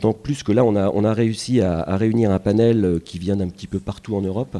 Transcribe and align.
Tant 0.00 0.12
plus 0.14 0.42
que 0.42 0.52
là, 0.52 0.64
on 0.64 0.76
a, 0.76 1.12
réussi 1.12 1.60
à, 1.60 1.96
réunir 1.96 2.30
un 2.30 2.38
panel 2.38 2.84
euh, 2.84 2.98
qui 3.04 3.18
vient 3.18 3.36
d'un 3.36 3.48
petit 3.48 3.66
peu 3.66 3.78
partout 3.78 4.16
en 4.16 4.22
Europe 4.22 4.56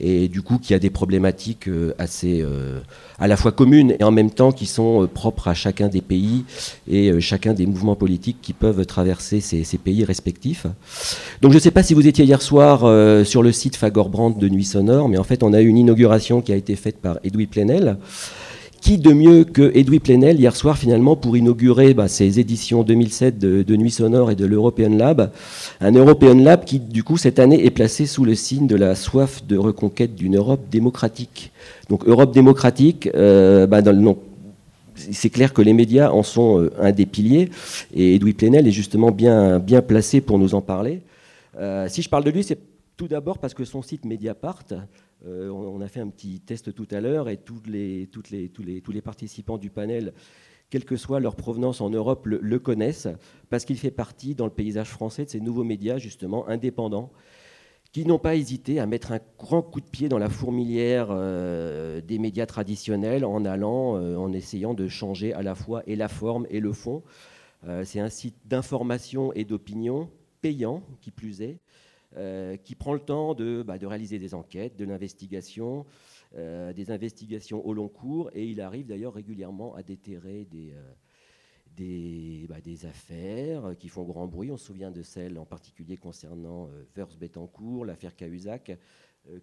et 0.00 0.28
du 0.28 0.42
coup 0.42 0.58
qui 0.58 0.74
a 0.74 0.78
des 0.78 0.90
problématiques 0.90 1.68
euh, 1.68 1.92
assez 1.98 2.40
euh, 2.40 2.80
à 3.18 3.26
la 3.26 3.36
fois 3.36 3.52
communes 3.52 3.94
et 3.98 4.04
en 4.04 4.12
même 4.12 4.30
temps 4.30 4.52
qui 4.52 4.66
sont 4.66 5.08
propres 5.12 5.48
à 5.48 5.54
chacun 5.54 5.88
des 5.88 6.00
pays 6.00 6.44
et 6.88 7.20
chacun 7.20 7.52
des 7.52 7.66
mouvements 7.66 7.96
politiques 7.96 8.38
qui 8.40 8.52
peuvent 8.52 8.86
traverser 8.86 9.40
ces, 9.40 9.78
pays 9.78 10.04
respectifs. 10.04 10.66
Donc 11.42 11.52
je 11.52 11.56
ne 11.56 11.62
sais 11.62 11.70
pas 11.70 11.82
si 11.82 11.94
vous 11.94 12.06
étiez 12.06 12.24
hier 12.24 12.40
soir 12.40 12.80
sur 13.26 13.42
le 13.42 13.52
site 13.52 13.76
Fagor 13.76 14.08
de 14.08 14.48
Nuit 14.48 14.64
Sonore, 14.64 15.08
mais 15.08 15.18
en 15.18 15.24
fait 15.24 15.42
on 15.42 15.52
a 15.52 15.60
eu 15.60 15.66
une 15.66 15.78
inauguration 15.78 16.40
qui 16.40 16.52
a 16.52 16.56
été 16.56 16.76
faite 16.76 16.98
par 16.98 17.18
Edoui 17.24 17.46
Plenel 17.46 17.98
qui 18.80 18.98
de 18.98 19.12
mieux 19.12 19.44
que 19.44 19.76
Edoui 19.76 19.98
Plenel 19.98 20.38
hier 20.38 20.54
soir 20.54 20.78
finalement 20.78 21.16
pour 21.16 21.36
inaugurer 21.36 21.94
bah, 21.94 22.08
ces 22.08 22.40
éditions 22.40 22.82
2007 22.82 23.38
de, 23.38 23.76
Nuit 23.76 23.90
Sonore 23.90 24.30
et 24.30 24.34
de 24.34 24.46
l'European 24.46 24.90
Lab, 24.96 25.30
un 25.80 25.92
European 25.92 26.34
Lab 26.34 26.64
qui 26.64 26.78
du 26.78 27.02
coup 27.04 27.16
cette 27.16 27.38
année 27.38 27.64
est 27.64 27.70
placé 27.70 28.06
sous 28.06 28.24
le 28.24 28.34
signe 28.34 28.66
de 28.66 28.76
la 28.76 28.94
soif 28.94 29.44
de 29.46 29.56
reconquête 29.56 30.14
d'une 30.14 30.36
Europe 30.36 30.68
démocratique. 30.70 31.52
Donc 31.88 32.06
Europe 32.06 32.32
démocratique, 32.32 33.08
euh, 33.14 33.66
bah, 33.66 33.82
c'est 34.94 35.30
clair 35.30 35.52
que 35.52 35.62
les 35.62 35.72
médias 35.72 36.10
en 36.10 36.22
sont 36.22 36.60
euh, 36.60 36.72
un 36.80 36.92
des 36.92 37.06
piliers 37.06 37.50
et 37.94 38.16
Edoui 38.16 38.32
Plenel 38.32 38.66
est 38.66 38.72
justement 38.72 39.10
bien, 39.10 39.58
bien 39.58 39.82
placé 39.82 40.20
pour 40.20 40.38
nous 40.38 40.54
en 40.54 40.60
parler. 40.60 41.02
Euh, 41.58 41.86
si 41.88 42.02
je 42.02 42.08
parle 42.08 42.24
de 42.24 42.30
lui, 42.30 42.44
c'est 42.44 42.58
tout 42.96 43.08
d'abord 43.08 43.38
parce 43.38 43.54
que 43.54 43.64
son 43.64 43.82
site 43.82 44.04
Mediapart 44.04 44.64
euh, 45.26 45.48
on, 45.50 45.80
a 45.80 45.88
fait 45.88 46.00
un 46.00 46.08
petit 46.08 46.40
test 46.40 46.72
tout 46.72 46.86
à 46.92 47.00
l'heure 47.00 47.28
et 47.28 47.38
tous 47.38 47.62
les, 47.66 48.08
participants 49.02 49.58
du 49.58 49.68
panel, 49.70 50.12
quelle 50.70 50.84
que 50.84 50.96
soit 50.96 51.18
leur 51.18 51.34
provenance 51.34 51.80
en 51.80 51.90
Europe, 51.90 52.26
le, 52.26 52.58
connaissent 52.58 53.08
parce 53.50 53.64
qu'il 53.64 53.78
fait 53.78 53.90
partie 53.90 54.34
dans 54.34 54.44
le 54.44 54.52
paysage 54.52 54.88
français 54.88 55.24
de 55.24 55.30
ces 55.30 55.40
nouveaux 55.40 55.64
médias 55.64 55.98
justement 55.98 56.46
indépendants 56.48 57.10
qui 57.90 58.04
n'ont 58.04 58.18
pas 58.18 58.36
hésité 58.36 58.78
à 58.80 58.86
mettre 58.86 59.12
un 59.12 59.18
grand 59.38 59.62
coup 59.62 59.80
de 59.80 59.88
pied 59.88 60.08
dans 60.08 60.18
la 60.18 60.28
fourmilière 60.28 61.08
euh, 61.10 62.00
des 62.00 62.18
médias 62.18 62.46
traditionnels 62.46 63.24
en 63.24 63.44
allant, 63.44 63.96
euh, 63.96 64.14
en 64.16 64.32
essayant 64.32 64.74
de 64.74 64.86
changer 64.88 65.32
à 65.32 65.42
la 65.42 65.54
fois 65.54 65.82
et 65.86 65.96
la 65.96 66.08
forme 66.08 66.46
et 66.50 66.60
le 66.60 66.72
fond. 66.72 67.02
c'est 67.82 67.98
un 67.98 68.10
site 68.10 68.36
d'information 68.44 69.32
et 69.32 69.44
d'opinion 69.44 70.08
payant, 70.42 70.82
qui 71.00 71.10
plus 71.10 71.42
est, 71.42 71.58
qui 72.64 72.74
prend 72.74 72.94
le 72.94 73.00
temps 73.00 73.34
de, 73.34 73.62
bah, 73.62 73.78
de, 73.78 73.86
réaliser 73.86 74.18
des 74.18 74.34
enquêtes, 74.34 74.76
de 74.76 74.84
l'investigation, 74.84 75.84
euh, 76.34 76.74
des 76.74 76.90
investigations 76.90 77.64
au 77.66 77.72
long 77.72 77.88
cours, 77.88 78.30
et 78.34 78.46
il 78.46 78.60
arrive 78.60 78.86
d'ailleurs 78.86 79.14
régulièrement 79.14 79.74
à 79.74 79.82
déterrer 79.82 80.44
des, 80.44 80.74
euh, 80.74 82.46
bah, 82.46 82.60
des, 82.60 82.84
affaires 82.84 83.74
qui 83.78 83.88
font 83.88 84.04
grand 84.04 84.26
bruit. 84.26 84.50
On 84.50 84.58
se 84.58 84.66
souvient 84.66 84.90
de 84.90 85.02
celles 85.02 85.38
en 85.38 85.46
particulier 85.46 85.96
concernant 85.96 86.68
Vers 86.94 87.08
Bettencourt, 87.18 87.86
l'affaire 87.86 88.14
Cahuzac, 88.14 88.76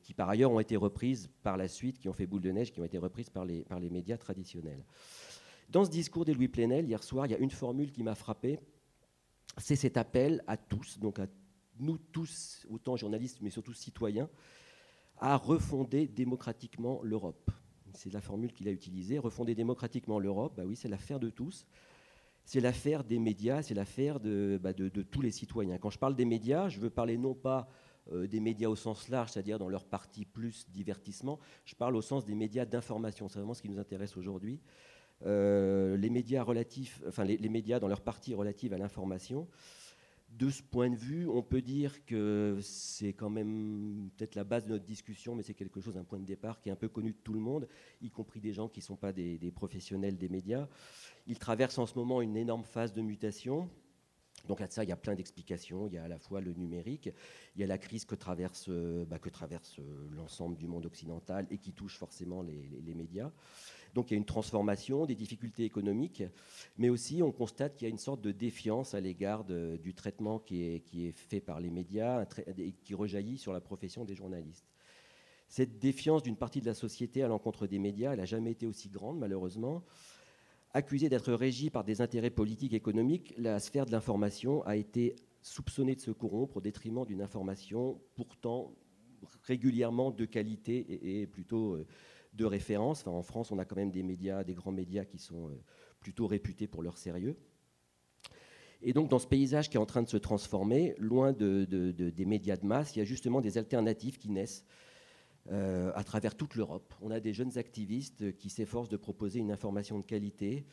qui 0.03 0.13
par 0.13 0.29
ailleurs 0.29 0.51
ont 0.51 0.59
été 0.59 0.75
reprises 0.75 1.29
par 1.41 1.57
la 1.57 1.67
suite, 1.67 1.97
qui 1.97 2.07
ont 2.07 2.13
fait 2.13 2.27
boule 2.27 2.41
de 2.41 2.51
neige, 2.51 2.71
qui 2.71 2.79
ont 2.79 2.85
été 2.85 2.97
reprises 2.97 3.29
par 3.29 3.45
les, 3.45 3.63
par 3.63 3.79
les 3.79 3.89
médias 3.89 4.17
traditionnels. 4.17 4.83
Dans 5.69 5.85
ce 5.85 5.89
discours 5.89 6.25
de 6.25 6.33
Louis 6.33 6.47
Plenel, 6.47 6.85
hier 6.85 7.03
soir, 7.03 7.25
il 7.25 7.31
y 7.31 7.35
a 7.35 7.39
une 7.39 7.51
formule 7.51 7.91
qui 7.91 8.03
m'a 8.03 8.15
frappé, 8.15 8.59
c'est 9.57 9.75
cet 9.75 9.97
appel 9.97 10.43
à 10.45 10.57
tous, 10.57 10.99
donc 10.99 11.19
à 11.19 11.27
nous 11.79 11.97
tous, 11.97 12.65
autant 12.69 12.95
journalistes, 12.95 13.39
mais 13.41 13.49
surtout 13.49 13.73
citoyens, 13.73 14.29
à 15.17 15.37
refonder 15.37 16.07
démocratiquement 16.07 17.01
l'Europe. 17.03 17.51
C'est 17.93 18.11
la 18.11 18.21
formule 18.21 18.51
qu'il 18.51 18.67
a 18.67 18.71
utilisée. 18.71 19.19
Refonder 19.19 19.55
démocratiquement 19.55 20.19
l'Europe, 20.19 20.53
bah 20.57 20.63
oui, 20.65 20.75
c'est 20.75 20.89
l'affaire 20.89 21.19
de 21.19 21.29
tous. 21.29 21.65
C'est 22.43 22.59
l'affaire 22.59 23.03
des 23.03 23.17
médias, 23.17 23.63
c'est 23.63 23.73
l'affaire 23.73 24.19
de, 24.19 24.59
bah, 24.61 24.73
tous 24.73 25.21
les 25.21 25.31
citoyens. 25.31 25.77
Quand 25.77 25.89
je 25.89 25.97
parle 25.97 26.15
des 26.15 26.25
médias, 26.25 26.69
je 26.69 26.79
veux 26.79 26.89
parler 26.91 27.17
non 27.17 27.33
pas 27.33 27.67
euh, 28.11 28.27
des 28.27 28.39
médias 28.39 28.69
au 28.69 28.75
sens 28.75 29.09
large, 29.09 29.31
c'est-à-dire 29.31 29.57
dans 29.57 29.69
leur 29.69 29.85
partie 29.85 30.25
plus 30.25 30.69
divertissement, 30.69 31.39
je 31.65 31.73
parle 31.73 31.95
au 31.95 32.03
sens 32.03 32.23
des 32.23 32.35
médias 32.35 32.65
d'information. 32.65 33.27
C'est 33.29 33.39
vraiment 33.39 33.55
ce 33.55 33.63
qui 33.63 33.69
nous 33.69 33.79
intéresse 33.79 34.15
aujourd'hui. 34.15 34.59
Euh, 35.25 35.97
les 35.97 36.11
médias 36.11 36.43
relatifs, 36.43 37.01
enfin 37.07 37.23
les, 37.23 37.49
médias 37.49 37.79
dans 37.79 37.87
leur 37.87 38.01
partie 38.01 38.35
relative 38.35 38.73
à 38.73 38.77
l'information, 38.77 39.47
de 40.37 40.49
ce 40.49 40.61
point 40.61 40.89
de 40.89 40.95
vue, 40.95 41.27
on 41.27 41.41
peut 41.41 41.61
dire 41.61 42.05
que 42.05 42.57
c'est 42.61 43.13
quand 43.13 43.29
même 43.29 44.09
peut-être 44.17 44.35
la 44.35 44.43
base 44.43 44.65
de 44.65 44.71
notre 44.71 44.83
discussion, 44.83 45.33
mais 45.33 45.43
c'est 45.43 45.53
quelque 45.53 45.79
chose, 45.79 45.97
un 45.97 46.03
point 46.03 46.19
de 46.19 46.25
départ 46.25 46.59
qui 46.59 46.69
est 46.69 46.71
un 46.71 46.77
peu 46.77 46.89
connu 46.89 47.11
de 47.11 47.17
tout 47.17 47.33
le 47.33 47.39
monde, 47.39 47.67
y 48.01 48.09
compris 48.09 48.41
des 48.41 48.51
gens 48.51 48.67
qui 48.67 48.81
ne 48.81 48.85
sont 48.85 48.97
pas 48.97 49.13
des, 49.13 49.51
professionnels 49.55 50.17
des 50.17 50.27
médias. 50.27 50.67
Il 51.27 51.39
traverse 51.39 51.77
en 51.77 51.85
ce 51.85 51.97
moment 51.97 52.21
une 52.21 52.35
énorme 52.35 52.63
phase 52.63 52.93
de 52.93 53.01
mutation. 53.01 53.69
Donc 54.47 54.61
à 54.61 54.67
ça, 54.67 54.83
il 54.83 54.89
y 54.89 54.91
a 54.93 54.97
plein 54.97 55.15
d'explications. 55.15 55.87
Il 55.87 55.93
y 55.93 55.97
a 55.97 56.03
à 56.03 56.07
la 56.07 56.19
fois 56.19 56.41
le 56.41 56.53
numérique, 56.53 57.09
il 57.55 57.61
y 57.61 57.63
a 57.63 57.67
la 57.67 57.77
crise 57.77 58.03
que 58.03 58.15
traverse, 58.15 58.69
bah, 58.69 59.19
que 59.19 59.29
traverse 59.29 59.79
l'ensemble 60.11 60.57
du 60.57 60.67
monde 60.67 60.85
occidental 60.85 61.47
et 61.49 61.57
qui 61.57 61.71
touche 61.71 61.97
forcément 61.97 62.41
les 62.41 62.93
médias. 62.93 63.31
Donc 63.95 64.11
il 64.11 64.13
y 64.13 64.17
a 64.17 64.17
une 64.17 64.25
transformation, 64.25 65.05
des 65.05 65.15
difficultés 65.15 65.63
économiques, 65.63 66.21
mais 66.77 66.89
aussi 66.89 67.23
on 67.23 67.31
constate 67.31 67.77
qu'il 67.77 67.87
y 67.87 67.89
a 67.89 67.91
une 67.91 67.97
sorte 67.97 68.21
de 68.21 68.33
défiance 68.33 68.93
à 68.93 68.99
l'égard 68.99 69.45
du 69.45 69.93
traitement 69.93 70.37
qui 70.37 70.63
est, 70.63 70.81
qui 70.81 71.07
est, 71.07 71.13
fait 71.13 71.39
par 71.39 71.61
les 71.61 71.69
médias 71.69 72.25
et 72.57 72.73
qui 72.73 72.93
rejaillit 72.93 73.37
sur 73.37 73.53
la 73.53 73.61
profession 73.61 74.03
des 74.03 74.13
journalistes. 74.13 74.65
Cette 75.47 75.79
défiance 75.79 76.23
d'une 76.23 76.35
partie 76.35 76.59
de 76.59 76.65
la 76.65 76.73
société 76.73 77.23
à 77.23 77.29
l'encontre 77.29 77.67
des 77.67 77.79
médias, 77.79 78.11
elle 78.11 78.19
n'a 78.19 78.25
jamais 78.25 78.51
été 78.51 78.67
aussi 78.67 78.89
grande, 78.89 79.17
malheureusement. 79.17 79.83
Accusée 80.73 81.07
d'être 81.07 81.31
régie 81.31 81.69
par 81.69 81.85
des 81.85 82.01
intérêts 82.01 82.29
politiques 82.29 82.73
et 82.73 82.77
économiques, 82.77 83.33
la 83.37 83.61
sphère 83.61 83.85
de 83.85 83.91
l'information 83.91 84.61
a 84.63 84.75
été 84.75 85.15
soupçonnée 85.41 85.95
de 85.95 86.01
se 86.01 86.11
corrompre 86.11 86.57
au 86.57 86.61
détriment 86.61 87.05
d'une 87.05 87.21
information 87.21 88.01
pourtant 88.15 88.73
régulièrement 89.43 90.11
de 90.11 90.25
qualité 90.25 91.21
et, 91.21 91.27
plutôt 91.27 91.75
euh, 91.75 91.87
de 92.35 92.45
référence. 92.45 93.05
en 93.07 93.23
France, 93.23 93.51
on 93.51 93.59
a 93.59 93.65
quand 93.65 93.75
même 93.75 93.91
des 93.91 94.03
médias, 94.03 94.43
des 94.43 94.53
grands 94.53 94.71
médias 94.71 95.05
qui 95.05 95.17
sont 95.17 95.47
euh, 95.47 95.61
plutôt 95.99 96.27
réputés 96.27 96.67
pour 96.67 96.83
leur 96.83 96.97
sérieux. 96.97 97.37
Et 98.81 98.93
donc, 98.93 99.09
dans 99.09 99.19
ce 99.19 99.27
paysage 99.27 99.69
qui 99.69 99.77
est 99.77 99.79
en 99.79 99.85
train 99.85 100.03
de 100.03 100.09
se 100.09 100.17
transformer, 100.17 100.95
loin 100.99 101.33
des 101.33 102.25
médias 102.25 102.57
de 102.57 102.65
masse, 102.65 102.95
il 102.95 102.99
y 102.99 103.01
a 103.01 103.05
justement 103.05 103.41
des 103.41 103.57
alternatives 103.57 104.17
qui 104.17 104.29
naissent 104.29 104.65
euh, 105.51 105.91
à 105.95 106.03
travers 106.03 106.35
toute 106.35 106.55
l'Europe. 106.55 106.93
On 107.01 107.11
a 107.11 107.19
des 107.19 107.33
jeunes 107.33 107.57
activistes 107.57 108.35
qui 108.37 108.49
s'efforcent 108.49 108.89
de 108.89 108.97
proposer 108.97 109.39
une 109.39 109.51
information 109.51 109.99
de 109.99 110.05
qualité 110.05 110.65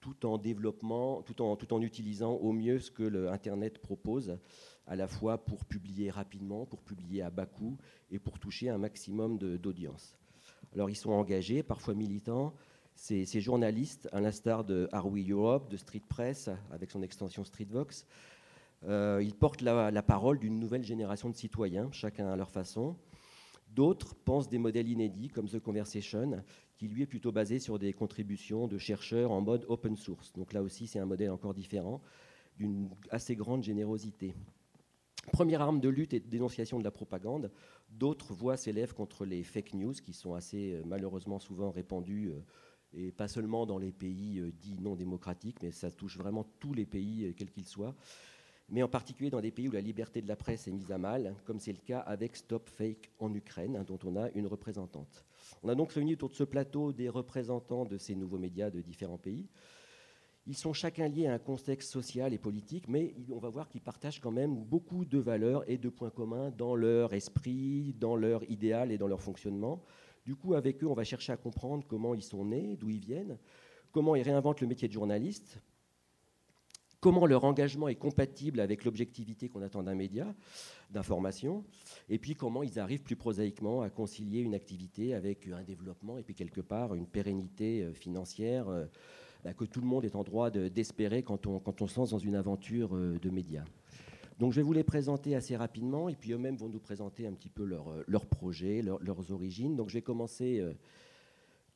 tout 0.00 0.26
en 0.26 0.38
développement, 0.38 1.22
tout 1.22 1.42
en, 1.42 1.56
tout 1.56 1.72
en 1.74 1.82
utilisant 1.82 2.34
au 2.34 2.52
mieux 2.52 2.78
ce 2.78 2.90
que 2.90 3.02
l'Internet 3.02 3.78
propose, 3.78 4.38
à 4.86 4.96
la 4.96 5.08
fois 5.08 5.44
pour 5.44 5.64
publier 5.64 6.10
rapidement, 6.10 6.66
pour 6.66 6.82
publier 6.82 7.22
à 7.22 7.30
bas 7.30 7.46
coût 7.46 7.76
et 8.10 8.18
pour 8.18 8.38
toucher 8.38 8.68
un 8.68 8.78
maximum 8.78 9.38
d'audience. 9.38 10.16
Alors 10.74 10.90
ils 10.90 10.96
sont 10.96 11.10
engagés, 11.10 11.62
parfois 11.62 11.94
militants. 11.94 12.54
Ces, 12.94 13.40
journalistes, 13.40 14.08
à 14.10 14.20
l'instar 14.20 14.64
de 14.64 14.88
We 15.04 15.30
Europe, 15.30 15.70
de 15.70 15.76
Street 15.76 16.02
Press, 16.08 16.50
avec 16.72 16.90
son 16.90 17.00
extension 17.02 17.44
Streetvox, 17.44 18.04
euh, 18.84 19.20
ils 19.22 19.34
portent 19.34 19.62
la, 19.62 20.02
parole 20.02 20.38
d'une 20.38 20.58
nouvelle 20.58 20.84
génération 20.84 21.30
de 21.30 21.36
citoyens, 21.36 21.90
chacun 21.92 22.26
à 22.28 22.36
leur 22.36 22.50
façon. 22.50 22.96
D'autres 23.70 24.14
pensent 24.14 24.48
des 24.48 24.58
modèles 24.58 24.88
inédits, 24.88 25.28
comme 25.28 25.48
The 25.48 25.60
Conversation, 25.60 26.42
qui 26.76 26.88
lui 26.88 27.02
est 27.02 27.06
plutôt 27.06 27.32
basé 27.32 27.60
sur 27.60 27.78
des 27.78 27.92
contributions 27.92 28.66
de 28.66 28.78
chercheurs 28.78 29.30
en 29.30 29.40
mode 29.42 29.64
open 29.68 29.96
source. 29.96 30.32
Donc 30.32 30.52
là 30.52 30.62
aussi, 30.62 30.86
c'est 30.86 30.98
un 30.98 31.06
modèle 31.06 31.30
encore 31.30 31.54
différent, 31.54 32.00
d'une 32.56 32.88
assez 33.10 33.36
grande 33.36 33.62
générosité. 33.62 34.34
Première 35.32 35.62
arme 35.62 35.80
de 35.80 35.88
lutte 35.88 36.14
et 36.14 36.20
de 36.20 36.28
dénonciation 36.28 36.78
de 36.78 36.84
la 36.84 36.90
propagande, 36.90 37.50
d'autres 37.90 38.34
voix 38.34 38.56
s'élèvent 38.56 38.94
contre 38.94 39.24
les 39.24 39.42
fake 39.42 39.74
news 39.74 39.92
qui 39.92 40.12
sont 40.12 40.34
assez 40.34 40.74
euh, 40.74 40.82
malheureusement 40.86 41.38
souvent 41.38 41.70
répandues 41.70 42.30
euh, 42.30 42.40
et 42.92 43.12
pas 43.12 43.28
seulement 43.28 43.66
dans 43.66 43.78
les 43.78 43.92
pays 43.92 44.38
euh, 44.38 44.50
dits 44.52 44.78
non 44.80 44.96
démocratiques, 44.96 45.62
mais 45.62 45.70
ça 45.70 45.90
touche 45.90 46.16
vraiment 46.16 46.44
tous 46.58 46.72
les 46.72 46.86
pays, 46.86 47.34
quels 47.36 47.50
qu'ils 47.50 47.66
soient, 47.66 47.94
mais 48.70 48.82
en 48.82 48.88
particulier 48.88 49.30
dans 49.30 49.40
des 49.40 49.50
pays 49.50 49.68
où 49.68 49.72
la 49.72 49.80
liberté 49.80 50.22
de 50.22 50.28
la 50.28 50.36
presse 50.36 50.68
est 50.68 50.72
mise 50.72 50.92
à 50.92 50.98
mal, 50.98 51.34
comme 51.44 51.58
c'est 51.58 51.72
le 51.72 51.78
cas 51.78 52.00
avec 52.00 52.36
Stop 52.36 52.68
Fake 52.68 53.10
en 53.18 53.32
Ukraine, 53.34 53.76
hein, 53.76 53.84
dont 53.84 53.98
on 54.04 54.16
a 54.16 54.30
une 54.32 54.46
représentante. 54.46 55.24
On 55.62 55.68
a 55.68 55.74
donc 55.74 55.92
réuni 55.92 56.14
autour 56.14 56.28
de 56.28 56.34
ce 56.34 56.44
plateau 56.44 56.92
des 56.92 57.08
représentants 57.08 57.84
de 57.84 57.98
ces 57.98 58.14
nouveaux 58.14 58.38
médias 58.38 58.70
de 58.70 58.80
différents 58.80 59.18
pays. 59.18 59.48
Ils 60.48 60.56
sont 60.56 60.72
chacun 60.72 61.08
liés 61.08 61.26
à 61.26 61.34
un 61.34 61.38
contexte 61.38 61.90
social 61.90 62.32
et 62.32 62.38
politique, 62.38 62.88
mais 62.88 63.14
on 63.30 63.38
va 63.38 63.50
voir 63.50 63.68
qu'ils 63.68 63.82
partagent 63.82 64.18
quand 64.18 64.30
même 64.30 64.56
beaucoup 64.56 65.04
de 65.04 65.18
valeurs 65.18 65.62
et 65.68 65.76
de 65.76 65.90
points 65.90 66.08
communs 66.08 66.50
dans 66.56 66.74
leur 66.74 67.12
esprit, 67.12 67.94
dans 68.00 68.16
leur 68.16 68.42
idéal 68.50 68.90
et 68.90 68.96
dans 68.96 69.08
leur 69.08 69.20
fonctionnement. 69.20 69.82
Du 70.24 70.34
coup, 70.36 70.54
avec 70.54 70.82
eux, 70.82 70.86
on 70.86 70.94
va 70.94 71.04
chercher 71.04 71.32
à 71.32 71.36
comprendre 71.36 71.86
comment 71.86 72.14
ils 72.14 72.22
sont 72.22 72.46
nés, 72.46 72.78
d'où 72.80 72.88
ils 72.88 72.98
viennent, 72.98 73.36
comment 73.92 74.16
ils 74.16 74.22
réinventent 74.22 74.62
le 74.62 74.68
métier 74.68 74.88
de 74.88 74.92
journaliste, 74.94 75.58
comment 77.00 77.26
leur 77.26 77.44
engagement 77.44 77.88
est 77.88 77.96
compatible 77.96 78.60
avec 78.60 78.86
l'objectivité 78.86 79.50
qu'on 79.50 79.60
attend 79.60 79.82
d'un 79.82 79.94
média 79.94 80.34
d'information, 80.90 81.62
et 82.08 82.18
puis 82.18 82.34
comment 82.34 82.62
ils 82.62 82.78
arrivent 82.78 83.02
plus 83.02 83.16
prosaïquement 83.16 83.82
à 83.82 83.90
concilier 83.90 84.40
une 84.40 84.54
activité 84.54 85.12
avec 85.12 85.46
un 85.48 85.62
développement 85.62 86.16
et 86.16 86.22
puis 86.22 86.34
quelque 86.34 86.62
part 86.62 86.94
une 86.94 87.06
pérennité 87.06 87.82
euh, 87.82 87.92
financière 87.92 88.70
euh, 88.70 88.86
bah, 89.44 89.54
que 89.54 89.64
tout 89.64 89.80
le 89.80 89.86
monde 89.86 90.04
est 90.04 90.16
en 90.16 90.24
droit 90.24 90.50
d'espérer 90.50 91.22
quand, 91.22 91.46
on, 91.46 91.58
quand 91.58 91.82
on 91.82 91.86
se 91.86 91.98
lance 91.98 92.10
dans 92.10 92.18
une 92.18 92.34
aventure 92.34 92.94
euh, 92.94 93.18
de 93.20 93.30
médias. 93.30 93.64
Donc 94.38 94.52
je 94.52 94.60
vais 94.60 94.64
vous 94.64 94.72
les 94.72 94.84
présenter 94.84 95.34
assez 95.34 95.56
rapidement 95.56 96.08
et 96.08 96.14
puis 96.14 96.32
eux-mêmes 96.32 96.56
vont 96.56 96.68
nous 96.68 96.78
présenter 96.78 97.26
un 97.26 97.32
petit 97.32 97.48
peu 97.48 97.64
leurs 97.64 97.92
leur 98.06 98.24
projets, 98.24 98.82
leurs 98.82 99.32
origines. 99.32 99.74
Donc 99.74 99.88
je 99.88 99.94
vais 99.94 100.02
commencer 100.02 100.64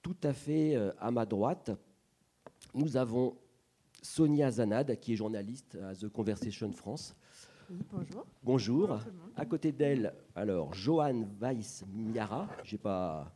tout 0.00 0.14
à 0.22 0.32
fait 0.32 0.76
à 1.00 1.10
ma 1.10 1.26
droite. 1.26 1.72
Nous 2.72 2.96
avons 2.96 3.36
Sonia 4.02 4.50
Zanad, 4.50 4.98
qui 4.98 5.12
est 5.12 5.16
journaliste 5.16 5.78
à 5.82 5.94
The 5.94 6.08
Conversation 6.08 6.72
France. 6.72 7.14
bonjour. 7.92 8.26
Bonjour. 8.42 8.98
à 9.36 9.46
côté 9.46 9.72
d'elle, 9.72 10.12
alors, 10.34 10.74
Johan 10.74 11.24
Weiss-Miara. 11.40 12.48
J'ai 12.64 12.78
pas. 12.78 13.32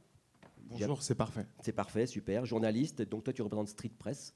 Bonjour, 0.69 1.03
c'est 1.03 1.15
parfait. 1.15 1.47
C'est 1.61 1.73
parfait, 1.73 2.07
super. 2.07 2.45
Journaliste, 2.45 3.03
donc 3.03 3.25
toi 3.25 3.33
tu 3.33 3.43
représentes 3.43 3.69
Street 3.69 3.93
Press. 3.97 4.35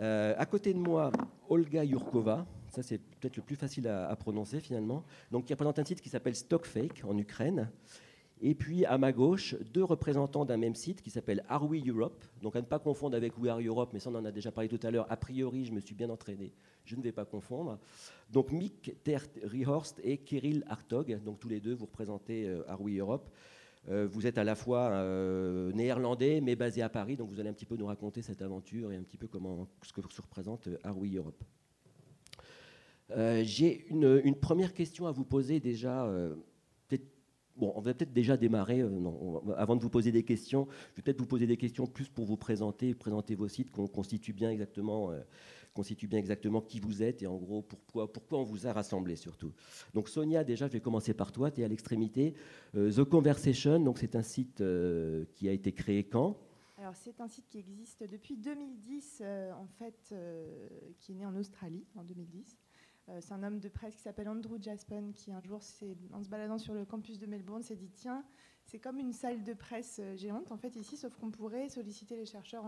Euh, 0.00 0.34
à 0.36 0.46
côté 0.46 0.74
de 0.74 0.78
moi, 0.78 1.12
Olga 1.48 1.84
Yurkova. 1.84 2.46
Ça, 2.70 2.82
c'est 2.82 2.98
peut-être 2.98 3.36
le 3.36 3.42
plus 3.42 3.54
facile 3.54 3.86
à, 3.86 4.08
à, 4.08 4.16
prononcer 4.16 4.58
finalement. 4.58 5.04
Donc, 5.30 5.44
qui 5.44 5.52
représente 5.52 5.78
un 5.78 5.84
site 5.84 6.00
qui 6.00 6.08
s'appelle 6.08 6.34
Stockfake 6.34 7.04
en 7.04 7.16
Ukraine. 7.16 7.70
Et 8.46 8.54
puis 8.54 8.84
à 8.84 8.98
ma 8.98 9.12
gauche, 9.12 9.54
deux 9.72 9.84
représentants 9.84 10.44
d'un 10.44 10.56
même 10.56 10.74
site 10.74 11.00
qui 11.00 11.10
s'appelle 11.10 11.44
Are 11.48 11.64
We 11.68 11.86
Europe. 11.86 12.24
Donc 12.42 12.56
à 12.56 12.60
ne 12.60 12.66
pas 12.66 12.78
confondre 12.78 13.16
avec 13.16 13.38
We 13.38 13.50
Are 13.50 13.60
Europe, 13.60 13.90
mais 13.92 14.00
ça 14.00 14.10
on 14.10 14.14
en 14.16 14.24
a 14.24 14.32
déjà 14.32 14.50
parlé 14.50 14.68
tout 14.68 14.80
à 14.82 14.90
l'heure. 14.90 15.06
A 15.08 15.16
priori, 15.16 15.64
je 15.64 15.72
me 15.72 15.80
suis 15.80 15.94
bien 15.94 16.10
entraîné, 16.10 16.52
je 16.84 16.96
ne 16.96 17.02
vais 17.02 17.12
pas 17.12 17.24
confondre. 17.24 17.78
Donc 18.30 18.50
Mick 18.50 19.02
Tert 19.04 19.28
Rihorst 19.44 20.00
et 20.02 20.18
Kirill 20.18 20.64
Hartog, 20.68 21.22
donc 21.24 21.38
tous 21.38 21.48
les 21.48 21.60
deux 21.60 21.74
vous 21.74 21.86
représentez 21.86 22.46
euh, 22.46 22.68
Are 22.68 22.80
We 22.82 22.98
Europe. 22.98 23.30
Euh, 23.90 24.06
vous 24.10 24.26
êtes 24.26 24.38
à 24.38 24.44
la 24.44 24.54
fois 24.54 24.90
euh, 24.90 25.70
néerlandais 25.72 26.40
mais 26.40 26.56
basé 26.56 26.80
à 26.82 26.88
Paris, 26.88 27.16
donc 27.16 27.28
vous 27.30 27.40
allez 27.40 27.50
un 27.50 27.52
petit 27.52 27.66
peu 27.66 27.76
nous 27.76 27.86
raconter 27.86 28.22
cette 28.22 28.40
aventure 28.40 28.92
et 28.92 28.96
un 28.96 29.02
petit 29.02 29.18
peu 29.18 29.26
comment 29.26 29.68
ce 29.82 29.92
que 29.92 30.00
se 30.10 30.22
représente 30.22 30.68
Are 30.82 30.96
We 30.96 31.14
Europe. 31.14 31.42
J'ai 33.42 33.86
une, 33.88 34.34
première 34.34 34.72
question 34.72 35.06
à 35.06 35.12
vous 35.12 35.24
poser 35.24 35.60
déjà 35.60 36.08
Bon, 37.56 37.72
on 37.76 37.80
va 37.80 37.94
peut-être 37.94 38.12
déjà 38.12 38.36
démarrer. 38.36 38.80
Euh, 38.80 38.88
non, 38.88 39.42
avant 39.56 39.76
de 39.76 39.80
vous 39.80 39.90
poser 39.90 40.10
des 40.10 40.24
questions, 40.24 40.66
je 40.90 40.96
vais 40.96 41.02
peut-être 41.02 41.20
vous 41.20 41.26
poser 41.26 41.46
des 41.46 41.56
questions 41.56 41.86
plus 41.86 42.08
pour 42.08 42.24
vous 42.24 42.36
présenter, 42.36 42.94
présenter 42.94 43.36
vos 43.36 43.48
sites, 43.48 43.70
qu'on 43.70 43.86
constitue 43.86 44.32
bien 44.32 44.50
exactement, 44.50 45.12
euh, 45.12 45.20
constitue 45.74 46.06
bien 46.06 46.18
exactement 46.18 46.60
qui 46.60 46.80
vous 46.80 47.02
êtes 47.02 47.22
et 47.22 47.26
en 47.26 47.36
gros 47.36 47.62
pourquoi, 47.62 48.10
on 48.30 48.42
vous 48.42 48.66
a 48.66 48.72
rassemblé 48.72 49.16
surtout. 49.16 49.52
Donc 49.92 50.08
Sonia, 50.08 50.44
déjà, 50.44 50.66
je 50.66 50.72
vais 50.72 50.80
commencer 50.80 51.14
par 51.14 51.32
toi. 51.32 51.50
Tu 51.50 51.60
es 51.60 51.64
à 51.64 51.68
l'extrémité. 51.68 52.34
Euh, 52.74 52.90
The 52.90 53.04
Conversation, 53.04 53.80
donc 53.80 53.98
c'est 53.98 54.16
un 54.16 54.22
site 54.22 54.62
qui 55.34 55.48
a 55.48 55.52
été 55.52 55.72
créé 55.72 56.04
quand? 56.04 56.38
Alors 56.78 56.96
c'est 56.96 57.20
un 57.20 57.28
site 57.28 57.48
qui 57.48 57.58
existe 57.58 58.04
depuis 58.10 58.36
2010 58.36 59.22
en 59.58 59.66
fait, 59.78 60.14
qui 60.98 61.12
est 61.12 61.14
né 61.14 61.26
en 61.26 61.36
Australie 61.36 61.84
en 61.96 62.04
2010. 62.04 62.56
Euh, 63.10 63.18
c'est 63.20 63.32
un 63.32 63.42
homme 63.42 63.60
de 63.60 63.68
presse 63.68 63.96
qui 63.96 64.02
s'appelle 64.02 64.28
Andrew 64.28 64.56
Jaspon 64.60 65.12
qui 65.12 65.30
un 65.30 65.42
jour, 65.42 65.60
en 66.12 66.22
se 66.22 66.28
baladant 66.28 66.58
sur 66.58 66.72
le 66.74 66.84
campus 66.84 67.18
de 67.18 67.26
Melbourne, 67.26 67.62
s'est 67.62 67.76
dit 67.76 67.90
tiens, 67.90 68.24
c'est 68.64 68.78
comme 68.78 68.98
une 68.98 69.12
salle 69.12 69.42
de 69.42 69.52
presse 69.52 70.00
euh, 70.02 70.16
géante 70.16 70.50
en 70.50 70.56
fait 70.56 70.74
ici, 70.76 70.96
sauf 70.96 71.14
qu'on 71.16 71.30
pourrait 71.30 71.68
solliciter 71.68 72.16
les 72.16 72.24
chercheurs 72.24 72.64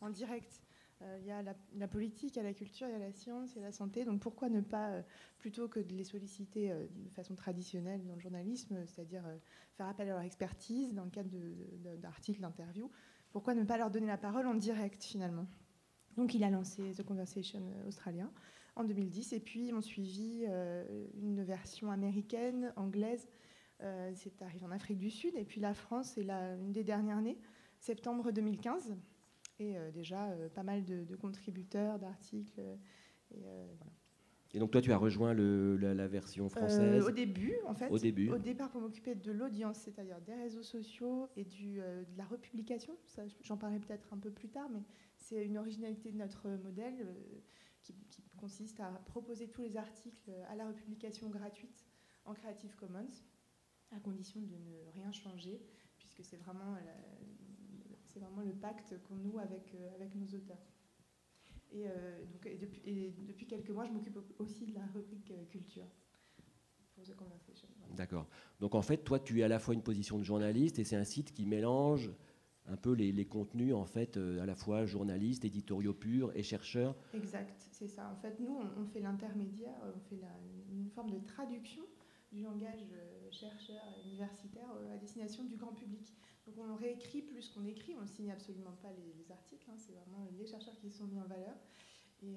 en, 0.00 0.10
direct. 0.10 0.62
Euh, 1.02 1.18
il 1.20 1.26
y 1.26 1.30
a 1.30 1.42
la, 1.42 1.88
politique, 1.88 2.36
il 2.36 2.38
y 2.38 2.40
a 2.40 2.44
la 2.44 2.52
culture, 2.52 2.86
il 2.86 2.92
y 2.92 2.96
a 2.96 2.98
la 2.98 3.12
science, 3.12 3.52
il 3.54 3.58
y 3.58 3.62
a 3.62 3.66
la 3.66 3.72
santé. 3.72 4.04
Donc 4.04 4.20
pourquoi 4.20 4.48
ne 4.48 4.60
pas, 4.60 5.02
plutôt 5.38 5.68
que 5.68 5.80
de 5.80 5.94
les 5.94 6.04
solliciter 6.04 6.68
de 6.68 7.10
façon 7.10 7.34
traditionnelle 7.34 8.04
dans 8.06 8.14
le 8.14 8.20
journalisme, 8.20 8.84
c'est-à-dire 8.86 9.24
faire 9.72 9.86
appel 9.86 10.08
à 10.08 10.12
leur 10.12 10.22
expertise 10.22 10.92
dans 10.92 11.04
le 11.04 11.10
cadre 11.10 11.30
d'articles, 11.96 12.40
d'interviews, 12.40 12.90
pourquoi 13.32 13.54
ne 13.54 13.64
pas 13.64 13.78
leur 13.78 13.90
donner 13.90 14.08
la 14.08 14.18
parole 14.18 14.46
en 14.46 14.54
direct 14.54 15.02
finalement? 15.02 15.46
Donc 16.16 16.34
il 16.34 16.44
a 16.44 16.50
lancé 16.50 16.92
The 16.92 17.02
Conversation 17.02 17.62
australien 17.86 18.30
en 18.76 18.84
2010 18.84 19.32
et 19.32 19.40
puis 19.40 19.72
ont 19.72 19.80
suivi 19.80 20.44
euh, 20.48 21.06
une 21.14 21.42
version 21.42 21.90
américaine, 21.90 22.72
anglaise. 22.76 23.28
Euh, 23.82 24.10
c'est 24.14 24.42
arrivé 24.42 24.64
en 24.66 24.70
Afrique 24.70 24.98
du 24.98 25.10
Sud 25.10 25.34
et 25.36 25.44
puis 25.44 25.60
la 25.60 25.74
France 25.74 26.18
est 26.18 26.22
la, 26.22 26.54
une 26.56 26.72
des 26.72 26.84
dernières 26.84 27.20
nées, 27.20 27.38
septembre 27.78 28.30
2015. 28.30 28.96
Et 29.60 29.76
euh, 29.76 29.90
déjà 29.90 30.34
pas 30.54 30.62
mal 30.62 30.84
de, 30.84 31.16
contributeurs, 31.16 31.98
d'articles. 31.98 32.60
Et, 33.30 33.38
voilà. 33.76 33.92
Et 34.52 34.58
donc 34.58 34.72
toi, 34.72 34.80
tu 34.80 34.90
as 34.90 34.96
rejoint 34.96 35.32
le, 35.32 35.76
la, 35.76 36.08
version 36.08 36.48
française 36.48 37.04
Au 37.04 37.10
début, 37.12 37.54
en 37.66 37.74
fait. 37.74 37.88
Au 37.88 37.98
début. 37.98 38.30
Au 38.30 38.38
départ, 38.38 38.70
pour 38.70 38.80
m'occuper 38.80 39.14
de 39.14 39.30
l'audience, 39.30 39.78
c'est-à-dire 39.78 40.20
des 40.22 40.34
réseaux 40.34 40.64
sociaux 40.64 41.28
et 41.36 41.44
du, 41.44 41.76
de 41.76 42.18
la 42.18 42.24
republication. 42.24 42.96
J'en 43.42 43.56
parlerai 43.56 43.78
peut-être 43.78 44.12
un 44.12 44.18
peu 44.18 44.30
plus 44.30 44.48
tard, 44.48 44.68
mais 44.72 44.82
c'est 45.18 45.44
une 45.44 45.56
originalité 45.56 46.10
de 46.10 46.16
notre 46.16 46.48
modèle 46.48 47.06
qui, 47.82 47.94
consiste 48.38 48.80
à 48.80 48.90
proposer 49.04 49.48
tous 49.48 49.60
les 49.60 49.76
articles 49.76 50.30
à 50.48 50.56
la 50.56 50.66
republication 50.66 51.28
gratuite 51.28 51.84
en 52.24 52.32
Creative 52.32 52.74
Commons, 52.76 53.10
à 53.90 54.00
condition 54.00 54.40
de 54.40 54.56
ne 54.56 54.90
rien 54.94 55.12
changer, 55.12 55.60
puisque 55.98 56.24
c'est 56.24 56.38
vraiment, 56.38 56.76
c'est 58.12 58.20
vraiment 58.20 58.42
le 58.42 58.52
pacte 58.52 58.94
qu'on 59.08 59.16
noue 59.16 59.38
avec, 59.38 59.74
euh, 59.74 59.94
avec 59.94 60.14
nos 60.14 60.26
auteurs. 60.26 60.60
Et, 61.72 61.86
euh, 61.86 62.24
donc, 62.32 62.46
et 62.46 62.56
depuis, 62.56 62.82
depuis, 63.28 63.46
quelques 63.46 63.70
mois, 63.70 63.86
je 63.86 63.92
m'occupe 63.92 64.18
aussi 64.38 64.66
de 64.66 64.74
la 64.74 64.86
rubrique 64.86 65.30
euh, 65.30 65.44
culture. 65.46 65.86
D'accord. 67.96 68.26
Donc 68.60 68.74
en 68.74 68.82
fait, 68.82 68.98
toi, 68.98 69.18
tu 69.18 69.40
es 69.40 69.42
à 69.42 69.48
la 69.48 69.58
fois 69.58 69.74
une 69.74 69.82
position 69.82 70.18
de 70.18 70.22
journaliste 70.22 70.78
et 70.78 70.84
c'est 70.84 70.96
un 70.96 71.04
site 71.04 71.32
qui 71.32 71.46
mélange 71.46 72.10
un 72.66 72.76
peu 72.76 72.92
les, 72.92 73.26
contenus 73.26 73.74
en 73.74 73.84
fait 73.84 74.16
euh, 74.16 74.40
à 74.40 74.46
la 74.46 74.54
fois 74.54 74.86
journalistes, 74.86 75.44
éditoriaux 75.44 75.94
purs 75.94 76.30
et 76.34 76.42
chercheurs. 76.42 76.94
Exact, 77.14 77.58
c'est 77.72 77.88
ça. 77.88 78.10
En 78.10 78.16
fait, 78.16 78.38
nous, 78.38 78.56
on, 78.76 78.84
fait 78.84 79.00
l'intermédiaire, 79.00 79.74
on 79.82 80.00
fait 80.00 80.20
une 80.70 80.88
forme 80.90 81.10
de 81.10 81.18
traduction 81.18 81.82
du 82.32 82.42
langage 82.42 82.92
euh, 82.92 83.30
chercheur 83.30 83.82
universitaire 84.04 84.68
euh, 84.76 84.94
à 84.94 84.98
destination 84.98 85.44
du 85.44 85.56
grand 85.56 85.72
public. 85.72 86.12
Donc 86.56 86.66
on 86.70 86.76
réécrit 86.76 87.22
plus 87.22 87.48
qu'on 87.50 87.64
écrit, 87.64 87.94
on 87.96 88.02
ne 88.02 88.06
signe 88.06 88.30
absolument 88.30 88.76
pas 88.82 88.90
les, 88.92 89.32
articles, 89.32 89.70
hein. 89.70 89.76
c'est 89.76 89.92
vraiment 89.92 90.26
les 90.38 90.46
chercheurs 90.46 90.76
qui 90.78 90.90
sont 90.90 91.06
mis 91.06 91.20
en 91.20 91.26
valeur. 91.26 91.54
Et 92.22 92.36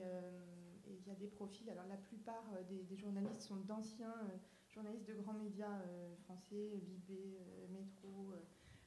il 0.87 1.07
y 1.07 1.11
a 1.11 1.15
des 1.15 1.27
profils, 1.27 1.69
alors 1.69 1.87
la 1.87 1.97
plupart 1.97 2.45
des, 2.69 2.95
journalistes 2.95 3.41
sont 3.41 3.57
d'anciens 3.57 4.15
journalistes 4.69 5.07
de 5.07 5.15
grands 5.15 5.33
médias 5.33 5.81
français, 6.23 6.79
Libé, 6.87 7.37
Métro, 7.71 8.33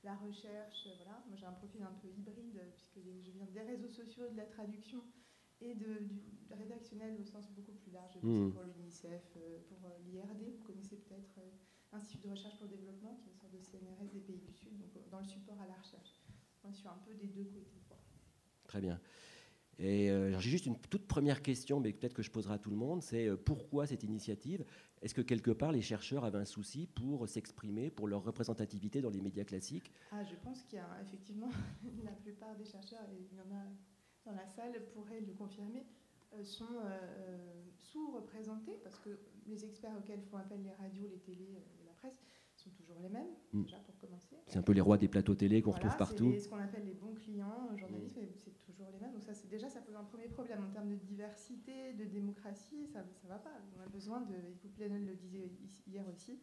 la 0.05 0.15
recherche. 0.15 0.89
Voilà. 0.97 1.23
Moi, 1.27 1.37
j'ai 1.37 1.47
un 1.47 1.53
profil 1.53 1.83
un 1.83 1.93
peu 2.01 2.09
hybride, 2.09 2.63
puisque 2.75 3.01
je 3.05 3.31
viens 3.33 3.47
des 3.47 3.61
réseaux 3.61 3.89
sociaux, 3.89 4.29
de 4.31 4.37
la 4.37 4.47
traduction 4.47 5.03
et 5.61 5.75
de, 5.75 5.99
du 6.01 6.21
rédactionnel 6.51 7.17
au 7.21 7.25
sens 7.25 7.51
beaucoup 7.51 7.73
plus 7.73 7.91
large, 7.91 8.17
mmh. 8.23 8.53
pour 8.53 8.63
l'UNICEF, 8.63 9.23
euh, 9.37 9.59
pour 9.69 9.79
euh, 9.87 9.99
l'IRD, 10.07 10.55
vous 10.57 10.65
connaissez 10.65 10.97
peut-être 10.97 11.39
euh, 11.39 11.51
Institut 11.93 12.27
de 12.27 12.33
recherche 12.33 12.57
pour 12.57 12.67
le 12.67 12.77
développement, 12.77 13.15
qui 13.23 13.29
est 13.29 13.33
une 13.33 13.39
sorte 13.39 13.53
de 13.53 13.61
CNRS 13.61 14.13
des 14.13 14.21
pays 14.21 14.39
du 14.39 14.53
Sud, 14.53 14.77
donc 14.79 14.91
dans 15.11 15.19
le 15.21 15.25
support 15.25 15.61
à 15.61 15.67
la 15.67 15.75
recherche. 15.75 16.21
Moi, 16.63 16.73
je 16.73 16.79
suis 16.79 16.89
un 16.89 16.99
peu 17.07 17.15
des 17.15 17.29
deux 17.29 17.45
côtés. 17.45 17.81
Très 18.65 18.81
bien. 18.81 19.01
Et 19.79 20.11
euh, 20.11 20.39
j'ai 20.41 20.51
juste 20.51 20.67
une 20.67 20.79
toute 20.79 21.07
première 21.07 21.43
question, 21.43 21.81
mais 21.81 21.93
peut-être 21.93 22.15
que 22.15 22.23
je 22.23 22.31
poserai 22.31 22.55
à 22.55 22.59
tout 22.59 22.71
le 22.71 22.77
monde, 22.77 23.03
c'est 23.03 23.29
euh, 23.29 23.37
pourquoi 23.37 23.87
cette 23.87 24.03
initiative? 24.03 24.65
Est-ce 25.03 25.15
que 25.15 25.21
quelque 25.21 25.51
part 25.51 25.71
les 25.71 25.83
chercheurs 25.83 26.25
avaient 26.25 26.39
un 26.39 26.47
souci 26.47 26.87
pour 26.87 27.29
s'exprimer, 27.29 27.91
pour 27.91 28.09
leur 28.09 28.25
représentativité 28.25 29.03
dans 29.03 29.11
les 29.11 29.21
médias 29.21 29.45
classiques? 29.45 29.93
Ah, 30.11 30.25
Je 30.25 30.35
pense 30.37 30.63
qu'il 30.63 30.79
y 30.79 30.81
a 30.81 31.03
effectivement 31.03 31.51
la 32.05 32.13
plupart 32.13 32.57
des 32.57 32.65
chercheurs, 32.65 33.05
et 33.11 33.29
il 33.31 33.37
y 33.37 33.41
en 33.41 33.55
a 33.55 33.65
dans 34.25 34.33
la 34.33 34.47
salle, 34.47 34.73
pourraient 34.95 35.21
le 35.21 35.35
confirmer, 35.35 35.81
euh, 35.81 36.06
sont 36.45 36.81
sous-représentés 37.77 38.79
parce 38.83 38.99
que 38.99 39.19
les 39.47 39.65
experts 39.65 39.97
auxquels 39.97 40.23
font 40.23 40.37
appel 40.37 40.63
les 40.63 40.73
radios, 40.73 41.07
les 41.09 41.19
télés, 41.19 41.63
la 41.87 41.93
presse 41.93 42.23
sont 42.57 42.71
toujours 42.71 42.99
les 43.01 43.09
mêmes, 43.09 43.29
mm. 43.53 43.63
déjà 43.63 43.79
pour 43.79 43.97
commencer. 43.99 44.37
C'est 44.47 44.59
un 44.59 44.63
peu 44.63 44.73
les 44.73 44.81
rois 44.81 44.99
des 44.99 45.09
plateaux 45.09 45.35
télé 45.35 45.63
qu'on 45.63 45.73
retrouve 45.73 45.97
partout. 45.97 46.33
C'est 46.33 46.41
ce 46.41 46.49
qu'on 46.49 46.59
appelle 46.59 46.85
les 46.85 46.95
bons 46.95 47.15
clients, 47.15 47.69
euh, 47.71 47.77
journalistes, 47.77 48.17
mais 48.17 48.29
c'est 48.35 48.59
toujours 48.63 48.89
les 48.91 48.99
mêmes. 48.99 49.13
Donc 49.13 49.23
ça, 49.23 49.35
c'est 49.35 49.49
déjà, 49.49 49.69
ça 49.69 49.81
pose 49.81 49.95
un 49.95 50.05
premier 50.05 50.29
problème 50.29 50.65
en 50.65 50.71
termes 50.71 50.89
de 50.89 50.97
diversité, 50.97 51.93
de 51.93 52.05
démocratie, 52.05 52.87
ça 52.87 53.01
ne 53.01 53.29
va 53.29 53.39
pas. 53.39 53.53
On 53.77 53.83
a 53.83 53.87
besoin 53.87 54.23
de, 54.23 54.35
et 54.35 54.89
vous 54.89 55.07
le 55.07 55.15
disait 55.15 55.51
hier 55.87 56.07
aussi, 56.09 56.41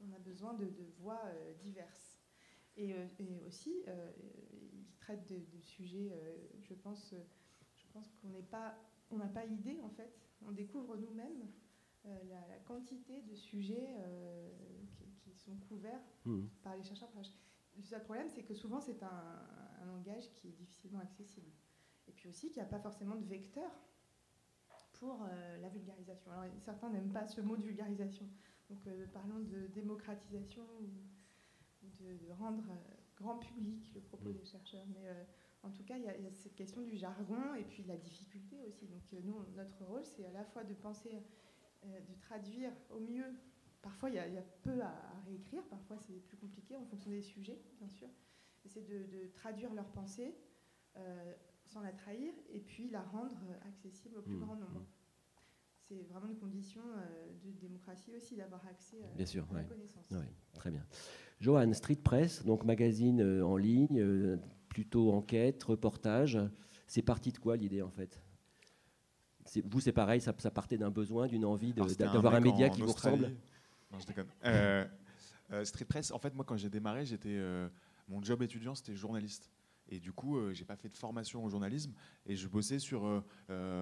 on 0.00 0.12
a 0.12 0.18
besoin 0.18 0.54
de, 0.54 0.66
voix 0.98 1.20
euh, 1.26 1.52
diverses. 1.62 2.18
Et, 2.76 2.94
euh, 2.94 3.06
aussi, 3.46 3.82
il 4.72 4.86
traite 4.96 5.28
de, 5.28 5.60
sujets, 5.60 6.12
je 6.62 6.72
pense, 6.74 7.14
je 7.74 7.86
pense 7.92 8.14
qu'on 8.14 8.28
n'est 8.28 8.42
pas, 8.42 8.78
on 9.10 9.18
n'a 9.18 9.28
pas 9.28 9.44
idée 9.44 9.80
en 9.82 9.90
fait. 9.90 10.18
On 10.46 10.52
découvre 10.52 10.96
nous-mêmes 10.96 11.48
euh, 12.06 12.18
la, 12.28 12.56
quantité 12.66 13.20
de 13.22 13.34
sujets 13.34 13.88
euh, 13.98 14.48
qui, 15.18 15.34
sont 15.34 15.56
couverts 15.68 16.00
mmh. 16.24 16.46
par 16.62 16.76
les 16.76 16.82
chercheurs. 16.82 17.08
Le 17.76 17.82
seul 17.82 18.02
problème, 18.04 18.28
c'est 18.28 18.42
que 18.42 18.54
souvent, 18.54 18.80
c'est 18.80 19.02
un, 19.02 19.86
langage 19.86 20.30
qui 20.34 20.48
est 20.48 20.52
difficilement 20.52 21.00
accessible. 21.00 21.50
Et 22.06 22.12
puis 22.12 22.28
aussi 22.28 22.50
qu'il 22.50 22.62
n'y 22.62 22.68
a 22.68 22.70
pas 22.70 22.78
forcément 22.78 23.16
de 23.16 23.24
vecteur 23.24 23.70
pour 24.92 25.22
euh, 25.22 25.58
la 25.58 25.68
vulgarisation. 25.68 26.30
Alors, 26.30 26.44
certains 26.58 26.90
n'aiment 26.90 27.12
pas 27.12 27.26
ce 27.26 27.40
mot 27.40 27.56
de 27.56 27.62
vulgarisation. 27.62 28.26
Donc, 28.68 28.86
parlons 29.12 29.40
de 29.40 29.66
démocratisation 29.68 30.62
ou, 30.80 31.88
de, 31.98 32.30
rendre 32.32 32.64
grand 33.16 33.38
public 33.38 33.90
le 33.94 34.00
propos 34.00 34.30
mmh. 34.30 34.36
des 34.36 34.44
chercheurs. 34.44 34.86
Mais 34.94 35.08
en 35.62 35.70
tout 35.70 35.84
cas, 35.84 35.96
il 35.96 36.04
y, 36.04 36.08
a, 36.08 36.32
cette 36.32 36.54
question 36.54 36.82
du 36.82 36.96
jargon 36.96 37.54
et 37.54 37.64
puis 37.64 37.82
de 37.82 37.88
la 37.88 37.96
difficulté 37.96 38.56
aussi. 38.66 38.86
Donc, 38.86 39.02
nous, 39.24 39.44
notre 39.56 39.84
rôle, 39.84 40.04
c'est 40.04 40.24
à 40.24 40.32
la 40.32 40.44
fois 40.44 40.64
de 40.64 40.74
penser 40.74 41.22
de 41.84 42.14
traduire 42.20 42.72
au 42.90 43.00
mieux. 43.00 43.26
Parfois, 43.82 44.10
il 44.10 44.14
y, 44.14 44.18
a 44.18 44.42
peu 44.62 44.80
à, 44.82 44.94
réécrire, 45.26 45.62
parfois 45.68 45.96
c'est 45.98 46.18
plus 46.26 46.36
compliqué 46.36 46.76
en 46.76 46.84
fonction 46.84 47.10
des 47.10 47.22
sujets, 47.22 47.60
bien 47.78 47.88
sûr. 47.88 48.08
C'est 48.66 48.86
de, 48.86 49.26
traduire 49.34 49.72
leurs 49.74 49.90
pensées 49.92 50.34
sans 51.64 51.80
la 51.80 51.92
trahir 51.92 52.32
et 52.48 52.60
puis 52.60 52.90
la 52.90 53.02
rendre 53.02 53.38
accessible 53.68 54.18
au 54.18 54.22
plus 54.22 54.36
mmh, 54.36 54.40
grand 54.40 54.56
nombre. 54.56 54.80
Mmh. 54.80 54.86
C'est 55.88 56.02
vraiment 56.04 56.28
une 56.28 56.36
condition 56.36 56.82
de 57.44 57.50
démocratie 57.52 58.14
aussi 58.14 58.36
d'avoir 58.36 58.66
accès 58.66 58.98
bien 59.16 59.26
sûr, 59.26 59.46
à 59.50 59.54
la 59.54 59.64
connaissance. 59.64 60.12
très 60.54 60.70
bien. 60.70 60.84
Johan, 61.40 61.72
Street 61.72 61.96
Press, 61.96 62.44
donc 62.44 62.64
magazine 62.64 63.22
en 63.42 63.56
ligne, 63.56 64.38
plutôt 64.70 65.12
enquête, 65.12 65.62
reportage. 65.64 66.38
C'est 66.86 67.02
parti 67.02 67.32
de 67.32 67.38
quoi 67.38 67.56
l'idée 67.58 67.82
en 67.82 67.90
fait? 67.90 68.22
Vous, 69.64 69.80
c'est 69.80 69.92
pareil, 69.92 70.20
ça, 70.20 70.32
partait 70.32 70.78
d'un 70.78 70.90
besoin, 70.90 71.26
d'une 71.26 71.44
envie 71.44 71.72
d'avoir 71.72 72.34
un, 72.34 72.40
média 72.40 72.68
qui 72.68 72.82
vous 72.82 72.92
ressemble 72.92 73.32
Non, 73.90 73.98
je 73.98 74.06
déconne. 74.06 74.28
Euh, 74.44 74.86
euh, 75.52 75.64
Street 75.64 75.84
Press, 75.84 76.12
en 76.12 76.18
fait, 76.18 76.34
moi, 76.34 76.44
quand 76.44 76.56
j'ai 76.56 76.70
démarré, 76.70 77.04
j'étais, 77.04 77.30
euh, 77.30 77.68
mon 78.08 78.22
job 78.22 78.42
étudiant, 78.42 78.74
c'était 78.74 78.94
journaliste. 78.94 79.50
Et 79.92 79.98
du 79.98 80.12
coup, 80.12 80.38
j'ai 80.52 80.64
pas 80.64 80.76
fait 80.76 80.88
de 80.88 80.96
formation 80.96 81.44
au 81.44 81.48
journalisme 81.48 81.92
et 82.24 82.36
je 82.36 82.46
bossais 82.46 82.78
sur, 82.78 83.24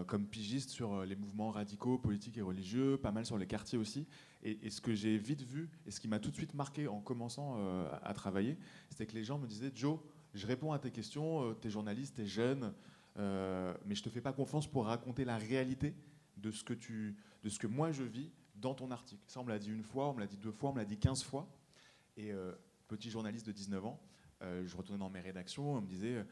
comme 0.07 0.26
pigiste 0.26 0.71
sur 0.71 1.04
les 1.04 1.16
mouvements 1.16 1.50
radicaux, 1.50 1.99
politiques 1.99 2.38
et 2.38 2.40
religieux, 2.40 2.97
pas 2.97 3.12
mal 3.12 3.26
sur 3.26 3.37
les 3.37 3.47
quartiers 3.47 3.76
aussi. 3.76 4.07
Et, 4.42 4.71
ce 4.71 4.80
que 4.80 4.95
j'ai 4.95 5.18
vite 5.18 5.42
vu 5.42 5.68
et 5.85 5.90
ce 5.90 6.00
qui 6.00 6.09
m'a 6.09 6.18
tout 6.18 6.30
de 6.30 6.35
suite 6.35 6.54
marqué 6.54 6.88
en 6.88 7.02
commençant 7.02 7.59
à 8.02 8.14
travailler, 8.14 8.57
c'était 8.88 9.04
que 9.04 9.12
les 9.12 9.25
gens 9.25 9.38
me 9.38 9.47
disaient 9.47 9.71
Joe, 9.75 9.99
je 10.35 10.47
réponds 10.47 10.73
à 10.73 10.78
tes 10.78 10.90
questions, 10.90 11.54
tu 11.61 11.68
es 11.68 11.70
journaliste, 11.70 12.16
tu 12.16 12.23
es 12.23 12.26
jeune, 12.26 12.73
euh, 13.18 13.75
mais 13.85 13.94
je 13.94 14.02
te 14.02 14.08
fais 14.08 14.20
pas 14.20 14.32
confiance 14.32 14.66
pour 14.66 14.87
raconter 14.87 15.25
la 15.25 15.37
réalité 15.37 15.94
de 16.37 16.50
ce 16.50 16.62
que, 16.62 16.75
tu, 16.75 17.16
de 17.42 17.49
ce 17.49 17.58
que 17.58 17.66
moi 17.66 17.90
je 17.90 18.04
vis 18.04 18.30
dans 18.54 18.75
ton 18.75 18.90
article. 18.90 19.23
Ça, 19.26 19.40
on 19.40 19.44
me 19.44 19.50
l'a 19.50 19.58
dit 19.58 19.70
une 19.70 19.82
fois, 19.82 20.08
on 20.08 20.14
me 20.14 20.20
l'a 20.20 20.26
dit 20.26 20.37
deux 20.37 20.52
fois, 20.52 20.70
on 20.70 20.73
me 20.75 20.78
l'a 20.78 20.85
dit 20.85 20.99
quinze 20.99 21.23
fois. 21.23 21.49
Et 22.16 22.32
euh, 22.32 22.52
petit 22.87 23.11
journaliste 23.11 23.47
de 23.47 23.52
19 23.52 23.85
ans, 23.85 24.00
euh, 24.42 24.64
je 24.66 24.76
retournais 24.76 25.00
dans 25.00 25.11
mes 25.11 25.20
rédactions, 25.20 25.75
on 25.75 25.80
me 25.80 25.87
disait 25.87 26.25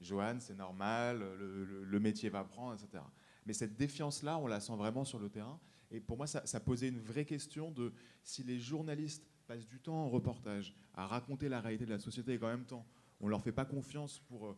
Johan, 0.00 0.36
c'est 0.38 0.56
normal, 0.56 1.18
le, 1.38 2.00
métier 2.00 2.30
va 2.30 2.44
prendre, 2.44 2.74
etc. 2.74 3.02
Mais 3.44 3.52
cette 3.52 3.76
défiance-là, 3.76 4.38
on 4.38 4.46
la 4.46 4.60
sent 4.60 4.74
vraiment 4.76 5.04
sur 5.04 5.18
le 5.18 5.28
terrain. 5.28 5.58
Et 5.90 6.00
pour 6.00 6.16
moi, 6.16 6.26
ça, 6.26 6.46
ça 6.46 6.60
posait 6.60 6.88
une 6.88 7.00
vraie 7.00 7.24
question 7.24 7.70
de 7.72 7.92
si 8.22 8.42
les 8.42 8.58
journalistes 8.58 9.28
passent 9.46 9.66
du 9.66 9.78
temps 9.80 10.04
en 10.04 10.08
reportage 10.08 10.74
à 10.94 11.06
raconter 11.06 11.48
la 11.48 11.60
réalité 11.60 11.84
de 11.84 11.90
la 11.90 11.98
société 11.98 12.34
et 12.34 12.38
qu'en 12.38 12.48
même 12.48 12.64
temps, 12.64 12.86
on 13.20 13.28
leur 13.28 13.42
fait 13.42 13.52
pas 13.52 13.64
confiance 13.64 14.20
pour 14.20 14.56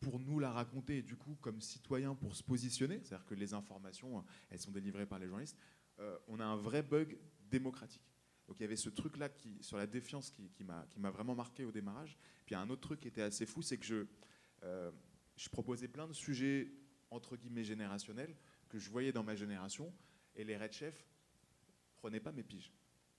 pour 0.00 0.20
nous 0.20 0.38
la 0.38 0.52
raconter 0.52 0.98
et 0.98 1.02
du 1.02 1.16
coup 1.16 1.36
comme 1.40 1.60
citoyen 1.60 2.14
pour 2.14 2.34
se 2.34 2.42
positionner, 2.42 3.00
c'est-à-dire 3.02 3.26
que 3.26 3.34
les 3.34 3.54
informations, 3.54 4.24
elles 4.50 4.60
sont 4.60 4.70
délivrées 4.70 5.06
par 5.06 5.18
les 5.18 5.26
journalistes, 5.26 5.58
euh, 5.98 6.16
on 6.28 6.40
a 6.40 6.44
un 6.44 6.56
vrai 6.56 6.82
bug 6.82 7.18
démocratique. 7.50 8.02
Donc 8.46 8.58
il 8.60 8.62
y 8.62 8.64
avait 8.64 8.76
ce 8.76 8.88
truc-là 8.88 9.28
qui, 9.28 9.62
sur 9.62 9.76
la 9.76 9.86
défiance 9.86 10.30
qui, 10.30 10.50
qui 10.50 10.64
m'a 10.64 11.10
vraiment 11.10 11.34
marqué 11.34 11.64
au 11.64 11.72
démarrage. 11.72 12.16
Puis 12.46 12.54
un 12.54 12.70
autre 12.70 12.80
truc 12.80 13.00
qui 13.00 13.08
était 13.08 13.22
assez 13.22 13.44
fou, 13.44 13.60
c'est 13.60 13.76
que 13.76 13.84
je, 13.84 14.06
euh, 14.62 14.90
je 15.36 15.48
proposais 15.48 15.88
plein 15.88 16.06
de 16.06 16.12
sujets 16.12 16.72
entre 17.10 17.36
guillemets 17.36 17.64
générationnels 17.64 18.34
que 18.68 18.78
je 18.78 18.88
voyais 18.90 19.12
dans 19.12 19.24
ma 19.24 19.34
génération 19.34 19.92
et 20.34 20.44
les 20.44 20.56
Red 20.56 20.72
Chefs 20.72 21.06
prenaient 21.96 22.20
pas 22.20 22.32
mes 22.32 22.42
piges. 22.42 22.72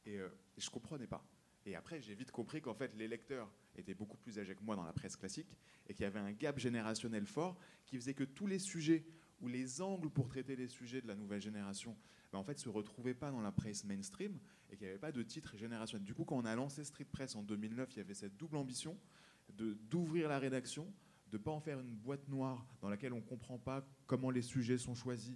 Et, 0.06 0.18
euh, 0.18 0.30
je 0.58 0.70
comprenais 0.70 1.08
pas. 1.08 1.24
Et 1.66 1.76
après, 1.76 2.02
j'ai 2.02 2.16
vite 2.16 2.32
compris 2.32 2.62
qu'en 2.62 2.74
fait, 2.74 2.96
les 2.96 3.08
lecteurs 3.08 3.52
étaient 3.80 3.94
beaucoup 3.94 4.18
plus 4.18 4.40
âgés 4.40 4.56
que 4.56 4.64
moi 4.64 4.76
dans 4.76 4.84
la 4.84 4.94
presse 4.94 5.16
classique 5.16 5.58
et 5.88 5.94
qu'il 5.94 6.04
y 6.04 6.06
avait 6.06 6.20
un 6.20 6.32
gap 6.32 6.60
générationnel 6.60 7.26
fort 7.26 7.58
qui 7.86 7.98
faisait 7.98 8.14
que 8.14 8.24
tous 8.24 8.48
les 8.48 8.60
sujets 8.60 9.06
ou 9.42 9.48
les 9.48 9.82
angles 9.82 10.10
pour 10.10 10.28
traiter 10.28 10.56
les 10.56 10.68
sujets 10.68 11.02
de 11.02 11.08
la 11.08 11.16
nouvelle 11.16 11.42
génération 11.42 11.96
ben, 12.32 12.40
en 12.40 12.44
fait, 12.44 12.60
se 12.60 12.70
retrouvaient 12.70 13.14
pas 13.14 13.32
dans 13.32 13.42
la 13.42 13.52
presse 13.52 13.84
mainstream 13.86 14.38
et 14.70 14.76
qu'il 14.76 14.86
n'y 14.86 14.92
avait 14.92 15.00
pas 15.00 15.12
de 15.12 15.24
titre 15.24 15.58
générationnel. 15.58 16.06
Du 16.06 16.14
coup, 16.14 16.26
quand 16.26 16.38
on 16.38 16.46
a 16.46 16.56
lancé 16.56 16.84
Street 16.84 17.06
Press 17.06 17.36
en 17.36 17.42
2009, 17.42 17.90
il 17.96 17.98
y 17.98 18.02
avait 18.02 18.14
cette 18.14 18.38
double 18.38 18.58
ambition 18.58 18.98
d'ouvrir 19.52 20.30
la 20.30 20.38
rédaction, 20.38 20.86
de 21.32 21.38
ne 21.38 21.42
pas 21.42 21.52
en 21.52 21.60
faire 21.60 21.80
une 21.80 21.96
boîte 21.96 22.28
noire 22.28 22.68
dans 22.82 22.90
laquelle 22.90 23.14
on 23.14 23.18
ne 23.18 23.22
comprend 23.22 23.58
pas 23.58 23.84
comment 24.06 24.30
les 24.30 24.44
sujets 24.44 24.78
sont 24.78 24.94
choisis, 24.94 25.36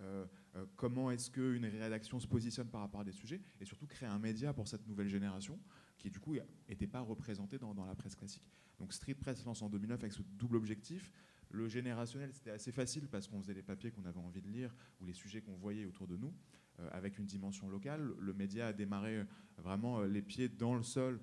euh, 0.00 0.26
euh, 0.56 0.66
comment 0.76 1.10
est-ce 1.10 1.30
qu'une 1.30 1.64
rédaction 1.64 2.20
se 2.20 2.26
positionne 2.26 2.68
par 2.68 2.82
rapport 2.82 3.00
à 3.00 3.04
des 3.04 3.12
sujets, 3.12 3.40
et 3.60 3.64
surtout 3.64 3.86
créer 3.86 4.08
un 4.08 4.18
média 4.18 4.52
pour 4.52 4.68
cette 4.68 4.86
nouvelle 4.86 5.08
génération 5.08 5.58
qui 5.98 6.10
du 6.10 6.18
coup 6.18 6.36
n'était 6.68 6.86
pas 6.86 7.00
représenté 7.00 7.58
dans, 7.58 7.74
la 7.84 7.94
presse 7.94 8.14
classique. 8.14 8.50
Donc 8.78 8.92
Street 8.92 9.14
Press 9.14 9.44
lance 9.44 9.62
en 9.62 9.68
2009 9.68 10.00
avec 10.00 10.12
ce 10.12 10.22
double 10.22 10.56
objectif. 10.56 11.12
Le 11.50 11.68
générationnel, 11.68 12.32
c'était 12.32 12.50
assez 12.50 12.72
facile 12.72 13.08
parce 13.08 13.28
qu'on 13.28 13.40
faisait 13.40 13.54
les 13.54 13.62
papiers 13.62 13.90
qu'on 13.90 14.04
avait 14.04 14.18
envie 14.18 14.42
de 14.42 14.48
lire 14.48 14.74
ou 15.00 15.06
les 15.06 15.12
sujets 15.12 15.40
qu'on 15.40 15.54
voyait 15.54 15.84
autour 15.84 16.08
de 16.08 16.16
nous, 16.16 16.34
euh, 16.80 16.88
avec 16.90 17.18
une 17.18 17.26
dimension 17.26 17.68
locale. 17.68 18.12
Le 18.18 18.34
média 18.34 18.68
a 18.68 18.72
démarré 18.72 19.18
euh, 19.18 19.24
vraiment 19.58 20.00
euh, 20.00 20.06
les 20.06 20.22
pieds 20.22 20.48
dans 20.48 20.74
le 20.74 20.82
sol, 20.82 21.20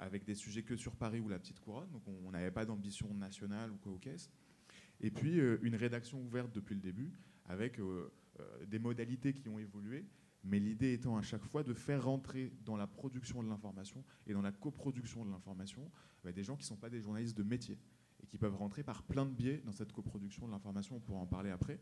avec 0.00 0.24
des 0.24 0.34
sujets 0.34 0.62
que 0.62 0.76
sur 0.76 0.96
Paris 0.96 1.20
ou 1.20 1.28
la 1.28 1.38
Petite 1.38 1.60
Couronne. 1.60 1.90
Donc 1.90 2.08
on 2.08 2.30
n'avait 2.30 2.50
pas 2.50 2.64
d'ambition 2.64 3.12
nationale 3.12 3.70
ou 3.70 3.98
caisse. 3.98 4.30
Et 4.98 5.10
puis 5.10 5.36
une 5.60 5.76
rédaction 5.76 6.22
ouverte 6.22 6.54
depuis 6.54 6.74
le 6.74 6.80
début, 6.80 7.12
avec 7.44 7.78
des 8.66 8.78
modalités 8.78 9.34
qui 9.34 9.46
ont 9.50 9.58
évolué 9.58 10.06
mais 10.44 10.58
l'idée 10.58 10.92
étant 10.92 11.16
à 11.16 11.22
chaque 11.22 11.42
fois 11.42 11.62
de 11.62 11.72
faire 11.72 12.04
rentrer 12.04 12.52
dans 12.64 12.76
la 12.76 12.86
production 12.86 13.42
de 13.42 13.48
l'information 13.48 14.04
et 14.26 14.32
dans 14.32 14.42
la 14.42 14.52
coproduction 14.52 15.24
de 15.24 15.30
l'information 15.30 15.90
bah, 16.22 16.32
des 16.32 16.44
gens 16.44 16.54
qui 16.56 16.62
ne 16.62 16.68
sont 16.68 16.76
pas 16.76 16.90
des 16.90 17.00
journalistes 17.00 17.36
de 17.36 17.42
métier 17.42 17.78
et 18.22 18.26
qui 18.26 18.38
peuvent 18.38 18.56
rentrer 18.56 18.82
par 18.82 19.02
plein 19.02 19.24
de 19.24 19.32
biais 19.32 19.62
dans 19.64 19.72
cette 19.72 19.92
coproduction 19.92 20.46
de 20.46 20.52
l'information. 20.52 20.96
On 20.96 21.00
pourra 21.00 21.20
en 21.20 21.26
parler 21.26 21.50
après. 21.50 21.80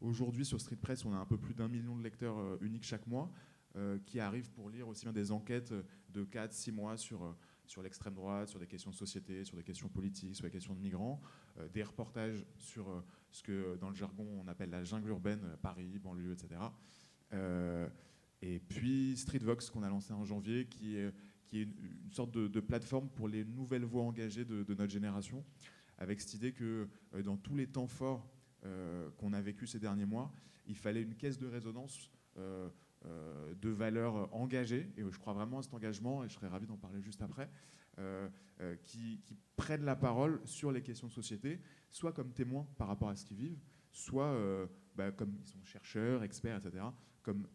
Aujourd'hui, 0.00 0.44
sur 0.44 0.60
Street 0.60 0.76
Press, 0.76 1.04
on 1.04 1.12
a 1.12 1.18
un 1.18 1.26
peu 1.26 1.36
plus 1.36 1.54
d'un 1.54 1.68
million 1.68 1.96
de 1.96 2.02
lecteurs 2.02 2.38
euh, 2.38 2.58
uniques 2.62 2.84
chaque 2.84 3.06
mois 3.06 3.30
euh, 3.76 3.98
qui 4.06 4.18
arrivent 4.18 4.50
pour 4.50 4.70
lire 4.70 4.88
aussi 4.88 5.04
bien 5.04 5.12
des 5.12 5.30
enquêtes 5.30 5.74
de 6.08 6.24
4-6 6.24 6.72
mois 6.72 6.96
sur, 6.96 7.22
euh, 7.22 7.36
sur 7.66 7.82
l'extrême 7.82 8.14
droite, 8.14 8.48
sur 8.48 8.58
des 8.58 8.66
questions 8.66 8.90
de 8.90 8.96
société, 8.96 9.44
sur 9.44 9.56
des 9.56 9.62
questions 9.62 9.88
politiques, 9.88 10.34
sur 10.34 10.44
des 10.44 10.50
questions 10.50 10.74
de 10.74 10.80
migrants, 10.80 11.20
des 11.74 11.82
reportages 11.82 12.46
sur 12.56 13.04
ce 13.30 13.42
que 13.42 13.76
dans 13.76 13.90
le 13.90 13.94
jargon 13.94 14.26
on 14.42 14.48
appelle 14.48 14.70
la 14.70 14.82
jungle 14.82 15.10
urbaine, 15.10 15.56
Paris, 15.62 15.98
banlieue, 15.98 16.32
etc. 16.32 16.60
Euh, 17.32 17.88
et 18.42 18.58
puis 18.58 19.16
Streetvox 19.16 19.70
qu'on 19.70 19.82
a 19.82 19.88
lancé 19.88 20.12
en 20.12 20.24
janvier, 20.24 20.66
qui 20.66 20.96
est, 20.96 21.12
une, 21.52 21.72
sorte 22.12 22.30
de, 22.30 22.60
plateforme 22.60 23.08
pour 23.08 23.28
les 23.28 23.44
nouvelles 23.44 23.84
voix 23.84 24.02
engagées 24.02 24.44
de, 24.44 24.64
notre 24.68 24.92
génération, 24.92 25.44
avec 25.98 26.20
cette 26.20 26.34
idée 26.34 26.52
que 26.52 26.88
euh, 27.14 27.22
dans 27.22 27.36
tous 27.36 27.56
les 27.56 27.66
temps 27.66 27.86
forts 27.86 28.30
euh, 28.64 29.10
qu'on 29.18 29.32
a 29.32 29.40
vécu 29.40 29.66
ces 29.66 29.78
derniers 29.78 30.06
mois, 30.06 30.32
il 30.66 30.76
fallait 30.76 31.02
une 31.02 31.14
caisse 31.14 31.38
de 31.38 31.46
résonance 31.46 32.10
de 32.36 33.68
valeurs 33.68 34.34
engagées, 34.34 34.90
et 34.96 35.02
je 35.02 35.18
crois 35.18 35.34
vraiment 35.34 35.58
à 35.58 35.62
cet 35.62 35.74
engagement, 35.74 36.24
et 36.24 36.28
je 36.28 36.34
serais 36.34 36.48
ravi 36.48 36.66
d'en 36.66 36.76
parler 36.76 37.02
juste 37.02 37.20
après, 37.20 37.50
qui, 38.84 39.20
qui, 39.24 39.36
prennent 39.56 39.84
la 39.84 39.96
parole 39.96 40.40
sur 40.44 40.72
les 40.72 40.80
questions 40.80 41.08
de 41.08 41.12
société, 41.12 41.60
soit 41.90 42.12
comme 42.12 42.32
témoins 42.32 42.66
par 42.78 42.88
rapport 42.88 43.08
à 43.08 43.16
ce 43.16 43.26
qu'ils 43.26 43.36
vivent, 43.36 43.58
soit 43.90 44.34
bah, 45.00 45.12
comme 45.12 45.34
ils 45.40 45.46
sont 45.46 45.64
chercheurs, 45.64 46.22
experts, 46.22 46.58
etc., 46.58 46.84
comme, 47.22 47.48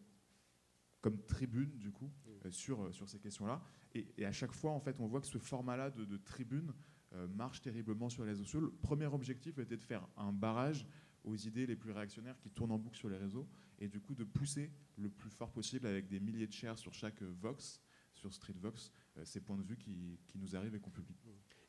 comme 0.99 1.23
tribune, 1.25 1.77
du 1.77 1.91
coup, 1.91 2.11
euh, 2.27 2.49
sur, 2.49 2.81
euh, 2.81 2.91
sur 2.91 3.07
ces 3.07 3.19
questions-là. 3.19 3.61
Et, 3.93 4.25
à 4.25 4.31
chaque 4.31 4.51
fois, 4.51 4.71
en 4.71 4.79
fait, 4.79 4.99
on 4.99 5.05
voit 5.05 5.21
que 5.21 5.27
ce 5.27 5.37
format-là 5.37 5.91
de, 5.91 6.17
tribune 6.17 6.73
euh, 7.13 7.27
marche 7.27 7.61
terriblement 7.61 8.09
sur 8.09 8.23
les 8.23 8.31
réseaux 8.31 8.45
sociaux. 8.45 8.61
Le 8.61 8.71
premier 8.71 9.05
objectif 9.05 9.59
était 9.59 9.77
de 9.77 9.83
faire 9.83 10.07
un 10.17 10.31
barrage 10.31 10.87
aux 11.23 11.35
idées 11.35 11.67
les 11.67 11.75
plus 11.75 11.91
réactionnaires 11.91 12.39
qui 12.39 12.49
tournent 12.49 12.71
en 12.71 12.79
boucle 12.79 12.97
sur 12.97 13.09
les 13.09 13.17
réseaux, 13.17 13.47
et 13.77 13.87
du 13.87 13.99
coup 13.99 14.15
de 14.15 14.23
pousser 14.23 14.71
le 14.97 15.11
plus 15.11 15.29
fort 15.29 15.51
possible 15.51 15.85
avec 15.85 16.07
des 16.07 16.19
milliers 16.19 16.47
de 16.47 16.53
shares 16.53 16.79
sur 16.79 16.95
chaque 16.95 17.21
Vox, 17.21 17.79
sur 18.15 18.33
Streetvox, 18.33 18.91
ces 19.23 19.41
points 19.41 19.57
de 19.57 19.63
vue 19.63 19.77
qui, 19.77 20.19
qui 20.27 20.39
nous 20.39 20.55
arrivent 20.55 20.75
et 20.75 20.79
qu'on 20.79 20.91
publie. 20.91 21.15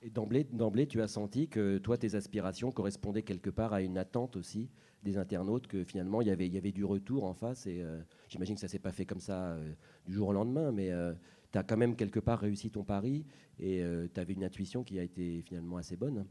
Et 0.03 0.11
d'emblée, 0.11 0.87
tu 0.87 1.01
as 1.01 1.09
senti 1.09 1.49
que 1.49 1.79
toi, 1.79 1.97
tes 1.97 2.15
aspirations 2.15 2.71
correspondaient 2.71 3.23
quelque 3.23 3.51
part 3.51 3.73
à 3.73 3.81
une 3.81 3.97
attente 3.97 4.37
aussi 4.37 4.71
des 5.03 5.17
internautes, 5.17 5.67
que 5.67 5.85
finalement, 5.85 6.21
il 6.21 6.29
y 6.29 6.31
avait, 6.31 6.49
y 6.49 6.59
avait 6.59 6.73
du 6.73 6.85
retour 6.85 7.25
en 7.25 7.33
face. 7.33 7.67
Et 7.67 7.83
euh, 7.83 8.03
j'imagine 8.29 8.55
que 8.57 8.61
ça 8.61 8.67
ne 8.67 8.71
s'est 8.71 8.79
pas 8.79 8.93
fait 8.93 9.07
comme 9.07 9.21
ça 9.21 9.53
euh, 9.53 9.73
du 10.05 10.13
jour 10.13 10.29
au 10.29 10.33
lendemain, 10.33 10.71
mais 10.73 10.91
euh, 10.91 11.15
tu 11.53 11.59
as 11.59 11.63
quand 11.63 11.77
même 11.77 11.97
quelque 11.97 12.21
part 12.21 12.41
réussi 12.41 12.71
ton 12.71 12.85
pari 12.85 13.25
et 13.59 13.83
tu 14.13 14.21
avais 14.21 14.35
une 14.35 14.45
intuition 14.45 14.85
qui 14.85 14.99
a 14.99 15.03
été 15.03 15.41
finalement 15.43 15.79
assez 15.79 15.97
bonne. 15.97 16.27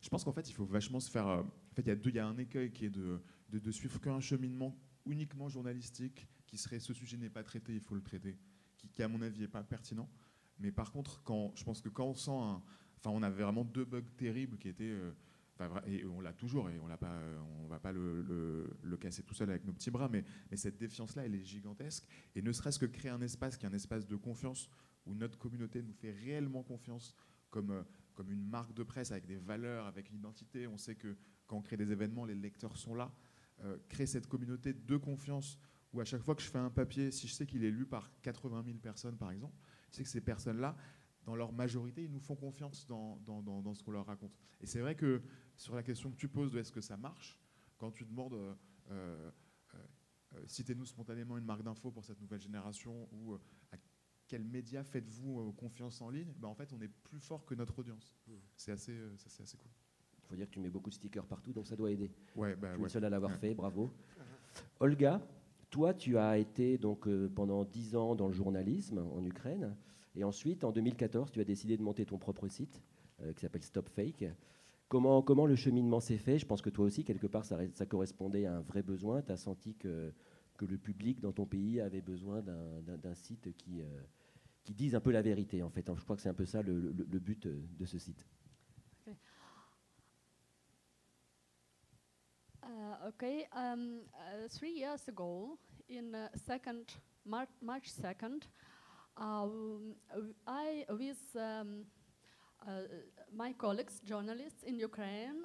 Je 0.00 0.08
pense 0.08 0.22
qu'en 0.22 0.32
fait, 0.32 0.48
il 0.48 0.52
faut 0.52 0.64
vachement 0.64 1.00
se 1.00 1.10
faire. 1.10 1.26
en 1.26 1.44
fait, 1.74 1.82
il 1.82 2.14
y, 2.14 2.18
a 2.18 2.26
un 2.26 2.38
écueil 2.38 2.70
qui 2.70 2.84
est 2.84 2.90
de, 2.90 3.20
de, 3.50 3.70
suivre 3.72 4.00
qu'un 4.00 4.20
cheminement 4.20 4.76
uniquement 5.06 5.48
journalistique 5.48 6.28
qui 6.46 6.56
serait 6.56 6.78
ce 6.78 6.92
sujet 6.92 7.16
n'est 7.16 7.30
pas 7.30 7.42
traité, 7.42 7.74
il 7.74 7.80
faut 7.80 7.96
le 7.96 8.02
traiter, 8.02 8.36
qui, 8.76 8.88
qui 8.88 9.02
à 9.02 9.08
mon 9.08 9.20
avis 9.22 9.40
n'est 9.40 9.48
pas 9.48 9.64
pertinent. 9.64 10.08
Mais 10.60 10.70
par 10.70 10.92
contre, 10.92 11.20
quand, 11.24 11.52
je 11.56 11.64
pense 11.64 11.80
que 11.80 11.88
quand 11.88 12.06
on 12.06 12.14
sent 12.14 12.30
un, 12.30 12.62
Enfin, 13.04 13.10
on 13.16 13.22
avait 13.22 13.42
vraiment 13.42 13.64
deux 13.64 13.84
bugs 13.84 14.00
terribles 14.16 14.58
qui 14.58 14.68
étaient. 14.68 14.84
Euh, 14.84 15.10
et 15.86 16.04
on 16.06 16.20
l'a 16.20 16.32
toujours, 16.32 16.70
et 16.70 16.78
on 16.80 16.88
ne 16.88 16.94
on 17.62 17.68
va 17.68 17.78
pas 17.78 17.92
le, 17.92 18.96
casser 19.00 19.22
tout 19.22 19.34
seul 19.34 19.50
avec 19.50 19.64
nos 19.64 19.72
petits 19.72 19.90
bras, 19.90 20.08
mais, 20.08 20.24
mais 20.50 20.56
cette 20.56 20.76
défiance-là, 20.78 21.24
elle 21.24 21.34
est 21.34 21.44
gigantesque. 21.44 22.04
Et 22.34 22.42
ne 22.42 22.50
serait-ce 22.50 22.78
que 22.78 22.86
créer 22.86 23.10
un 23.10 23.20
espace 23.20 23.56
qui 23.56 23.66
est 23.66 23.68
un 23.68 23.72
espace 23.72 24.06
de 24.06 24.16
confiance, 24.16 24.68
où 25.06 25.14
notre 25.14 25.38
communauté 25.38 25.82
nous 25.82 25.92
fait 25.92 26.10
réellement 26.10 26.62
confiance 26.62 27.14
comme, 27.50 27.70
euh, 27.70 27.82
comme 28.14 28.30
une 28.32 28.44
marque 28.44 28.74
de 28.74 28.82
presse 28.82 29.12
avec 29.12 29.26
des 29.26 29.36
valeurs, 29.36 29.86
avec 29.86 30.10
une 30.10 30.16
identité. 30.16 30.66
On 30.66 30.78
sait 30.78 30.94
que 30.96 31.16
quand 31.46 31.56
on 31.58 31.62
crée 31.62 31.76
des 31.76 31.92
événements, 31.92 32.24
les 32.24 32.34
lecteurs 32.34 32.76
sont 32.76 32.94
là. 32.94 33.12
euh, 33.64 33.78
créer 33.88 34.06
cette 34.06 34.26
communauté 34.26 34.72
de 34.72 34.96
confiance 34.96 35.58
où 35.92 36.00
à 36.00 36.04
chaque 36.04 36.22
fois 36.22 36.34
que 36.34 36.42
je 36.42 36.48
fais 36.48 36.58
un 36.58 36.70
papier, 36.70 37.10
si 37.12 37.28
je 37.28 37.32
sais 37.32 37.46
qu'il 37.46 37.64
est 37.64 37.70
lu 37.70 37.86
par 37.86 38.10
80 38.22 38.62
000 38.64 38.78
personnes 38.78 39.16
par 39.16 39.30
exemple, 39.30 39.54
je 39.90 39.96
sais 39.96 40.02
que 40.02 40.08
ces 40.08 40.20
personnes-là, 40.22 40.74
dans 41.24 41.36
leur 41.36 41.52
majorité, 41.52 42.02
ils 42.04 42.10
nous 42.10 42.20
font 42.20 42.34
confiance 42.34 42.86
dans, 42.86 43.16
dans, 43.24 43.42
dans, 43.42 43.74
ce 43.74 43.82
qu'on 43.82 43.92
leur 43.92 44.06
raconte. 44.06 44.32
Et 44.60 44.66
c'est 44.66 44.80
vrai 44.80 44.94
que 44.94 45.22
sur 45.56 45.74
la 45.74 45.82
question 45.82 46.10
que 46.10 46.16
tu 46.16 46.28
poses 46.28 46.52
de 46.52 46.58
est-ce 46.58 46.72
que 46.72 46.80
ça 46.80 46.96
marche, 46.96 47.38
quand 47.78 47.92
tu 47.92 48.04
demandes 48.04 48.34
euh, 48.34 48.54
euh, 48.90 49.30
euh, 50.34 50.42
citez-nous 50.46 50.86
spontanément 50.86 51.36
une 51.38 51.44
marque 51.44 51.62
d'info 51.62 51.90
pour 51.90 52.04
cette 52.04 52.20
nouvelle 52.20 52.40
génération 52.40 53.08
ou 53.12 53.34
à 53.34 53.76
quels 54.26 54.44
médias 54.44 54.82
faites-vous 54.82 55.52
confiance 55.52 56.00
en 56.00 56.10
ligne 56.10 56.32
ben, 56.38 56.48
En 56.48 56.54
fait, 56.54 56.72
on 56.72 56.80
est 56.80 56.88
plus 56.88 57.20
fort 57.20 57.44
que 57.44 57.54
notre 57.54 57.78
audience. 57.78 58.16
Mmh. 58.26 58.32
C'est 58.56 58.72
assez, 58.72 58.96
c'est 59.16 59.42
assez 59.42 59.56
cool. 59.56 59.70
Il 60.24 60.28
faut 60.28 60.36
dire 60.36 60.46
que 60.46 60.52
tu 60.52 60.60
mets 60.60 60.70
beaucoup 60.70 60.88
de 60.88 60.94
stickers 60.94 61.26
partout, 61.26 61.52
donc 61.52 61.66
ça 61.66 61.76
doit 61.76 61.90
aider. 61.90 62.10
Ouais, 62.34 62.56
bah, 62.56 62.68
je 62.70 62.74
suis 62.74 62.82
le 62.82 62.88
seul 62.88 63.04
à 63.04 63.10
l'avoir 63.10 63.36
fait, 63.36 63.54
bravo. 63.54 63.92
Olga, 64.80 65.20
toi, 65.68 65.92
tu 65.92 66.16
as 66.16 66.38
été 66.38 66.78
donc 66.78 67.06
pendant 67.34 67.64
dix 67.64 67.94
ans 67.94 68.14
dans 68.14 68.28
le 68.28 68.32
journalisme 68.32 68.98
en 68.98 69.22
Ukraine. 69.22 69.76
Et 70.14 70.24
ensuite, 70.24 70.64
en 70.64 70.72
2014, 70.72 71.30
tu 71.32 71.40
as 71.40 71.44
décidé 71.44 71.76
de 71.76 71.82
monter 71.82 72.04
ton 72.04 72.18
propre 72.18 72.48
site 72.48 72.82
euh, 73.20 73.32
qui 73.32 73.40
s'appelle 73.40 73.62
Stop 73.62 73.88
Fake. 73.88 74.24
Comment, 74.88 75.46
le 75.46 75.56
cheminement 75.56 76.00
s'est 76.00 76.18
fait? 76.18 76.38
Je 76.38 76.44
pense 76.44 76.60
que 76.60 76.68
toi 76.68 76.84
aussi, 76.84 77.02
quelque 77.02 77.26
part, 77.26 77.46
ça, 77.46 77.86
correspondait 77.86 78.44
à 78.44 78.56
un 78.56 78.60
vrai 78.60 78.82
besoin. 78.82 79.22
Tu 79.22 79.32
as 79.32 79.38
senti 79.38 79.74
que, 79.74 80.12
le 80.60 80.78
public 80.78 81.20
dans 81.20 81.32
ton 81.32 81.44
pays 81.44 81.80
avait 81.80 82.02
besoin 82.02 82.40
d'un 82.40 83.14
site 83.14 83.56
qui, 83.56 83.80
euh, 83.80 83.86
qui 84.62 84.74
dise 84.74 84.94
un 84.94 85.00
peu 85.00 85.10
la 85.10 85.22
vérité, 85.22 85.62
en 85.62 85.70
fait. 85.70 85.90
Je 85.96 86.04
crois 86.04 86.14
que 86.14 86.22
c'est 86.22 86.28
un 86.28 86.34
peu 86.34 86.44
ça 86.44 86.62
le, 86.62 86.92
but 87.18 87.46
euh, 87.46 87.60
de 87.78 87.86
ce 87.86 87.98
site. 87.98 88.24
Okay. 89.06 89.16
Uh, 92.62 93.08
okay. 93.08 93.46
Um, 93.56 94.02
uh, 94.14 94.48
three 94.48 94.78
years 94.78 95.08
ago, 95.08 95.58
in 95.88 96.14
uh, 96.14 96.28
second 96.36 96.84
Mar 97.24 97.46
March 97.60 97.88
2nd, 97.88 98.42
Um, 99.16 99.94
I, 100.46 100.84
with 100.88 101.36
um, 101.36 101.84
uh, 102.66 102.82
my 103.34 103.52
colleagues, 103.52 104.00
journalists 104.04 104.62
in 104.62 104.78
Ukraine, 104.78 105.44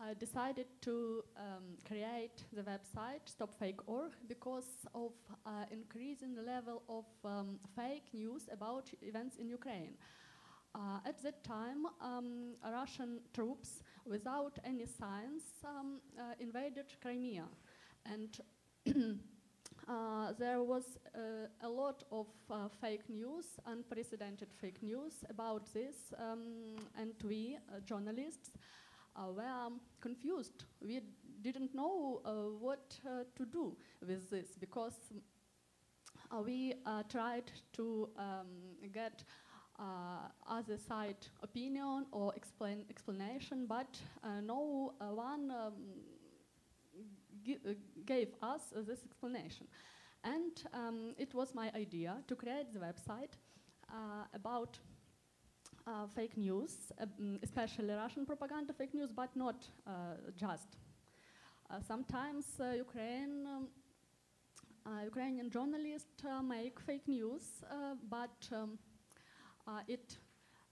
I 0.00 0.14
decided 0.14 0.66
to 0.82 1.24
um, 1.36 1.76
create 1.86 2.44
the 2.52 2.62
website 2.62 3.24
StopFake.org 3.26 4.12
because 4.28 4.86
of 4.94 5.12
uh, 5.44 5.64
increasing 5.72 6.36
level 6.46 6.82
of 6.88 7.04
um, 7.24 7.58
fake 7.74 8.14
news 8.14 8.48
about 8.52 8.90
events 9.02 9.36
in 9.36 9.48
Ukraine. 9.48 9.96
Uh, 10.74 11.00
at 11.04 11.20
that 11.22 11.42
time, 11.42 11.86
um, 12.00 12.54
Russian 12.62 13.20
troops, 13.34 13.82
without 14.06 14.58
any 14.64 14.86
signs, 14.86 15.42
um, 15.64 16.00
uh, 16.16 16.34
invaded 16.38 16.86
Crimea, 17.02 17.46
and 18.06 18.40
Uh, 19.28 19.37
there 20.38 20.62
was 20.62 20.98
uh, 21.14 21.48
a 21.62 21.68
lot 21.68 22.04
of 22.12 22.26
uh, 22.50 22.68
fake 22.80 23.08
news, 23.08 23.46
unprecedented 23.66 24.48
fake 24.60 24.82
news 24.82 25.24
about 25.30 25.72
this, 25.72 26.12
um, 26.18 26.76
and 26.98 27.12
we, 27.24 27.56
uh, 27.68 27.80
journalists, 27.80 28.50
uh, 29.16 29.32
were 29.32 29.70
confused. 30.00 30.64
We 30.80 31.00
didn't 31.42 31.74
know 31.74 32.20
what 32.60 32.98
to 33.36 33.44
do 33.46 33.76
with 34.06 34.30
this 34.30 34.56
because 34.60 34.94
we 36.44 36.74
tried 37.08 37.50
to 37.72 38.08
um, 38.18 38.46
get 38.92 39.24
other 40.46 40.76
side 40.76 41.26
opinion 41.42 42.06
or 42.12 42.32
explain 42.34 42.84
explanation, 42.90 43.66
but 43.66 43.98
no 44.42 44.92
one 44.98 45.50
um, 45.50 45.50
uh, 45.50 45.72
gave 48.06 48.28
us 48.42 48.72
uh, 48.76 48.82
this 48.82 49.04
explanation. 49.04 49.66
And 50.24 50.52
um, 50.74 51.14
it 51.18 51.34
was 51.34 51.54
my 51.54 51.70
idea 51.74 52.16
to 52.26 52.34
create 52.34 52.72
the 52.72 52.80
website 52.80 53.34
uh, 53.90 54.24
about 54.34 54.78
uh, 55.86 56.06
fake 56.14 56.36
news, 56.36 56.92
um, 57.00 57.38
especially 57.42 57.94
Russian 57.94 58.26
propaganda 58.26 58.72
fake 58.72 58.94
news, 58.94 59.10
but 59.14 59.34
not 59.36 59.66
uh, 59.86 59.90
just. 60.36 60.76
Uh, 61.70 61.80
sometimes 61.80 62.44
Ukraine, 62.76 63.46
um, 63.46 63.68
Ukrainian 65.04 65.50
journalists 65.50 66.24
make 66.42 66.80
fake 66.80 67.06
news, 67.06 67.62
but 68.08 68.48
um, 68.52 68.78
it 69.86 70.16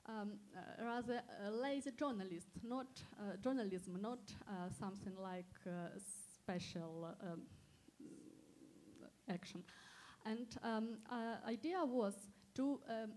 um, 0.08 0.38
uh, 0.54 0.84
rather 0.84 1.20
uh, 1.20 1.50
lazy 1.50 1.90
journalist, 1.98 2.48
not 2.62 2.86
uh, 3.18 3.36
journalism, 3.42 3.98
not 4.00 4.20
something 4.78 5.14
like 5.18 5.44
special 6.46 7.08
um, 7.22 7.42
action. 9.28 9.64
And 10.24 10.46
um, 10.62 10.98
uh, 11.10 11.48
idea 11.48 11.84
was 11.84 12.14
to 12.54 12.80
um, 12.88 13.12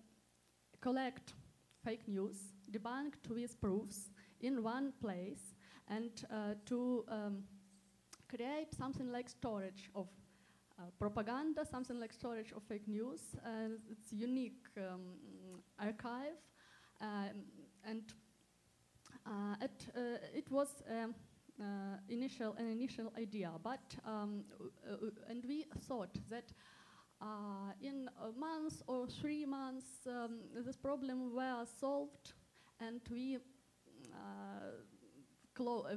collect 0.82 1.34
fake 1.84 2.08
news, 2.08 2.38
debunked 2.72 3.30
with 3.30 3.60
proofs 3.62 4.10
in 4.42 4.64
one 4.64 4.94
place, 5.00 5.54
and 5.88 6.12
uh, 6.32 6.56
to 6.66 7.06
um, 7.08 7.44
create 8.28 8.74
something 8.76 9.12
like 9.12 9.30
storage 9.30 9.90
of 9.94 10.08
uh, 10.80 10.84
propaganda, 10.98 11.66
something 11.66 12.00
like 12.00 12.14
storage 12.14 12.52
of 12.52 12.64
fake 12.64 12.88
news. 12.88 13.22
Uh, 13.46 13.76
it's 13.92 14.12
unique 14.12 14.66
um, 14.78 15.62
archive, 15.80 16.40
um, 17.02 17.46
and 17.84 18.14
uh, 19.26 19.56
it, 19.62 19.88
uh, 19.96 20.18
it 20.34 20.50
was 20.50 20.70
um, 20.90 21.14
initial 22.08 22.56
an 22.58 22.68
initial 22.68 23.12
idea, 23.18 23.52
but 23.64 23.96
um, 24.06 24.44
uh, 24.90 24.96
and 25.30 25.44
we 25.48 25.66
thought 25.88 26.16
that 26.30 26.52
uh, 27.22 27.72
in 27.82 28.10
a 28.22 28.32
month 28.40 28.82
or 28.88 29.08
three 29.08 29.46
months 29.46 30.08
um, 30.08 30.40
this 30.56 30.78
problem 30.78 31.36
were 31.36 31.66
solved, 31.80 32.34
and 32.80 33.02
we 33.10 33.40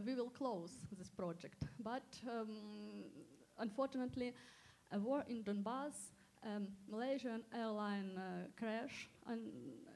we 0.04 0.14
will 0.14 0.30
close 0.30 0.72
this 0.98 1.10
project. 1.10 1.64
But 1.78 2.02
um, 2.28 2.48
unfortunately, 3.58 4.34
a 4.90 4.98
war 4.98 5.24
in 5.28 5.44
Donbass, 5.44 6.10
um, 6.44 6.68
Malaysian 6.90 7.44
airline 7.54 8.18
uh, 8.18 8.48
crash 8.58 9.08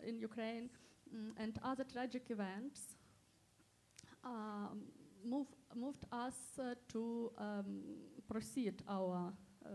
in 0.07 0.21
Ukraine, 0.21 0.71
mm, 1.15 1.33
and 1.37 1.59
other 1.63 1.85
tragic 1.85 2.31
events 2.31 2.97
um, 4.25 4.83
move, 5.25 5.47
moved 5.75 6.05
us 6.13 6.35
uh, 6.59 6.75
to 6.89 7.31
um, 7.39 7.83
proceed 8.29 8.83
our 8.89 9.33
uh, 9.65 9.69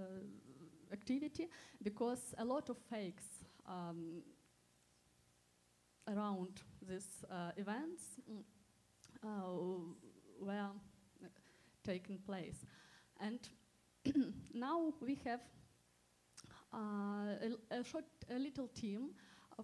activity 0.92 1.48
because 1.84 2.34
a 2.38 2.46
lot 2.46 2.70
of 2.70 2.78
fakes 2.90 3.26
um, 3.68 4.22
around 6.08 6.62
these 6.88 7.24
uh, 7.30 7.52
events 7.58 8.04
mm, 8.30 8.44
were 10.40 10.70
taking 11.84 12.18
place. 12.20 12.66
And 13.20 13.40
now 14.54 14.94
we 15.00 15.20
have 15.26 15.42
uh, 16.74 16.78
a, 17.70 17.80
a, 17.80 17.84
short, 17.84 18.06
a 18.30 18.40
little 18.40 18.68
team 18.68 19.12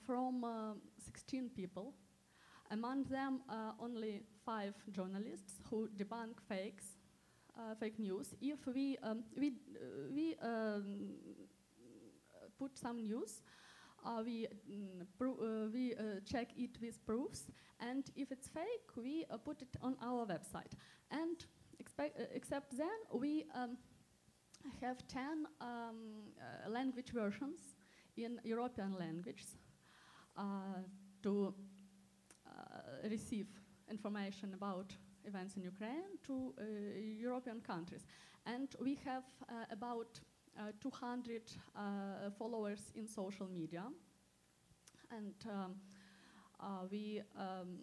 from 0.05 0.43
uh, 0.43 0.73
16 1.05 1.49
people 1.55 1.93
among 2.71 3.03
them, 3.05 3.41
are 3.49 3.75
only 3.79 4.23
five 4.45 4.73
journalists 4.91 5.61
who 5.69 5.89
debunk 5.95 6.39
fakes, 6.47 6.97
uh, 7.57 7.75
fake 7.75 7.99
news. 7.99 8.33
If 8.41 8.65
we 8.67 8.97
um, 9.03 9.23
we 9.37 9.47
uh, 9.47 10.13
we 10.13 10.35
um, 10.41 11.15
put 12.57 12.77
some 12.77 13.01
news, 13.01 13.41
uh, 14.05 14.21
we 14.25 14.47
mm, 14.69 15.05
uh, 15.21 15.69
we 15.73 15.95
uh, 15.95 16.19
check 16.25 16.49
it 16.57 16.77
with 16.81 17.05
proofs, 17.05 17.47
and 17.79 18.09
if 18.15 18.31
it's 18.31 18.47
fake, 18.47 18.95
we 18.95 19.25
put 19.43 19.61
it 19.61 19.75
on 19.81 19.95
our 20.01 20.25
website. 20.25 20.73
And 21.11 21.45
except 22.33 22.77
then, 22.77 22.99
we 23.13 23.45
um, 23.55 23.77
have 24.81 25.07
ten 25.07 25.45
um, 25.61 26.33
language 26.67 27.11
versions 27.11 27.59
in 28.15 28.39
European 28.43 28.95
languages 28.97 29.57
to 31.23 31.53
receive 33.09 33.47
information 33.89 34.53
about 34.53 34.95
events 35.25 35.55
in 35.55 35.63
Ukraine 35.63 36.17
to 36.23 36.53
uh, 36.57 36.63
European 37.19 37.61
countries. 37.61 38.05
And 38.45 38.75
we 38.81 38.97
have 39.05 39.23
uh, 39.49 39.65
about 39.71 40.19
200 40.81 41.41
followers 42.37 42.91
in 42.95 43.07
social 43.07 43.47
media. 43.47 43.83
And 45.11 45.35
um, 45.49 45.75
we 46.89 47.21
um, 47.35 47.79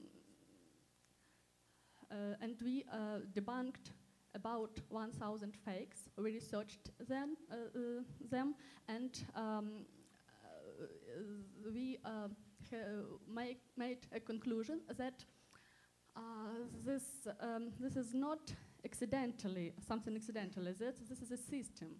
and 2.40 2.56
we 2.62 2.84
debunked 3.34 3.92
about 4.34 4.80
1,000 4.88 5.54
fakes. 5.64 6.08
We 6.16 6.34
researched 6.34 6.90
them, 7.08 7.36
uh, 7.50 7.54
uh, 7.54 8.02
them 8.30 8.54
and 8.88 9.24
um, 9.34 9.86
uh, 10.44 10.86
we 11.72 11.98
make, 13.32 13.60
made 13.76 14.06
a 14.12 14.20
conclusion 14.20 14.80
that 14.96 15.24
uh, 16.16 16.20
this, 16.84 17.02
um, 17.40 17.70
this 17.80 17.96
is 17.96 18.14
not 18.14 18.52
accidentally, 18.84 19.72
something 19.86 20.14
accidentally. 20.14 20.72
That 20.72 20.96
this 21.08 21.20
is 21.20 21.32
a 21.32 21.36
system. 21.36 21.96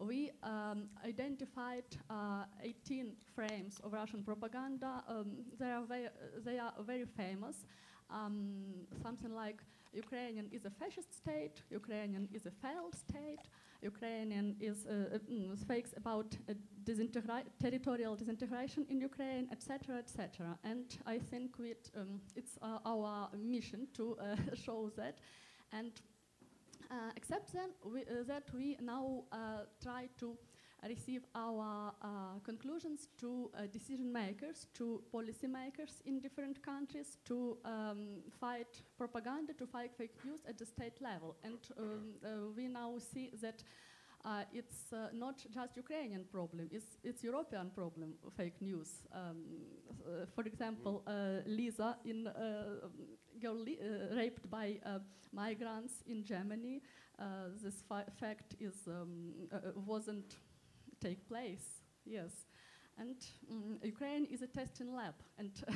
We 0.00 0.30
um, 0.42 0.88
identified 1.04 1.84
uh, 2.08 2.44
18 2.62 3.12
frames 3.34 3.80
of 3.82 3.92
Russian 3.92 4.22
propaganda. 4.22 5.02
Um, 5.08 5.44
they, 5.58 5.70
are 5.70 5.84
very, 5.84 6.08
they 6.44 6.58
are 6.58 6.72
very 6.80 7.04
famous. 7.04 7.66
Um, 8.10 8.86
something 9.02 9.34
like 9.34 9.60
Ukrainian 9.92 10.48
is 10.52 10.64
a 10.64 10.70
fascist 10.70 11.14
state, 11.14 11.62
Ukrainian 11.70 12.28
is 12.32 12.46
a 12.46 12.50
failed 12.50 12.94
state, 12.94 13.44
Ukrainian 13.82 14.56
is 14.60 14.86
uh, 14.86 15.14
uh, 15.14 15.18
mm, 15.30 15.56
fakes 15.66 15.94
about 15.96 16.36
uh, 16.48 16.54
territorial 17.60 18.16
disintegration 18.16 18.86
in 18.88 19.00
Ukraine, 19.00 19.48
etc., 19.52 19.98
etc. 19.98 20.58
And 20.64 20.86
I 21.06 21.18
think 21.18 21.58
with, 21.58 21.90
um, 21.96 22.20
it's 22.34 22.58
uh, 22.62 22.78
our 22.84 23.28
mission 23.36 23.86
to 23.94 24.16
show 24.54 24.90
that. 24.96 25.18
And 25.72 25.92
except 27.16 27.52
then 27.52 27.70
we, 27.84 28.04
that 28.26 28.44
we 28.54 28.76
now 28.80 29.24
try 29.82 30.08
to 30.20 30.36
receive 30.86 31.22
our 31.34 31.92
uh, 32.02 32.38
conclusions 32.44 33.08
to 33.18 33.50
uh, 33.54 33.62
decision 33.72 34.12
makers, 34.12 34.66
to 34.74 35.02
policy 35.10 35.46
makers 35.46 36.02
in 36.06 36.20
different 36.20 36.62
countries, 36.62 37.18
to 37.24 37.56
um, 37.64 38.22
fight 38.40 38.82
propaganda, 38.96 39.52
to 39.54 39.66
fight 39.66 39.92
fake 39.96 40.14
news 40.24 40.40
at 40.48 40.58
the 40.58 40.66
state 40.66 41.00
level. 41.00 41.36
And 41.42 41.58
um, 41.78 42.14
uh, 42.24 42.28
we 42.56 42.68
now 42.68 42.98
see 42.98 43.30
that 43.42 43.62
uh, 44.24 44.42
it's 44.52 44.92
uh, 44.92 45.08
not 45.12 45.44
just 45.50 45.76
Ukrainian 45.76 46.24
problem, 46.24 46.68
it's, 46.72 46.98
it's 47.04 47.22
European 47.22 47.70
problem, 47.70 48.14
fake 48.36 48.60
news. 48.60 48.90
Um, 49.12 49.44
uh, 50.04 50.26
for 50.34 50.42
example, 50.42 51.02
Lisa, 51.46 51.96
in 52.04 52.28
girl 53.40 53.64
raped 54.16 54.50
by 54.50 54.78
migrants 55.32 56.02
in 56.06 56.24
Germany, 56.24 56.82
this 57.62 57.82
fact 58.18 58.54
is, 58.60 58.88
um, 58.88 59.32
wasn't 59.86 60.36
take 61.00 61.26
place. 61.28 61.82
Yes. 62.04 62.46
And 62.98 63.16
um, 63.50 63.78
Ukraine 63.82 64.24
is 64.24 64.42
a 64.42 64.48
testing 64.48 64.92
lab, 64.92 65.14
and 65.38 65.52
uh, 65.68 65.72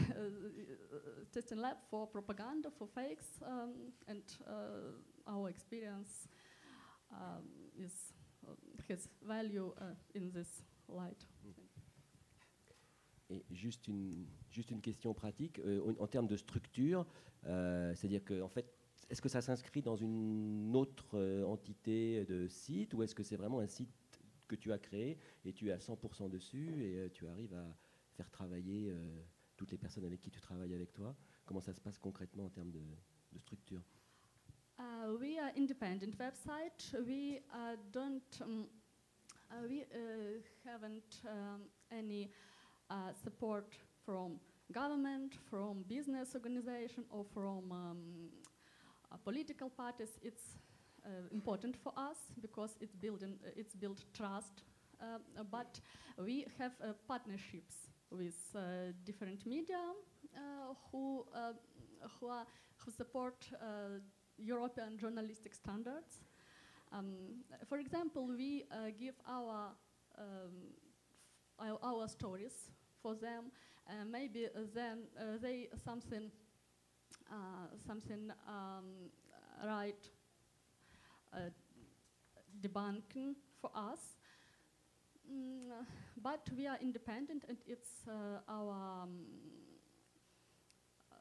testing 1.32 1.58
lab 1.58 1.76
for 1.88 2.06
propaganda, 2.06 2.68
for 2.76 2.88
fakes, 2.88 3.26
um, 3.46 3.92
and 4.08 4.24
uh, 4.46 5.30
our 5.32 5.48
experience 5.48 6.26
um, 7.12 7.44
is 7.78 8.12
uh, 8.44 8.54
has 8.88 9.08
value 9.24 9.72
uh, 9.80 9.94
in 10.14 10.32
this 10.32 10.62
light. 10.88 11.26
Et 13.30 13.44
juste 13.50 13.88
une, 13.88 14.26
juste 14.50 14.70
une 14.70 14.80
question 14.80 15.14
pratique, 15.14 15.58
euh, 15.60 15.80
en, 15.98 16.04
en, 16.04 16.06
termes 16.06 16.26
de 16.26 16.36
structure, 16.36 17.06
euh, 17.46 17.94
c'est-à-dire 17.94 18.24
que 18.24 18.42
en 18.42 18.48
fait, 18.48 18.66
est-ce 19.08 19.22
que 19.22 19.28
ça 19.28 19.40
s'inscrit 19.40 19.80
dans 19.80 19.96
une 19.96 20.74
autre 20.74 21.16
euh, 21.18 21.44
entité 21.44 22.24
de 22.24 22.48
site 22.48 22.94
ou 22.94 23.02
est-ce 23.02 23.14
que 23.14 23.22
c'est 23.22 23.36
vraiment 23.36 23.60
un 23.60 23.66
site 23.66 23.90
que 24.52 24.56
tu 24.56 24.70
as 24.70 24.78
créé 24.78 25.18
et 25.46 25.52
tu 25.54 25.68
es 25.68 25.72
à 25.72 25.78
100% 25.78 26.28
dessus 26.28 26.84
et 26.84 26.98
euh, 26.98 27.08
tu 27.08 27.26
arrives 27.26 27.54
à 27.54 27.66
faire 28.12 28.30
travailler 28.30 28.90
euh, 28.90 29.22
toutes 29.56 29.72
les 29.72 29.78
personnes 29.78 30.04
avec 30.04 30.20
qui 30.20 30.30
tu 30.30 30.40
travailles 30.40 30.74
avec 30.74 30.92
toi. 30.92 31.16
Comment 31.46 31.60
ça 31.62 31.72
se 31.72 31.80
passe 31.80 31.98
concrètement 31.98 32.44
en 32.44 32.50
termes 32.50 32.70
de, 32.70 32.82
de 33.32 33.38
structure? 33.38 33.82
Uh, 34.78 35.16
We 35.18 35.38
are 35.38 35.52
independent 35.56 36.18
website. 36.18 36.94
We 37.06 37.40
uh, 37.50 37.76
don't. 37.90 38.40
Um, 38.42 38.66
uh, 39.50 39.66
we 39.68 39.82
uh, 39.82 40.40
haven't 40.64 41.22
um, 41.26 41.62
any 41.90 42.30
uh, 42.90 43.12
support 43.22 43.74
from 44.04 44.38
government, 44.70 45.34
from 45.48 45.84
business 45.88 46.34
organization, 46.34 47.04
or 47.10 47.24
from 47.24 47.70
um, 47.70 47.98
uh, 49.10 49.16
political 49.24 49.70
parties. 49.70 50.18
It's 50.22 50.58
important 51.32 51.76
for 51.76 51.92
us 51.96 52.16
because 52.40 52.76
it's 52.80 52.94
building 52.94 53.38
uh, 53.44 53.50
it's 53.56 53.74
built 53.74 54.04
trust. 54.12 54.62
Uh, 55.00 55.18
but 55.50 55.80
we 56.16 56.46
have 56.58 56.72
partnerships 57.08 57.88
with 58.10 58.36
different 59.04 59.44
media 59.46 59.80
who 60.90 61.26
who, 62.20 62.28
are, 62.28 62.46
who 62.76 62.90
support 62.90 63.48
European 64.38 64.98
journalistic 64.98 65.54
standards. 65.54 66.20
Um, 66.92 67.42
for 67.68 67.78
example, 67.78 68.26
we 68.26 68.64
uh, 68.70 68.90
give 68.98 69.14
our, 69.26 69.70
um, 70.18 70.74
our, 71.58 71.78
our 71.82 72.08
stories 72.08 72.70
for 73.00 73.14
them. 73.14 73.50
Uh, 73.88 74.04
maybe 74.10 74.48
then 74.74 75.04
uh, 75.18 75.38
they 75.40 75.68
something 75.84 76.30
something 77.86 78.30
um, 78.46 79.10
right 79.64 79.96
uh, 80.04 80.21
debunking 82.60 83.34
for 83.60 83.70
us. 83.74 84.18
Mm, 85.30 85.70
but 86.20 86.40
we 86.56 86.66
are 86.66 86.78
independent 86.80 87.44
and 87.48 87.56
it's 87.66 88.06
uh, 88.08 88.40
our 88.48 89.04
um, 89.04 89.24
uh, 91.10 91.14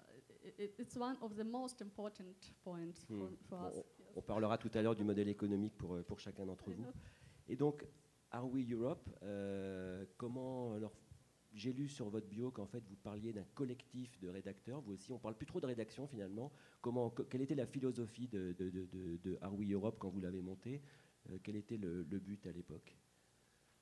it, 0.58 0.74
it's 0.80 0.96
one 0.96 1.18
of 1.22 1.36
the 1.36 1.44
most 1.44 1.82
important 1.82 2.36
points 2.64 3.06
for, 3.08 3.14
hmm. 3.14 3.36
for 3.48 3.60
us. 3.68 3.76
On, 4.16 4.20
on, 4.20 4.22
parlera 4.22 4.58
tout 4.58 4.72
à 4.74 4.82
l'heure 4.82 4.96
du 4.96 5.04
modèle 5.04 5.30
économique 5.30 5.78
pour, 5.78 5.96
euh, 5.96 6.04
pour 6.04 6.20
chacun 6.20 6.46
d'entre 6.46 6.72
vous. 6.72 6.86
Et 7.48 7.56
donc, 7.56 7.86
Are 8.32 8.50
We 8.50 8.70
Europe, 8.72 9.10
euh, 9.24 10.06
comment 10.18 10.78
leur 10.78 10.94
j'ai 11.54 11.74
lu 11.74 11.88
sur 11.88 12.10
votre 12.10 12.28
bio 12.28 12.52
qu'en 12.52 12.66
fait 12.66 12.84
vous 12.88 12.96
parliez 12.96 13.34
d'un 13.34 13.46
collectif 13.54 14.20
de 14.20 14.30
rédacteurs. 14.30 14.82
Vous 14.82 14.94
aussi, 14.94 15.12
on 15.12 15.20
parle 15.20 15.36
plus 15.36 15.46
trop 15.46 15.60
de 15.60 15.66
rédaction 15.66 16.08
finalement. 16.08 16.52
Comment, 16.82 17.10
quelle 17.10 17.42
était 17.42 17.56
la 17.56 17.68
philosophie 17.68 18.28
de, 18.28 19.38
Are 19.42 19.54
We 19.56 19.72
Europe 19.72 19.98
quand 20.00 20.10
vous 20.10 20.22
l'avez 20.22 20.42
monté? 20.42 20.82
Euh, 21.30 21.38
Quel 21.44 21.56
était 21.56 21.78
le, 21.78 22.04
le 22.10 22.20
but 22.20 22.46
à 22.48 22.52
l'époque? 22.52 22.98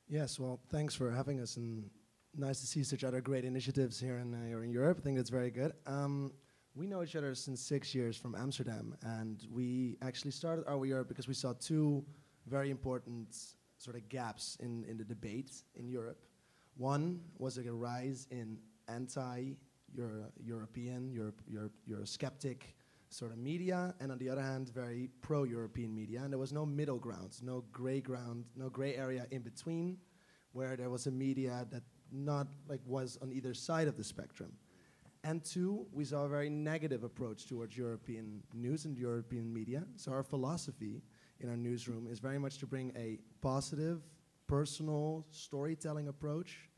Yes, 0.09 0.39
well, 0.39 0.59
thanks 0.69 0.95
for 0.95 1.11
having 1.11 1.39
us 1.39 1.57
and 1.57 1.89
nice 2.35 2.59
to 2.61 2.65
see 2.65 2.83
such 2.83 3.03
other 3.03 3.21
great 3.21 3.45
initiatives 3.45 3.99
here 3.99 4.17
in, 4.17 4.33
uh, 4.33 4.61
in 4.61 4.71
Europe. 4.71 4.99
I 4.99 5.01
think 5.03 5.17
that's 5.17 5.29
very 5.29 5.51
good. 5.51 5.73
Um, 5.85 6.31
we 6.75 6.87
know 6.87 7.03
each 7.03 7.15
other 7.15 7.35
since 7.35 7.61
six 7.61 7.93
years 7.93 8.17
from 8.17 8.35
Amsterdam, 8.35 8.95
and 9.03 9.45
we 9.51 9.97
actually 10.01 10.31
started 10.31 10.65
Are 10.67 10.77
We 10.77 10.89
Europe 10.89 11.07
because 11.07 11.27
we 11.27 11.33
saw 11.33 11.53
two 11.53 12.03
very 12.47 12.71
important 12.71 13.35
sort 13.77 13.95
of 13.95 14.09
gaps 14.09 14.57
in, 14.59 14.83
in 14.85 14.97
the 14.97 15.05
debate 15.05 15.63
in 15.75 15.87
Europe. 15.87 16.25
One 16.79 17.21
was 17.37 17.57
a 17.57 17.73
rise 17.73 18.25
in 18.31 18.57
anti-European, 18.87 21.11
Europe, 21.11 21.41
Europe, 21.45 21.73
Eurosceptic 21.89 22.61
sort 23.09 23.33
of 23.33 23.37
media, 23.37 23.93
and 23.99 24.13
on 24.13 24.17
the 24.17 24.29
other 24.29 24.41
hand, 24.41 24.69
very 24.69 25.09
pro-European 25.19 25.93
media. 25.93 26.21
And 26.23 26.31
there 26.31 26.39
was 26.39 26.53
no 26.53 26.65
middle 26.65 26.97
ground, 26.97 27.37
no 27.43 27.65
gray 27.73 27.99
ground, 27.99 28.45
no 28.55 28.69
gray 28.69 28.95
area 28.95 29.27
in 29.29 29.41
between, 29.41 29.97
where 30.53 30.77
there 30.77 30.89
was 30.89 31.05
a 31.05 31.11
media 31.11 31.67
that 31.69 31.83
not 32.13 32.47
like 32.69 32.79
was 32.85 33.17
on 33.21 33.33
either 33.33 33.53
side 33.53 33.89
of 33.89 33.97
the 33.97 34.03
spectrum. 34.05 34.53
And 35.25 35.43
two, 35.43 35.85
we 35.91 36.05
saw 36.05 36.23
a 36.23 36.29
very 36.29 36.49
negative 36.49 37.03
approach 37.03 37.45
towards 37.45 37.75
European 37.75 38.41
news 38.53 38.85
and 38.85 38.97
European 38.97 39.53
media. 39.53 39.83
So 39.97 40.13
our 40.13 40.23
philosophy 40.23 41.03
in 41.41 41.49
our 41.49 41.57
newsroom 41.57 42.07
is 42.09 42.19
very 42.19 42.39
much 42.39 42.57
to 42.59 42.65
bring 42.65 42.93
a 42.95 43.19
positive, 43.41 44.01
personal 44.47 45.25
storytelling 45.29 46.07
approach 46.07 46.68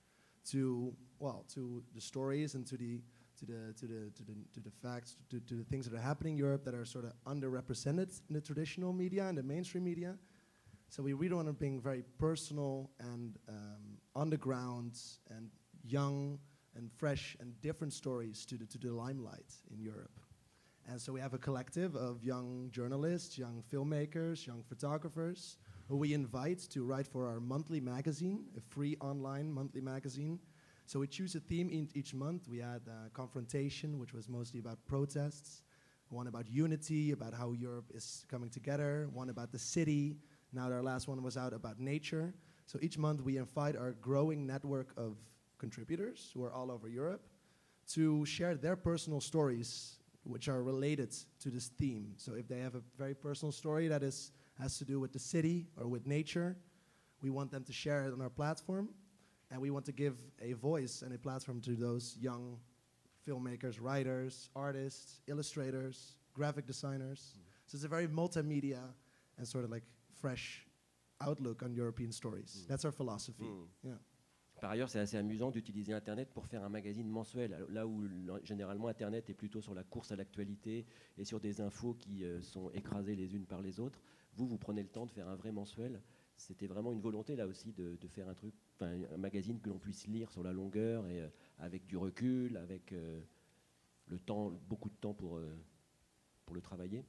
to 0.50 0.94
well 1.20 1.46
to 1.54 1.84
the 1.94 2.02
stories 2.02 2.56
and 2.56 2.66
to 2.68 2.78
the 2.78 3.00
to 3.38 3.46
the 3.46 3.74
to 3.74 3.86
the 3.86 4.12
to 4.12 4.24
the 4.24 4.34
to 4.54 4.60
the 4.60 4.72
facts 4.82 5.18
to, 5.30 5.40
to 5.42 5.56
the 5.56 5.64
things 5.64 5.90
that 5.90 5.98
are 5.98 6.02
happening 6.02 6.34
in 6.34 6.38
Europe 6.38 6.64
that 6.66 6.74
are 6.74 6.86
sort 6.86 7.06
of 7.06 7.14
underrepresented 7.26 8.22
in 8.30 8.36
the 8.36 8.42
traditional 8.42 8.94
media 8.94 9.28
and 9.28 9.38
the 9.38 9.44
mainstream 9.44 9.84
media. 9.84 10.18
So 10.90 11.02
we 11.02 11.14
really 11.14 11.36
want 11.36 11.48
to 11.48 11.54
bring 11.54 11.80
very 11.80 12.04
personal 12.18 12.92
and 13.00 13.38
um, 13.48 13.98
underground 14.16 15.00
and 15.30 15.50
young 15.84 16.38
and 16.76 16.92
fresh 16.92 17.38
and 17.40 17.60
different 17.62 17.94
stories 17.94 18.46
to 18.46 18.58
the 18.58 18.66
to 18.66 18.78
the 18.78 18.92
limelight 18.92 19.54
in 19.72 19.80
Europe. 19.80 20.20
And 20.90 21.00
so 21.00 21.14
we 21.14 21.20
have 21.20 21.34
a 21.34 21.38
collective 21.38 21.96
of 21.96 22.24
young 22.24 22.70
journalists, 22.72 23.38
young 23.38 23.64
filmmakers, 23.72 24.46
young 24.48 24.64
photographers 24.68 25.58
who 25.92 25.98
we 25.98 26.14
invite 26.14 26.60
to 26.70 26.86
write 26.86 27.06
for 27.06 27.28
our 27.28 27.42
monthly 27.42 27.82
magazine, 27.82 28.46
a 28.58 28.62
free 28.62 28.96
online 29.02 29.52
monthly 29.52 29.82
magazine. 29.82 30.40
So 30.86 31.02
we 31.02 31.08
choose 31.08 31.36
a 31.36 31.42
theme 31.42 31.70
in 31.70 31.90
each 31.94 32.14
month. 32.14 32.48
We 32.48 32.60
had 32.60 32.84
uh, 32.88 33.10
confrontation, 33.14 34.00
which 34.00 34.14
was 34.14 34.30
mostly 34.30 34.62
about 34.62 34.78
protests, 34.88 35.64
one 36.08 36.28
about 36.28 36.50
unity, 36.50 37.12
about 37.12 37.34
how 37.34 37.52
Europe 37.52 37.92
is 37.94 38.24
coming 38.30 38.50
together, 38.50 39.10
one 39.12 39.30
about 39.30 39.52
the 39.52 39.60
city. 39.60 40.16
Now 40.54 40.72
our 40.72 40.82
last 40.82 41.10
one 41.10 41.22
was 41.24 41.36
out 41.36 41.52
about 41.52 41.78
nature. 41.78 42.34
So 42.68 42.80
each 42.82 42.98
month 42.98 43.22
we 43.22 43.36
invite 43.36 43.76
our 43.76 43.92
growing 43.92 44.48
network 44.48 44.94
of 44.96 45.18
contributors 45.58 46.32
who 46.34 46.42
are 46.46 46.54
all 46.54 46.72
over 46.72 46.88
Europe 46.88 47.28
to 47.90 48.26
share 48.26 48.56
their 48.56 48.78
personal 48.78 49.20
stories 49.20 49.98
which 50.24 50.48
are 50.48 50.64
related 50.64 51.14
to 51.42 51.50
this 51.50 51.68
theme. 51.68 52.14
So 52.16 52.34
if 52.34 52.48
they 52.48 52.60
have 52.60 52.76
a 52.76 52.82
very 52.98 53.14
personal 53.14 53.52
story 53.52 53.90
that 53.90 54.04
is 54.04 54.32
has 54.60 54.78
to 54.78 54.86
do 54.86 55.00
with 55.00 55.14
the 55.14 55.20
city 55.20 55.68
or 55.78 55.88
with 55.88 56.06
nature. 56.08 56.58
We 57.22 57.30
want 57.30 57.52
them 57.52 57.64
to 57.64 57.74
share 57.74 58.06
it 58.06 58.14
on 58.14 58.22
our 58.22 58.30
platform, 58.30 58.90
and 59.52 59.62
we 59.62 59.70
want 59.70 59.86
to 59.86 59.92
give 59.92 60.16
a 60.42 60.54
voice 60.54 61.04
and 61.04 61.14
a 61.14 61.18
platform 61.18 61.62
to 61.62 61.76
those 61.76 62.18
young 62.20 62.58
filmmakers, 63.28 63.80
writers, 63.80 64.50
artists, 64.56 65.22
illustrators, 65.28 66.16
graphic 66.34 66.66
designers. 66.66 67.36
Mm. 67.36 67.42
So 67.68 67.76
it's 67.76 67.86
a 67.86 67.88
very 67.88 68.08
multimedia 68.08 68.82
and 69.38 69.48
sort 69.48 69.64
of 69.64 69.72
like 69.72 69.84
fresh 70.20 70.66
outlook 71.22 71.64
on 71.64 71.74
European 71.74 72.12
stories. 72.12 72.64
Mm. 72.64 72.68
That's 72.68 72.86
our 72.86 72.92
philosophy. 72.92 73.44
Mm. 73.46 73.68
Yeah. 73.84 74.00
Par 74.62 74.70
ailleurs, 74.70 74.90
c'est 74.90 75.00
assez 75.00 75.18
amusant 75.18 75.50
d'utiliser 75.50 75.92
Internet 75.92 76.30
pour 76.32 76.46
faire 76.46 76.64
un 76.64 76.70
magazine 76.70 77.10
mensuel, 77.10 77.66
là 77.70 77.88
où 77.88 78.04
généralement 78.44 78.90
Internet 78.90 79.28
est 79.28 79.34
plutôt 79.34 79.60
sur 79.60 79.74
la 79.74 79.84
course 79.84 80.12
à 80.12 80.16
l'actualité 80.16 80.86
et 81.18 81.26
sur 81.26 81.40
des 81.40 81.62
infos 81.62 81.96
qui 81.96 82.24
euh, 82.24 82.40
sont 82.44 82.70
écrasées 82.72 83.16
les 83.16 83.34
unes 83.34 83.48
par 83.48 83.64
les 83.64 83.80
autres. 83.80 84.00
Vous, 84.34 84.48
vous 84.48 84.58
prenez 84.58 84.82
le 84.82 84.90
temps 84.90 85.06
de 85.06 85.12
faire 85.12 85.28
un 85.28 85.36
vrai 85.36 85.52
mensuel. 85.52 86.02
C'était 86.38 86.68
vraiment 86.68 86.92
une 86.92 87.02
volonté 87.02 87.36
là 87.36 87.46
aussi 87.46 87.72
de, 87.72 87.98
de 87.98 88.08
faire 88.08 88.28
un 88.28 88.34
truc, 88.34 88.54
un 88.80 89.18
magazine 89.18 89.60
que 89.60 89.70
l'on 89.70 89.78
puisse 89.78 90.08
lire 90.08 90.32
sur 90.32 90.42
la 90.42 90.54
longueur 90.54 91.06
et 91.08 91.22
euh, 91.22 91.30
avec 91.60 91.86
du 91.86 91.98
recul, 91.98 92.58
avec 92.58 92.94
euh, 92.94 93.22
le 94.08 94.18
temps, 94.20 94.50
beaucoup 94.68 94.90
de 94.90 94.96
temps 94.96 95.14
pour, 95.14 95.38
euh, 95.38 95.56
pour 96.46 96.56
le 96.56 96.62
travailler. 96.62 97.06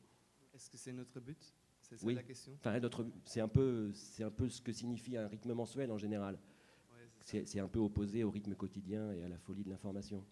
Est-ce 0.53 0.69
que 0.69 0.77
c'est 0.77 0.93
notre 0.93 1.19
but? 1.21 1.55
C'est 1.81 1.97
ça 1.97 2.07
Oui. 2.07 2.15
la 2.15 2.23
question? 2.23 2.53
Enfin, 2.61 2.79
c'est 3.25 3.41
un 3.41 3.49
peu, 3.49 3.93
un 4.21 4.31
peu 4.31 4.49
ce 4.49 4.61
que 4.61 4.73
signifie 4.73 5.17
un 5.17 5.29
rythme 5.29 5.55
mensuel 5.55 5.91
en 5.91 5.99
général. 5.99 6.39
Ouais, 6.93 7.43
c'est 7.45 7.61
un 7.61 7.69
peu 7.69 7.79
opposé 7.79 8.25
au 8.25 8.31
rythme 8.31 8.55
quotidien 8.55 9.13
et 9.13 9.23
à 9.23 9.29
la 9.29 9.39
folie 9.39 9.65
de 9.65 9.71
l'information. 9.71 10.25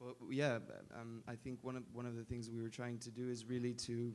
Well, 0.00 0.14
yeah, 0.30 0.60
um, 0.94 1.22
I 1.28 1.36
think 1.36 1.62
one 1.62 1.76
of 1.76 1.84
one 1.94 2.06
of 2.06 2.14
the 2.16 2.24
things 2.24 2.50
we 2.50 2.60
were 2.60 2.70
trying 2.70 2.98
to 2.98 3.10
do 3.10 3.30
is 3.30 3.44
really 3.48 3.74
to 3.86 4.12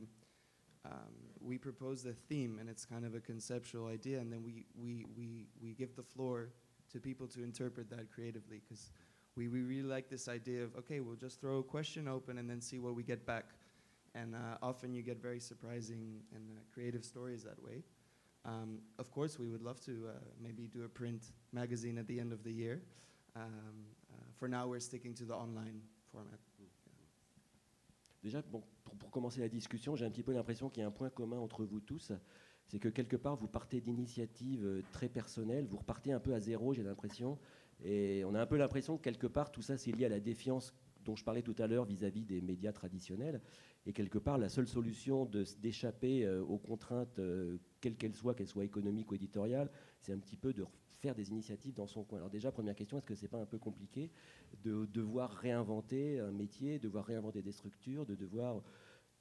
um, 0.84 1.12
we 1.40 1.58
propose 1.58 2.02
the 2.02 2.14
theme, 2.28 2.58
and 2.58 2.68
it's 2.68 2.84
kind 2.84 3.04
of 3.04 3.14
a 3.14 3.20
conceptual 3.20 3.86
idea, 3.86 4.18
and 4.18 4.32
then 4.32 4.42
we 4.42 4.64
we 4.74 5.04
we 5.16 5.46
we 5.62 5.72
give 5.74 5.94
the 5.94 6.02
floor 6.02 6.48
to 6.92 7.00
people 7.00 7.26
to 7.28 7.42
interpret 7.42 7.90
that 7.90 8.10
creatively, 8.10 8.60
because 8.60 8.92
we 9.36 9.48
we 9.48 9.62
really 9.62 9.88
like 9.88 10.08
this 10.08 10.28
idea 10.28 10.64
of 10.64 10.74
okay, 10.76 11.00
we'll 11.00 11.16
just 11.16 11.40
throw 11.40 11.58
a 11.58 11.62
question 11.62 12.08
open 12.08 12.38
and 12.38 12.48
then 12.48 12.60
see 12.60 12.78
what 12.78 12.94
we 12.94 13.02
get 13.02 13.26
back, 13.26 13.54
and 14.14 14.34
uh, 14.34 14.56
often 14.62 14.94
you 14.94 15.02
get 15.02 15.20
very 15.20 15.40
surprising 15.40 16.22
and 16.34 16.50
uh, 16.50 16.60
creative 16.72 17.04
stories 17.04 17.42
that 17.42 17.62
way. 17.62 17.82
Um, 18.46 18.78
of 18.98 19.10
course, 19.10 19.38
we 19.38 19.48
would 19.48 19.62
love 19.62 19.80
to 19.84 20.08
uh, 20.08 20.12
maybe 20.42 20.66
do 20.66 20.84
a 20.84 20.88
print 20.88 21.32
magazine 21.52 21.98
at 21.98 22.06
the 22.06 22.18
end 22.18 22.32
of 22.32 22.42
the 22.42 22.52
year. 22.52 22.80
Um, 23.36 23.44
uh, 24.10 24.16
for 24.38 24.48
now, 24.48 24.66
we're 24.66 24.80
sticking 24.80 25.14
to 25.14 25.24
the 25.24 25.34
online 25.34 25.82
format. 26.10 26.40
Déjà, 28.22 28.42
bon, 28.52 28.62
pour, 28.98 29.10
commencer 29.10 29.40
la 29.40 29.48
discussion, 29.48 29.96
j'ai 29.96 30.04
un 30.04 30.10
petit 30.10 30.22
peu 30.22 30.32
l'impression 30.32 30.68
qu'il 30.68 30.80
y 30.80 30.84
a 30.84 30.88
un 30.88 30.92
point 30.92 31.10
commun 31.10 31.38
entre 31.38 31.64
vous 31.64 31.80
tous. 31.80 32.12
C'est 32.66 32.78
que 32.78 32.88
quelque 32.88 33.16
part, 33.16 33.36
vous 33.36 33.48
partez 33.48 33.80
d'initiatives 33.80 34.64
euh, 34.64 34.82
très 34.92 35.08
personnelles, 35.08 35.66
vous 35.66 35.78
repartez 35.78 36.12
un 36.12 36.20
peu 36.20 36.34
à 36.34 36.40
zéro, 36.40 36.72
j'ai 36.72 36.84
l'impression. 36.84 37.38
Et 37.82 38.24
on 38.24 38.34
a 38.34 38.40
un 38.40 38.46
peu 38.46 38.56
l'impression 38.56 38.96
que 38.96 39.02
quelque 39.02 39.26
part, 39.26 39.50
tout 39.50 39.62
ça, 39.62 39.76
c'est 39.76 39.90
lié 39.90 40.04
à 40.04 40.08
la 40.08 40.20
défiance 40.20 40.74
dont 41.04 41.16
je 41.16 41.24
parlais 41.24 41.42
tout 41.42 41.56
à 41.58 41.66
l'heure 41.66 41.84
vis-à-vis 41.84 42.24
des 42.24 42.40
médias 42.40 42.72
traditionnels. 42.72 43.40
Et 43.86 43.92
quelque 43.92 44.18
part, 44.18 44.38
la 44.38 44.48
seule 44.48 44.68
solution 44.68 45.24
de 45.24 45.44
d'échapper 45.60 46.24
euh, 46.24 46.42
aux 46.42 46.58
contraintes, 46.58 47.18
euh, 47.18 47.56
quelles 47.80 47.96
qu'elles 47.96 48.14
soient, 48.14 48.34
qu'elles 48.34 48.48
soient 48.48 48.64
économiques 48.64 49.10
ou 49.10 49.14
éditoriales, 49.14 49.70
c'est 50.00 50.12
un 50.12 50.18
petit 50.18 50.36
peu 50.36 50.52
de 50.52 50.64
faire 51.00 51.14
des 51.14 51.30
initiatives 51.30 51.74
dans 51.74 51.86
son 51.86 52.04
coin. 52.04 52.18
Alors 52.18 52.30
déjà, 52.30 52.52
première 52.52 52.76
question, 52.76 52.98
est-ce 52.98 53.06
que 53.06 53.14
c'est 53.14 53.28
pas 53.28 53.40
un 53.40 53.46
peu 53.46 53.58
compliqué 53.58 54.10
de 54.62 54.86
devoir 54.86 55.30
réinventer 55.30 56.20
un 56.20 56.30
métier, 56.30 56.78
de 56.78 56.84
devoir 56.84 57.06
réinventer 57.06 57.42
des 57.42 57.52
structures, 57.52 58.06
de 58.06 58.14
devoir, 58.14 58.62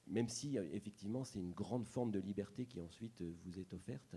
même 0.05 0.27
si 0.27 0.57
euh, 0.57 0.67
effectivement 0.73 1.23
c'est 1.23 1.39
une 1.39 1.53
grande 1.53 1.85
forme 1.85 2.11
de 2.11 2.19
liberté 2.19 2.65
qui 2.65 2.79
ensuite 2.81 3.21
euh, 3.21 3.33
vous 3.45 3.59
est 3.59 3.73
offerte. 3.73 4.15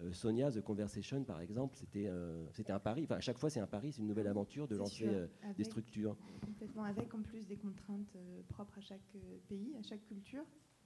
Euh, 0.00 0.12
Sonia, 0.12 0.50
The 0.50 0.60
Conversation, 0.60 1.24
par 1.24 1.40
exemple, 1.40 1.76
c'était 1.76 2.06
euh, 2.06 2.46
c'était 2.52 2.72
un 2.72 2.78
pari. 2.78 3.04
Enfin, 3.04 3.16
à 3.16 3.20
chaque 3.20 3.38
fois, 3.38 3.50
c'est 3.50 3.60
un 3.60 3.66
pari, 3.66 3.92
c'est 3.92 4.00
une 4.00 4.06
nouvelle 4.06 4.28
aventure 4.28 4.68
de 4.68 4.76
lancer 4.76 5.08
sûr, 5.08 5.28
des 5.56 5.64
structures. 5.64 6.16
Complètement 6.40 6.84
avec 6.84 7.14
en 7.14 7.22
plus 7.22 7.46
des 7.46 7.56
contraintes 7.56 8.16
propres 8.48 8.78
à 8.78 8.80
chaque 8.80 9.16
pays, 9.48 9.74
à 9.76 9.82
chaque 9.82 10.04
culture, 10.04 10.44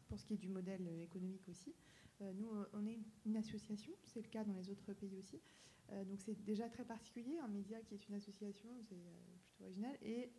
pour 0.08 0.18
ce 0.18 0.24
qui 0.24 0.34
est 0.34 0.38
du 0.38 0.48
modèle 0.48 0.88
économique 1.02 1.46
aussi. 1.48 1.74
Nous, 2.20 2.48
on 2.72 2.86
est 2.86 2.98
une 3.26 3.36
association, 3.36 3.92
c'est 4.04 4.22
le 4.22 4.28
cas 4.28 4.44
dans 4.44 4.54
les 4.54 4.70
autres 4.70 4.92
pays 4.94 5.18
aussi. 5.18 5.40
Euh, 5.92 6.04
donc 6.04 6.20
c'est 6.20 6.40
déjà 6.44 6.68
très 6.68 6.84
particulier, 6.84 7.38
un 7.38 7.48
média 7.48 7.80
qui 7.82 7.94
est 7.94 8.08
une 8.08 8.14
association, 8.14 8.70
c'est 8.88 8.94
euh, 8.94 9.36
plutôt 9.44 9.64
original. 9.64 9.96
Et 10.02 10.30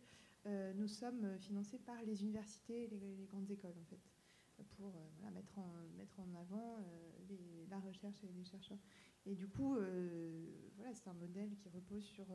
euh, 0.46 0.72
nous 0.74 0.88
sommes 0.88 1.38
financés 1.38 1.78
par 1.78 2.02
les 2.02 2.22
universités 2.22 2.84
et 2.84 2.88
les, 2.88 3.26
grandes 3.26 3.50
écoles 3.50 3.76
en 3.80 3.84
fait, 3.84 4.00
pour 4.76 4.94
mettre, 5.32 5.58
en, 5.58 5.72
mettre 5.96 6.20
en 6.20 6.34
avant 6.34 6.78
la 7.70 7.78
recherche 7.80 8.22
et 8.24 8.32
les 8.36 8.44
chercheurs. 8.44 8.78
Et 9.26 9.34
du 9.34 9.48
coup, 9.48 9.76
voilà, 10.76 10.92
c'est 10.92 11.08
un 11.08 11.14
modèle 11.14 11.54
qui 11.56 11.68
repose 11.70 12.04
sur 12.04 12.26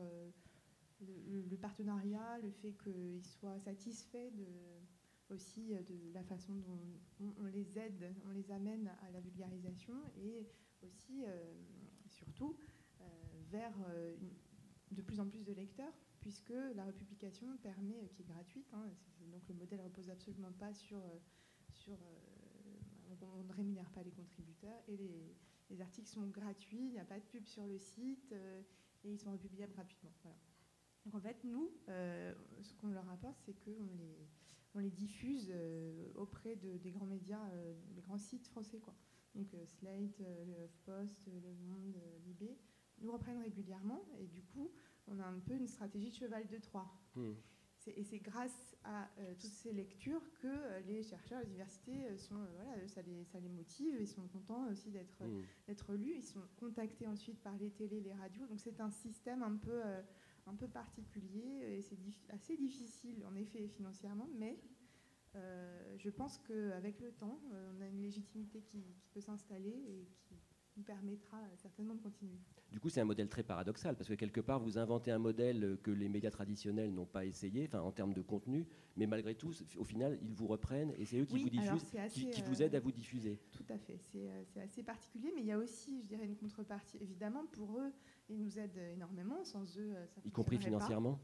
le, 1.00 1.56
partenariat, 1.56 2.38
le 2.42 2.50
fait 2.50 2.72
qu'ils 2.82 3.24
soient 3.24 3.58
satisfaits 3.60 4.32
de, 4.32 5.32
aussi 5.32 5.68
de 5.68 6.12
la 6.12 6.24
façon 6.24 6.54
dont 6.54 6.80
on, 7.38 7.46
les 7.46 7.78
aide, 7.78 8.12
on 8.26 8.30
les 8.30 8.50
amène 8.50 8.90
à 9.02 9.10
la 9.12 9.20
vulgarisation 9.20 9.94
et 10.16 10.48
aussi, 10.82 11.22
surtout, 12.08 12.56
vers 13.50 13.72
euh, 13.88 14.16
de 14.92 15.02
plus 15.02 15.20
en 15.20 15.26
plus 15.26 15.44
de 15.44 15.52
lecteurs, 15.52 15.92
puisque 16.20 16.52
la 16.74 16.84
republication 16.84 17.56
permet, 17.58 17.98
euh, 18.02 18.08
qui 18.14 18.22
est 18.22 18.26
gratuite, 18.26 18.66
hein, 18.72 18.86
donc 19.30 19.48
le 19.48 19.54
modèle 19.54 19.80
repose 19.80 20.10
absolument 20.10 20.52
pas 20.52 20.72
sur, 20.72 20.98
euh, 20.98 21.96
on, 23.22 23.44
ne 23.44 23.52
rémunère 23.52 23.90
pas 23.90 24.02
les 24.02 24.10
contributeurs 24.12 24.80
et 24.88 24.96
les, 24.96 25.36
les 25.70 25.80
articles 25.80 26.08
sont 26.08 26.26
gratuits, 26.26 26.86
il 26.86 26.92
n'y 26.92 26.98
a 26.98 27.04
pas 27.04 27.18
de 27.18 27.24
pub 27.24 27.46
sur 27.46 27.66
le 27.66 27.78
site 27.78 28.32
et 29.04 29.12
ils 29.12 29.18
sont 29.18 29.32
republiables 29.32 29.72
gratuitement. 29.72 30.12
En 31.12 31.20
fait, 31.20 31.36
nous, 31.44 31.70
ce 31.86 32.74
qu'on 32.74 32.88
leur 32.88 33.08
apporte, 33.10 33.38
c'est 33.44 33.54
qu'on 33.54 33.84
les, 33.84 34.28
on 34.74 34.78
les 34.78 34.90
diffuse 34.90 35.52
auprès 36.14 36.56
de, 36.56 36.76
des 36.78 36.90
grands 36.90 37.06
médias, 37.06 37.42
des 37.94 38.02
grands 38.02 38.18
sites 38.18 38.46
français. 38.46 38.78
Quoi. 38.78 38.94
Donc 39.34 39.54
Slate, 39.66 40.18
le 40.18 40.26
euh, 40.88 41.06
Le 41.26 41.54
Monde, 41.68 41.96
Libé, 42.24 42.58
nous 43.00 43.12
reprennent 43.12 43.42
régulièrement 43.42 44.04
et 44.18 44.26
du 44.26 44.42
coup, 44.42 44.70
on 45.06 45.18
a 45.18 45.24
un 45.26 45.38
peu 45.40 45.54
une 45.54 45.66
stratégie 45.66 46.10
de 46.10 46.14
cheval 46.14 46.46
de 46.46 46.58
Troie. 46.58 46.90
Hmm. 47.16 47.32
Et 47.96 48.04
c'est 48.04 48.18
grâce 48.18 48.76
à 48.84 49.08
euh, 49.18 49.32
toutes 49.40 49.52
ces 49.52 49.72
lectures 49.72 50.22
que 50.34 50.46
euh, 50.46 50.80
les 50.80 51.02
chercheurs, 51.02 51.40
les 51.40 51.46
universités, 51.46 52.08
euh, 52.08 52.16
sont, 52.18 52.44
voilà, 52.54 52.86
ça, 52.86 53.00
les, 53.00 53.24
ça 53.24 53.40
les 53.40 53.48
motive, 53.48 53.96
ils 53.98 54.06
sont 54.06 54.28
contents 54.28 54.68
aussi 54.70 54.90
d'être 54.90 55.22
d'être 55.66 55.94
lus. 55.94 56.14
Ils 56.16 56.22
sont 56.22 56.42
contactés 56.56 57.06
ensuite 57.06 57.40
par 57.40 57.56
les 57.56 57.70
télés, 57.70 58.00
les 58.02 58.12
radios. 58.12 58.46
Donc 58.46 58.60
c'est 58.60 58.80
un 58.80 58.90
système 58.90 59.42
un 59.42 59.56
peu, 59.56 59.80
un 60.46 60.54
peu 60.54 60.68
particulier 60.68 61.78
et 61.78 61.80
c'est 61.82 61.96
dif- 61.96 62.28
assez 62.28 62.56
difficile 62.58 63.24
en 63.26 63.34
effet 63.34 63.66
financièrement, 63.68 64.28
mais 64.36 64.60
je 65.96 66.10
pense 66.10 66.38
qu'avec 66.38 67.00
le 67.00 67.12
temps, 67.12 67.40
on 67.74 67.80
a 67.80 67.86
une 67.86 68.02
légitimité 68.02 68.60
qui, 68.60 68.82
qui 69.00 69.08
peut 69.10 69.20
s'installer 69.20 69.70
et 69.70 70.08
qui 70.28 70.34
nous 70.76 70.82
permettra 70.82 71.38
certainement 71.56 71.94
de 71.94 72.02
continuer. 72.02 72.40
Du 72.70 72.78
coup, 72.78 72.88
c'est 72.88 73.00
un 73.00 73.04
modèle 73.04 73.28
très 73.28 73.42
paradoxal, 73.42 73.96
parce 73.96 74.08
que 74.08 74.14
quelque 74.14 74.40
part, 74.40 74.60
vous 74.60 74.78
inventez 74.78 75.10
un 75.10 75.18
modèle 75.18 75.64
euh, 75.64 75.76
que 75.82 75.90
les 75.90 76.08
médias 76.08 76.30
traditionnels 76.30 76.92
n'ont 76.94 77.06
pas 77.06 77.24
essayé, 77.24 77.64
enfin, 77.66 77.80
en 77.80 77.90
termes 77.90 78.12
de 78.12 78.22
contenu, 78.22 78.66
mais 78.96 79.06
malgré 79.06 79.34
tout, 79.34 79.52
au 79.76 79.84
final, 79.84 80.18
ils 80.22 80.32
vous 80.34 80.46
reprennent 80.46 80.92
et 80.96 81.04
c'est 81.04 81.18
eux 81.18 81.24
qui 81.24 81.34
Oui, 81.34 81.50
vous 81.52 81.58
alors 81.60 81.74
diffusent, 81.74 81.88
c'est 81.90 81.96
qui, 82.10 82.26
assez, 82.28 82.30
qui 82.30 82.42
vous 82.42 82.62
euh, 82.62 82.66
aident 82.66 82.74
à 82.76 82.80
vous 82.80 82.92
diffuser. 82.92 83.40
Tout 83.50 83.64
à 83.68 83.78
fait, 83.78 83.98
c'est 84.12 84.30
euh, 84.30 84.42
c'est 84.44 84.60
assez 84.60 84.82
particulier, 84.84 85.32
mais 85.34 85.40
il 85.40 85.46
y 85.48 85.52
a 85.52 85.58
aussi, 85.58 86.00
je 86.02 86.06
dirais, 86.06 86.24
une 86.26 86.36
contrepartie. 86.36 86.98
Évidemment, 87.00 87.44
pour 87.50 87.76
eux, 87.78 87.90
ils 88.28 88.38
nous 88.38 88.58
aident 88.58 88.78
énormément. 88.92 89.42
Sans 89.44 89.64
eux, 89.78 89.92
euh, 89.96 90.06
ça 90.06 90.20
Y 90.24 90.30
compris 90.30 90.56
pas. 90.56 90.64
financièrement 90.64 91.18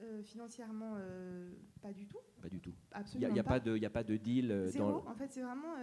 Euh, 0.00 0.22
financièrement, 0.22 0.94
euh, 0.96 1.50
pas 1.82 1.92
du 1.92 2.06
tout. 2.06 2.18
Pas 2.40 2.48
du 2.48 2.60
tout. 2.60 2.70
Il 2.70 2.74
n'y 2.94 3.00
Absolument 3.00 3.32
a, 3.32 3.36
y 3.36 3.40
a 3.40 3.42
pas 3.44 3.58
de, 3.58 3.76
y 3.76 3.84
a 3.84 3.90
pas 3.90 4.04
de 4.04 4.16
deal 4.16 4.52
euh, 4.52 4.68
Zéro. 4.68 4.92
dans. 5.02 5.08
En 5.10 5.14
fait, 5.16 5.26
c'est 5.32 5.42
vraiment. 5.42 5.74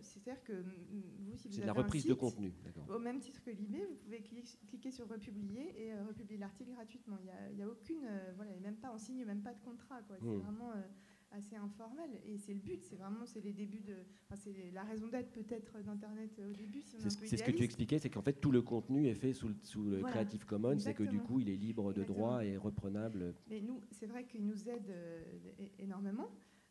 C'est-à-dire 0.00 0.42
que 0.44 0.52
mm, 0.52 0.64
vous, 1.18 1.36
si 1.36 1.48
vous 1.48 1.54
C'est 1.54 1.60
de 1.60 1.62
avez 1.64 1.66
la 1.66 1.72
un 1.72 1.82
reprise 1.84 2.06
de 2.06 2.14
contenu. 2.14 2.54
Au 2.88 2.98
même 2.98 3.20
titre 3.20 3.42
que 3.42 3.50
Libé, 3.50 3.84
vous 3.84 3.96
pouvez 3.96 4.20
cli- 4.20 4.56
cliquer 4.66 4.90
sur 4.90 5.06
republier 5.08 5.74
et 5.78 5.94
republier 6.00 6.38
l'article 6.38 6.72
gratuitement. 6.72 7.18
Il 7.20 7.24
n'y 7.26 7.30
a, 7.30 7.50
y 7.52 7.62
a 7.62 7.68
aucune. 7.68 8.08
voilà, 8.36 8.52
et 8.54 8.60
même 8.60 8.76
pas, 8.76 8.90
on 8.94 8.98
signe 8.98 9.24
même 9.26 9.42
pas 9.42 9.52
de 9.52 9.60
contrat. 9.60 10.00
quoi. 10.02 10.16
C'est 10.18 10.26
Hmm. 10.26 10.38
vraiment 10.38 10.72
assez 11.34 11.56
informel. 11.56 12.10
Et 12.26 12.38
c'est 12.38 12.54
le 12.54 12.60
but. 12.60 12.82
C'est 12.82 12.96
vraiment 12.96 13.26
c'est 13.26 13.40
les 13.40 13.52
débuts 13.52 13.80
de. 13.82 13.94
Enfin, 14.28 14.36
c'est 14.36 14.70
la 14.72 14.82
raison 14.84 15.08
d'être 15.08 15.30
peut-être 15.32 15.82
d'Internet 15.82 16.30
euh, 16.38 16.50
au 16.50 16.54
début. 16.54 16.80
Si 16.82 16.96
C'est 17.00 17.36
ce, 17.36 17.42
que 17.42 17.50
tu 17.50 17.62
expliquais, 17.64 17.98
c'est 17.98 18.10
qu'en 18.10 18.22
fait 18.22 18.34
tout 18.40 18.50
le 18.52 18.62
contenu 18.62 19.06
est 19.06 19.14
fait 19.14 19.32
sous, 19.32 19.48
le- 19.48 19.56
sous 19.62 19.82
le 19.84 19.98
Voilà. 19.98 20.14
Creative 20.16 20.46
Commons, 20.46 20.78
c'est 20.78 20.94
que 20.94 21.02
du 21.04 21.18
coup 21.20 21.40
il 21.40 21.48
est 21.48 21.56
libre 21.56 21.92
de 21.92 22.00
Exactement. 22.02 22.18
droit 22.18 22.44
et 22.44 22.56
reprenable. 22.56 23.34
Mais 23.48 23.60
nous, 23.60 23.80
c'est 23.90 24.06
vrai 24.06 24.24
qu'ils 24.24 24.46
nous 24.46 24.68
aident 24.68 24.90
euh, 24.90 25.22
énormément. 25.78 26.28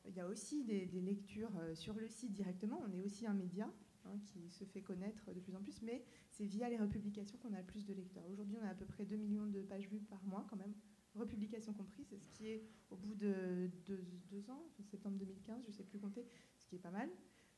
Il 0.07 0.13
y 0.15 0.19
a 0.19 0.27
aussi 0.27 0.63
des, 0.65 0.85
des 0.85 0.99
lectures 1.01 1.51
euh, 1.61 1.75
sur 1.75 1.93
le 1.93 2.07
site 2.07 2.33
directement. 2.33 2.81
On 2.85 2.91
est 2.93 3.01
aussi 3.01 3.25
un 3.25 3.33
média 3.33 3.71
hein, 4.05 4.17
qui 4.25 4.49
se 4.49 4.65
fait 4.65 4.81
connaître 4.81 5.33
de 5.33 5.39
plus 5.39 5.55
en 5.55 5.61
plus, 5.61 5.81
mais 5.81 6.03
c'est 6.29 6.43
via 6.45 6.69
les 6.69 6.77
republications 6.77 7.37
qu'on 7.37 7.53
a 7.53 7.59
le 7.59 7.65
plus 7.65 7.85
de 7.85 7.93
lecteurs. 7.93 8.23
Aujourd'hui, 8.29 8.57
on 8.61 8.65
a 8.65 8.69
à 8.71 8.75
peu 8.75 8.85
près 8.85 9.05
2 9.05 9.15
millions 9.15 9.47
de 9.47 9.61
pages 9.61 9.87
vues 9.89 10.01
par 10.01 10.21
mois 10.25 10.45
quand 10.49 10.57
même, 10.57 10.73
republications 11.15 11.73
comprises, 11.73 12.07
c'est 12.09 12.17
ce 12.17 12.27
qui 12.29 12.47
est 12.47 12.63
au 12.89 12.95
bout 12.95 13.15
de 13.15 13.69
deux, 13.85 14.03
deux 14.31 14.49
ans, 14.49 14.63
septembre 14.81 15.17
2015, 15.17 15.61
je 15.63 15.67
ne 15.67 15.73
sais 15.73 15.83
plus 15.83 15.99
compter, 15.99 16.25
ce 16.57 16.67
qui 16.67 16.75
est 16.75 16.79
pas 16.79 16.91
mal. 16.91 17.09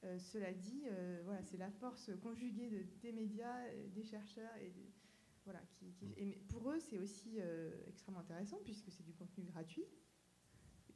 Euh, 0.03 0.19
cela 0.19 0.53
dit, 0.53 0.83
euh, 0.87 1.21
voilà, 1.23 1.41
c'est 1.43 1.57
la 1.57 1.71
force 1.71 2.11
conjuguée 2.21 2.69
de- 2.69 2.85
des 3.01 3.11
médias, 3.11 3.65
euh, 3.67 3.87
des 3.89 4.03
chercheurs 4.03 4.55
et 4.57 4.73
voilà, 5.45 5.61
qui, 5.73 5.91
qui- 5.93 6.05
et 6.17 6.25
mais 6.25 6.37
pour 6.49 6.69
eux, 6.71 6.79
c'est 6.79 6.97
aussi 6.99 7.35
euh, 7.39 7.71
extrêmement 7.87 8.19
intéressant 8.19 8.57
puisque 8.65 8.91
c'est 8.91 9.03
du 9.03 9.13
contenu 9.13 9.43
gratuit 9.45 9.85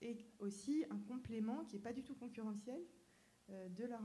et 0.01 0.17
aussi 0.39 0.85
un 0.89 0.99
complément 0.99 1.63
qui 1.65 1.75
n'est 1.75 1.81
pas 1.81 1.93
du 1.93 2.03
tout 2.03 2.15
concurrentiel 2.15 2.81
de 3.49 3.83
leur 3.85 4.01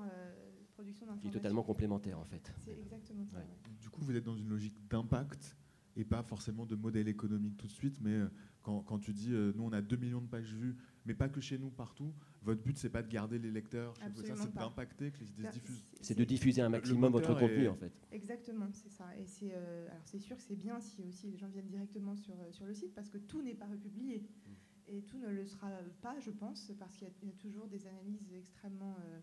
production 0.70 1.04
Qui 1.04 1.10
d'informations. 1.10 1.28
est 1.30 1.32
totalement 1.32 1.62
complémentaire 1.62 2.18
en 2.18 2.24
fait. 2.24 2.50
C'est 2.64 2.78
exactement 2.78 3.26
ça. 3.26 3.36
Ouais. 3.38 3.42
ouais. 3.44 3.74
Du 3.78 3.90
coup, 3.90 4.00
vous 4.00 4.16
êtes 4.16 4.24
dans 4.24 4.34
une 4.36 4.48
logique 4.48 4.86
d'impact 4.88 5.54
et 5.96 6.04
pas 6.04 6.22
forcément 6.22 6.66
de 6.66 6.74
modèle 6.74 7.08
économique 7.08 7.56
tout 7.56 7.66
de 7.66 7.72
suite, 7.72 7.98
mais 8.00 8.10
euh, 8.14 8.28
quand, 8.62 8.80
quand 8.82 8.98
tu 8.98 9.12
dis 9.12 9.32
euh, 9.32 9.52
nous 9.56 9.64
on 9.64 9.72
a 9.72 9.80
2 9.82 9.96
millions 9.96 10.20
de 10.20 10.26
pages 10.26 10.52
vues, 10.52 10.76
mais 11.06 11.14
pas 11.14 11.28
que 11.28 11.40
chez 11.40 11.58
nous, 11.58 11.70
partout, 11.70 12.12
votre 12.42 12.62
but 12.62 12.76
c'est 12.78 12.90
pas 12.90 13.02
de 13.02 13.08
garder 13.08 13.38
les 13.38 13.50
lecteurs, 13.50 13.94
chez 13.96 14.02
vous, 14.08 14.22
ça 14.22 14.32
Absolument 14.32 14.44
c'est 14.44 14.54
d'impacter, 14.58 15.10
que 15.12 15.20
les 15.20 15.30
idées 15.30 15.42
se 15.42 15.46
Bah, 15.46 15.52
diffusent. 15.52 15.82
C'est 16.00 16.14
de 16.18 16.24
diffuser 16.24 16.62
un 16.62 16.68
maximum 16.68 17.12
votre 17.12 17.34
contenu 17.34 17.64
est- 17.64 17.68
en 17.68 17.76
fait. 17.76 17.92
Exactement, 18.12 18.68
c'est 18.72 18.90
ça. 18.90 19.16
Et 19.18 19.26
c'est 19.26 19.52
euh, 19.54 19.88
alors 19.90 20.02
c'est 20.06 20.18
sûr 20.18 20.36
que 20.36 20.42
c'est 20.42 20.56
bien 20.56 20.80
si 20.80 21.02
aussi 21.04 21.28
les 21.30 21.36
gens 21.36 21.48
viennent 21.48 21.68
directement 21.68 22.16
sur, 22.16 22.34
euh, 22.40 22.50
sur 22.50 22.66
le 22.66 22.74
site 22.74 22.94
parce 22.94 23.08
que 23.10 23.18
tout 23.18 23.42
n'est 23.42 23.54
pas 23.54 23.66
republié 23.66 24.22
Mm. 24.46 24.52
et 24.96 25.02
tout 25.02 25.18
ne 25.18 25.28
le 25.28 25.46
sera 25.46 25.70
pas, 26.02 26.18
je 26.20 26.30
pense, 26.30 26.72
parce 26.78 26.96
qu'il 26.96 27.06
y, 27.08 27.10
a- 27.10 27.14
il 27.22 27.28
y 27.28 27.32
a 27.32 27.34
toujours 27.36 27.66
des 27.68 27.86
analyses 27.86 28.32
extrêmement 28.34 28.96
euh, 29.00 29.20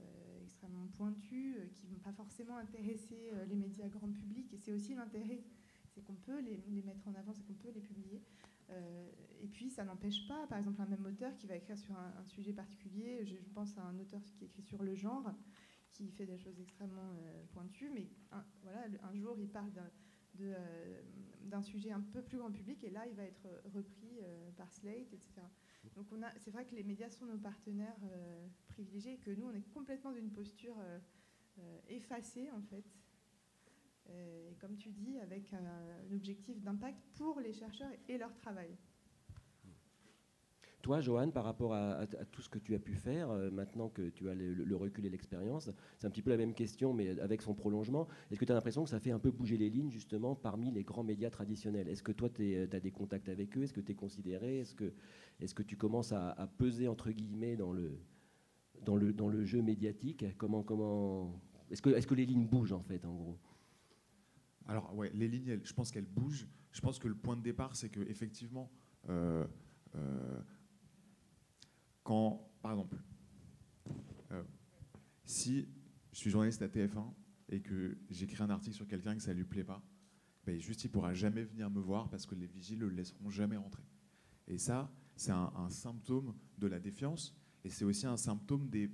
euh, 0.00 0.42
extrêmement 0.42 0.86
pointues 0.96 1.54
euh, 1.58 1.66
qui 1.72 1.86
vont 1.86 1.98
pas 2.00 2.12
forcément 2.12 2.56
intéresser 2.56 3.30
euh, 3.32 3.44
les 3.46 3.54
médias 3.54 3.88
grand 3.88 4.10
public. 4.10 4.52
Et 4.52 4.56
c'est 4.58 4.72
aussi 4.72 4.94
l'intérêt, 4.94 5.44
c'est 5.94 6.02
qu'on 6.02 6.14
peut 6.14 6.40
les, 6.40 6.82
mettre 6.82 7.06
en 7.06 7.14
avant, 7.14 7.32
c'est 7.32 7.44
qu'on 7.44 7.54
peut 7.54 7.70
les 7.70 7.80
publier. 7.80 8.22
Euh, 8.70 9.08
et 9.40 9.46
puis 9.46 9.70
ça 9.70 9.84
n'empêche 9.84 10.26
pas, 10.26 10.46
par 10.48 10.58
exemple, 10.58 10.80
un 10.80 10.86
même 10.86 11.04
auteur 11.06 11.34
qui 11.36 11.46
va 11.46 11.56
écrire 11.56 11.78
sur 11.78 11.96
un, 11.96 12.24
sujet 12.26 12.52
particulier. 12.52 13.24
Je, 13.24 13.36
pense 13.54 13.76
à 13.78 13.82
un 13.82 13.98
auteur 14.00 14.20
qui 14.24 14.44
écrit 14.44 14.62
sur 14.62 14.82
le 14.82 14.94
genre 14.94 15.32
qui 15.92 16.10
fait 16.10 16.26
des 16.26 16.38
choses 16.38 16.58
extrêmement 16.58 17.12
euh, 17.22 17.44
pointues, 17.52 17.88
mais 17.94 18.08
un, 18.32 18.44
voilà, 18.62 18.86
un 19.04 19.14
jour 19.14 19.38
il 19.38 19.48
parle 19.48 19.70
euh, 20.40 21.02
d'un 21.42 21.62
sujet 21.62 21.92
un 21.92 22.00
peu 22.00 22.20
plus 22.20 22.38
grand 22.38 22.50
public 22.50 22.82
et 22.82 22.90
là 22.90 23.06
il 23.06 23.14
va 23.14 23.22
être 23.22 23.46
repris 23.72 24.18
par 24.56 24.72
Slate, 24.72 25.12
etc. 25.12 25.34
Donc 25.94 26.06
c'est 26.38 26.50
vrai 26.50 26.64
que 26.64 26.74
les 26.74 26.82
médias 26.82 27.10
sont 27.10 27.26
nos 27.26 27.38
partenaires 27.38 28.00
privilégiés 28.66 29.12
et 29.12 29.18
que 29.18 29.30
nous 29.30 29.46
on 29.46 29.54
est 29.54 29.68
complètement 29.72 30.10
d'une 30.10 30.32
posture 30.32 30.74
effacée 31.88 32.50
en 32.50 32.62
fait. 32.62 32.84
Euh, 34.10 34.50
et 34.50 34.54
comme 34.56 34.76
tu 34.76 34.90
dis, 34.90 35.18
avec 35.18 35.52
un, 35.52 36.14
objectif 36.14 36.60
d'impact 36.62 37.02
pour 37.14 37.40
les 37.40 37.52
chercheurs 37.52 37.90
et 38.08 38.18
leur 38.18 38.34
travail. 38.34 38.76
Toi, 40.82 41.00
Johan, 41.00 41.30
par 41.30 41.44
rapport 41.44 41.72
à, 41.72 42.06
tout 42.30 42.42
ce 42.42 42.50
que 42.50 42.58
tu 42.58 42.74
as 42.74 42.78
pu 42.78 42.94
faire, 42.94 43.30
euh, 43.30 43.50
maintenant 43.50 43.88
que 43.88 44.10
tu 44.10 44.28
as 44.28 44.34
le, 44.34 44.76
recul 44.76 45.06
et 45.06 45.08
l'expérience, 45.08 45.70
c'est 45.96 46.06
un 46.06 46.10
petit 46.10 46.20
peu 46.20 46.28
la 46.28 46.36
même 46.36 46.52
question, 46.52 46.92
mais 46.92 47.18
avec 47.20 47.40
son 47.40 47.54
prolongement. 47.54 48.06
Est-ce 48.30 48.38
que 48.38 48.44
tu 48.44 48.52
as 48.52 48.54
l'impression 48.54 48.84
que 48.84 48.90
ça 48.90 49.00
fait 49.00 49.10
un 49.10 49.18
peu 49.18 49.30
bouger 49.30 49.56
les 49.56 49.70
lignes, 49.70 49.90
justement, 49.90 50.34
parmi 50.34 50.70
les 50.70 50.84
grands 50.84 51.02
médias 51.02 51.30
traditionnels? 51.30 51.88
Est-ce 51.88 52.02
que 52.02 52.12
toi, 52.12 52.28
tu 52.28 52.68
as 52.70 52.80
des 52.80 52.90
contacts 52.90 53.30
avec 53.30 53.56
eux? 53.56 53.62
Est-ce 53.62 53.72
que 53.72 53.80
tu 53.80 53.92
es 53.92 53.94
considéré? 53.94 54.58
Est-ce 54.58 54.74
que, 54.74 55.62
tu 55.62 55.78
commences 55.78 56.12
à, 56.12 56.50
peser, 56.58 56.86
entre 56.86 57.10
guillemets, 57.10 57.56
dans 57.56 57.72
le, 57.72 59.44
jeu 59.46 59.62
médiatique? 59.62 60.26
Comment, 60.36 60.62
comment... 60.62 61.40
Est-ce 61.70 61.80
que, 61.80 61.88
est 61.88 62.06
que 62.06 62.14
les 62.14 62.26
lignes 62.26 62.46
bougent, 62.46 62.74
en 62.74 62.82
fait, 62.82 63.06
en 63.06 63.14
gros? 63.14 63.38
Alors 64.66 64.94
ouais, 64.94 65.10
les 65.14 65.28
lignes, 65.28 65.60
je 65.62 65.72
pense 65.72 65.90
qu'elles 65.90 66.06
bougent. 66.06 66.46
Je 66.72 66.80
pense 66.80 66.98
que 66.98 67.08
le 67.08 67.14
point 67.14 67.36
de 67.36 67.42
départ, 67.42 67.76
c'est 67.76 67.88
que 67.88 68.00
effectivement, 68.00 68.70
euh, 69.08 69.46
euh, 69.94 70.40
quand, 72.02 72.50
par 72.62 72.72
exemple, 72.72 72.96
euh, 74.32 74.42
si 75.24 75.68
je 76.12 76.18
suis 76.18 76.30
journaliste 76.30 76.62
à 76.62 76.68
TF1 76.68 77.12
et 77.48 77.60
que 77.60 77.98
j'écris 78.10 78.42
un 78.42 78.50
article 78.50 78.76
sur 78.76 78.86
quelqu'un 78.86 79.14
que 79.14 79.22
ça 79.22 79.32
lui 79.32 79.44
plaît 79.44 79.64
pas, 79.64 79.82
ben 80.46 80.58
juste 80.58 80.84
il 80.84 80.90
pourra 80.90 81.14
jamais 81.14 81.42
venir 81.42 81.70
me 81.70 81.80
voir 81.80 82.08
parce 82.08 82.26
que 82.26 82.34
les 82.34 82.46
vigiles 82.46 82.80
le 82.80 82.88
laisseront 82.88 83.30
jamais 83.30 83.56
rentrer. 83.56 83.84
Et 84.46 84.58
ça, 84.58 84.92
c'est 85.16 85.32
un, 85.32 85.70
symptôme 85.70 86.34
de 86.58 86.66
la 86.66 86.80
défiance 86.80 87.34
et 87.64 87.70
c'est 87.70 87.84
aussi 87.84 88.06
un 88.06 88.16
symptôme 88.16 88.68
des, 88.68 88.90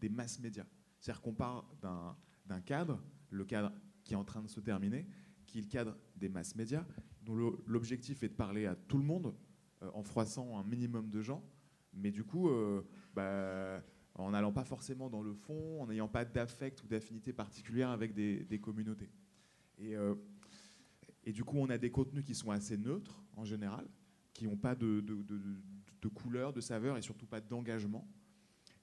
des 0.00 0.08
masses 0.08 0.40
médias. 0.40 0.66
C'est-à-dire 0.98 1.22
qu'on 1.22 1.32
part 1.32 1.70
d'un 1.80 2.60
cadre, 2.60 3.02
le 3.30 3.44
cadre 3.44 3.72
qui 4.10 4.14
est 4.14 4.16
en 4.16 4.24
train 4.24 4.42
de 4.42 4.48
se 4.48 4.58
terminer, 4.58 5.06
qui 5.46 5.58
est 5.58 5.60
le 5.60 5.68
cadre 5.68 5.96
des 6.16 6.28
masses 6.28 6.56
médias, 6.56 6.84
dont 7.22 7.36
l'objectif 7.64 8.24
est 8.24 8.28
de 8.30 8.34
parler 8.34 8.66
à 8.66 8.74
tout 8.74 8.98
le 8.98 9.04
monde 9.04 9.32
euh, 9.84 9.90
en 9.94 10.02
froissant 10.02 10.58
un 10.58 10.64
minimum 10.64 11.10
de 11.10 11.20
gens, 11.22 11.48
mais 11.94 12.10
du 12.10 12.24
coup, 12.24 12.48
euh, 12.48 12.82
bah, 13.14 13.80
en 14.16 14.32
n'allant 14.32 14.52
pas 14.52 14.64
forcément 14.64 15.10
dans 15.10 15.22
le 15.22 15.32
fond, 15.32 15.80
en 15.80 15.86
n'ayant 15.86 16.08
pas 16.08 16.24
d'affect 16.24 16.82
ou 16.82 16.88
d'affinité 16.88 17.32
particulière 17.32 17.90
avec 17.90 18.12
des, 18.12 18.60
communautés. 18.60 19.12
Et, 19.78 19.94
euh, 19.94 20.16
et 21.22 21.30
du 21.30 21.44
coup, 21.44 21.58
on 21.58 21.70
a 21.70 21.78
des 21.78 21.92
contenus 21.92 22.24
qui 22.24 22.34
sont 22.34 22.50
assez 22.50 22.76
neutres 22.76 23.22
en 23.36 23.44
général, 23.44 23.86
qui 24.32 24.48
n'ont 24.48 24.56
pas 24.56 24.74
de, 24.74 24.98
de, 25.02 25.22
de- 25.22 25.62
de 26.02 26.08
couleur, 26.08 26.52
de 26.52 26.60
saveur 26.60 26.96
et 26.96 27.02
surtout 27.02 27.26
pas 27.26 27.40
d'engagement. 27.40 28.08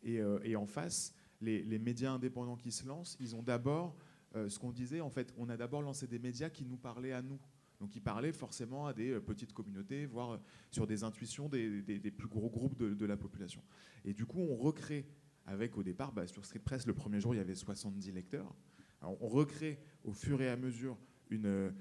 Et, 0.03 0.55
en 0.55 0.65
face, 0.65 1.13
les, 1.41 1.79
médias 1.79 2.13
indépendants 2.13 2.55
qui 2.55 2.71
se 2.71 2.87
lancent, 2.87 3.17
ils 3.19 3.35
ont 3.35 3.43
d'abord, 3.43 3.97
ce 4.35 4.59
qu'on 4.59 4.71
disait, 4.71 5.01
en 5.01 5.09
fait, 5.09 5.33
on 5.37 5.49
a 5.49 5.57
d'abord 5.57 5.81
lancé 5.81 6.07
des 6.07 6.19
médias 6.19 6.49
qui 6.49 6.65
nous 6.65 6.77
parlaient 6.77 7.13
à 7.13 7.21
nous. 7.21 7.39
Donc 7.79 7.91
qui 7.91 7.99
parlaient 7.99 8.33
forcément 8.33 8.87
à 8.87 8.93
des 8.93 9.11
euh, 9.11 9.19
petites 9.19 9.53
communautés, 9.53 10.05
voire 10.05 10.31
euh, 10.31 10.37
sur 10.71 10.87
des 10.87 11.03
intuitions 11.03 11.47
des, 11.47 12.11
plus 12.11 12.27
gros 12.27 12.49
groupes 12.49 12.77
de, 12.77 13.05
la 13.05 13.17
population. 13.17 13.61
Et 14.03 14.13
du 14.13 14.25
coup, 14.25 14.39
on 14.39 14.55
recrée, 14.55 15.05
avec 15.45 15.77
au 15.77 15.83
départ, 15.83 16.11
bah, 16.11 16.27
sur 16.27 16.43
Street 16.45 16.59
Press, 16.59 16.87
le 16.87 16.93
premier 16.93 17.19
jour, 17.19 17.35
il 17.35 17.37
y 17.37 17.41
avait 17.41 17.55
70 17.55 18.11
lecteurs. 18.11 18.53
On 19.01 19.27
recrée 19.27 19.79
au 20.03 20.11
fur 20.11 20.41
et 20.41 20.49
à 20.49 20.57
mesure 20.57 20.97
une, 21.29 21.45
euh, 21.45 21.71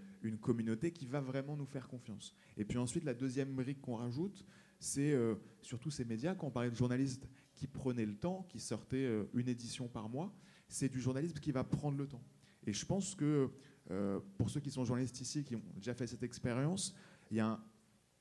communauté 0.40 0.92
qui 0.92 1.06
va 1.06 1.20
vraiment 1.20 1.56
nous 1.56 1.66
faire 1.66 1.88
confiance. 1.88 2.34
Et 2.56 2.64
puis 2.64 2.78
ensuite, 2.78 3.04
la 3.04 3.14
deuxième 3.14 3.54
brique 3.54 3.80
qu'on 3.80 3.96
rajoute, 3.96 4.44
c'est 4.78 5.12
euh, 5.12 5.36
surtout 5.62 5.90
ces 5.90 6.04
médias, 6.04 6.34
quand 6.34 6.48
on 6.48 6.50
parlait 6.50 6.70
de 6.70 6.76
journalistes 6.76 7.28
qui 7.54 7.66
prenaient 7.66 8.06
le 8.06 8.16
temps, 8.16 8.44
qui 8.48 8.60
sortaient 8.60 9.06
euh, 9.06 9.24
une 9.34 9.48
édition 9.48 9.88
par 9.88 10.08
mois, 10.08 10.34
c'est 10.68 10.88
du 10.88 11.00
journalisme 11.00 11.38
qui 11.38 11.52
va 11.52 11.64
prendre 11.64 11.96
le 11.96 12.06
temps. 12.06 12.22
Et 12.66 12.72
je 12.72 12.84
pense 12.84 13.14
que 13.14 13.50
euh, 13.90 14.20
pour 14.36 14.50
ceux 14.50 14.60
qui 14.60 14.70
sont 14.70 14.84
journalistes 14.84 15.20
ici, 15.20 15.44
qui 15.44 15.54
ont 15.54 15.62
déjà 15.76 15.94
fait 15.94 16.06
cette 16.06 16.22
expérience, 16.22 16.94
il 17.30 17.36
y 17.36 17.40
a 17.40 17.60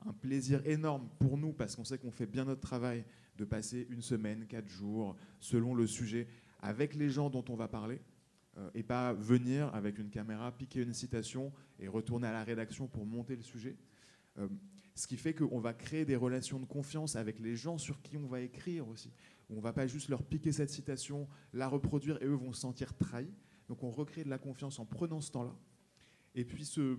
un, 0.05 0.13
plaisir 0.21 0.61
énorme 0.67 1.09
pour 1.19 1.37
nous, 1.37 1.51
parce 1.51 1.75
qu'on 1.75 1.83
sait 1.83 1.97
qu'on 1.97 2.11
fait 2.11 2.27
bien 2.27 2.45
notre 2.45 2.61
travail, 2.61 3.03
de 3.37 3.45
passer 3.45 3.87
une 3.89 4.01
semaine, 4.01 4.45
quatre 4.45 4.67
jours, 4.67 5.15
selon 5.39 5.73
le 5.73 5.87
sujet, 5.87 6.27
avec 6.61 6.93
les 6.93 7.09
gens 7.09 7.29
dont 7.29 7.43
on 7.49 7.55
va 7.55 7.67
parler, 7.67 7.99
euh, 8.57 8.69
et 8.75 8.83
pas 8.83 9.13
venir 9.13 9.73
avec 9.73 9.97
une 9.97 10.09
caméra, 10.09 10.51
piquer 10.51 10.83
une 10.83 10.93
citation 10.93 11.51
et 11.79 11.87
retourner 11.87 12.27
à 12.27 12.31
la 12.31 12.43
rédaction 12.43 12.87
pour 12.87 13.05
monter 13.05 13.35
le 13.35 13.41
sujet. 13.41 13.75
Euh, 14.37 14.47
ce 14.95 15.07
qui 15.07 15.17
fait 15.17 15.33
qu'on 15.33 15.59
va 15.59 15.73
créer 15.73 16.05
des 16.05 16.15
relations 16.15 16.59
de 16.59 16.65
confiance 16.65 17.15
avec 17.15 17.39
les 17.39 17.55
gens 17.55 17.77
sur 17.77 18.01
qui 18.01 18.17
on 18.17 18.27
va 18.27 18.39
écrire 18.39 18.87
aussi. 18.87 19.11
On 19.49 19.59
va 19.59 19.73
pas 19.73 19.87
juste 19.87 20.09
leur 20.09 20.23
piquer 20.23 20.51
cette 20.51 20.69
citation, 20.69 21.27
la 21.53 21.67
reproduire 21.67 22.21
et 22.21 22.25
eux 22.25 22.33
vont 22.33 22.53
se 22.53 22.61
sentir 22.61 22.95
trahis. 22.95 23.31
Donc 23.67 23.83
on 23.83 23.91
recrée 23.91 24.23
de 24.23 24.29
la 24.29 24.37
confiance 24.37 24.79
en 24.79 24.85
prenant 24.85 25.21
ce 25.21 25.31
temps-là. 25.31 25.55
Et 26.33 26.45
puis 26.45 26.65
ce, 26.65 26.97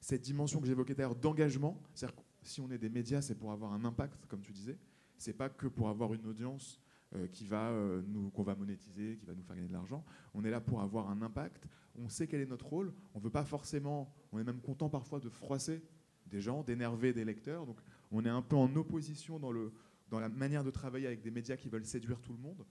cette 0.00 0.22
dimension 0.22 0.60
que 0.60 0.66
j'évoquais 0.66 0.94
d'ailleurs 0.94 1.14
d'engagement, 1.14 1.80
c'est-à-dire 1.94 2.16
que 2.16 2.22
si 2.42 2.60
on 2.60 2.70
est 2.70 2.78
des 2.78 2.90
médias, 2.90 3.20
c'est 3.20 3.34
pour 3.34 3.52
avoir 3.52 3.72
un 3.72 3.84
impact, 3.84 4.26
comme 4.26 4.40
tu 4.40 4.52
disais. 4.52 4.78
C'est 5.18 5.32
pas 5.32 5.48
que 5.48 5.66
pour 5.66 5.88
avoir 5.88 6.14
une 6.14 6.26
audience 6.26 6.80
euh, 7.14 7.26
qui 7.28 7.46
va 7.46 7.70
euh, 7.70 8.02
nous 8.06 8.30
qu'on 8.30 8.42
va 8.42 8.54
monétiser, 8.54 9.16
qui 9.16 9.26
va 9.26 9.34
nous 9.34 9.42
faire 9.42 9.56
gagner 9.56 9.68
de 9.68 9.72
l'argent. 9.72 10.04
On 10.32 10.44
est 10.44 10.50
là 10.50 10.60
pour 10.60 10.80
avoir 10.80 11.10
un 11.10 11.22
impact. 11.22 11.66
On 11.96 12.08
sait 12.08 12.26
quel 12.26 12.40
est 12.40 12.46
notre 12.46 12.66
rôle. 12.66 12.92
On 13.14 13.20
veut 13.20 13.30
pas 13.30 13.44
forcément. 13.44 14.12
On 14.32 14.38
est 14.38 14.44
même 14.44 14.60
content 14.60 14.88
parfois 14.88 15.20
de 15.20 15.28
froisser 15.28 15.82
des 16.26 16.40
gens, 16.40 16.62
d'énerver 16.62 17.12
des 17.12 17.24
lecteurs. 17.24 17.66
Donc 17.66 17.78
on 18.10 18.24
est 18.24 18.30
un 18.30 18.42
peu 18.42 18.56
en 18.56 18.74
opposition 18.76 19.38
dans 19.38 19.52
le 19.52 19.72
dans 20.10 20.20
la 20.20 20.28
manière 20.28 20.62
de 20.62 20.70
travailler 20.70 21.06
avec 21.06 21.22
des 21.22 21.30
médias 21.30 21.56
qui 21.56 21.68
veulent 21.68 21.84
séduire 21.84 22.20
tout 22.20 22.32
le 22.32 22.38
monde. 22.38 22.64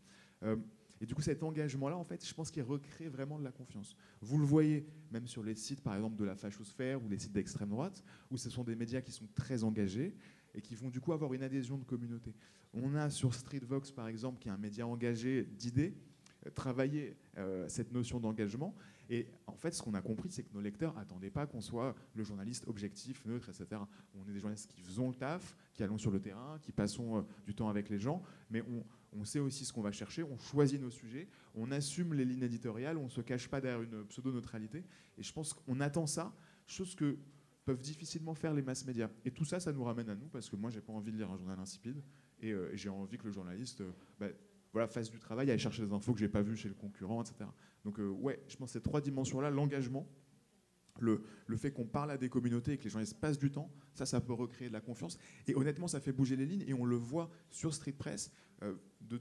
Euh, 0.44 0.56
et 1.02 1.06
du 1.06 1.16
coup, 1.16 1.22
cet 1.22 1.44
engagement-là, 1.44 1.98
en 1.98 2.06
fait, 2.06 2.26
je 2.26 2.34
pense 2.34 2.50
qu'il 2.50 2.64
recrée 2.64 3.10
vraiment 3.10 3.38
de 3.38 3.44
la 3.44 3.52
confiance. 3.52 3.96
Vous 4.22 4.38
le 4.38 4.46
voyez 4.46 4.86
même 5.12 5.28
sur 5.28 5.44
les 5.44 5.56
sites, 5.56 5.82
par 5.82 5.96
exemple, 5.96 6.16
de 6.16 6.24
la 6.24 6.36
fachosphère 6.36 7.04
ou 7.04 7.10
les 7.10 7.20
sites 7.20 7.34
d'extrême 7.34 7.70
droite, 7.70 8.04
où 8.32 8.38
ce 8.38 8.50
sont 8.50 8.64
des 8.64 8.76
médias 8.76 9.02
qui 9.02 9.12
sont 9.12 9.28
très 9.36 9.66
engagés 9.66 10.16
et 10.56 10.62
qui 10.62 10.76
vont 10.76 10.90
du 10.90 11.02
coup 11.02 11.12
avoir 11.12 11.34
une 11.34 11.44
adhésion 11.44 11.78
de 11.78 11.84
communauté. 11.84 12.34
On 12.74 12.96
a 12.96 13.10
sur 13.10 13.34
Streetvox, 13.34 13.92
par 13.92 14.08
exemple, 14.08 14.40
qui 14.40 14.48
est 14.48 14.52
un 14.52 14.58
média 14.58 14.88
engagé 14.88 15.44
d'idées, 15.44 15.94
euh, 16.46 16.52
travaillé 16.52 17.18
euh, 17.38 17.68
cette 17.68 17.92
notion 17.92 18.20
d'engagement. 18.20 18.74
Et 19.14 19.28
en 19.46 19.56
fait, 19.56 19.76
ce 19.76 19.84
qu'on 19.84 19.94
a 19.94 20.02
compris, 20.02 20.32
c'est 20.32 20.42
que 20.42 20.52
nos 20.56 20.60
lecteurs 20.60 20.96
n'attendaient 20.96 21.30
pas 21.30 21.46
qu'on 21.46 21.62
soit 21.62 21.94
le 22.16 22.24
journaliste 22.24 22.68
objectif, 22.68 23.24
neutre, 23.28 23.48
etc. 23.48 23.80
On 24.16 24.28
est 24.28 24.34
des 24.34 24.40
journalistes 24.40 24.72
qui 24.72 24.82
faisons 24.82 25.10
le 25.10 25.14
taf, 25.14 25.56
qui 25.72 25.84
allons 25.84 26.00
sur 26.00 26.10
le 26.10 26.20
terrain, 26.20 26.58
qui 26.64 26.72
passons 26.72 27.20
euh, 27.20 27.22
du 27.46 27.54
temps 27.54 27.70
avec 27.70 27.92
les 27.92 28.00
gens, 28.00 28.24
mais 28.50 28.64
on, 29.14 29.24
sait 29.24 29.38
aussi 29.38 29.66
ce 29.66 29.72
qu'on 29.72 29.84
va 29.84 29.92
chercher, 29.92 30.24
on 30.24 30.36
choisit 30.40 30.82
nos 30.82 30.90
sujets, 30.90 31.28
on 31.54 31.72
assume 31.72 32.16
les 32.16 32.26
lignes 32.26 32.42
éditoriales, 32.42 32.98
on 32.98 33.04
ne 33.04 33.10
se 33.10 33.22
cache 33.22 33.48
pas 33.48 33.62
derrière 33.62 33.84
une 33.84 34.04
pseudo-neutralité. 34.06 34.84
Et 35.20 35.22
je 35.22 35.32
pense 35.32 35.54
qu'on 35.54 35.80
attend 35.80 36.08
ça, 36.08 36.34
chose 36.66 36.96
que 36.96 37.20
peuvent 37.66 37.82
difficilement 37.82 38.34
faire 38.34 38.56
les 38.56 38.64
masses 38.64 38.84
médias. 38.84 39.12
Et 39.26 39.30
tout 39.30 39.46
ça, 39.46 39.60
ça 39.60 39.72
nous 39.72 39.84
ramène 39.84 40.10
à 40.10 40.16
nous, 40.16 40.28
parce 40.30 40.50
que 40.50 40.56
moi, 40.56 40.72
j'ai 40.72 40.82
pas 40.82 40.92
envie 40.92 41.12
de 41.12 41.18
lire 41.18 41.30
un 41.30 41.38
journal 41.38 41.60
insipide, 41.60 42.02
et 42.42 42.52
euh, 42.52 42.76
j'ai 42.76 42.90
envie 42.90 43.20
que 43.20 43.28
le 43.28 43.32
journaliste 43.32 43.82
euh, 43.82 43.92
bah, 44.20 44.30
voilà, 44.72 44.88
fasse 44.88 45.12
du 45.12 45.20
travail, 45.20 45.52
aille 45.52 45.60
chercher 45.60 45.86
des 45.86 45.94
infos 45.94 46.14
que 46.14 46.20
j'ai 46.20 46.28
pas 46.28 46.42
vues 46.42 46.58
chez 46.58 46.68
le 46.68 46.74
concurrent, 46.74 47.22
etc. 47.22 47.46
Donc 47.84 48.00
euh, 48.00 48.08
ouais, 48.10 48.42
je 48.48 48.56
pense 48.56 48.70
que 48.70 48.74
ces 48.80 48.82
trois 48.82 49.02
dimensions-là, 49.02 49.50
l'engagement, 49.50 50.08
le, 51.00 51.24
le 51.48 51.58
fait 51.58 51.72
qu'on 51.72 51.86
parle 51.86 52.12
à 52.12 52.18
des 52.18 52.30
communautés 52.30 52.74
et 52.74 52.78
que 52.78 52.84
les 52.84 52.90
gens 52.90 53.04
se 53.04 53.16
passent 53.16 53.40
du 53.40 53.52
temps, 53.52 53.72
ça, 53.94 54.06
ça 54.06 54.22
peut 54.22 54.34
recréer 54.34 54.68
de 54.70 54.74
la 54.74 54.82
confiance. 54.82 55.18
Et 55.48 55.56
honnêtement, 55.56 55.88
ça 55.88 56.00
fait 56.00 56.12
bouger 56.14 56.36
les 56.36 56.46
lignes, 56.46 56.64
et 56.68 56.74
on 56.74 56.86
le 56.86 56.96
voit 56.96 57.30
sur 57.50 57.74
Street 57.74 57.94
Press, 57.94 58.32
euh, 58.62 58.76
de 59.02 59.20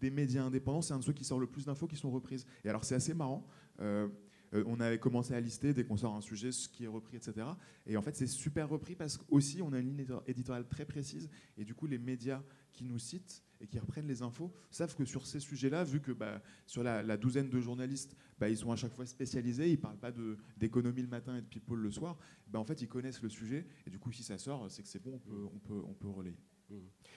des 0.00 0.10
médias 0.10 0.44
indépendants, 0.44 0.80
c'est 0.80 0.94
un 0.94 1.00
de 1.00 1.02
ceux 1.02 1.12
qui 1.12 1.24
sort 1.24 1.40
le 1.40 1.48
plus 1.48 1.64
d'infos 1.66 1.88
qui 1.88 1.96
sont 1.96 2.10
reprises. 2.12 2.46
Et 2.64 2.68
alors 2.68 2.84
c'est 2.84 2.94
assez 2.94 3.14
marrant. 3.14 3.44
euh, 3.80 4.06
euh, 4.54 4.62
on 4.66 4.78
avait 4.78 5.00
commencé 5.00 5.34
à 5.34 5.40
lister 5.40 5.74
dès 5.74 5.84
qu'on 5.84 5.96
sort 5.96 6.14
un 6.14 6.20
sujet, 6.20 6.52
ce 6.52 6.68
qui 6.68 6.84
est 6.84 6.88
repris, 6.88 7.16
etc. 7.16 7.48
Et 7.84 7.96
en 7.96 8.02
fait, 8.02 8.14
c'est 8.16 8.28
super 8.28 8.68
repris 8.68 8.94
parce 8.94 9.16
qu'aussi, 9.18 9.60
on 9.60 9.72
a 9.72 9.80
une 9.80 9.88
ligne 9.88 9.98
édito- 10.04 10.22
éditoriale 10.28 10.66
très 10.68 10.84
précise. 10.86 11.28
Et 11.56 11.64
du 11.64 11.74
coup, 11.74 11.86
les 11.88 11.98
médias 11.98 12.42
qui 12.72 12.84
nous 12.84 12.98
citent 13.00 13.42
et 13.60 13.66
qui 13.66 13.78
reprennent 13.78 14.06
les 14.06 14.22
infos 14.22 14.52
savent 14.70 14.94
que 14.94 15.04
sur 15.04 15.26
ces 15.26 15.40
sujets-là, 15.40 15.84
vu 15.84 16.00
que 16.00 16.12
bah, 16.12 16.40
sur 16.66 16.82
la, 16.82 17.16
douzaine 17.16 17.48
de 17.48 17.60
journalistes, 17.60 18.16
bah, 18.38 18.48
ils 18.48 18.56
sont 18.56 18.70
à 18.70 18.76
chaque 18.76 18.94
fois 18.94 19.06
spécialisés, 19.06 19.68
ils 19.68 19.76
ne 19.76 19.76
parlent 19.76 19.98
pas 19.98 20.12
d'économie 20.56 21.02
le 21.02 21.08
matin 21.08 21.36
et 21.36 21.42
de 21.42 21.46
people 21.46 21.78
le 21.78 21.90
soir, 21.90 22.18
bah, 22.46 22.58
en 22.58 22.64
fait, 22.64 22.80
ils 22.82 22.88
connaissent 22.88 23.22
le 23.22 23.28
sujet. 23.28 23.66
Et 23.86 23.90
du 23.90 23.98
coup, 23.98 24.12
si 24.12 24.22
ça 24.22 24.38
sort, 24.38 24.70
c'est 24.70 24.82
que 24.82 24.88
c'est 24.88 25.02
bon, 25.02 25.14
on 25.14 25.18
peut, 25.18 25.46
on 25.54 25.58
peut, 25.58 25.82
on 25.88 25.94
peut 25.94 26.08
relayer. 26.08 26.38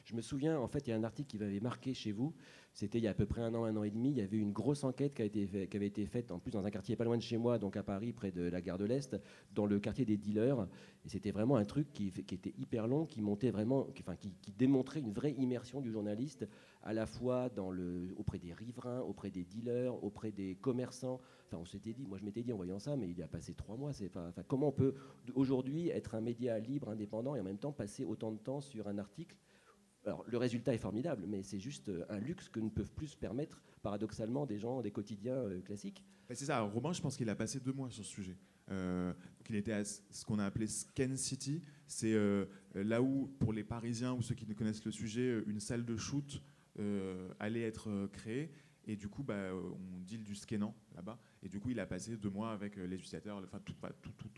Je 0.06 0.16
me 0.16 0.22
souviens, 0.22 0.60
en 0.60 0.68
fait, 0.68 0.88
il 0.88 0.92
y 0.92 0.94
a 0.94 0.96
un 0.96 1.04
article 1.04 1.30
qui 1.30 1.38
m'avait 1.38 1.60
marqué 1.60 1.94
chez 1.94 2.12
vous. 2.12 2.34
C'était 2.74 3.00
il 3.00 3.04
y 3.04 3.08
a 3.08 3.12
à 3.12 3.14
peu 3.14 3.26
près 3.26 3.42
un 3.42 3.54
an, 3.54 3.66
un 3.66 3.76
an 3.76 3.84
et 3.84 3.92
demi. 3.92 4.12
Il 4.12 4.18
y 4.18 4.22
avait 4.22 4.38
une 4.38 4.54
grosse 4.54 4.84
enquête 4.84 5.14
qui, 5.14 5.22
avait 5.22 5.88
été 5.88 6.06
faite, 6.06 6.32
en 6.32 6.40
plus, 6.40 6.52
dans 6.52 6.66
un 6.66 6.72
quartier 6.72 6.96
pas 6.96 7.04
loin 7.04 7.18
de 7.18 7.22
chez 7.22 7.38
moi, 7.38 7.60
donc 7.60 7.76
à 7.76 7.84
Paris, 7.84 8.14
près 8.14 8.32
de 8.32 8.44
la 8.44 8.62
gare 8.62 8.78
de 8.78 8.86
l'Est, 8.86 9.18
dans 9.54 9.66
le 9.66 9.80
quartier 9.80 10.06
des 10.06 10.18
dealers. 10.18 10.68
Et 11.06 11.10
c'était 11.10 11.32
vraiment 11.32 11.58
un 11.58 11.66
truc 11.66 11.92
qui, 11.92 12.08
était 12.08 12.54
hyper 12.58 12.88
long, 12.88 13.06
qui 13.06 13.22
montait 13.22 13.52
vraiment, 13.52 13.84
qui, 13.94 14.04
enfin, 14.04 14.16
qui, 14.16 14.32
démontrait 14.58 15.02
une 15.02 15.12
vraie 15.12 15.34
immersion 15.34 15.82
du 15.82 15.92
journaliste, 15.92 16.48
à 16.84 16.94
la 16.94 17.06
fois 17.06 17.50
auprès 18.18 18.40
des 18.40 18.54
riverains, 18.54 19.02
auprès 19.02 19.32
des 19.32 19.44
dealers, 19.44 20.02
auprès 20.04 20.32
des 20.32 20.56
commerçants. 20.56 21.20
Enfin, 21.48 21.58
on 21.62 21.66
s'était 21.66 21.92
dit, 21.92 22.06
moi 22.08 22.18
je 22.18 22.24
m'étais 22.24 22.42
dit 22.42 22.54
en 22.54 22.58
voyant 22.58 22.80
ça, 22.80 22.96
mais 22.96 23.10
il 23.10 23.18
y 23.18 23.24
a 23.24 23.28
passé 23.28 23.54
trois 23.54 23.76
mois. 23.76 23.92
C'est 23.92 24.10
comment 24.48 24.70
on 24.70 24.72
peut 24.72 24.96
aujourd'hui 25.36 25.90
être 25.90 26.16
un 26.16 26.22
média 26.22 26.58
libre, 26.58 26.90
indépendant, 26.90 27.36
et 27.36 27.42
en 27.42 27.44
même 27.44 27.58
temps 27.58 27.74
passer 27.74 28.06
autant 28.06 28.32
de 28.32 28.38
temps 28.38 28.62
sur 28.62 28.88
un 28.88 28.98
article 28.98 29.36
alors, 30.06 30.26
le 30.28 30.38
résultat 30.38 30.74
est 30.74 30.80
formidable, 30.80 31.26
mais 31.28 31.44
c'est 31.44 31.60
juste 31.60 31.90
euh, 31.90 32.06
un 32.10 32.20
luxe 32.20 32.50
que 32.50 32.60
ne 32.60 32.70
peuvent 32.70 32.92
plus 32.92 33.08
se 33.08 33.18
permettre, 33.18 33.62
paradoxalement, 33.84 34.46
des 34.46 34.58
gens 34.58 34.82
des 34.82 34.92
quotidiens 34.92 35.36
euh, 35.36 35.62
classiques. 35.62 36.04
Bah, 36.28 36.36
c'est 36.36 36.46
ça. 36.46 36.62
Robin, 36.62 36.92
je 36.92 37.02
pense 37.02 37.18
qu'il 37.18 37.30
a 37.30 37.36
passé 37.36 37.60
deux 37.60 37.74
mois 37.74 37.90
sur 37.92 38.04
ce 38.04 38.10
sujet. 38.10 38.38
Euh, 38.70 39.12
donc 39.14 39.50
il 39.50 39.56
était 39.56 39.74
à 39.74 39.84
ce 39.84 40.26
qu'on 40.26 40.40
a 40.40 40.46
appelé 40.46 40.66
Scan 40.68 41.16
City. 41.18 41.62
C'est 41.88 42.14
euh, 42.14 42.46
là 42.74 43.02
où, 43.02 43.28
pour 43.40 43.54
les 43.54 43.64
Parisiens 43.64 44.14
ou 44.14 44.22
ceux 44.22 44.34
qui 44.36 44.48
ne 44.48 44.54
connaissent 44.54 44.86
le 44.86 44.92
sujet, 44.92 45.44
une 45.46 45.60
salle 45.60 45.86
de 45.86 45.98
shoot 45.98 46.42
allait 47.40 47.62
être 47.62 48.08
créée. 48.14 48.52
Et 48.88 48.96
du 48.96 49.08
coup, 49.08 49.22
bah, 49.24 49.54
on 49.54 50.00
deal 50.00 50.24
du 50.24 50.34
scannant 50.36 50.74
là-bas. 50.96 51.20
Et 51.44 51.50
du 51.50 51.60
coup, 51.60 51.70
il 51.70 51.80
a 51.80 51.86
passé 51.86 52.18
deux 52.18 52.30
mois 52.30 52.52
avec 52.54 52.76
les 52.78 52.96
utilisateurs, 52.96 53.38
enfin, 53.44 53.62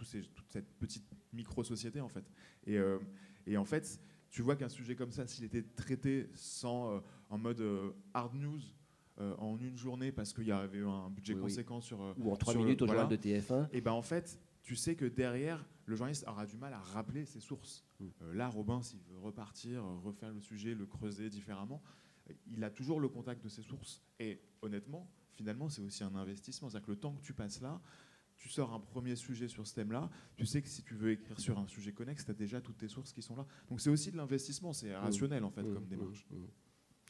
ces- 0.03 0.23
toute 0.23 0.51
cette 0.51 0.67
petite 0.79 1.05
micro-société, 1.31 2.01
en 2.01 2.09
fait. 2.09 2.25
Et 2.65 3.55
en 3.57 3.63
fait, 3.65 3.99
tu 4.33 4.41
vois 4.41 4.55
qu'un 4.55 4.67
sujet 4.67 4.95
comme 4.95 5.11
ça, 5.11 5.27
s'il 5.27 5.43
était 5.45 5.61
traité 5.61 6.27
sans, 6.33 6.91
euh, 6.95 6.99
en 7.29 7.37
mode 7.37 7.61
euh, 7.61 7.91
hard 8.15 8.33
news, 8.33 8.59
euh, 9.19 9.35
en 9.37 9.59
une 9.59 9.77
journée, 9.77 10.11
parce 10.11 10.33
qu'il 10.33 10.47
y 10.47 10.51
avait 10.51 10.79
eu 10.79 10.87
un 10.87 11.11
budget 11.11 11.33
Oui, 11.35 11.41
oui. 11.41 11.49
conséquent 11.49 11.79
sur, 11.81 11.99
Ou 12.17 12.31
en 12.31 12.35
trois 12.35 12.51
sur 12.53 12.59
le- 12.61 12.65
minutes 12.65 12.81
au 12.81 12.87
voilà. 12.87 13.01
journal 13.01 13.15
de 13.17 13.21
TF1. 13.21 13.69
et 13.71 13.79
ben 13.79 13.91
en 13.91 14.01
fait, 14.01 14.39
tu 14.63 14.75
sais 14.75 14.95
que 14.95 15.05
derrière, 15.05 15.63
le 15.85 15.95
journaliste 15.95 16.25
aura 16.27 16.47
du 16.47 16.57
mal 16.57 16.73
à 16.73 16.79
rappeler 16.79 17.25
ses 17.25 17.39
sources. 17.39 17.85
Mm. 17.99 18.07
Là, 18.33 18.47
Robin, 18.49 18.81
s'il 18.81 19.01
veut 19.01 19.19
repartir, 19.19 19.83
refaire 20.03 20.31
le 20.33 20.41
sujet, 20.41 20.73
le 20.73 20.87
creuser 20.87 21.29
différemment, 21.29 21.83
il 22.47 22.63
a 22.63 22.71
toujours 22.71 22.99
le 22.99 23.09
contact 23.09 23.43
de 23.43 23.49
ses 23.49 23.61
sources. 23.61 24.01
Et 24.19 24.41
honnêtement, 24.63 25.07
finalement, 25.33 25.69
c'est 25.69 25.81
aussi 25.83 26.03
un 26.03 26.15
investissement. 26.15 26.69
C'est-à-dire 26.69 26.87
que 26.87 26.91
le 26.91 26.97
temps 26.97 27.13
que 27.13 27.21
tu 27.21 27.33
passes 27.33 27.61
là, 27.61 27.79
tu 28.43 28.49
sors 28.49 28.73
un 28.73 28.79
premier 28.81 29.15
sujet 29.15 29.47
sur 29.47 29.65
ce 29.65 29.73
thème-là, 29.73 30.09
tu 30.35 30.45
sais 30.45 30.61
que 30.61 30.67
si 30.67 30.83
tu 30.83 30.95
veux 30.95 31.11
écrire 31.11 31.39
sur 31.39 31.57
un 31.57 31.65
sujet 31.65 31.93
connexe, 31.93 32.25
tu 32.25 32.31
as 32.31 32.33
déjà 32.33 32.59
toutes 32.59 32.77
tes 32.77 32.89
sources 32.89 33.13
qui 33.13 33.21
sont 33.21 33.37
là. 33.37 33.47
Donc 33.69 33.79
c'est 33.79 33.89
aussi 33.89 34.11
de 34.11 34.17
l'investissement, 34.17 34.73
c'est 34.73 34.93
rationnel 34.93 35.45
en 35.45 35.49
fait 35.49 35.63
Mmh, 35.63 35.73
comme 35.73 35.85
mmh, 35.85 35.87
démarche. 35.87 36.27
mmh. 36.29 36.35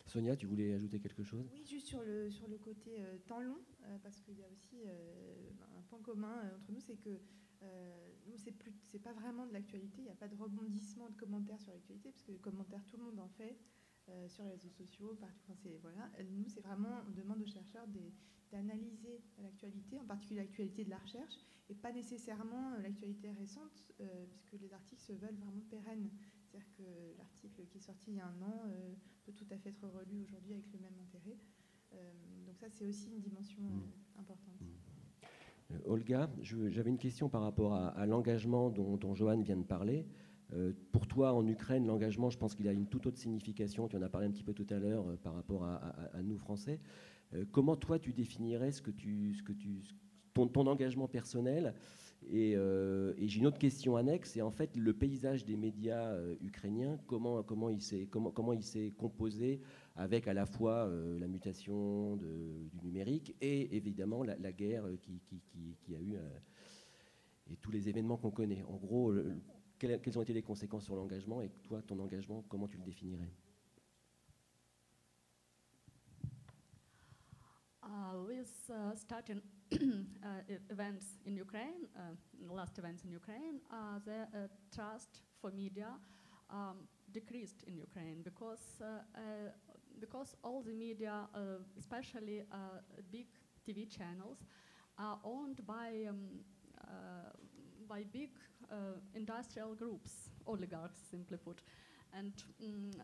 Sonia, 0.06 0.36
tu 0.36 0.46
voulais 0.46 0.76
ajouter 0.76 1.00
quelque 1.00 1.24
chose? 1.24 1.50
Oui, 1.52 1.66
juste 1.66 1.88
sur 1.88 2.04
le, 2.04 2.30
sur 2.30 2.48
le 2.48 2.60
côté 2.60 3.02
euh, 3.02 3.18
temps 3.26 3.40
long, 3.42 3.58
euh, 3.86 3.98
parce 4.04 4.20
qu'il 4.22 4.38
y 4.38 4.44
a 4.44 4.50
aussi 4.52 4.84
euh, 4.86 5.50
un 5.76 5.82
point 5.90 6.00
commun 6.04 6.38
euh, 6.44 6.56
entre 6.56 6.72
nous, 6.72 6.80
c'est 6.82 6.98
que 6.98 7.20
euh, 7.64 8.12
nous, 8.28 8.38
c'est 8.38 8.52
plus, 8.52 8.72
c'est 8.92 9.00
pas 9.02 9.14
vraiment 9.14 9.48
de 9.48 9.54
l'actualité, 9.54 9.96
il 10.00 10.04
n'y 10.04 10.12
a 10.12 10.16
pas 10.16 10.28
de 10.28 10.36
rebondissement 10.36 11.10
de 11.10 11.16
commentaires 11.16 11.60
sur 11.62 11.72
l'actualité, 11.72 12.12
parce 12.12 12.22
que 12.22 12.32
les 12.32 12.38
commentaires, 12.38 12.86
tout 12.86 12.98
le 12.98 13.06
monde 13.06 13.20
en 13.20 13.30
fait, 13.30 13.58
euh, 14.10 14.28
sur 14.30 14.44
les 14.44 14.52
réseaux 14.52 14.70
sociaux, 14.70 15.16
partout. 15.20 15.40
Enfin, 15.50 15.70
voilà. 15.82 16.12
Nous, 16.30 16.48
c'est 16.48 16.62
vraiment, 16.62 17.02
on 17.08 17.12
demande 17.12 17.42
aux 17.42 17.48
chercheurs 17.48 17.88
des- 17.88 18.14
d'analyser 18.54 19.22
l'actualité, 19.41 19.99
en 19.99 20.06
particulier 20.06 20.41
l'actualité 20.41 20.86
de 20.86 20.89
la 20.91 20.97
recherche, 20.99 21.34
et 21.70 21.76
pas 21.76 21.91
nécessairement 21.91 22.74
euh, 22.74 22.82
l'actualité 22.82 23.32
récente, 23.32 23.78
euh, 23.99 24.26
puisque 24.30 24.62
les 24.62 24.72
articles 24.74 25.01
se 25.01 25.14
veulent 25.14 25.36
vraiment 25.43 25.64
pérennes. 25.70 26.10
C'est-à-dire 26.45 26.70
que 26.78 27.18
l'article 27.18 27.66
qui 27.70 27.78
est 27.78 27.82
sorti 27.82 28.12
il 28.12 28.18
y 28.18 28.20
a 28.20 28.28
un 28.28 28.41
an 28.41 28.62
euh, 28.68 28.93
peut 29.26 29.32
tout 29.34 29.47
à 29.49 29.58
fait 29.58 29.70
être 29.70 29.88
relu 29.88 30.22
aujourd'hui 30.22 30.54
avec 30.54 30.72
le 30.72 30.80
même 30.80 30.97
intérêt. 31.01 31.38
Euh, 31.93 32.12
donc 32.45 32.58
ça, 32.58 32.68
c'est 32.70 32.86
aussi 32.86 33.10
une 33.12 33.20
dimension 33.20 33.64
euh, 33.64 34.20
importante. 34.22 34.62
Euh, 35.72 35.80
Olga, 35.86 36.30
j'avais 36.41 36.89
une 36.91 36.97
question 36.97 37.30
par 37.30 37.41
rapport 37.41 37.74
à, 37.74 37.88
à 37.89 38.06
l'engagement 38.06 38.70
dont, 38.70 38.97
dont 38.97 39.16
Johan 39.16 39.39
vient 39.41 39.58
de 39.58 39.64
parler. 39.64 40.06
Euh, 40.51 40.74
pour 40.91 41.08
toi, 41.08 41.34
en 41.34 41.47
Ukraine, 41.47 41.88
l'engagement, 41.88 42.30
je 42.30 42.38
pense 42.38 42.54
qu'il 42.54 42.68
a 42.68 42.74
une 42.74 42.86
toute 42.88 43.08
autre 43.08 43.18
signification. 43.18 43.88
Tu 43.88 43.95
en 43.97 44.01
as 44.04 44.10
parlé 44.10 44.28
un 44.28 44.32
petit 44.32 44.43
peu 44.43 44.54
tout 44.54 44.68
à 44.70 44.78
l'heure 44.78 45.08
euh, 45.08 45.16
par 45.18 45.34
rapport 45.34 45.64
à, 45.64 45.76
à- 45.78 46.18
à 46.18 46.22
nous, 46.22 46.38
Français. 46.38 46.80
Euh, 47.34 47.46
comment 47.52 47.76
toi, 47.76 48.00
tu 48.00 48.14
définirais 48.14 48.72
ce 48.72 48.82
que 48.82 48.92
tu, 48.92 49.34
ce 49.36 49.44
que 49.44 49.54
tu, 49.54 49.82
ton, 50.34 50.68
engagement 50.68 51.08
personnel 51.08 51.74
Et, 52.30 52.54
euh, 52.56 53.14
et 53.18 53.28
j'ai 53.28 53.40
une 53.40 53.48
autre 53.48 53.60
question 53.60 53.96
annexe. 53.96 54.32
C'est 54.32 54.42
en 54.42 54.52
fait 54.52 54.76
le 54.76 54.94
paysage 54.94 55.46
des 55.46 55.58
médias 55.58 56.12
euh, 56.14 56.36
ukrainiens. 56.42 57.00
Comment, 57.08 57.44
comment 57.44 57.70
il 57.70 57.82
s'est 57.82 58.08
comment, 58.10 58.32
comment 58.32 58.54
composé 58.98 59.62
avec 59.96 60.28
à 60.28 60.34
la 60.34 60.46
fois 60.46 60.90
la 61.20 61.28
mutation 61.28 62.18
du 62.18 62.80
numérique 62.82 63.36
et 63.42 63.76
évidemment 63.76 64.24
la, 64.24 64.52
guerre 64.52 64.86
qui, 65.02 65.22
qui, 65.28 65.42
qui- 65.84 65.96
a 65.96 66.00
eu 66.00 66.18
et 67.52 67.58
tous 67.58 67.72
les 67.72 67.90
événements 67.90 68.18
qu'on 68.18 68.32
connaît. 68.32 68.64
En 68.64 68.78
gros, 68.78 69.12
le- 69.12 69.36
quelles, 69.78 70.00
quelles 70.02 70.18
ont 70.18 70.22
été 70.22 70.34
les 70.34 70.42
conséquences 70.42 70.86
sur 70.86 70.96
l'engagement 70.96 71.42
et 71.42 71.50
toi, 71.64 71.82
ton 71.82 72.00
engagement, 72.00 72.44
comment 72.48 72.68
tu 72.68 72.78
le 72.78 72.84
définirais? 72.84 73.32
With 78.28 78.52
uh, 78.72 78.96
starting 78.96 79.42
uh, 79.74 79.78
events 80.70 81.06
in 81.26 81.36
Ukraine, 81.36 81.88
uh, 81.96 82.54
last 82.54 82.78
events 82.78 83.04
in 83.04 83.12
Ukraine, 83.12 83.60
uh, 83.72 84.00
the 84.06 84.22
uh, 84.22 84.48
trust 84.74 85.22
for 85.42 85.52
media 85.52 85.90
um, 86.50 86.88
decreased 87.12 87.64
in 87.68 87.76
Ukraine 87.78 88.22
because 88.24 88.82
uh, 88.82 88.86
uh, 89.16 89.22
because 90.00 90.36
all 90.44 90.62
the 90.62 90.74
media, 90.74 91.28
uh, 91.34 91.40
especially 91.78 92.42
uh, 92.52 92.56
big 93.12 93.28
TV 93.66 93.90
channels, 93.90 94.40
are 94.98 95.20
owned 95.24 95.66
by 95.66 96.06
um, 96.10 96.40
uh, 96.82 97.32
by 97.88 98.04
big 98.12 98.30
uh, 98.72 98.76
industrial 99.16 99.76
groups, 99.76 100.30
oligarchs, 100.46 101.00
simply 101.10 101.38
put, 101.38 101.62
and 102.18 102.34
mm, 102.62 103.00
uh, 103.00 103.04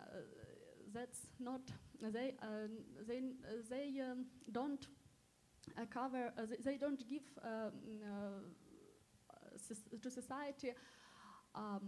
that's 0.94 1.28
not 1.40 1.62
they 2.02 2.34
um, 2.42 2.70
they 3.08 3.22
they 3.70 4.00
um, 4.02 4.26
don't 4.52 4.88
uh, 5.78 5.86
cover 5.90 6.32
uh, 6.38 6.46
they, 6.50 6.72
they 6.72 6.78
don't 6.78 7.08
give 7.10 7.24
um, 7.44 7.72
uh, 8.10 9.98
to 10.02 10.10
society 10.10 10.72
um, 11.56 11.82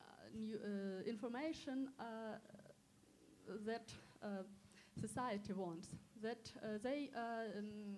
uh, 0.00 0.38
new, 0.38 0.56
uh, 0.56 1.02
information 1.08 1.88
uh, 1.98 2.04
that 3.66 3.92
uh, 4.22 4.42
society 5.00 5.52
wants. 5.52 5.88
That 6.22 6.52
uh, 6.62 6.78
they 6.82 7.10
uh, 7.16 7.58
um, 7.58 7.96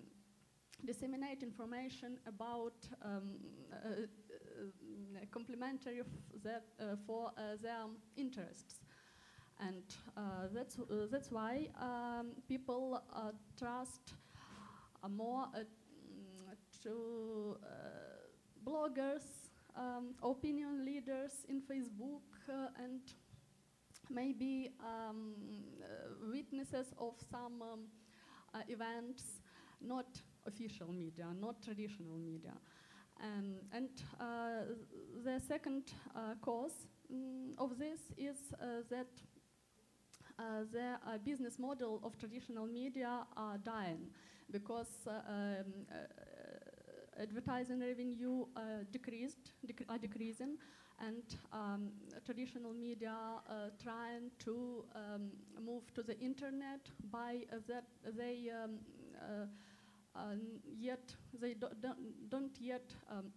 disseminate 0.85 1.43
information 1.43 2.19
about 2.27 2.75
um, 3.05 3.37
uh, 3.73 3.77
uh, 3.77 5.27
complementary 5.31 6.03
that, 6.43 6.65
uh, 6.81 6.97
for 7.07 7.31
uh, 7.37 7.57
their 7.61 7.87
interests 8.17 8.82
and 9.63 9.83
uh, 10.17 10.49
that's 10.53 10.79
uh, 10.79 11.07
that's 11.11 11.31
why 11.31 11.69
um, 11.81 12.33
people 12.49 13.03
uh, 13.15 13.31
trust 13.59 14.15
more 15.09 15.47
to 16.83 17.57
bloggers, 18.65 19.25
um, 19.77 20.15
opinion 20.23 20.85
leaders 20.85 21.45
in 21.49 21.61
Facebook, 21.61 22.23
and 22.79 23.01
maybe 24.11 24.71
um, 24.81 25.35
witnesses 26.31 26.93
of 26.99 27.15
some 27.31 27.63
um, 27.63 27.81
events, 28.69 29.41
not 29.81 30.07
official 30.47 30.93
media, 30.93 31.27
not 31.41 31.63
traditional 31.63 32.17
media. 32.17 32.53
Um, 33.23 33.55
and 33.73 33.91
uh, 34.21 34.75
the 35.25 35.41
second 35.41 35.93
uh, 36.17 36.35
cause 36.41 36.87
mm, 37.13 37.53
of 37.59 37.79
this 37.79 38.01
is 38.17 38.37
uh, 38.61 38.83
that 38.91 39.07
the 40.39 40.99
uh, 41.07 41.19
business 41.19 41.59
model 41.59 42.01
of 42.03 42.19
traditional 42.19 42.67
media 42.67 43.27
are 43.37 43.59
dying 43.59 44.09
because 44.51 45.07
uh, 45.07 45.11
um, 45.11 45.65
uh, 45.91 47.23
advertising 47.23 47.81
revenue 47.81 48.45
uh, 48.57 48.85
decreased, 48.91 49.53
dec- 49.67 49.85
are 49.89 49.99
decreasing, 49.99 50.57
and 51.01 51.23
um, 51.53 51.91
traditional 52.25 52.73
media 52.73 53.15
uh, 53.49 53.69
trying 53.83 54.31
to 54.39 54.85
um, 54.95 55.31
move 55.65 55.93
to 55.95 56.03
the 56.03 56.19
internet 56.21 56.81
by 57.11 57.41
uh, 57.53 57.57
that 57.67 57.85
they 58.17 58.51
um, 58.51 58.79
uh, 59.21 59.47
uh, 60.15 60.35
yet 60.79 61.15
they 61.41 61.55
do, 61.55 61.67
don't, 61.81 62.31
don't 62.31 62.57
yet 62.61 62.95
um, 63.11 63.33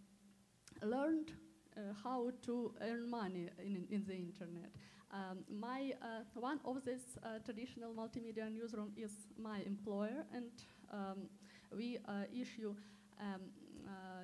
learned 0.84 1.32
uh, 1.78 1.94
how 2.04 2.30
to 2.42 2.74
earn 2.82 3.10
money 3.10 3.50
in, 3.60 3.86
in 3.90 4.04
the 4.06 4.16
internet. 4.16 4.72
Um, 5.12 5.46
my 5.50 5.94
uh, 6.02 6.24
one 6.34 6.60
of 6.66 6.84
this 6.84 7.18
uh, 7.24 7.40
traditional 7.46 7.94
multimedia 7.94 8.52
newsroom 8.52 8.92
is 8.98 9.12
my 9.38 9.60
employer, 9.66 10.26
and 10.34 10.52
um, 10.92 11.30
we 11.76 11.98
uh, 12.08 12.24
issue 12.34 12.76
um, 13.20 13.42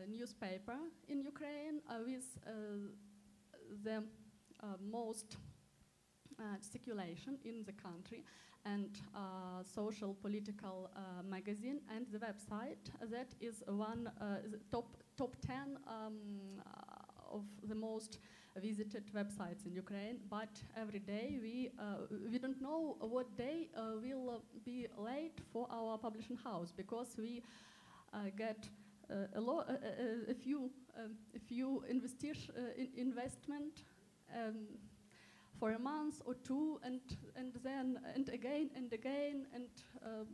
newspaper 0.10 0.78
in 1.08 1.22
Ukraine 1.24 1.82
with 2.06 2.26
the 3.84 4.04
most 4.80 5.38
circulation 6.60 7.38
in 7.46 7.64
the 7.64 7.74
country 7.74 8.24
and 8.66 8.90
uh, 9.16 9.64
social 9.64 10.16
political 10.22 10.90
uh, 10.96 11.24
magazine 11.24 11.80
and 11.96 12.06
the 12.12 12.20
website 12.20 12.90
that 13.10 13.28
is 13.40 13.64
one 13.68 14.10
uh, 14.20 14.38
top 14.72 14.98
top 15.18 15.36
10 15.46 15.78
um, 15.88 16.62
of 17.32 17.44
the 17.64 17.76
most 17.76 18.20
visited 18.60 19.04
websites 19.14 19.66
in 19.66 19.74
Ukraine 19.76 20.18
but 20.30 20.62
every 20.76 20.99
day 20.99 21.39
we 21.41 21.70
uh, 21.80 22.06
we 22.32 22.38
don't 22.38 22.62
know 22.62 22.97
what 22.99 23.38
day 23.38 23.70
uh, 23.78 23.93
will 24.02 24.30
uh, 24.30 24.39
be 24.66 24.88
late 24.97 25.39
for 25.54 25.68
our 25.72 25.97
publishing 25.97 26.38
house 26.38 26.72
because 26.76 27.16
we 27.18 27.41
uh, 28.14 28.18
get 28.38 28.68
uh, 29.10 29.28
a, 29.36 29.41
lo- 29.41 29.66
a 30.30 30.34
few 30.34 30.70
um, 30.97 31.16
a 31.36 31.39
few 31.39 31.84
investi- 31.89 32.49
in 32.78 32.88
investment 32.97 33.84
um, 34.36 34.68
for 35.60 35.72
a 35.72 35.80
month 35.80 36.22
or 36.26 36.34
two, 36.34 36.80
and 36.84 37.02
and 37.36 37.54
then 37.64 37.99
and 38.16 38.30
again 38.30 38.70
and 38.76 38.91
again, 38.93 39.45
and 39.54 39.70
um, 40.04 40.28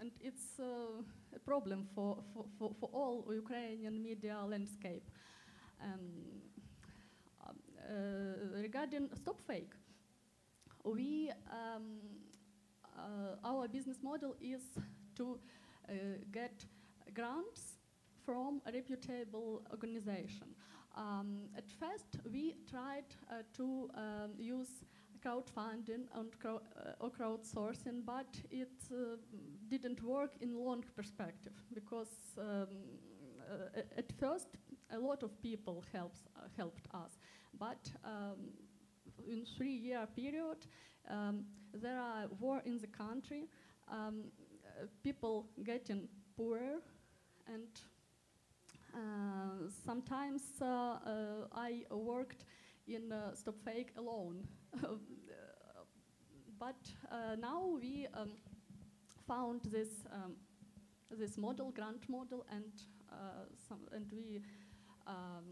and 0.00 0.10
it's 0.20 0.58
a 0.58 1.38
problem 1.38 1.86
for, 1.94 2.18
for, 2.32 2.44
for, 2.58 2.70
for 2.80 2.88
all 2.92 3.24
Ukrainian 3.32 4.02
media 4.02 4.36
landscape. 4.48 5.04
Um, 5.82 6.40
regarding 8.54 9.08
Stop 9.14 9.40
Fake, 9.46 9.72
we 10.84 11.30
um, 11.50 11.98
uh, 12.98 13.36
our 13.44 13.68
business 13.68 13.98
model 14.02 14.36
is 14.40 14.62
to 15.16 15.38
uh, 15.88 15.92
get 16.32 16.64
grants 17.14 17.78
from 18.24 18.60
a 18.66 18.72
reputable 18.72 19.62
organization. 19.70 20.54
Um, 20.96 21.48
at 21.56 21.70
first, 21.78 22.18
we 22.32 22.56
tried 22.70 23.04
uh, 23.30 23.42
to 23.56 23.88
um, 23.94 24.30
use 24.38 24.84
crowdfunding 25.24 26.06
and 26.14 26.38
crow- 26.40 26.62
uh, 26.76 26.92
or 27.04 27.10
crowdsourcing, 27.10 28.04
but 28.04 28.26
it 28.50 28.72
uh, 28.90 29.16
didn't 29.68 30.02
work 30.02 30.32
in 30.40 30.54
long 30.54 30.84
perspective 30.96 31.52
because 31.74 32.34
um, 32.38 32.66
uh, 33.50 33.80
at 33.96 34.10
first 34.18 34.48
a 34.92 34.98
lot 34.98 35.22
of 35.22 35.40
people 35.42 35.84
helps, 35.92 36.20
uh, 36.36 36.48
helped 36.56 36.86
us, 36.94 37.18
but 37.58 37.90
um, 38.04 38.52
in 39.28 39.44
three-year 39.44 40.06
period 40.14 40.66
um, 41.08 41.44
there 41.74 41.98
are 41.98 42.26
war 42.38 42.62
in 42.64 42.78
the 42.78 42.86
country, 42.86 43.48
um, 43.90 44.24
uh, 44.64 44.86
people 45.02 45.46
getting 45.64 46.08
poorer, 46.36 46.80
and 47.46 47.68
uh, 48.94 49.68
sometimes 49.84 50.42
uh, 50.60 50.64
uh, 50.64 50.98
I 51.52 51.84
worked 51.90 52.44
in 52.88 53.12
uh, 53.12 53.34
Stop 53.34 53.56
Fake 53.64 53.92
alone. 53.96 54.46
but 56.58 56.76
uh, 57.10 57.36
now 57.38 57.78
we 57.80 58.06
um, 58.14 58.32
found 59.26 59.62
this 59.62 59.88
um, 60.12 60.34
this 61.18 61.36
model, 61.36 61.70
grant 61.70 62.08
model, 62.08 62.44
and 62.50 62.72
uh, 63.10 63.44
some, 63.68 63.80
and 63.92 64.10
we 64.12 64.40
um, 65.06 65.44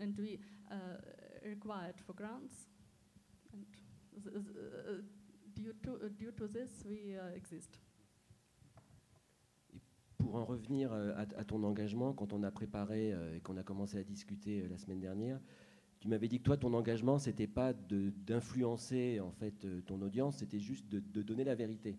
and- 0.00 0.18
we 0.18 0.38
uh, 0.70 0.96
required 1.44 1.98
for 2.00 2.14
grants, 2.14 2.68
and 3.52 3.64
uh, 4.26 5.02
due 5.54 5.72
to 5.82 5.90
uh, 5.94 6.08
due 6.18 6.32
to 6.32 6.48
this 6.48 6.84
we 6.84 7.16
uh, 7.16 7.34
exist. 7.36 7.80
Pour 10.18 10.36
en 10.36 10.44
revenir 10.44 10.92
euh, 10.92 11.12
à, 11.16 11.20
à 11.40 11.44
ton 11.44 11.62
engagement, 11.64 12.12
quand 12.14 12.32
on 12.32 12.42
a 12.44 12.50
préparé 12.50 13.12
euh, 13.12 13.34
et 13.36 13.40
qu'on 13.40 13.56
a 13.56 13.64
commencé 13.64 13.98
à 13.98 14.04
discuter 14.04 14.62
euh, 14.62 14.68
la 14.68 14.78
semaine 14.78 15.00
dernière, 15.00 15.40
tu 15.98 16.08
m'avais 16.08 16.28
dit 16.28 16.38
que 16.38 16.44
toi, 16.44 16.56
ton 16.56 16.72
engagement, 16.74 17.18
c'était 17.18 17.48
pas 17.48 17.72
de- 17.72 18.10
d'influencer 18.10 19.20
en 19.20 19.32
fait 19.32 19.66
ton 19.84 20.00
audience, 20.02 20.38
c'était 20.38 20.60
juste 20.60 20.88
de, 20.88 21.00
de 21.00 21.22
donner 21.22 21.44
la 21.44 21.54
vérité. 21.56 21.98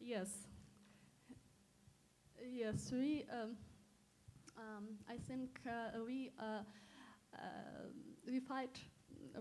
Yes. 0.00 0.46
Yes, 2.42 2.90
we. 2.92 3.24
Um, 3.30 3.56
um, 4.60 4.84
I 5.08 5.16
think 5.28 5.58
uh, 5.66 6.04
we 6.06 6.30
uh, 6.38 6.62
uh, 7.34 7.38
we 8.26 8.40
fight. 8.40 8.78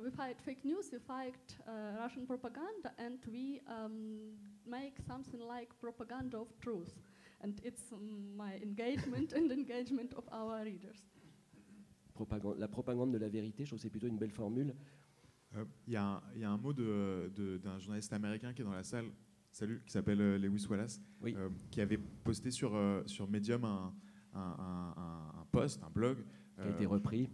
We 0.03 0.11
fight 0.11 0.37
fake 0.41 0.63
news. 0.65 0.89
We 0.91 0.99
fight 0.99 1.39
uh, 1.67 1.97
Russian 1.99 2.25
propaganda, 2.27 2.91
and 2.97 3.17
we 3.31 3.61
um, 3.67 4.37
make 4.65 4.95
something 5.07 5.39
like 5.39 5.69
propaganda 5.79 6.37
of 6.37 6.47
truth. 6.59 6.93
And 7.41 7.59
it's 7.63 7.91
um, 7.93 8.35
my 8.35 8.55
engagement 8.61 9.31
and 9.37 9.51
engagement 9.51 10.13
of 10.15 10.25
our 10.31 10.63
readers. 10.63 11.01
La 12.57 12.67
propagande 12.67 13.13
de 13.13 13.17
la 13.17 13.29
vérité, 13.29 13.63
je 13.63 13.69
trouve 13.69 13.77
que 13.79 13.83
c'est 13.83 13.89
plutôt 13.89 14.07
une 14.07 14.17
belle 14.17 14.31
formule. 14.31 14.75
Euh, 15.55 15.63
Il 15.87 15.93
y, 15.93 15.95
a 15.95 16.03
un- 16.03 16.21
il 16.35 16.41
y 16.41 16.43
a 16.43 16.51
un 16.51 16.57
mot 16.57 16.73
de- 16.73 17.31
de- 17.33 17.57
d'un 17.57 17.79
journaliste 17.79 18.11
américain 18.11 18.53
qui 18.53 18.61
est 18.61 18.65
dans 18.65 18.73
la 18.73 18.83
salle, 18.83 19.09
salut, 19.51 19.81
qui 19.85 19.93
s'appelle 19.93 20.19
euh, 20.19 20.37
Lewis 20.37 20.67
Wallace, 20.69 21.01
Oui. 21.21 21.33
euh, 21.37 21.49
qui 21.71 21.79
avait 21.79 21.97
posté 21.97 22.51
sur, 22.51 22.75
euh, 22.75 23.01
sur 23.05 23.27
Medium 23.29 23.63
un, 23.63 23.93
un- 24.33 24.39
un- 24.95 25.39
un- 25.39 25.45
post, 25.51 25.81
un 25.83 25.89
blog, 25.89 26.17
qui 26.55 26.61
a 26.61 26.65
euh, 26.65 26.73
été 26.73 26.85
repris. 26.85 27.29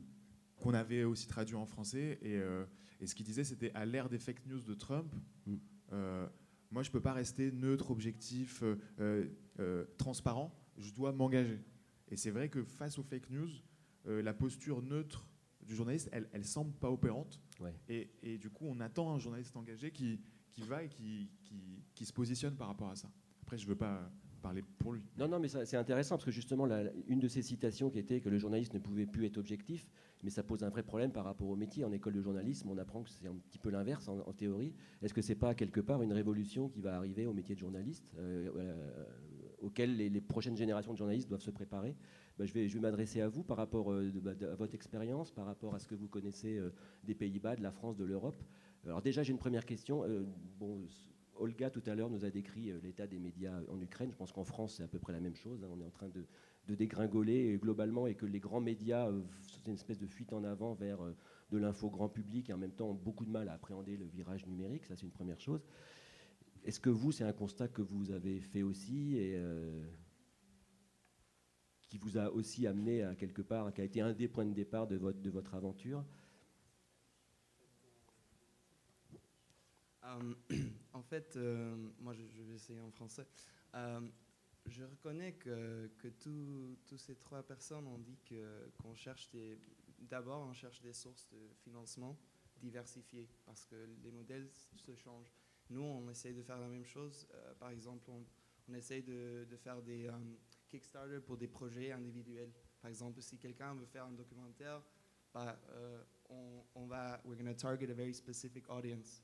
qu'on 0.57 0.73
avait 0.73 1.03
aussi 1.03 1.27
traduit 1.27 1.55
en 1.55 1.65
français. 1.65 2.17
Et, 2.21 2.37
euh, 2.37 2.65
et 3.01 3.07
ce 3.07 3.13
qu'il 3.15 3.25
disait, 3.25 3.43
c'était 3.43 3.71
à 3.73 3.85
l'ère 3.85 4.07
des 4.09 4.17
fake 4.19 4.45
news 4.45 4.61
de 4.61 4.73
Trump, 4.73 5.13
Mm. 5.45 5.55
euh, 5.91 6.27
moi, 6.71 6.81
je 6.81 6.89
ne 6.89 6.93
peux 6.93 7.01
pas 7.01 7.13
rester 7.13 7.51
neutre, 7.51 7.91
objectif, 7.91 8.63
euh, 8.63 8.77
euh, 8.99 9.27
euh, 9.59 9.85
transparent. 9.97 10.57
Je 10.77 10.91
dois 10.93 11.11
m'engager. 11.11 11.59
Et 12.07 12.15
c'est 12.15 12.31
vrai 12.31 12.49
que 12.49 12.63
face 12.63 12.97
aux 12.97 13.03
fake 13.03 13.29
news, 13.31 13.49
euh, 14.07 14.21
la 14.21 14.33
posture 14.33 14.81
neutre 14.81 15.27
du 15.61 15.75
journaliste, 15.75 16.09
elle, 16.11 16.29
elle 16.31 16.45
semble 16.45 16.73
pas 16.73 16.89
opérante. 16.89 17.41
Ouais. 17.59 17.73
Et, 17.89 18.11
et 18.23 18.37
du 18.37 18.49
coup, 18.49 18.65
on 18.67 18.79
attend 18.79 19.13
un 19.13 19.19
journaliste 19.19 19.55
engagé 19.57 19.91
qui, 19.91 20.21
qui 20.51 20.61
va 20.61 20.83
et 20.83 20.89
qui, 20.89 21.29
qui, 21.43 21.83
qui 21.93 22.05
se 22.05 22.13
positionne 22.13 22.55
par 22.55 22.67
rapport 22.67 22.89
à 22.89 22.95
ça. 22.95 23.09
Après, 23.41 23.57
je 23.57 23.65
ne 23.65 23.69
veux 23.69 23.75
pas 23.77 24.09
Non, 25.17 25.27
non, 25.27 25.39
mais 25.39 25.47
c'est 25.47 25.77
intéressant 25.77 26.15
parce 26.15 26.25
que 26.25 26.31
justement, 26.31 26.67
une 27.07 27.19
de 27.19 27.27
ces 27.27 27.41
citations 27.41 27.89
qui 27.89 27.99
était 27.99 28.21
que 28.21 28.29
le 28.29 28.37
journaliste 28.37 28.73
ne 28.73 28.79
pouvait 28.79 29.05
plus 29.05 29.25
être 29.25 29.37
objectif, 29.37 29.87
mais 30.23 30.29
ça 30.29 30.43
pose 30.43 30.63
un 30.63 30.69
vrai 30.69 30.83
problème 30.83 31.11
par 31.11 31.25
rapport 31.25 31.47
au 31.47 31.55
métier. 31.55 31.83
En 31.83 31.91
école 31.91 32.13
de 32.13 32.21
journalisme, 32.21 32.69
on 32.69 32.77
apprend 32.77 33.03
que 33.03 33.09
c'est 33.09 33.27
un 33.27 33.35
petit 33.35 33.59
peu 33.59 33.69
l'inverse 33.69 34.07
en, 34.07 34.33
théorie. 34.33 34.73
Est-ce 35.01 35.13
que 35.13 35.21
c'est 35.21 35.35
pas 35.35 35.53
quelque 35.55 35.79
part 35.79 36.01
une 36.01 36.13
révolution 36.13 36.69
qui 36.69 36.81
va 36.81 36.95
arriver 36.95 37.25
au 37.25 37.33
métier 37.33 37.55
de 37.55 37.59
journaliste, 37.59 38.13
euh, 38.17 38.49
euh, 38.55 39.05
auquel 39.61 39.95
les, 39.95 40.21
prochaines 40.21 40.57
générations 40.57 40.93
de 40.93 40.97
journalistes 40.97 41.29
doivent 41.29 41.41
se 41.41 41.51
préparer? 41.51 41.95
Ben, 42.37 42.45
Je 42.45 42.53
vais, 42.53 42.67
m'adresser 42.79 43.21
à 43.21 43.27
vous 43.27 43.43
par 43.43 43.57
rapport 43.57 43.91
euh, 43.91 44.11
bah, 44.21 44.31
à 44.41 44.55
votre 44.55 44.75
expérience, 44.75 45.31
par 45.31 45.45
rapport 45.45 45.75
à 45.75 45.79
ce 45.79 45.87
que 45.87 45.95
vous 45.95 46.07
connaissez 46.07 46.59
des 47.03 47.15
Pays-Bas, 47.15 47.55
de 47.55 47.63
la 47.63 47.71
France, 47.71 47.95
de 47.95 48.05
l'Europe. 48.05 48.41
Alors 48.85 49.01
déjà, 49.01 49.23
j'ai 49.23 49.31
une 49.31 49.39
première 49.39 49.65
question. 49.65 50.03
Olga, 51.37 51.69
tout 51.69 51.83
à 51.85 51.95
l'heure, 51.95 52.09
nous 52.09 52.25
a 52.25 52.29
décrit 52.29 52.71
euh, 52.71 52.79
l'état 52.81 53.07
des 53.07 53.19
médias 53.19 53.59
en 53.69 53.79
Ukraine. 53.81 54.09
Je 54.11 54.15
pense 54.15 54.31
qu'en 54.31 54.43
France, 54.43 54.75
c'est 54.77 54.83
à 54.83 54.87
peu 54.87 54.99
près 54.99 55.13
la 55.13 55.19
même 55.19 55.35
chose. 55.35 55.63
hein. 55.63 55.67
On 55.71 55.79
est 55.79 55.85
en 55.85 55.91
train 55.91 56.09
de, 56.09 56.25
dégringoler 56.75 57.57
globalement 57.61 58.07
et 58.07 58.15
que 58.15 58.25
les 58.25 58.39
grands 58.39 58.61
médias, 58.61 59.07
euh, 59.07 59.21
c'est 59.43 59.67
une 59.67 59.75
espèce 59.75 59.99
de 59.99 60.07
fuite 60.07 60.33
en 60.33 60.43
avant 60.43 60.73
vers 60.73 61.01
euh, 61.03 61.15
de 61.51 61.57
l'info 61.57 61.89
grand 61.89 62.09
public 62.09 62.49
et 62.49 62.53
en 62.53 62.57
même 62.57 62.71
temps 62.71 62.89
ont 62.89 62.95
beaucoup 62.95 63.25
de 63.25 63.29
mal 63.29 63.49
à 63.49 63.53
appréhender 63.53 63.97
le 63.97 64.05
virage 64.05 64.45
numérique. 64.47 64.85
Ça, 64.85 64.95
c'est 64.95 65.03
une 65.03 65.11
première 65.11 65.39
chose. 65.39 65.63
Est-ce 66.63 66.79
que 66.79 66.89
vous, 66.89 67.11
c'est 67.11 67.23
un 67.23 67.33
constat 67.33 67.67
que 67.67 67.83
vous 67.83 68.11
avez 68.11 68.39
fait 68.39 68.63
aussi 68.63 69.17
et 69.17 69.39
qui 71.87 71.99
vous 71.99 72.17
a 72.17 72.31
aussi 72.31 72.65
amené 72.65 73.03
à 73.03 73.13
quelque 73.13 73.43
part, 73.43 73.71
qui 73.71 73.81
a 73.81 73.83
été 73.83 74.01
un 74.01 74.13
des 74.13 74.27
points 74.27 74.45
de 74.45 74.53
départ 74.53 74.87
de 74.87 75.29
votre 75.29 75.53
aventure 75.53 76.03
Euh, 79.13 79.17
en 80.93 81.01
fait, 81.01 81.35
euh, 81.35 81.75
moi 81.99 82.13
je, 82.13 82.41
vais 82.43 82.53
essayer 82.53 82.79
en 82.79 82.91
français. 82.91 83.27
Euh, 83.73 84.01
je 84.65 84.83
reconnais 84.83 85.33
que, 85.33 85.91
que 85.99 86.07
tous 86.07 86.97
ces 86.97 87.15
trois 87.15 87.43
personnes 87.43 87.87
ont 87.87 87.99
dit 87.99 88.17
qu'on 88.81 88.95
cherche 88.95 89.29
des. 89.31 89.59
D'abord, 89.99 90.41
on 90.47 90.53
cherche 90.53 90.81
des 90.81 90.93
sources 90.93 91.27
de 91.29 91.49
financement 91.63 92.17
diversifiées 92.61 93.27
parce 93.45 93.65
que 93.65 93.75
les 94.03 94.11
modèles 94.11 94.49
se 94.75 94.95
changent. 94.95 95.31
Nous, 95.69 95.81
on 95.81 96.09
essaye 96.09 96.33
de 96.33 96.43
faire 96.43 96.59
la 96.59 96.67
même 96.67 96.85
chose. 96.85 97.27
Euh, 97.33 97.53
par 97.55 97.69
exemple, 97.69 98.09
on, 98.09 98.23
on 98.69 98.73
essaye 98.73 99.03
de, 99.03 99.45
faire 99.57 99.81
des 99.81 100.07
euh, 100.07 100.11
Kickstarter 100.69 101.19
pour 101.19 101.37
des 101.37 101.47
projets 101.47 101.91
individuels. 101.91 102.51
Par 102.81 102.89
exemple, 102.89 103.21
si 103.21 103.37
quelqu'un 103.37 103.73
veut 103.73 103.85
faire 103.85 104.05
un 104.05 104.11
documentaire, 104.11 104.81
bah, 105.33 105.59
euh, 105.69 106.03
on, 106.29 106.63
on 106.75 106.85
va, 106.85 107.21
we're 107.25 107.37
going 107.37 107.53
target 107.55 107.89
a 107.89 107.93
very 107.93 108.13
specific 108.13 108.69
audience. 108.69 109.21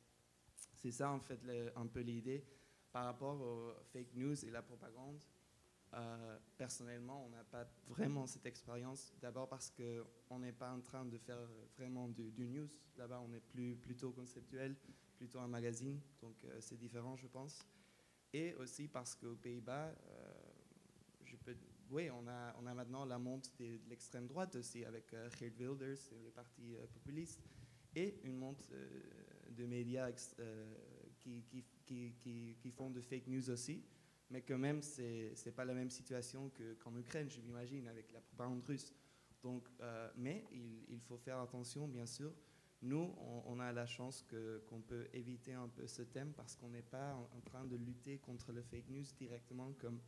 C'est 0.82 0.92
ça, 0.92 1.12
en 1.12 1.20
fait, 1.20 1.40
un 1.76 1.86
peu 1.86 2.00
l'idée. 2.00 2.44
Par 2.92 3.06
rapport 3.06 3.40
aux 3.40 3.72
fake 3.94 4.16
news 4.16 4.46
et 4.46 4.50
la 4.50 4.64
propagande, 4.64 5.22
euh, 5.94 6.40
personnellement, 6.58 7.24
on 7.28 7.30
n'a 7.30 7.44
pas 7.44 7.68
vraiment 7.88 8.26
cette 8.26 8.48
expérience. 8.48 9.14
D'abord 9.22 9.48
parce 9.48 9.70
qu'on 9.70 10.40
n'est 10.40 10.52
pas 10.52 10.72
en 10.72 10.82
train 10.82 11.06
de 11.06 11.20
faire 11.20 11.38
vraiment 11.78 12.08
du, 12.08 12.48
news. 12.48 12.68
Là-bas, 12.98 13.22
on 13.24 13.32
est 13.32 13.42
plus, 13.42 13.76
plutôt 13.76 14.12
conceptuel, 14.12 14.76
plutôt 15.18 15.40
un 15.40 15.48
magazine. 15.48 16.00
Donc, 16.20 16.36
euh, 16.46 16.58
c'est 16.60 16.78
différent, 16.78 17.16
je 17.16 17.28
pense. 17.28 17.64
Et 18.34 18.56
aussi 18.56 18.88
parce 18.88 19.14
qu'aux 19.14 19.36
Pays-Bas, 19.36 19.94
euh, 20.10 21.54
oui, 21.92 22.10
on 22.10 22.28
a, 22.28 22.74
maintenant 22.74 23.06
la 23.06 23.20
montée 23.20 23.52
de, 23.60 23.78
de 23.84 23.90
l'extrême 23.90 24.26
droite 24.26 24.56
aussi 24.56 24.84
avec 24.84 25.12
Geert 25.12 25.60
Wilders 25.60 26.00
le 26.24 26.32
parti 26.32 26.76
populiste, 26.92 27.40
et 27.96 28.20
une 28.24 28.38
montée 28.38 28.74
de 29.52 29.66
médias 29.66 30.10
euh, 30.40 30.74
qui, 31.20 31.44
qui, 31.44 31.64
qui, 31.86 32.56
qui, 32.60 32.72
font 32.72 32.90
de 32.90 33.02
fake 33.02 33.28
news 33.28 33.50
aussi. 33.50 33.84
Mais 34.30 34.42
quand 34.42 34.58
même, 34.58 34.82
c'est 34.82 35.34
n'est 35.46 35.52
pas 35.52 35.66
la 35.66 35.74
même 35.74 35.90
situation 35.90 36.50
que- 36.50 36.74
qu'en 36.76 36.96
Ukraine, 36.96 37.30
je 37.30 37.42
m'imagine, 37.42 37.88
avec 37.88 38.12
la 38.12 38.22
propagande 38.22 38.64
russe. 38.64 38.94
Donc, 39.44 39.68
euh, 39.82 40.10
mais 40.16 40.46
il, 40.52 40.86
il 40.90 41.00
faut 41.02 41.18
faire 41.18 41.40
attention, 41.40 41.88
bien 41.88 42.06
sûr. 42.06 42.34
Nous, 42.84 43.14
on, 43.46 43.60
a 43.60 43.72
la 43.72 43.86
chance 43.86 44.26
qu'on 44.68 44.82
peut 44.82 45.08
éviter 45.14 45.54
un 45.54 45.68
peu 45.68 45.86
ce 45.86 46.02
thème 46.02 46.34
parce 46.34 46.56
qu'on 46.56 46.70
n'est 46.70 46.82
pas 46.82 47.14
en, 47.14 47.42
train 47.42 47.64
de 47.64 47.76
lutter 47.76 48.18
contre 48.18 48.52
le 48.52 48.64
fake 48.64 48.90
news 48.90 49.06
directement 49.20 49.72
comme 49.74 50.00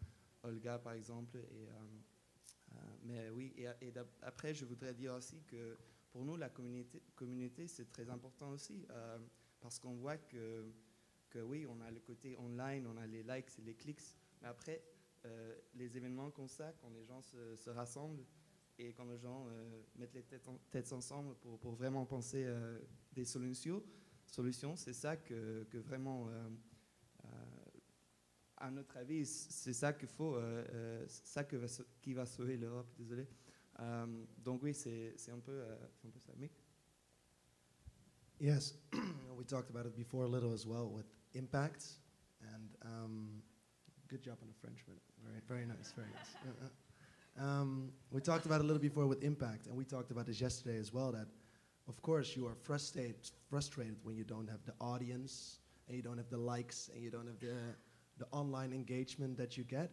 Olga, 0.41 0.79
par 0.79 0.93
exemple. 0.93 1.37
Euh, 1.37 2.77
mais 3.03 3.29
oui, 3.29 3.53
et, 3.57 3.67
après, 4.23 4.55
je 4.55 4.65
voudrais 4.65 4.95
dire 4.95 5.13
aussi 5.13 5.43
que 5.43 5.77
pour 6.13 6.23
nous, 6.23 6.37
la 6.37 6.49
communauté, 6.49 7.01
communauté 7.15 7.67
c'est 7.67 7.91
très 7.91 8.07
important 8.09 8.51
aussi 8.51 8.85
euh, 8.91 9.17
parce 9.59 9.79
qu'on 9.79 9.95
voit 9.95 10.17
que, 10.17 10.71
que 11.31 11.39
oui, 11.39 11.65
on 11.67 11.81
a 11.81 11.89
le 11.89 11.99
côté 11.99 12.37
online, 12.37 12.85
on 12.85 12.95
a 12.97 13.07
les 13.07 13.23
likes 13.23 13.57
et 13.57 13.63
les 13.63 13.73
clics, 13.73 13.99
mais 14.41 14.47
après, 14.47 14.83
euh, 15.25 15.55
les 15.73 15.97
événements 15.97 16.29
comme 16.29 16.47
ça, 16.47 16.71
quand 16.79 16.89
les 16.91 17.03
gens 17.03 17.21
se, 17.23 17.55
se 17.55 17.69
rassemblent 17.71 18.23
et 18.77 18.93
quand 18.93 19.05
les 19.05 19.17
gens 19.17 19.47
euh, 19.49 19.81
mettent 19.95 20.13
les 20.13 20.21
têtes, 20.21 20.47
têtes 20.69 20.93
ensemble 20.93 21.33
pour, 21.37 21.57
pour 21.59 21.73
vraiment 21.73 22.05
penser 22.05 22.47
des 23.11 23.25
solutions, 23.25 23.83
solutions 24.27 24.75
c'est 24.75 24.93
ça 24.93 25.17
que, 25.17 25.63
que 25.71 25.79
vraiment, 25.79 26.29
à 28.57 28.69
notre 28.69 28.97
avis, 28.97 29.25
c'est 29.25 29.73
ça 29.73 29.93
qu'il 29.93 30.09
faut, 30.09 30.37
ça 31.07 31.43
que 31.43 31.65
qui 32.01 32.13
va 32.13 32.25
sauver 32.27 32.57
l'Europe, 32.57 32.87
désolé. 32.97 33.27
Euh, 33.79 34.05
donc 34.43 34.61
oui, 34.63 34.73
c'est 34.73 35.13
un, 35.29 35.39
euh, 35.49 35.77
un 36.05 36.09
peu 36.09 36.19
ça. 36.19 36.33
Yes, 38.39 38.73
we 39.37 39.45
talked 39.45 39.69
about 39.69 39.85
it 39.85 39.95
before 39.95 40.25
a 40.25 40.27
little 40.27 40.53
as 40.53 40.65
well 40.67 40.89
with 40.89 41.05
impact, 41.33 41.85
and 42.41 42.69
um, 42.83 43.41
good 44.07 44.21
job 44.21 44.37
on 44.41 44.47
the 44.47 44.53
French, 44.59 44.83
but 44.85 44.95
very, 45.23 45.41
very 45.47 45.65
nice, 45.65 45.93
very 45.95 46.09
nice. 46.09 46.35
Uh, 46.45 46.65
uh. 46.65 46.69
Um, 47.39 47.91
we 48.11 48.21
talked 48.21 48.45
about 48.45 48.59
it 48.59 48.65
a 48.65 48.67
little 48.67 48.81
before 48.81 49.07
with 49.07 49.23
impact, 49.23 49.67
and 49.67 49.75
we 49.75 49.85
talked 49.85 50.11
about 50.11 50.25
this 50.25 50.41
yesterday 50.41 50.77
as 50.77 50.93
well. 50.93 51.11
That, 51.11 51.27
of 51.87 52.01
course, 52.01 52.35
you 52.35 52.45
are 52.45 52.55
frustrated, 52.55 53.15
frustrated 53.49 53.97
when 54.03 54.15
you 54.15 54.23
don't 54.23 54.49
have 54.49 54.63
the 54.65 54.73
audience, 54.81 55.59
and 55.87 55.95
you 55.95 56.03
don't 56.03 56.17
have 56.17 56.29
the 56.29 56.37
likes, 56.37 56.89
and 56.93 57.01
you 57.01 57.09
don't 57.09 57.27
have 57.27 57.39
the 57.39 57.75
the 58.17 58.27
online 58.31 58.73
engagement 58.73 59.37
that 59.37 59.57
you 59.57 59.63
get. 59.63 59.91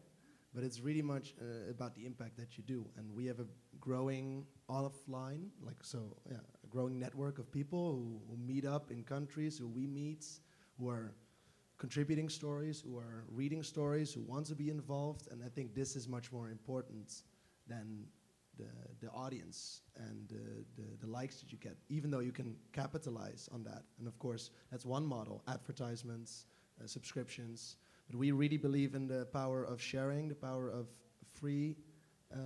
But 0.55 0.65
it's 0.65 0.81
really 0.81 1.03
much 1.03 1.35
uh, 1.41 1.71
about 1.71 1.95
the 1.95 2.05
impact 2.07 2.37
that 2.39 2.59
you 2.59 2.65
do, 2.65 2.85
and 2.97 3.15
we 3.15 3.27
have 3.27 3.39
a 3.39 3.47
growing 3.79 4.47
offline, 4.69 5.49
like 5.63 5.77
so, 5.83 6.17
yeah, 6.29 6.39
a 6.65 6.67
growing 6.67 6.99
network 6.99 7.39
of 7.39 7.53
people 7.53 7.93
who, 7.93 8.21
who 8.29 8.37
meet 8.37 8.67
up 8.67 8.91
in 8.91 9.05
countries 9.05 9.57
who 9.57 9.69
we 9.69 9.87
meet, 9.87 10.27
who 10.77 10.89
are 10.89 11.15
contributing 11.79 12.29
stories, 12.29 12.81
who 12.81 12.99
are 12.99 13.25
reading 13.31 13.63
stories, 13.63 14.13
who 14.13 14.23
want 14.23 14.47
to 14.47 14.57
be 14.57 14.71
involved, 14.71 15.29
and 15.31 15.41
I 15.43 15.49
think 15.49 15.75
this 15.75 15.95
is 15.95 16.09
much 16.09 16.33
more 16.33 16.51
important 16.51 17.23
than 17.69 18.05
the, 18.59 18.67
the 19.07 19.11
audience 19.13 19.83
and 19.97 20.29
the, 20.29 20.65
the, 20.77 21.07
the 21.07 21.07
likes 21.07 21.41
that 21.41 21.53
you 21.53 21.59
get, 21.59 21.77
even 21.89 22.11
though 22.11 22.21
you 22.21 22.33
can 22.33 22.57
capitalize 22.73 23.49
on 23.53 23.63
that. 23.65 23.85
And 23.99 24.09
of 24.09 24.19
course, 24.19 24.51
that's 24.71 24.85
one 24.85 25.07
model 25.07 25.43
advertisements, 25.49 26.47
uh, 26.83 26.87
subscriptions. 26.87 27.77
But 28.11 28.19
we 28.19 28.33
really 28.33 28.57
believe 28.57 28.97
in 28.97 29.07
the 29.07 29.27
power 29.27 29.63
of 29.63 29.81
sharing, 29.81 30.29
the 30.29 30.35
power 30.35 30.69
of 30.69 30.89
free, 31.33 31.77
uh, 32.35 32.39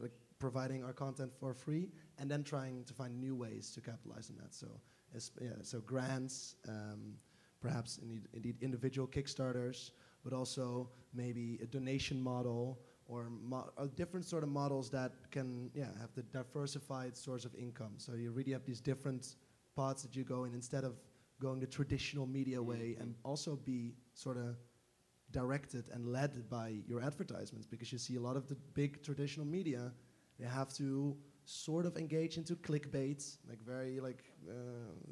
like 0.00 0.10
providing 0.40 0.82
our 0.82 0.92
content 0.92 1.32
for 1.38 1.54
free, 1.54 1.88
and 2.18 2.28
then 2.28 2.42
trying 2.42 2.82
to 2.84 2.92
find 2.92 3.20
new 3.20 3.36
ways 3.36 3.70
to 3.74 3.80
capitalize 3.80 4.30
on 4.30 4.36
that. 4.38 4.52
So, 4.52 4.66
as, 5.14 5.30
yeah, 5.40 5.50
so 5.62 5.80
grants, 5.80 6.56
um, 6.68 7.14
perhaps 7.60 7.98
indeed, 7.98 8.22
indeed 8.32 8.56
individual 8.62 9.06
Kickstarters, 9.06 9.92
but 10.24 10.32
also 10.32 10.90
maybe 11.14 11.60
a 11.62 11.66
donation 11.66 12.20
model 12.20 12.80
or 13.06 13.30
mo- 13.30 13.70
uh, 13.78 13.86
different 13.94 14.26
sort 14.26 14.42
of 14.42 14.48
models 14.48 14.90
that 14.90 15.12
can 15.30 15.70
yeah 15.74 15.88
have 16.00 16.12
the 16.14 16.22
diversified 16.22 17.16
source 17.16 17.44
of 17.44 17.54
income. 17.54 17.92
So 17.98 18.14
you 18.14 18.32
really 18.32 18.52
have 18.52 18.64
these 18.64 18.80
different 18.80 19.36
pots 19.76 20.02
that 20.02 20.16
you 20.16 20.24
go 20.24 20.44
in 20.44 20.54
instead 20.54 20.82
of 20.82 20.94
going 21.40 21.60
the 21.60 21.66
traditional 21.66 22.26
media 22.26 22.60
way, 22.60 22.96
and 22.98 23.14
also 23.24 23.56
be 23.56 23.94
sort 24.14 24.36
of 24.36 24.56
directed 25.32 25.88
and 25.92 26.06
led 26.06 26.48
by 26.48 26.74
your 26.86 27.00
advertisements 27.02 27.66
because 27.66 27.92
you 27.92 27.98
see 27.98 28.16
a 28.16 28.20
lot 28.20 28.36
of 28.36 28.46
the 28.48 28.56
big 28.74 29.02
traditional 29.02 29.46
media 29.46 29.92
they 30.38 30.46
have 30.46 30.72
to 30.72 31.16
sort 31.44 31.86
of 31.86 31.96
engage 31.96 32.36
into 32.36 32.54
clickbait 32.54 33.36
like 33.48 33.60
very 33.64 33.98
like 34.00 34.24
uh, 34.48 34.52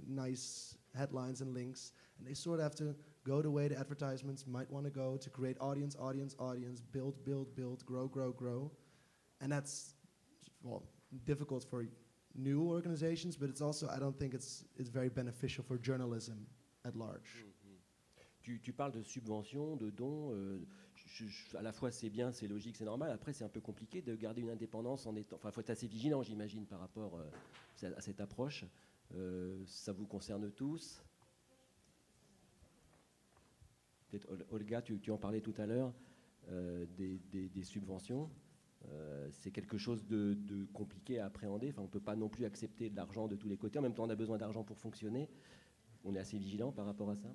nice 0.07 0.77
headlines 0.97 1.41
and 1.41 1.53
links 1.55 1.93
and 2.19 2.27
they 2.27 2.35
sort 2.35 2.61
of 2.61 2.65
have 2.65 2.75
to 2.75 2.95
go 3.25 3.43
the 3.43 3.51
way 3.51 3.69
the 3.69 3.79
advertisements 3.79 4.47
might 4.47 4.71
want 4.71 4.85
to 4.85 4.91
go 4.91 5.17
to 5.17 5.31
create 5.31 5.57
audience 5.61 5.97
audience 5.97 6.37
audience 6.39 6.81
build 6.81 7.25
build 7.25 7.55
build 7.57 7.85
grow 7.85 8.07
grow 8.07 8.31
grow 8.33 8.71
and 9.41 9.51
that's 9.51 9.95
well 10.63 10.85
difficult 11.25 11.65
for 11.65 11.87
new 12.37 12.63
organizations 12.69 13.37
but 13.37 13.49
it's 13.49 13.61
also 13.61 13.89
i 13.89 13.99
don't 13.99 14.19
think 14.19 14.35
it's 14.35 14.65
it's 14.77 14.89
very 14.89 15.09
beneficial 15.09 15.65
for 15.65 15.77
journalism 15.79 16.47
at 16.87 16.95
large 16.95 17.45
Tu, 18.59 18.73
parles 18.73 18.93
de 18.93 19.03
subventions, 19.03 19.77
de 19.77 19.91
dons. 19.91 20.33
euh, 20.33 20.59
à 21.55 21.63
la 21.63 21.73
fois, 21.73 21.91
c'est 21.91 22.11
bien, 22.11 22.33
c'est 22.33 22.49
logique, 22.49 22.77
c'est 22.77 22.85
normal. 22.85 23.11
Après, 23.11 23.33
c'est 23.33 23.45
un 23.45 23.49
peu 23.49 23.61
compliqué 23.61 24.03
de 24.03 24.15
garder 24.15 24.43
une 24.43 24.51
indépendance 24.51 25.07
en 25.07 25.15
étant. 25.17 25.37
Enfin, 25.37 25.51
il 25.51 25.53
faut 25.53 25.61
être 25.61 25.71
assez 25.71 25.87
vigilant, 25.87 26.23
j'imagine, 26.23 26.67
par 26.67 26.81
rapport 26.81 27.19
euh, 27.19 27.93
à 27.97 28.01
cette 28.01 28.21
approche. 28.21 28.65
Euh, 29.15 29.63
ça 29.67 29.93
vous 29.93 30.07
concerne 30.07 30.51
tous? 30.51 31.03
Peut-être, 34.09 34.29
Ol- 34.31 34.47
Olga, 34.51 34.83
tu, 34.83 35.11
en 35.11 35.19
parlais 35.19 35.41
tout 35.41 35.55
à 35.59 35.67
l'heure, 35.67 35.93
des, 36.49 37.63
subventions. 37.63 38.31
C'est 39.31 39.51
quelque 39.51 39.79
chose 39.79 40.07
de, 40.07 40.35
de 40.35 40.65
compliqué 40.73 41.19
à 41.19 41.27
appréhender. 41.27 41.69
Enfin, 41.71 41.83
on 41.83 41.85
ne 41.85 41.91
peut 41.91 42.01
pas 42.01 42.17
non 42.17 42.29
plus 42.29 42.45
accepter 42.45 42.91
de 42.91 42.97
l'argent 42.97 43.29
de 43.29 43.37
tous 43.37 43.49
les 43.49 43.57
côtés. 43.57 43.79
En 43.79 43.83
même 43.83 43.95
temps, 43.95 44.05
on 44.05 44.11
a 44.11 44.17
besoin 44.17 44.39
d'argent 44.39 44.65
pour 44.65 44.79
fonctionner. 44.79 45.29
On 46.05 46.15
est 46.15 46.19
assez 46.19 46.39
vigilant 46.39 46.73
par 46.73 46.87
rapport 46.87 47.11
à 47.11 47.17
ça. 47.17 47.29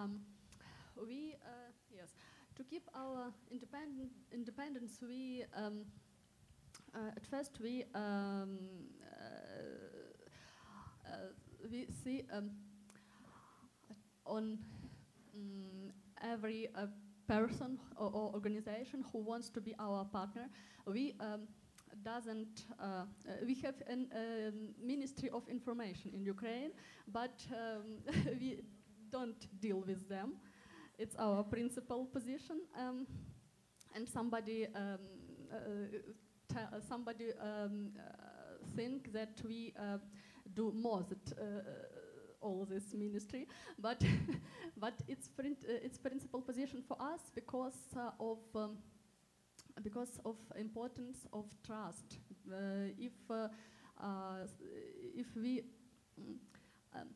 Um, 0.00 0.20
we, 1.06 1.34
uh, 1.44 1.72
yes, 1.94 2.14
to 2.56 2.64
keep 2.64 2.88
our 2.94 3.32
independent 3.50 4.10
independence, 4.32 4.98
we 5.06 5.44
um, 5.54 5.84
uh, 6.94 7.10
at 7.16 7.26
first 7.26 7.58
we 7.60 7.84
um, 7.94 8.58
uh, 9.12 9.18
uh, 11.06 11.16
we 11.70 11.86
see 12.02 12.22
um, 12.32 12.50
on 14.24 14.58
mm, 15.36 15.90
every 16.22 16.68
uh, 16.74 16.86
person 17.28 17.78
or, 17.96 18.06
or 18.06 18.32
organization 18.32 19.04
who 19.12 19.18
wants 19.18 19.50
to 19.50 19.60
be 19.60 19.74
our 19.78 20.04
partner. 20.06 20.48
We 20.86 21.14
um, 21.20 21.42
doesn't. 22.02 22.64
Uh, 22.80 22.84
uh, 22.84 23.04
we 23.44 23.54
have 23.56 23.74
a 23.86 23.92
um, 23.92 24.74
Ministry 24.82 25.28
of 25.28 25.46
Information 25.48 26.12
in 26.14 26.24
Ukraine, 26.24 26.70
but 27.12 27.34
um, 27.52 27.98
we 28.40 28.60
don't 29.10 29.60
deal 29.60 29.82
with 29.86 30.08
them. 30.08 30.34
It's 30.98 31.16
our 31.16 31.42
principal 31.44 32.06
position. 32.06 32.60
Um, 32.78 33.06
and 33.94 34.08
somebody 34.08 34.66
um, 34.74 34.98
uh, 35.52 35.56
te- 36.48 36.80
somebody 36.88 37.32
um, 37.40 37.92
uh, 37.98 38.66
think 38.76 39.12
that 39.12 39.40
we 39.44 39.72
uh, 39.78 39.98
do 40.54 40.72
more 40.72 41.04
that 41.08 41.38
uh, 41.38 41.44
all 42.40 42.64
this 42.64 42.94
ministry, 42.94 43.46
but 43.78 44.02
but 44.76 44.94
it's 45.08 45.28
prin- 45.28 45.56
uh, 45.68 45.84
it's 45.84 45.98
principal 45.98 46.40
position 46.40 46.82
for 46.86 46.96
us 47.00 47.20
because 47.34 47.76
uh, 47.96 48.10
of 48.20 48.38
um, 48.54 48.78
because 49.82 50.20
of 50.24 50.36
importance 50.56 51.26
of 51.32 51.46
trust. 51.66 52.18
Uh, 52.50 52.88
if 52.98 53.12
uh, 53.30 53.48
uh, 54.02 54.46
if 55.14 55.26
we 55.36 55.62
um, 56.94 57.08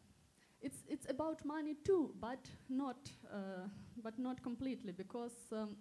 it's 0.64 0.82
it's 0.88 1.06
about 1.10 1.44
money 1.44 1.76
too, 1.84 2.14
but 2.20 2.48
not 2.68 3.10
uh, 3.32 3.68
but 4.02 4.18
not 4.18 4.42
completely 4.42 4.92
because. 4.92 5.52
Um, 5.52 5.76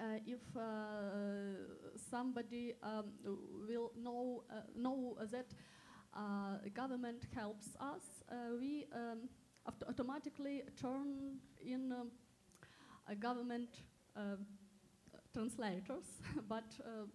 uh, 0.00 0.16
if 0.26 0.40
uh, 0.56 0.62
somebody 2.10 2.72
um, 2.82 3.12
will 3.68 3.92
know 3.94 4.42
uh, 4.50 4.62
know 4.74 5.18
that 5.30 5.52
uh, 6.16 6.56
government 6.72 7.26
helps 7.34 7.76
us, 7.78 8.00
uh, 8.30 8.56
we 8.58 8.86
um, 8.94 9.28
auto- 9.66 9.86
automatically 9.90 10.62
turn 10.80 11.36
in 11.60 11.92
um, 11.92 12.10
a 13.06 13.14
government 13.14 13.82
um, 14.16 14.46
translators, 15.34 16.06
but 16.48 16.70
mm, 16.80 17.08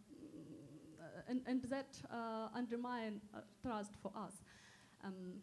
and, 1.28 1.42
and 1.48 1.64
that 1.64 1.98
undermine 2.54 3.22
trust 3.64 3.96
for 4.04 4.12
us. 4.16 4.34
Um, 5.04 5.42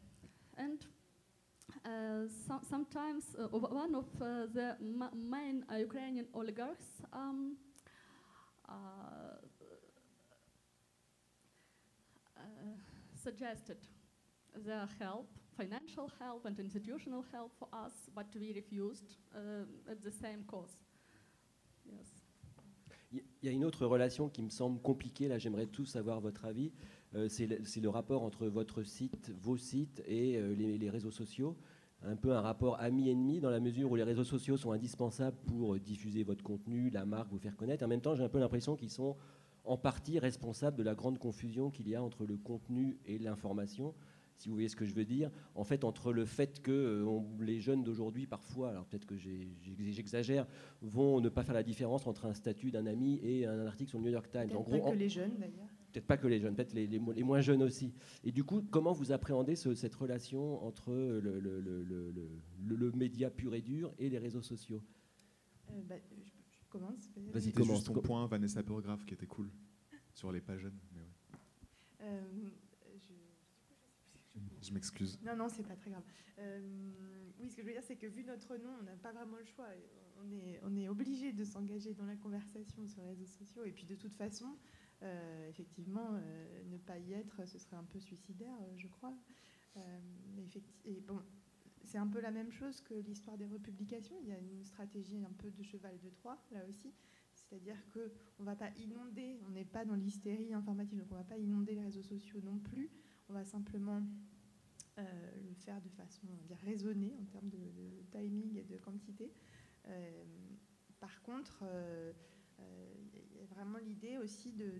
and 0.57 0.87
uh, 1.84 2.28
so- 2.46 2.60
sometimes 2.68 3.34
uh, 3.38 3.48
one 3.48 3.94
of 3.94 4.06
uh, 4.20 4.46
the 4.52 4.76
ma- 4.80 5.10
main 5.14 5.64
uh, 5.70 5.76
Ukrainian 5.76 6.26
oligarchs 6.32 7.02
um, 7.12 7.56
uh, 8.68 8.72
uh, 12.36 12.42
suggested 13.14 13.78
their 14.64 14.86
help, 15.00 15.26
financial 15.56 16.10
help 16.20 16.46
and 16.46 16.58
institutional 16.58 17.24
help 17.32 17.52
for 17.58 17.68
us, 17.72 17.92
but 18.14 18.26
we 18.38 18.52
refused 18.54 19.16
at 19.90 20.00
the 20.02 20.10
same 20.10 20.44
cause. 20.46 20.74
Yes. 21.86 22.06
Il 23.12 23.22
y 23.42 23.48
a 23.48 23.52
une 23.52 23.64
autre 23.64 23.86
relation 23.86 24.28
qui 24.28 24.42
me 24.42 24.50
semble 24.50 24.80
compliquée, 24.80 25.28
là 25.28 25.38
j'aimerais 25.38 25.66
tous 25.66 25.94
avoir 25.96 26.20
votre 26.20 26.44
avis, 26.46 26.72
c'est 27.28 27.46
le, 27.46 27.58
c'est 27.64 27.80
le 27.80 27.88
rapport 27.88 28.22
entre 28.22 28.46
votre 28.46 28.82
site, 28.82 29.32
vos 29.40 29.56
sites 29.56 30.02
et 30.06 30.36
euh, 30.36 30.54
les, 30.54 30.78
les 30.78 30.90
réseaux 30.90 31.10
sociaux. 31.10 31.56
Un 32.06 32.16
peu 32.16 32.32
un 32.32 32.40
rapport 32.42 32.78
ami-ennemi 32.80 33.40
dans 33.40 33.48
la 33.50 33.60
mesure 33.60 33.90
où 33.90 33.96
les 33.96 34.02
réseaux 34.02 34.24
sociaux 34.24 34.56
sont 34.58 34.72
indispensables 34.72 35.36
pour 35.46 35.74
euh, 35.74 35.78
diffuser 35.80 36.22
votre 36.22 36.42
contenu, 36.44 36.90
la 36.90 37.04
marque, 37.06 37.30
vous 37.30 37.38
faire 37.38 37.56
connaître. 37.56 37.84
En 37.84 37.88
même 37.88 38.00
temps, 38.02 38.14
j'ai 38.14 38.24
un 38.24 38.28
peu 38.28 38.38
l'impression 38.40 38.76
qu'ils 38.76 38.90
sont 38.90 39.16
en 39.64 39.78
partie 39.78 40.18
responsables 40.18 40.76
de 40.76 40.82
la 40.82 40.94
grande 40.94 41.18
confusion 41.18 41.70
qu'il 41.70 41.88
y 41.88 41.94
a 41.94 42.02
entre 42.02 42.26
le 42.26 42.36
contenu 42.36 42.98
et 43.06 43.18
l'information. 43.18 43.94
Si 44.36 44.48
vous 44.48 44.54
voyez 44.56 44.68
ce 44.68 44.76
que 44.76 44.84
je 44.84 44.92
veux 44.92 45.04
dire, 45.06 45.30
en 45.54 45.64
fait, 45.64 45.84
entre 45.84 46.12
le 46.12 46.24
fait 46.26 46.60
que 46.60 46.72
euh, 46.72 47.04
on- 47.06 47.24
les 47.40 47.60
jeunes 47.60 47.84
d'aujourd'hui, 47.84 48.26
parfois, 48.26 48.70
alors 48.70 48.84
peut-être 48.84 49.06
que 49.06 49.16
j'exagère, 49.16 50.46
vont 50.82 51.20
ne 51.20 51.28
pas 51.28 51.44
faire 51.44 51.54
la 51.54 51.62
différence 51.62 52.06
entre 52.06 52.26
un 52.26 52.34
statut 52.34 52.70
d'un 52.70 52.86
ami 52.86 53.20
et 53.22 53.46
un 53.46 53.66
article 53.66 53.90
sur 53.90 53.98
le 53.98 54.04
New 54.06 54.10
York 54.10 54.28
Times. 54.30 54.50
En 54.56 54.62
pas 54.64 54.76
gros, 54.78 54.88
en- 54.88 54.90
que 54.92 54.96
les 54.96 55.08
jeunes 55.08 55.36
d'ailleurs. 55.38 55.68
Peut-être 55.95 56.07
pas 56.09 56.16
que 56.16 56.26
les 56.26 56.40
jeunes, 56.40 56.57
peut-être 56.57 56.72
les, 56.74 56.86
les 56.88 56.99
mo- 56.99 57.12
les 57.12 57.22
moins 57.22 57.40
jeunes 57.40 57.62
aussi. 57.62 57.95
Et 58.24 58.32
du 58.32 58.42
coup, 58.42 58.62
comment 58.70 58.92
vous 58.92 59.12
appréhendez 59.12 59.55
ce- 59.55 59.74
cette 59.74 59.95
relation 59.95 60.62
entre 60.64 60.92
le, 60.92 61.20
le- 61.20 61.38
le- 61.40 61.61
le- 61.61 61.82
le- 61.84 62.28
le- 62.66 62.76
le 62.76 62.90
média 62.92 63.30
pur 63.30 63.55
et 63.55 63.62
dur 63.62 63.95
et 63.99 64.09
les 64.11 64.18
réseaux 64.18 64.42
sociaux? 64.42 64.82
Euh, 65.70 65.80
bah, 65.88 65.95
je, 66.11 66.24
je 66.24 66.68
commence. 66.68 67.09
Vas-y, 67.32 67.53
commence. 67.53 67.76
juste 67.76 67.86
ton 67.86 68.03
point 68.03 68.26
Vanessa 68.26 68.62
Burgraff 68.62 69.05
qui 69.07 69.14
était 69.14 69.26
cool 69.26 69.49
sur 70.12 70.32
les 70.32 70.40
pas 70.40 70.57
jeunes. 70.59 70.78
mais 70.92 71.01
ouais. 71.01 71.07
Euh, 72.11 72.22
je- 72.42 72.51
Je 74.68 74.72
m'excuse. 74.72 75.18
Non, 75.24 75.36
non, 75.36 75.49
c'est 75.49 75.62
pas 75.66 75.76
très 75.76 75.90
grave. 75.90 76.03
Euh, 76.38 76.61
oui, 77.38 77.49
ce 77.51 77.55
que 77.57 77.62
je 77.62 77.66
veux 77.66 77.72
dire, 77.72 77.82
c'est 77.84 77.97
que 77.97 78.07
vu 78.07 78.24
notre 78.24 78.57
nom, 78.57 78.70
on 78.80 78.82
n'a 78.82 78.97
pas 78.97 79.12
vraiment 79.12 79.36
le 79.36 79.45
choix. 79.45 79.68
On 80.20 80.30
est, 80.32 80.59
on 80.64 80.74
est 80.76 80.88
obligé 80.88 81.32
de 81.32 81.45
s'engager 81.45 81.92
dans 81.95 82.07
la 82.07 82.16
conversation 82.16 82.86
sur 82.86 83.03
les 83.03 83.09
réseaux 83.11 83.26
sociaux. 83.26 83.64
Et 83.64 83.72
puis, 83.72 83.84
de 83.84 83.95
toute 83.95 84.14
façon, 84.14 84.57
euh, 85.05 85.48
effectivement, 85.50 86.09
euh, 86.12 86.62
ne 86.70 86.78
pas 86.78 86.98
y 86.98 87.12
être, 87.12 87.46
ce 87.46 87.59
serait 87.59 87.76
un 87.76 87.84
peu 87.84 88.00
suicidaire, 88.00 88.57
euh, 88.62 88.74
je 88.76 88.88
crois. 88.88 89.14
Et 90.84 91.00
bon, 91.00 91.20
c'est 91.82 91.98
un 91.98 92.07
peu 92.07 92.20
la 92.20 92.30
même 92.30 92.52
chose 92.52 92.80
que 92.80 92.94
l'histoire 92.94 93.36
des 93.36 93.46
republications. 93.46 94.14
Il 94.22 94.28
y 94.28 94.32
a 94.32 94.38
une 94.38 94.64
stratégie 94.64 95.24
un 95.24 95.32
peu 95.32 95.50
de 95.50 95.62
cheval 95.64 95.98
de 95.98 96.11
Troie, 96.11 96.38
là 96.52 96.61
aussi. 96.68 96.94
C'est-à-dire 97.34 97.76
qu'on 97.92 98.42
ne 98.42 98.44
va 98.44 98.55
pas 98.55 98.70
inonder, 98.78 99.36
on 99.46 99.50
n'est 99.50 99.64
pas 99.64 99.84
dans 99.84 99.96
l'hystérie 99.96 100.55
informative, 100.55 100.98
donc 100.98 101.09
on 101.11 101.14
ne 101.14 101.18
va 101.18 101.24
pas 101.24 101.38
inonder 101.38 101.74
les 101.74 101.82
réseaux 101.82 102.05
sociaux 102.05 102.40
non 102.44 102.59
plus. 102.59 102.88
On 103.28 103.32
va 103.32 103.44
simplement 103.44 104.00
le 104.96 105.55
faire 105.55 105.82
de 105.82 105.88
façon 105.88 106.28
raisonnée 106.64 107.16
en 107.20 107.24
termes 107.24 107.50
de, 107.50 107.59
timing 108.12 108.57
et 108.57 108.62
de 108.62 108.76
quantité. 108.76 109.32
Par 111.00 111.20
contre, 111.22 111.64
il 112.59 113.38
y 113.38 113.42
a 113.42 113.46
vraiment 113.46 113.78
l'idée 113.78 114.18
aussi 114.18 114.52
de, 114.52 114.70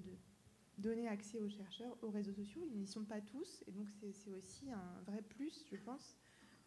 donner 0.79 1.07
accès 1.07 1.41
aux 1.41 1.49
chercheurs 1.49 1.97
aux 2.03 2.11
réseaux 2.11 2.33
sociaux. 2.33 2.63
Ils 2.67 2.79
n'y 2.79 2.87
sont 2.87 3.05
pas 3.05 3.21
tous, 3.21 3.63
et 3.67 3.71
donc 3.71 3.89
c'est 4.13 4.33
aussi 4.33 4.71
un 4.73 5.01
vrai 5.07 5.23
plus, 5.23 5.67
je 5.71 5.77
pense, 5.77 6.17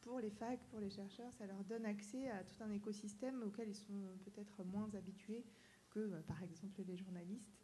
pour 0.01 0.20
les 0.20 0.30
facs, 0.30 0.66
pour 0.70 0.80
les 0.80 0.89
chercheurs. 0.89 1.34
Ça 1.34 1.45
leur 1.45 1.64
donne 1.66 1.86
accès 1.86 2.30
à 2.30 2.43
tout 2.43 2.64
un 2.64 2.72
écosystème 2.72 3.43
auquel 3.43 3.70
ils 3.70 3.76
sont 3.76 4.01
peut-être 4.24 4.64
moins 4.64 4.89
habitués 4.95 5.45
que, 5.89 5.99
euh, 5.99 6.22
par 6.22 6.41
exemple, 6.43 6.82
les 6.88 6.95
journalistes. 6.95 7.58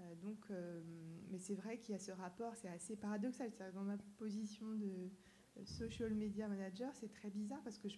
Euh, 0.00 0.14
donc, 0.16 0.38
euh, 0.50 0.80
mais 1.30 1.38
c'est 1.38 1.54
vrai 1.54 1.78
qu'il 1.78 1.92
y 1.92 1.96
a 1.96 1.98
ce 1.98 2.12
rapport, 2.12 2.54
c'est 2.56 2.68
assez 2.68 2.96
paradoxal. 2.96 3.50
Dans 3.74 3.82
ma 3.82 3.96
position 4.18 4.74
de 4.74 5.10
euh, 5.58 5.64
social 5.64 6.14
media 6.14 6.48
manager, 6.48 6.94
c'est 6.94 7.12
très 7.12 7.30
bizarre 7.30 7.62
parce 7.62 7.78
que 7.78 7.88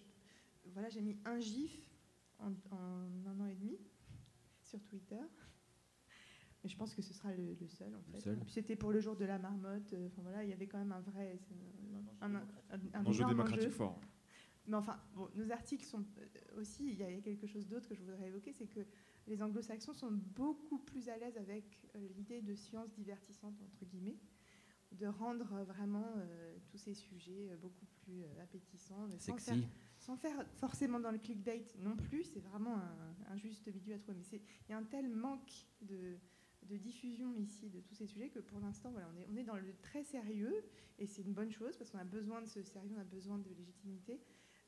voilà, 0.65 0.89
j'ai 0.89 1.01
mis 1.01 1.17
un 1.25 1.39
GIF 1.39 1.81
en 2.39 2.53
un 2.71 3.39
an 3.39 3.45
et 3.45 3.55
demi 3.55 3.77
sur 4.73 4.83
Twitter. 4.87 5.19
Mais 6.63 6.69
je 6.69 6.77
pense 6.77 6.95
que 6.95 7.01
ce 7.01 7.13
sera 7.13 7.31
le, 7.33 7.53
le 7.59 7.67
seul 7.67 7.93
en 7.93 7.97
Le 8.07 8.13
fait. 8.13 8.21
seul. 8.21 8.39
Puis 8.39 8.51
C'était 8.53 8.75
pour 8.75 8.91
le 8.91 8.99
jour 9.01 9.15
de 9.15 9.25
la 9.25 9.37
marmotte. 9.37 9.93
euh, 9.93 10.07
Enfin 10.07 10.21
voilà, 10.23 10.43
il 10.43 10.49
y 10.49 10.53
avait 10.53 10.67
quand 10.67 10.79
même 10.79 10.91
un 10.93 11.01
vrai, 11.01 11.39
un, 12.21 12.35
un- 12.35 12.35
un- 12.35 12.41
un 12.71 12.79
Un 12.93 13.05
enjeu 13.05 13.19
énorme 13.19 13.31
démocratique 13.33 13.67
enjeu. 13.67 13.69
fort. 13.75 13.99
Mais 14.65 14.75
enfin, 14.77 14.97
bon, 15.13 15.29
nos 15.35 15.51
articles 15.51 15.83
sont 15.85 16.05
euh, 16.17 16.61
aussi, 16.61 16.87
il 16.87 16.97
y 16.97 17.03
a 17.03 17.21
quelque 17.21 17.45
chose 17.47 17.67
d'autre 17.67 17.87
que 17.89 17.95
je 17.95 18.01
voudrais 18.01 18.27
évoquer, 18.29 18.53
c'est 18.53 18.67
que 18.67 18.79
les 19.27 19.43
anglo-saxons 19.43 19.93
sont 19.93 20.11
beaucoup 20.11 20.79
plus 20.79 21.09
à 21.09 21.17
l'aise 21.17 21.37
avec 21.37 21.65
euh, 21.95 22.07
l'idée 22.15 22.41
de 22.41 22.55
science 22.55 22.89
divertissante, 22.93 23.61
entre 23.61 23.83
guillemets, 23.85 24.17
de 24.93 25.05
rendre 25.07 25.63
vraiment 25.65 26.13
euh, 26.15 26.57
tous 26.69 26.77
ces 26.77 26.93
sujets 26.93 27.57
beaucoup 27.61 27.85
plus 28.03 28.23
euh, 28.23 28.41
appétissants, 28.41 29.09
faire, 29.09 29.19
Sexy. 29.19 29.67
Sans 30.03 30.17
faire 30.17 30.45
forcément 30.57 30.99
dans 30.99 31.11
le 31.11 31.17
clickbait 31.17 31.65
non 31.79 31.95
plus, 31.95 32.25
c'est 32.25 32.41
vraiment 32.41 32.77
un, 33.29 33.37
juste 33.37 33.67
milieu 33.73 33.95
à 33.95 33.97
trouver. 33.97 34.17
Mais 34.19 34.41
il 34.67 34.71
y 34.71 34.73
a 34.73 34.77
un 34.77 34.83
tel 34.83 35.09
manque 35.09 35.65
de, 35.81 36.17
diffusion 36.77 37.33
ici 37.35 37.69
de 37.69 37.79
tous 37.81 37.93
ces 37.93 38.07
sujets 38.07 38.29
que 38.29 38.39
pour 38.39 38.59
l'instant, 38.59 38.91
voilà, 38.91 39.07
on, 39.29 39.35
est, 39.37 39.43
dans 39.43 39.55
le 39.55 39.73
très 39.81 40.03
sérieux, 40.03 40.65
et 40.99 41.07
c'est 41.07 41.21
une 41.21 41.33
bonne 41.33 41.51
chose, 41.51 41.77
parce 41.77 41.89
qu'on 41.89 41.99
a 41.99 42.03
besoin 42.03 42.41
de 42.41 42.47
ce 42.47 42.63
sérieux, 42.63 42.91
on 42.97 42.99
a 42.99 43.05
besoin 43.05 43.37
de 43.37 43.49
légitimité. 43.49 44.19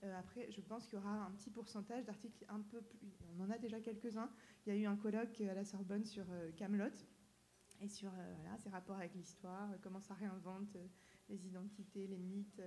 Euh, 0.04 0.20
après, 0.20 0.50
je 0.52 0.62
pense 0.62 0.86
qu'il 0.86 1.00
y 1.00 1.02
aura 1.02 1.26
un 1.26 1.32
petit 1.32 1.50
pourcentage 1.50 2.06
d'articles 2.06 2.46
un 2.48 2.62
peu 2.62 2.82
plus. 2.82 3.18
On 3.38 3.44
en 3.44 3.50
a 3.50 3.58
déjà 3.58 3.80
quelques-uns. 3.80 4.30
Il 4.66 4.74
y 4.74 4.78
a 4.78 4.80
eu 4.80 4.86
un 4.86 4.96
colloque 4.96 5.42
à 5.42 5.54
la 5.54 5.66
Sorbonne 5.66 6.06
sur 6.06 6.26
Camelot 6.58 6.92
et 7.82 7.88
sur 7.88 8.10
euh, 8.10 8.58
ses 8.58 8.70
rapports 8.70 8.98
avec 8.98 9.14
l'histoire, 9.16 9.72
euh, 9.72 9.78
comment 9.82 10.00
ça 10.00 10.14
réinvente 10.14 10.76
euh, 10.76 10.88
les 11.30 11.46
identités, 11.48 12.08
les 12.08 12.18
mythes. 12.18 12.62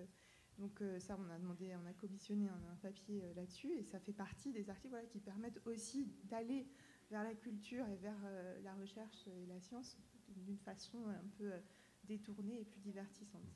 Donc 0.59 0.81
euh, 0.83 0.99
ça, 0.99 1.17
on 1.19 1.31
a 1.31 1.39
demandé, 1.39 1.75
on 1.77 1.87
a 1.87 1.93
commissionné 1.93 2.49
un, 2.49 2.73
un 2.73 2.77
papier 2.77 3.23
euh, 3.25 3.35
là-dessus 3.35 3.73
et 3.79 3.85
ça 3.85 4.01
fait 4.01 4.13
partie 4.13 4.53
des 4.53 4.69
articles 4.71 4.91
voilà, 4.91 5.07
qui 5.07 5.21
permettent 5.21 5.61
aussi 5.67 6.07
d'aller 6.25 6.67
vers 7.11 7.23
la 7.23 7.35
culture 7.35 7.87
et 7.89 7.97
vers 7.97 8.19
euh, 8.25 8.61
la 8.63 8.75
recherche 8.75 9.27
et 9.29 9.47
la 9.47 9.61
science 9.61 9.97
d'une 10.37 10.59
façon 10.59 11.07
un 11.09 11.29
peu 11.39 11.53
détournée 12.05 12.61
et 12.61 12.65
plus 12.65 12.81
divertissante. 12.81 13.47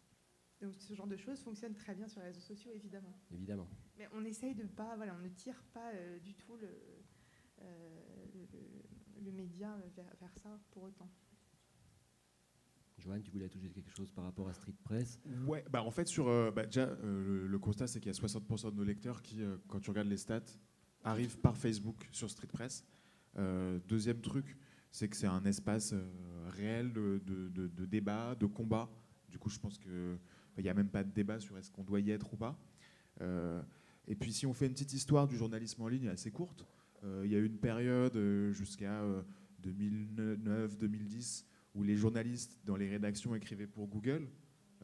Donc 0.60 0.74
ce 0.76 0.94
genre 0.94 1.08
de 1.08 1.16
choses 1.16 1.40
fonctionne 1.40 1.74
très 1.74 1.94
bien 1.94 2.06
sur 2.08 2.20
les 2.20 2.28
réseaux 2.28 2.40
sociaux, 2.40 2.70
évidemment. 2.72 3.18
Évidemment. 3.32 3.68
Mais 3.98 4.08
on 4.12 4.24
essaye 4.24 4.54
de 4.54 4.64
pas, 4.64 4.94
voilà, 4.96 5.14
on 5.16 5.18
ne 5.22 5.28
tire 5.28 5.60
pas 5.74 5.92
du 6.22 6.34
tout 6.34 6.56
le, 6.56 6.68
le, 7.60 8.46
le- 8.52 9.22
le 9.24 9.30
média 9.32 9.76
vers, 9.96 10.14
vers 10.20 10.34
ça 10.38 10.58
pour 10.70 10.84
autant. 10.84 11.08
Joanne, 13.02 13.22
tu 13.22 13.30
voulais 13.30 13.46
ajouter 13.46 13.68
quelque 13.70 13.90
chose 13.90 14.12
par 14.12 14.24
rapport 14.24 14.48
à 14.48 14.54
Street 14.54 14.74
Press 14.84 15.18
Ouais, 15.46 15.64
bah 15.70 15.82
en 15.82 15.90
fait, 15.90 16.06
sur, 16.06 16.28
euh, 16.28 16.50
bah, 16.50 16.66
déjà, 16.66 16.86
euh, 16.86 17.46
le, 17.48 17.58
constat, 17.58 17.86
c'est 17.86 18.00
qu'il 18.00 18.12
y 18.12 18.16
a 18.16 18.18
60% 18.18 18.70
de 18.70 18.76
nos 18.76 18.84
lecteurs 18.84 19.22
qui, 19.22 19.42
euh, 19.42 19.56
quand 19.66 19.80
tu 19.80 19.90
regardes 19.90 20.08
les 20.08 20.16
stats, 20.16 20.40
arrivent 21.02 21.38
par 21.38 21.56
Facebook 21.56 22.08
sur 22.12 22.30
Street 22.30 22.46
Press. 22.46 22.84
Deuxième 23.88 24.20
truc, 24.20 24.56
c'est 24.92 25.08
que 25.08 25.16
c'est 25.16 25.26
un 25.26 25.44
espace 25.46 25.94
réel 26.48 26.92
de, 26.92 27.20
de- 27.24 27.86
débat, 27.86 28.36
de 28.36 28.46
combat. 28.46 28.88
Du 29.28 29.38
coup, 29.38 29.48
je 29.48 29.58
pense 29.58 29.78
qu'il 29.78 30.18
n'y 30.58 30.68
a 30.68 30.74
même 30.74 30.90
pas 30.90 31.02
de 31.02 31.10
débat 31.10 31.40
sur 31.40 31.58
est-ce 31.58 31.70
qu'on 31.70 31.82
doit 31.82 31.98
y 31.98 32.10
être 32.10 32.32
ou 32.34 32.36
pas. 32.36 32.56
Et 34.06 34.14
puis, 34.14 34.32
si 34.32 34.46
on 34.46 34.52
fait 34.52 34.66
une 34.66 34.74
petite 34.74 34.92
histoire 34.92 35.26
du 35.26 35.36
journalisme 35.36 35.82
en 35.82 35.88
ligne 35.88 36.08
assez 36.08 36.30
courte, 36.30 36.64
il 37.02 37.30
y 37.30 37.34
a 37.34 37.38
eu 37.38 37.46
une 37.46 37.58
période 37.58 38.16
jusqu'à 38.52 39.02
euh, 39.02 39.22
2009-2010 39.64 41.44
où 41.74 41.82
les 41.82 41.96
journalistes 41.96 42.58
dans 42.64 42.76
les 42.76 42.88
rédactions 42.88 43.34
écrivaient 43.34 43.66
pour 43.66 43.88
Google. 43.88 44.28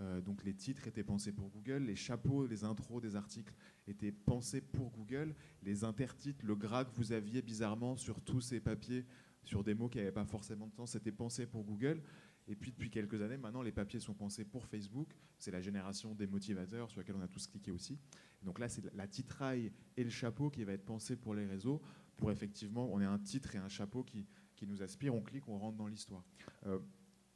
Euh, 0.01 0.21
donc 0.21 0.45
les 0.45 0.55
titres 0.55 0.87
étaient 0.87 1.03
pensés 1.03 1.33
pour 1.33 1.51
Google, 1.51 1.83
les 1.83 1.97
chapeaux, 1.97 2.47
les 2.47 2.63
intros 2.63 3.03
des 3.03 3.17
articles 3.17 3.53
étaient 3.89 4.13
pensés 4.13 4.61
pour 4.61 4.91
Google, 4.93 5.35
les 5.63 5.83
intertitres, 5.83 6.45
le 6.45 6.55
gras 6.55 6.85
que 6.85 6.95
vous 6.95 7.13
aviez 7.13 7.43
bizarrement 7.43 7.97
sur 7.97 8.21
tous 8.21 8.41
ces 8.41 8.61
papiers, 8.61 9.05
sur 9.43 9.65
des 9.65 9.75
mots 9.75 9.89
qui 9.89 9.99
n'avaient 9.99 10.13
pas 10.13 10.25
forcément 10.25 10.69
de 10.69 10.75
sens, 10.75 10.93
c'était 10.93 11.13
pensé 11.13 11.47
pour 11.47 11.65
Google. 11.65 12.01
Et 12.47 12.57
puis 12.57 12.71
depuis 12.71 12.91
quelques 12.91 13.21
années, 13.21 13.37
maintenant, 13.37 13.61
les 13.61 13.73
papiers 13.73 14.01
sont 14.01 14.15
pensés 14.15 14.45
pour 14.45 14.67
Facebook. 14.67 15.09
C'est 15.39 15.51
la 15.51 15.61
génération 15.61 16.15
des 16.15 16.27
motivateurs 16.27 16.91
sur 16.91 17.01
laquelle 17.01 17.17
on 17.17 17.21
a 17.21 17.29
tous 17.29 17.47
cliqué 17.47 17.71
aussi. 17.71 17.99
Donc 18.43 18.59
là, 18.59 18.69
c'est 18.69 18.83
la 18.95 19.07
titraille 19.07 19.71
et 19.97 20.05
le 20.05 20.11
chapeau 20.11 20.49
qui 20.49 20.65
va 20.65 20.73
être 20.73 20.85
pensé 20.85 21.17
pour 21.17 21.35
les 21.35 21.45
réseaux, 21.45 21.83
pour 22.17 22.31
effectivement, 22.31 22.89
on 22.93 23.01
ait 23.01 23.07
un 23.07 23.19
titre 23.19 23.55
et 23.55 23.59
un 23.59 23.69
chapeau 23.69 24.03
qui, 24.03 24.27
qui 24.59 24.67
nous 24.67 24.83
aspirent, 24.83 25.15
on 25.15 25.23
clique, 25.23 25.49
on 25.49 25.57
rentre 25.57 25.77
dans 25.77 25.87
l'histoire. 25.87 26.25
Euh, 26.67 26.81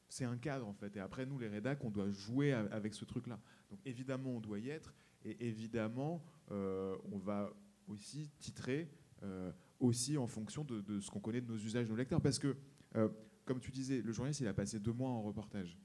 c'est 0.09 0.25
un 0.25 0.37
cadre 0.37 0.67
en 0.67 0.75
fait. 0.75 0.97
Et 0.97 1.01
après, 1.01 1.25
nous, 1.25 1.39
les 1.39 1.49
rédacs, 1.49 1.83
on 1.85 1.91
doit 1.91 2.11
jouer 2.11 2.53
avec 2.53 2.95
ce 2.95 3.05
truc-là. 3.05 3.41
Donc 3.71 3.79
évidemment, 3.87 4.31
on 4.31 4.41
doit 4.41 4.59
y 4.59 4.69
être. 4.69 4.93
Et 5.25 5.47
évidemment, 5.47 6.23
euh, 6.51 6.97
on 7.11 7.19
va 7.19 7.51
aussi 7.87 8.29
titrer 8.39 8.91
euh, 9.23 9.53
aussi 9.79 10.19
en 10.19 10.27
fonction 10.27 10.65
de, 10.65 10.81
de 10.81 11.01
ce 11.01 11.11
qu'on 11.11 11.21
connaît 11.21 11.41
de 11.41 11.47
nos 11.47 11.57
usages, 11.57 11.87
de 11.87 11.91
nos 11.91 11.97
lecteurs. 11.97 12.21
Parce 12.21 12.39
que 12.39 12.57
comme 13.45 13.59
tu 13.59 13.71
disais, 13.71 14.03
le 14.03 14.13
journaliste, 14.13 14.41
il 14.41 14.47
a 14.47 14.53
passé 14.53 14.79
deux 14.79 14.93
mois 14.93 15.09
en 15.09 15.23
reportage. 15.23 15.79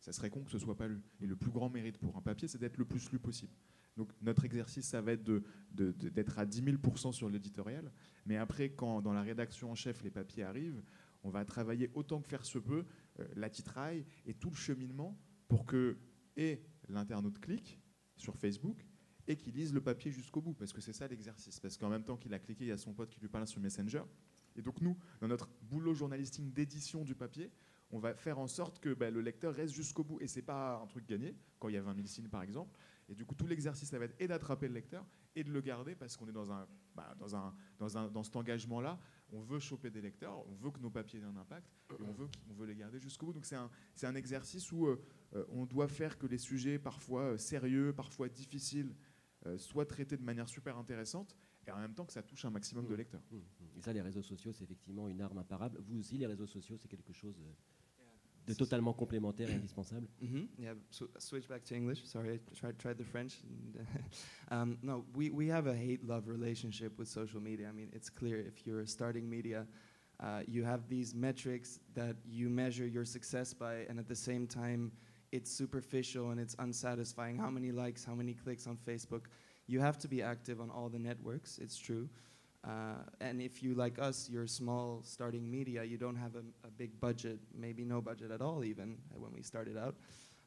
Ça 0.00 0.12
serait 0.12 0.30
con 0.30 0.42
que 0.42 0.50
ce 0.50 0.58
soit 0.58 0.76
pas 0.76 0.88
lu. 0.88 1.02
Et 1.20 1.26
le 1.26 1.36
plus 1.36 1.50
grand 1.50 1.68
mérite 1.68 1.98
pour 1.98 2.16
un 2.16 2.22
papier, 2.22 2.48
c'est 2.48 2.58
d'être 2.58 2.78
le 2.78 2.84
plus 2.84 3.10
lu 3.10 3.18
possible. 3.18 3.52
Donc 3.96 4.10
notre 4.20 4.44
exercice, 4.44 4.86
ça 4.86 5.00
va 5.00 5.12
être 5.12 5.42
d'être 5.72 6.38
à 6.38 6.46
10 6.46 6.78
000 6.82 7.12
sur 7.12 7.28
l'éditorial. 7.28 7.90
Mais 8.26 8.36
après, 8.36 8.70
quand 8.70 9.00
dans 9.00 9.12
la 9.12 9.22
rédaction 9.22 9.70
en 9.70 9.74
chef, 9.74 10.02
les 10.02 10.10
papiers 10.10 10.42
arrivent, 10.42 10.82
on 11.22 11.30
va 11.30 11.44
travailler 11.44 11.90
autant 11.94 12.20
que 12.20 12.28
faire 12.28 12.44
se 12.44 12.58
peut 12.58 12.84
euh, 13.18 13.26
la 13.34 13.50
titraille 13.50 14.04
et 14.26 14.34
tout 14.34 14.50
le 14.50 14.54
cheminement 14.54 15.18
pour 15.48 15.66
que 15.66 15.96
et 16.36 16.62
l'internaute 16.88 17.40
clique 17.40 17.80
sur 18.16 18.36
Facebook 18.36 18.86
et 19.26 19.36
qu'il 19.36 19.54
lise 19.54 19.72
le 19.74 19.80
papier 19.80 20.12
jusqu'au 20.12 20.40
bout. 20.40 20.54
Parce 20.54 20.72
que 20.72 20.80
c'est 20.80 20.92
ça 20.92 21.08
l'exercice. 21.08 21.58
Parce 21.58 21.76
qu'en 21.76 21.88
même 21.88 22.04
temps 22.04 22.16
qu'il 22.16 22.32
a 22.34 22.38
cliqué, 22.38 22.64
il 22.64 22.68
y 22.68 22.72
a 22.72 22.76
son 22.76 22.92
pote 22.92 23.10
qui 23.10 23.20
lui 23.20 23.28
parle 23.28 23.46
sur 23.46 23.60
Messenger. 23.60 24.02
Et 24.54 24.62
donc 24.62 24.80
nous, 24.80 24.96
dans 25.20 25.28
notre 25.28 25.48
boulot 25.62 25.94
journalistique 25.94 26.52
d'édition 26.52 27.04
du 27.04 27.14
papier, 27.14 27.50
on 27.90 27.98
va 27.98 28.14
faire 28.14 28.38
en 28.38 28.46
sorte 28.46 28.78
que 28.80 28.94
bah, 28.94 29.10
le 29.10 29.20
lecteur 29.20 29.54
reste 29.54 29.74
jusqu'au 29.74 30.04
bout. 30.04 30.20
Et 30.20 30.26
c'est 30.26 30.42
pas 30.42 30.80
un 30.82 30.86
truc 30.86 31.06
gagné, 31.06 31.36
quand 31.58 31.68
il 31.68 31.74
y 31.74 31.78
a 31.78 31.82
20 31.82 31.94
000 31.94 32.06
signes 32.06 32.28
par 32.28 32.42
exemple. 32.42 32.78
Et 33.08 33.14
du 33.14 33.24
coup, 33.24 33.34
tout 33.34 33.46
l'exercice, 33.46 33.88
ça 33.88 33.98
va 33.98 34.06
être 34.06 34.16
et 34.20 34.26
d'attraper 34.26 34.68
le 34.68 34.74
lecteur 34.74 35.06
et 35.34 35.44
de 35.44 35.50
le 35.50 35.60
garder 35.60 35.94
parce 35.94 36.16
qu'on 36.16 36.28
est 36.28 36.32
dans, 36.32 36.50
un, 36.50 36.66
bah, 36.94 37.14
dans, 37.18 37.36
un, 37.36 37.54
dans, 37.78 37.96
un, 37.98 38.08
dans 38.08 38.22
cet 38.22 38.36
engagement-là. 38.36 38.98
On 39.32 39.40
veut 39.40 39.58
choper 39.58 39.90
des 39.90 40.00
lecteurs, 40.00 40.46
on 40.48 40.54
veut 40.54 40.70
que 40.70 40.80
nos 40.80 40.90
papiers 40.90 41.20
aient 41.20 41.24
un 41.24 41.36
impact 41.36 41.66
et 41.98 42.02
on 42.02 42.12
veut, 42.12 42.28
on 42.50 42.54
veut 42.54 42.66
les 42.66 42.76
garder 42.76 42.98
jusqu'au 42.98 43.26
bout. 43.26 43.32
Donc 43.32 43.44
c'est 43.44 43.56
un, 43.56 43.70
un, 44.02 44.14
exercice 44.14 44.70
où 44.72 44.86
euh, 44.86 45.02
euh, 45.34 45.44
on 45.50 45.66
doit 45.66 45.88
faire 45.88 46.18
que 46.18 46.26
les 46.26 46.38
sujets 46.38 46.78
parfois 46.78 47.22
euh, 47.22 47.38
sérieux, 47.38 47.92
parfois 47.92 48.28
difficiles, 48.28 48.94
soient 49.58 49.86
traités 49.86 50.16
de 50.16 50.24
manière 50.24 50.48
super 50.48 50.76
intéressante 50.76 51.36
et 51.68 51.70
en 51.70 51.78
même 51.78 51.94
temps 51.94 52.04
que 52.04 52.12
ça 52.12 52.22
touche 52.22 52.44
un 52.44 52.50
maximum 52.50 52.84
de 52.84 52.94
mmh. 52.94 52.96
lecteurs. 52.96 53.22
Mmh. 53.30 53.36
Et 53.76 53.80
ça, 53.80 53.92
les 53.92 54.00
réseaux 54.00 54.22
sociaux, 54.22 54.52
c'est 54.52 54.64
effectivement 54.64 55.06
une 55.06 55.20
arme 55.20 55.38
imparable. 55.38 55.78
Vous 55.82 56.00
aussi, 56.00 56.18
les 56.18 56.26
réseaux 56.26 56.48
sociaux, 56.48 56.76
c'est 56.76 56.88
quelque 56.88 57.12
chose 57.12 57.40
de 58.46 58.54
totalement 58.54 58.92
complémentaire 58.92 59.50
et 59.50 59.54
indispensable. 59.54 60.06
Mm 60.20 60.28
-hmm. 60.28 60.48
Yeah, 60.58 60.76
so 60.90 61.08
switch 61.18 61.48
back 61.48 61.64
to 61.64 61.74
English. 61.74 62.04
Sorry, 62.04 62.34
I 62.34 62.40
tried, 62.54 62.78
tried 62.78 62.96
the 62.96 63.04
French. 63.04 63.42
um, 64.50 64.78
no, 64.82 65.04
we, 65.14 65.30
we 65.30 65.50
have 65.50 65.66
a 65.70 65.74
hate-love 65.74 66.28
relationship 66.28 66.98
with 66.98 67.08
social 67.08 67.40
media. 67.40 67.68
I 67.68 67.72
mean, 67.72 67.90
it's 67.92 68.10
clear 68.10 68.38
if 68.46 68.64
you're 68.64 68.86
starting 68.86 69.28
media, 69.28 69.66
uh, 70.20 70.42
you 70.46 70.64
have 70.64 70.88
these 70.88 71.14
metrics 71.14 71.80
that 71.94 72.16
you 72.24 72.48
measure 72.48 72.86
your 72.86 73.04
success 73.04 73.54
by, 73.54 73.86
and 73.88 73.98
at 73.98 74.06
the 74.08 74.16
same 74.16 74.46
time, 74.46 74.92
it's 75.32 75.50
superficial 75.50 76.30
and 76.30 76.40
it's 76.40 76.54
unsatisfying. 76.58 77.38
How 77.38 77.50
many 77.50 77.72
likes, 77.72 78.04
how 78.04 78.14
many 78.14 78.34
clicks 78.34 78.66
on 78.66 78.76
Facebook? 78.76 79.22
You 79.66 79.80
have 79.80 79.98
to 79.98 80.08
be 80.08 80.22
active 80.22 80.60
on 80.60 80.70
all 80.70 80.88
the 80.88 80.98
networks, 80.98 81.58
it's 81.58 81.76
true. 81.76 82.08
Uh, 82.66 82.96
and 83.20 83.40
if 83.40 83.62
you, 83.62 83.74
like 83.74 83.98
us, 83.98 84.28
you're 84.28 84.46
small 84.46 85.00
starting 85.04 85.48
media, 85.48 85.84
you 85.84 85.96
don't 85.96 86.16
have 86.16 86.34
a, 86.34 86.66
a, 86.66 86.70
big 86.70 86.98
budget, 87.00 87.38
maybe 87.54 87.84
no 87.84 88.00
budget 88.00 88.32
at 88.32 88.40
all, 88.42 88.64
even 88.64 88.98
uh, 89.14 89.20
when 89.20 89.32
we 89.32 89.40
started 89.40 89.78
out, 89.78 89.94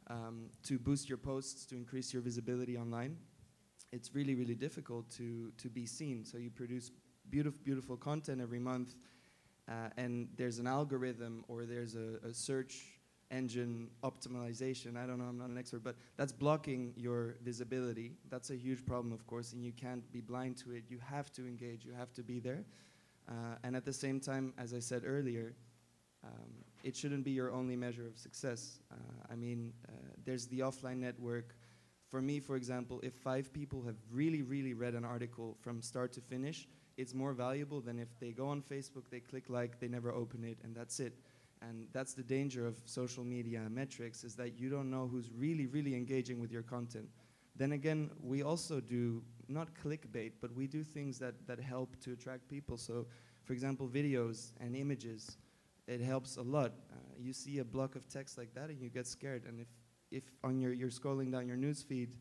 um, 0.08 0.50
to 0.62 0.78
boost 0.78 1.08
your 1.08 1.18
posts, 1.18 1.66
to 1.66 1.76
increase 1.76 2.12
your 2.12 2.22
visibility 2.22 2.78
online. 2.78 3.16
It's 3.94 4.14
really, 4.14 4.36
really 4.36 4.56
difficult 4.56 5.10
to, 5.12 5.54
to 5.58 5.70
be 5.70 5.86
seen. 5.86 6.26
So 6.26 6.38
you 6.38 6.50
produce 6.50 6.92
beautiful, 7.30 7.62
beautiful 7.64 7.96
content 7.96 8.42
every 8.42 8.60
month, 8.60 8.96
uh, 9.70 9.90
and 9.96 10.28
there's 10.36 10.60
an 10.60 10.68
algorithm 10.68 11.46
or 11.48 11.66
there's 11.66 11.96
a, 11.96 12.20
a 12.28 12.34
search 12.34 12.99
engine 13.32 13.90
optimization. 14.04 14.98
I 14.98 15.06
don't 15.06 15.20
know, 15.20 15.26
I'm 15.26 15.38
not 15.38 15.50
an 15.50 15.58
expert, 15.58 15.84
but 15.84 15.96
that's 16.18 16.32
blocking 16.32 16.94
your 16.96 17.36
visibility. 17.44 18.14
That's 18.30 18.50
a 18.50 18.56
huge 18.56 18.86
problem, 18.86 19.14
of 19.14 19.26
course, 19.28 19.54
and 19.54 19.64
you 19.64 19.72
can't 19.72 20.10
be 20.12 20.22
blind 20.22 20.58
to 20.58 20.72
it. 20.72 20.84
You 20.90 21.00
have 21.00 21.32
to 21.34 21.48
engage, 21.48 21.86
you 21.86 21.94
have 21.94 22.14
to 22.14 22.24
be 22.24 22.40
there. 22.40 22.64
Uh, 23.28 23.56
and 23.64 23.76
at 23.76 23.86
the 23.86 23.94
same 23.94 24.20
time, 24.20 24.54
as 24.58 24.74
I 24.74 24.80
said 24.80 25.04
earlier, 25.06 25.54
um, 26.24 26.50
it 26.84 26.96
shouldn't 26.96 27.24
be 27.24 27.32
your 27.32 27.52
only 27.52 27.76
measure 27.76 28.08
of 28.08 28.18
success. 28.18 28.80
Uh, 28.92 28.96
I 29.32 29.36
mean, 29.36 29.74
uh, 29.88 29.92
there's 30.26 30.48
the 30.48 30.60
offline 30.60 30.98
network. 30.98 31.56
For 32.10 32.22
me, 32.22 32.40
for 32.40 32.56
example, 32.56 33.00
if 33.04 33.14
five 33.14 33.54
people 33.54 33.84
have 33.84 33.96
really, 34.12 34.42
really 34.42 34.74
read 34.74 34.96
an 34.96 35.06
article 35.06 35.56
from 35.62 35.82
start 35.82 36.12
to 36.14 36.22
finish, 36.22 36.68
it's 36.98 37.14
more 37.14 37.34
valuable 37.34 37.80
than 37.80 38.00
if 38.00 38.20
they 38.20 38.32
go 38.32 38.48
on 38.48 38.62
Facebook, 38.62 39.04
they 39.10 39.20
click 39.20 39.50
like, 39.50 39.80
they 39.80 39.88
never 39.88 40.12
open 40.12 40.44
it, 40.44 40.58
and 40.64 40.76
that's 40.76 41.00
it. 41.00 41.14
And 41.62 41.88
that's 41.92 42.14
the 42.14 42.24
danger 42.24 42.66
of 42.66 42.78
social 42.86 43.24
media 43.24 43.68
metrics 43.70 44.24
is 44.24 44.36
that 44.36 44.58
you 44.58 44.70
don't 44.70 44.90
know 44.90 45.08
who's 45.12 45.30
really, 45.36 45.66
really 45.68 45.96
engaging 45.96 46.40
with 46.40 46.52
your 46.52 46.64
content. 46.64 47.10
Then 47.56 47.74
again, 47.74 48.10
we 48.24 48.44
also 48.44 48.80
do 48.80 49.22
not 49.50 49.68
clickbait, 49.84 50.34
but 50.40 50.54
we 50.54 50.68
do 50.68 50.84
things 50.84 51.20
that, 51.20 51.36
that 51.48 51.60
help 51.60 52.00
to 52.02 52.14
attract 52.14 52.48
people. 52.48 52.78
So, 52.78 53.06
for 53.44 53.54
example, 53.54 53.88
videos 53.88 54.54
and 54.62 54.76
images, 54.76 55.38
it 55.88 56.00
helps 56.00 56.38
a 56.38 56.42
lot. 56.42 56.72
Uh, 56.92 56.96
you 57.18 57.34
see 57.34 57.60
a 57.60 57.66
block 57.66 57.96
of 57.96 58.08
text 58.08 58.38
like 58.38 58.54
that 58.54 58.70
and 58.70 58.82
you 58.82 58.90
get 58.90 59.08
scared. 59.08 59.44
And 59.46 59.60
if, 59.60 59.68
if 60.12 60.24
on 60.44 60.60
your, 60.60 60.72
you're 60.72 60.90
scrolling 60.90 61.32
down 61.32 61.48
your 61.48 61.58
news 61.58 61.82
feed 61.82 62.12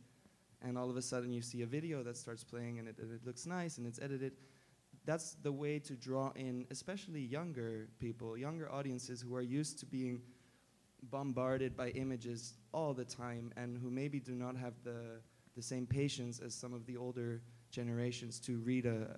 and 0.63 0.77
all 0.77 0.91
of 0.91 0.97
a 0.97 1.03
sudden 1.03 1.33
you 1.33 1.43
see 1.43 1.63
a 1.63 1.67
video 1.67 2.03
that 2.03 2.17
starts 2.17 2.43
playing 2.43 2.81
and 2.81 2.89
it, 2.89 2.99
and 2.99 3.13
it 3.13 3.25
looks 3.25 3.47
nice 3.47 3.79
and 3.79 3.87
it's 3.87 4.01
edited, 4.01 4.33
that's 5.09 5.37
the 5.43 5.51
way 5.51 5.79
to 5.79 5.95
draw 5.95 6.31
in, 6.37 6.67
especially 6.71 7.21
younger 7.21 7.89
people, 7.99 8.37
younger 8.37 8.71
audiences 8.71 9.23
who 9.23 9.35
are 9.35 9.41
used 9.41 9.79
to 9.79 9.87
being 9.87 10.21
bombarded 11.11 11.75
by 11.75 11.89
images 11.91 12.59
all 12.75 12.93
the 12.93 13.07
time 13.07 13.51
and 13.57 13.79
who 13.79 13.91
maybe 13.91 14.21
do 14.21 14.35
not 14.35 14.55
have 14.55 14.75
the, 14.85 15.23
the 15.57 15.63
same 15.63 15.87
patience 15.87 16.41
as 16.41 16.55
some 16.55 16.75
of 16.75 16.85
the 16.85 16.95
older 16.95 17.41
generations 17.71 18.39
to 18.39 18.59
read 18.59 18.85
a, 18.85 19.09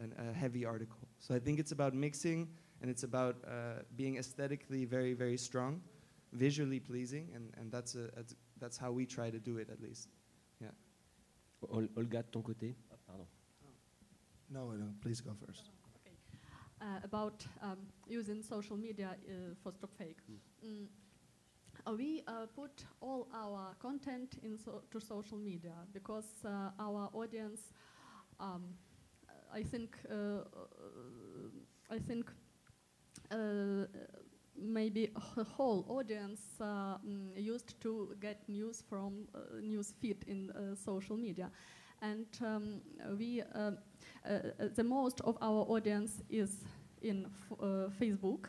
a, 0.00 0.30
a 0.30 0.32
heavy 0.32 0.64
article. 0.64 1.06
So 1.20 1.36
I 1.36 1.38
think 1.38 1.60
it's 1.60 1.70
about 1.70 1.94
mixing 1.94 2.48
and 2.80 2.90
it's 2.90 3.04
about 3.04 3.36
uh, 3.46 3.82
being 3.94 4.16
aesthetically 4.16 4.84
very, 4.86 5.12
very 5.12 5.36
strong, 5.36 5.82
visually 6.32 6.80
pleasing, 6.80 7.30
and, 7.32 7.52
and 7.56 7.70
that's, 7.70 7.94
a, 7.94 8.10
that's 8.58 8.76
how 8.76 8.90
we 8.90 9.06
try 9.06 9.30
to 9.30 9.38
do 9.38 9.58
it 9.58 9.68
at 9.70 9.80
least. 9.80 10.08
Yeah. 10.60 10.70
Olga, 11.96 12.24
ton 12.24 12.42
côté 12.42 12.74
No, 14.52 14.70
no, 14.72 14.92
please 15.00 15.20
go 15.22 15.32
first. 15.46 15.70
Okay. 15.96 16.14
Uh, 16.80 17.00
about 17.04 17.46
um, 17.62 17.78
using 18.06 18.42
social 18.42 18.76
media 18.76 19.16
uh, 19.26 19.54
for 19.62 19.72
StopFake. 19.72 20.20
Mm. 20.30 20.68
Mm. 20.68 20.86
Uh, 21.86 21.94
we 21.96 22.22
uh, 22.26 22.46
put 22.54 22.84
all 23.00 23.28
our 23.34 23.74
content 23.80 24.38
into 24.42 24.82
so 24.92 24.98
social 24.98 25.38
media 25.38 25.72
because 25.94 26.26
uh, 26.44 26.70
our 26.78 27.08
audience, 27.14 27.72
um, 28.38 28.62
I 29.54 29.62
think, 29.62 29.96
uh, 30.10 30.44
I 31.90 31.98
think 31.98 32.30
maybe 34.54 35.10
a 35.36 35.44
whole 35.44 35.86
audience 35.88 36.40
uh, 36.60 36.98
mm, 36.98 37.30
used 37.36 37.80
to 37.80 38.14
get 38.20 38.46
news 38.48 38.82
from 38.86 39.28
uh, 39.34 39.38
news 39.62 39.94
feed 39.98 40.24
in 40.26 40.50
uh, 40.50 40.74
social 40.74 41.16
media 41.16 41.50
and 42.02 42.26
um, 42.44 42.82
we 43.18 43.40
uh, 43.40 43.58
uh, 43.58 43.70
the 44.24 44.84
most 44.84 45.20
of 45.22 45.36
our 45.40 45.64
audience 45.68 46.22
is 46.30 46.64
in 47.02 47.26
uh, 47.60 47.88
Facebook, 48.00 48.46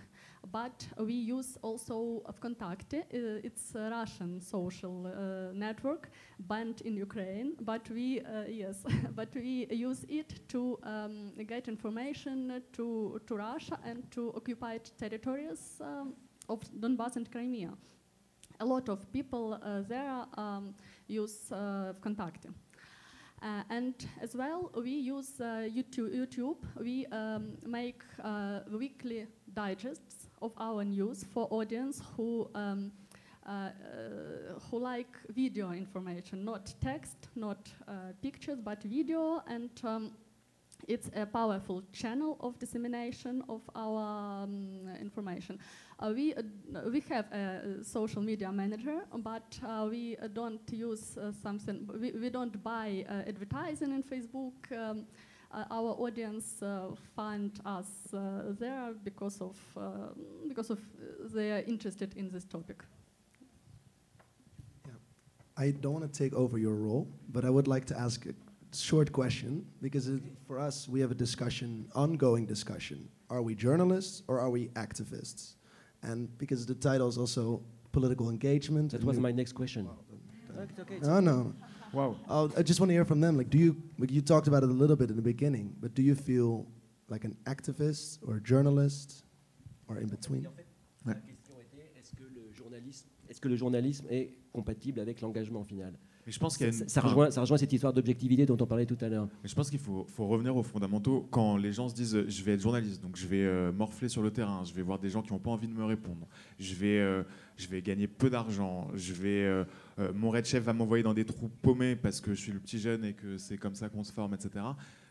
but 0.52 0.88
we 0.98 1.14
use 1.14 1.58
also 1.62 2.22
Vkontakte. 2.32 3.00
Uh, 3.00 3.40
it's 3.44 3.76
a 3.76 3.90
Russian 3.90 4.42
social 4.42 5.08
uh, 5.08 5.54
network 5.54 6.10
banned 6.40 6.82
in 6.82 6.96
Ukraine, 6.98 7.54
but 7.62 7.90
we 7.90 8.22
uh, 8.22 8.44
yes, 8.48 8.84
but 9.16 9.34
we 9.36 9.68
use 9.72 10.06
it 10.10 10.48
to 10.50 10.78
um, 10.84 11.32
get 11.48 11.68
information 11.68 12.62
to 12.74 13.22
to 13.28 13.36
Russia 13.36 13.80
and 13.84 14.04
to 14.12 14.34
occupied 14.36 14.90
territories 14.98 15.82
um, 15.82 16.14
of 16.50 16.60
Donbass 16.80 17.16
and 17.16 17.32
Crimea. 17.32 17.74
A 18.60 18.66
lot 18.66 18.90
of 18.90 19.12
people 19.12 19.58
there 19.88 20.26
um, 20.38 20.76
use 21.08 21.50
Vkontakte. 21.50 22.54
Uh, 23.44 23.62
and 23.70 23.94
as 24.22 24.36
well, 24.36 24.72
we 24.74 24.92
use 24.92 25.42
uh, 25.42 25.68
YouTube, 25.68 26.16
YouTube. 26.16 26.56
We 26.80 27.06
um, 27.08 27.58
make 27.66 28.02
uh, 28.24 28.62
weekly 28.72 29.28
digests 29.54 30.30
of 30.42 30.54
our 30.58 30.86
news 30.86 31.26
for 31.34 31.48
audience 31.52 32.02
who 32.16 32.50
um, 32.56 32.92
who 34.72 34.80
like 34.80 35.18
video 35.36 35.72
information, 35.72 36.46
not 36.46 36.74
text, 36.80 37.18
not 37.36 37.68
pictures, 38.22 38.60
but 38.64 38.82
video. 38.84 39.44
And 39.46 39.70
um, 39.84 40.12
it's 40.88 41.10
a 41.14 41.26
powerful 41.26 41.84
channel 41.92 42.38
of 42.40 42.58
dissemination 42.60 43.44
of 43.50 43.62
our 43.76 44.44
um, 44.44 44.88
information. 45.02 45.60
Uh, 46.04 46.12
we, 46.14 46.34
uh, 46.34 46.42
we 46.92 47.00
have 47.00 47.32
a 47.32 47.82
social 47.82 48.22
media 48.22 48.52
manager, 48.52 49.06
but 49.20 49.58
uh, 49.66 49.88
we 49.90 50.18
don't 50.34 50.60
use 50.70 51.18
something, 51.42 51.90
we, 51.98 52.12
we 52.12 52.30
don't 52.30 52.62
buy 52.62 53.06
advertising 53.26 53.94
in 53.94 54.04
Facebook. 54.04 54.54
Um, 54.72 55.06
our 55.72 55.92
audience 55.92 56.62
find 57.16 57.58
us 57.66 57.88
there 58.12 58.94
because 59.04 59.40
of, 59.40 59.56
uh, 59.78 60.10
because 60.50 60.72
of 60.72 60.80
they 61.34 61.52
are 61.52 61.64
interested 61.68 62.14
in 62.18 62.30
this 62.30 62.44
topic. 62.44 62.84
I 65.56 65.72
don't 65.72 65.94
want 65.94 66.12
to 66.12 66.20
take 66.20 66.34
over 66.34 66.58
your 66.58 66.76
role, 66.76 67.08
but 67.30 67.46
I 67.46 67.50
would 67.50 67.68
like 67.68 67.86
to 67.86 67.98
ask 67.98 68.26
a 68.26 68.34
short 68.76 69.14
question 69.14 69.66
because 69.82 70.10
it, 70.10 70.24
for 70.48 70.60
us, 70.60 70.90
we 70.90 71.00
have 71.00 71.12
a 71.12 71.16
discussion, 71.16 71.88
ongoing 71.96 72.46
discussion. 72.46 73.08
Are 73.30 73.42
we 73.42 73.56
journalists 73.56 74.24
or 74.28 74.42
are 74.42 74.50
we 74.50 74.68
activists? 74.70 75.54
And 76.04 76.28
because 76.38 76.66
the 76.66 76.76
title 76.76 77.08
is 77.08 77.18
also 77.18 77.62
political 77.92 78.30
engagement. 78.30 78.92
That 78.92 79.04
was 79.04 79.16
you- 79.18 79.22
my 79.22 79.32
next 79.32 79.54
question. 79.54 79.86
Well, 79.86 80.04
then- 80.10 80.20
No, 81.02 81.20
no. 81.20 81.54
Wow. 81.94 82.16
I'll, 82.28 82.52
I 82.58 82.64
just 82.64 82.80
want 82.80 82.90
to 82.90 82.94
hear 82.94 83.06
from 83.06 83.22
them. 83.22 83.38
Like, 83.38 83.50
do 83.50 83.58
you? 83.58 83.76
Like, 84.00 84.12
you 84.12 84.22
talked 84.22 84.48
about 84.48 84.64
it 84.64 84.70
a 84.70 84.74
little 84.74 84.96
bit 84.96 85.10
in 85.10 85.16
the 85.16 85.22
beginning, 85.22 85.76
but 85.80 85.94
do 85.94 86.02
you 86.02 86.16
feel 86.16 86.66
like 87.08 87.24
an 87.24 87.36
activist 87.46 88.18
or 88.28 88.38
a 88.38 88.42
journalist, 88.42 89.24
or 89.88 89.98
in 89.98 90.08
between? 90.10 90.48
Ouais. 91.06 91.14
La 91.14 91.14
question 91.16 91.56
était 91.60 91.92
est-ce 92.00 92.12
que 92.16 92.24
le 92.24 92.52
journalisme, 92.54 93.08
est-ce 93.30 93.40
que 93.42 93.48
le 93.50 93.56
journalisme 93.56 94.06
est 94.10 94.30
compatible 94.54 95.00
avec 95.00 95.22
l'engagement 95.22 95.64
final 95.64 95.94
Mais 96.26 96.32
je 96.32 96.40
pense 96.40 96.56
qu'il 96.58 96.66
y 96.68 96.70
a 96.70 96.72
ça, 96.72 96.84
une- 96.84 96.90
ça 96.90 97.00
enfin, 97.02 97.10
rejoint, 97.10 97.32
ça 97.32 97.42
rejoint 97.42 97.58
cette 97.58 97.74
histoire 97.74 97.92
d'objectivité 97.92 98.46
dont 98.46 98.58
on 98.60 98.66
parlait 98.66 98.86
tout 98.86 98.98
à 99.02 99.10
l'heure. 99.10 99.28
Je 99.44 99.54
pense 99.54 99.70
qu'il 99.70 99.80
faut, 99.80 100.06
faut 100.08 100.26
revenir 100.28 100.56
aux 100.56 100.64
fondamentaux. 100.64 101.28
Quand 101.32 101.58
les 101.58 101.74
gens 101.74 101.90
se 101.90 101.94
disent 101.96 102.24
je 102.28 102.44
vais 102.44 102.54
être 102.54 102.62
journaliste, 102.62 103.02
donc 103.04 103.18
je 103.18 103.28
vais 103.28 103.44
euh, 103.44 103.72
morfler 103.74 104.08
sur 104.08 104.22
le 104.22 104.32
terrain, 104.32 104.64
je 104.64 104.74
vais 104.74 104.82
voir 104.84 105.00
des 105.00 105.10
gens 105.10 105.22
qui 105.22 105.34
n'ont 105.34 105.40
pas 105.40 105.52
envie 105.52 105.68
de 105.68 105.74
me 105.74 105.84
répondre, 105.84 106.26
je 106.60 106.76
vais, 106.76 107.00
euh, 107.00 107.24
je 107.58 107.68
vais 107.68 107.82
gagner 107.82 108.08
peu 108.08 108.30
d'argent, 108.30 108.88
je 108.96 109.14
vais, 109.14 109.44
euh, 109.44 109.66
mon 110.14 110.30
red 110.30 110.46
chef 110.46 110.64
va 110.64 110.72
m'envoyer 110.74 111.04
dans 111.04 111.14
des 111.14 111.26
trous 111.26 111.50
paumés 111.62 111.96
parce 111.98 112.22
que 112.22 112.34
je 112.34 112.40
suis 112.40 112.52
le 112.54 112.60
petit 112.60 112.80
jeune 112.80 113.04
et 113.04 113.14
que 113.14 113.38
c'est 113.38 113.58
comme 113.58 113.76
ça 113.76 113.90
qu'on 113.90 114.04
se 114.06 114.14
forme, 114.14 114.34
etc. 114.34 114.64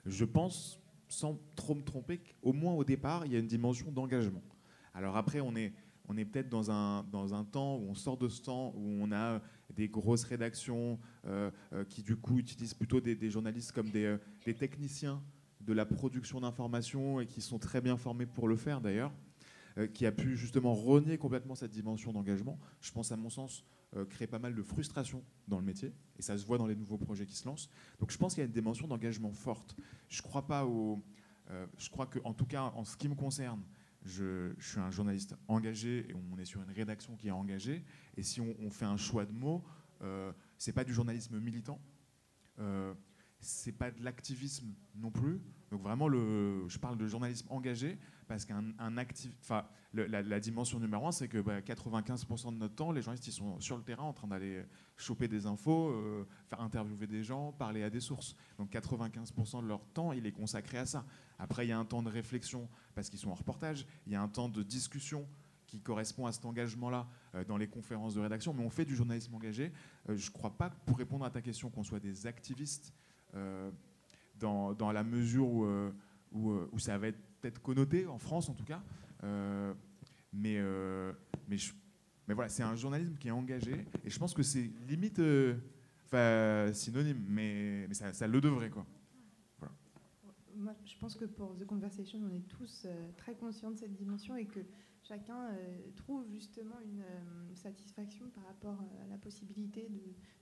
Je 0.07 0.25
pense, 0.25 0.81
sans 1.09 1.39
trop 1.57 1.75
me 1.75 1.83
tromper, 1.83 2.21
qu'au 2.43 2.55
moins 2.55 2.73
au 2.73 2.85
départ, 2.85 3.27
il 3.27 3.33
y 3.33 3.37
a 3.37 3.39
une 3.39 3.47
dimension 3.47 3.91
d'engagement. 3.93 4.43
Alors 4.95 5.17
après, 5.17 5.41
on 5.41 5.55
est, 5.57 5.73
on 6.09 6.17
est 6.17 6.25
peut-être 6.25 6.49
dans 6.49 6.71
un, 6.71 7.05
dans 7.13 7.35
un 7.35 7.45
temps 7.45 7.77
où 7.77 7.87
on 7.91 7.95
sort 7.95 8.17
de 8.17 8.29
ce 8.29 8.43
temps 8.43 8.73
où 8.77 8.99
on 9.01 9.13
a 9.13 9.41
des 9.75 9.89
grosses 9.89 10.25
rédactions 10.25 10.99
euh, 11.27 11.51
euh, 11.73 11.85
qui 11.85 12.03
du 12.03 12.17
coup 12.17 12.39
utilisent 12.39 12.75
plutôt 12.75 13.01
des, 13.01 13.31
journalistes 13.31 13.73
comme 13.73 13.91
des, 13.91 14.05
euh, 14.05 14.19
des 14.45 14.55
techniciens 14.55 15.23
de 15.61 15.73
la 15.73 15.87
production 15.87 16.41
d'informations 16.41 17.21
et 17.21 17.27
qui 17.27 17.41
sont 17.41 17.59
très 17.59 17.81
bien 17.81 17.97
formés 17.97 18.27
pour 18.27 18.49
le 18.49 18.57
faire 18.57 18.81
d'ailleurs, 18.81 19.13
qui 19.95 20.07
a 20.07 20.13
pu 20.13 20.37
justement 20.37 20.75
renier 20.75 21.19
complètement 21.19 21.55
cette 21.55 21.71
dimension 21.71 22.13
d'engagement. 22.13 22.59
Je 22.81 22.91
pense 22.91 23.13
à 23.13 23.17
mon 23.17 23.31
sens 23.31 23.65
créer 24.11 24.27
pas 24.27 24.41
mal 24.41 24.57
de 24.57 24.63
frustration 24.63 25.23
dans 25.47 25.61
le 25.61 25.65
métier 25.65 25.93
et 26.19 26.23
ça 26.23 26.37
se 26.37 26.45
voit 26.45 26.59
dans 26.59 26.67
les 26.67 26.75
nouveaux 26.75 26.99
projets 26.99 27.27
qui 27.27 27.37
se 27.37 27.47
lancent. 27.47 27.71
Donc 28.01 28.11
je 28.11 28.19
pense 28.19 28.35
qu'il 28.35 28.41
y 28.41 28.43
a 28.43 28.47
une 28.47 28.53
dimension 28.53 28.89
d'engagement 28.89 29.31
forte. 29.31 29.77
Je 30.09 30.21
crois 30.21 30.49
pas 30.49 30.67
au, 30.67 31.01
je 31.79 31.89
crois 31.91 32.07
que 32.07 32.19
en 32.25 32.35
tout 32.35 32.45
cas 32.45 32.73
en 32.75 32.85
ce 32.85 32.97
qui 32.97 33.09
me 33.09 33.15
concerne, 33.15 33.63
je, 34.05 34.53
suis 34.59 34.81
un 34.81 34.91
journaliste 34.91 35.35
engagé 35.49 36.07
et 36.11 36.15
on 36.15 36.39
est 36.39 36.45
sur 36.45 36.63
une 36.63 36.71
rédaction 36.71 37.17
qui 37.17 37.29
est 37.29 37.33
engagée. 37.33 37.85
Et 38.17 38.23
si 38.23 38.41
on, 38.41 38.55
on 38.61 38.71
fait 38.71 38.85
un 38.85 38.97
choix 38.97 39.25
de 39.25 39.33
mots, 39.33 39.65
euh, 40.03 40.33
c'est 40.59 40.73
pas 40.73 40.85
du 40.85 40.93
journalisme 40.93 41.39
militant, 41.39 41.81
euh, 42.59 42.95
c'est 43.41 43.73
pas 43.73 43.91
de 43.91 44.03
l'activisme 44.03 44.75
non 44.95 45.11
plus. 45.11 45.41
Donc 45.73 45.81
vraiment, 45.81 46.11
je 46.11 46.79
parle 46.79 46.99
de 46.99 47.07
journalisme 47.07 47.47
engagé 47.49 47.99
parce 48.29 48.45
qu'un 48.45 48.63
un 48.79 48.99
actif, 48.99 49.33
enfin, 49.41 49.65
la, 49.95 50.39
dimension 50.39 50.79
numéro 50.79 51.07
un, 51.07 51.13
c'est 51.13 51.29
que 51.29 51.39
bah, 51.39 51.63
95% 51.63 52.53
de 52.53 52.59
notre 52.59 52.75
temps, 52.75 52.93
les 52.93 53.01
journalistes 53.01 53.27
ils 53.27 53.33
sont 53.33 53.59
sur 53.59 53.79
le 53.79 53.83
terrain 53.83 54.03
en 54.03 54.13
train 54.13 54.29
d'aller 54.29 54.63
choper 54.99 55.29
des 55.29 55.47
infos, 55.47 55.89
euh, 55.89 56.27
faire 56.51 56.61
interviewer 56.61 57.07
des 57.07 57.23
gens, 57.23 57.53
parler 57.53 57.83
à 57.83 57.89
des 57.89 58.01
sources. 58.01 58.37
Donc 58.59 58.71
95% 58.71 59.63
de 59.63 59.67
leur 59.67 59.83
temps, 59.95 60.13
il 60.13 60.27
est 60.27 60.33
consacré 60.33 60.77
à 60.77 60.85
ça. 60.85 61.07
Après, 61.39 61.65
il 61.65 61.71
y 61.71 61.73
a 61.73 61.79
un 61.79 61.87
temps 61.87 62.03
de 62.03 62.11
réflexion 62.11 62.69
parce 62.95 63.09
qu'ils 63.09 63.19
sont 63.19 63.31
en 63.31 63.35
reportage. 63.35 63.87
Il 64.07 64.13
y 64.13 64.15
a 64.15 64.21
un 64.21 64.29
temps 64.29 64.51
de 64.51 64.63
discussion 64.63 65.27
qui 65.67 65.81
correspond 65.81 66.27
à 66.27 66.33
cet 66.33 66.45
engagement-là 66.45 67.09
euh, 67.35 67.45
dans 67.45 67.57
les 67.57 67.67
conférences 67.67 68.13
de 68.13 68.21
rédaction. 68.21 68.53
Mais 68.53 68.63
on 68.63 68.69
fait 68.69 68.85
du 68.85 68.95
journalisme 68.95 69.35
engagé. 69.35 69.73
Euh, 70.11 70.19
je 70.19 70.29
ne 70.29 70.33
crois 70.35 70.51
pas, 70.51 70.69
pour 70.69 70.99
répondre 70.99 71.25
à 71.25 71.31
ta 71.31 71.41
question, 71.41 71.71
qu'on 71.71 71.83
soit 71.83 72.01
des 72.01 72.27
activistes 72.27 72.93
dans, 74.43 74.93
la 74.93 75.05
mesure 75.05 75.49
où, 75.49 75.65
euh, 75.65 75.93
euh, 76.35 76.67
où 76.73 76.79
ça 76.79 76.99
va 76.99 77.09
être 77.09 77.19
peut-être 77.41 77.61
connoté, 77.61 78.07
en 78.07 78.19
France 78.19 78.49
en 78.49 78.55
tout 78.55 78.65
cas. 78.65 78.83
Euh, 79.25 79.73
mais, 80.33 80.59
mais, 81.49 82.35
voilà, 82.35 82.49
c'est 82.49 82.63
un 82.63 82.75
journalisme 82.75 83.17
qui 83.17 83.29
est 83.29 83.33
engagé. 83.33 83.87
Et 84.05 84.11
je 84.11 84.19
pense 84.19 84.35
que 84.35 84.43
c'est 84.43 84.71
limite 84.89 85.21
enfin, 86.07 86.71
synonyme, 86.73 87.25
mais, 87.29 87.89
ça, 87.93 88.27
le 88.27 88.41
devrait. 88.41 88.71
Quoi. 88.71 88.87
Moi, 90.57 90.75
je 90.85 90.97
pense 90.99 91.17
que 91.17 91.25
pour 91.25 91.57
The 91.57 91.67
Conversation, 91.67 92.21
on 92.23 92.35
est 92.35 92.47
tous 92.49 92.87
très 93.17 93.35
conscients 93.35 93.71
de 93.71 93.77
cette 93.77 93.95
dimension 93.95 94.37
et 94.37 94.47
que 94.47 94.61
chacun 95.03 95.49
euh, 95.51 95.91
trouve 95.97 96.27
justement 96.29 96.81
une 96.81 97.01
euh, 97.03 97.55
satisfaction 97.55 98.29
par 98.31 98.45
rapport 98.45 98.81
à 99.03 99.07
la 99.09 99.19
possibilité 99.19 99.89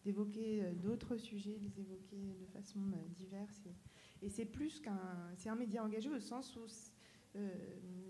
d'évoquer 0.05 0.63
euh, 0.63 0.73
d'autres 0.75 1.17
sujets, 1.17 1.59
de 1.59 1.65
les 1.65 1.81
évoquer 1.81 2.35
de 2.41 2.47
façon 2.47 2.81
euh, 2.93 3.09
diverse. 3.17 3.63
Et, 3.67 4.27
et 4.27 4.29
c'est 4.29 4.45
plus 4.45 4.81
qu'un, 4.81 5.33
c'est 5.37 5.49
un 5.49 5.57
média 5.57 5.85
engagé 5.85 6.11
au 6.11 6.21
sens 6.21 6.57
où 6.57 6.67
euh, 7.37 7.49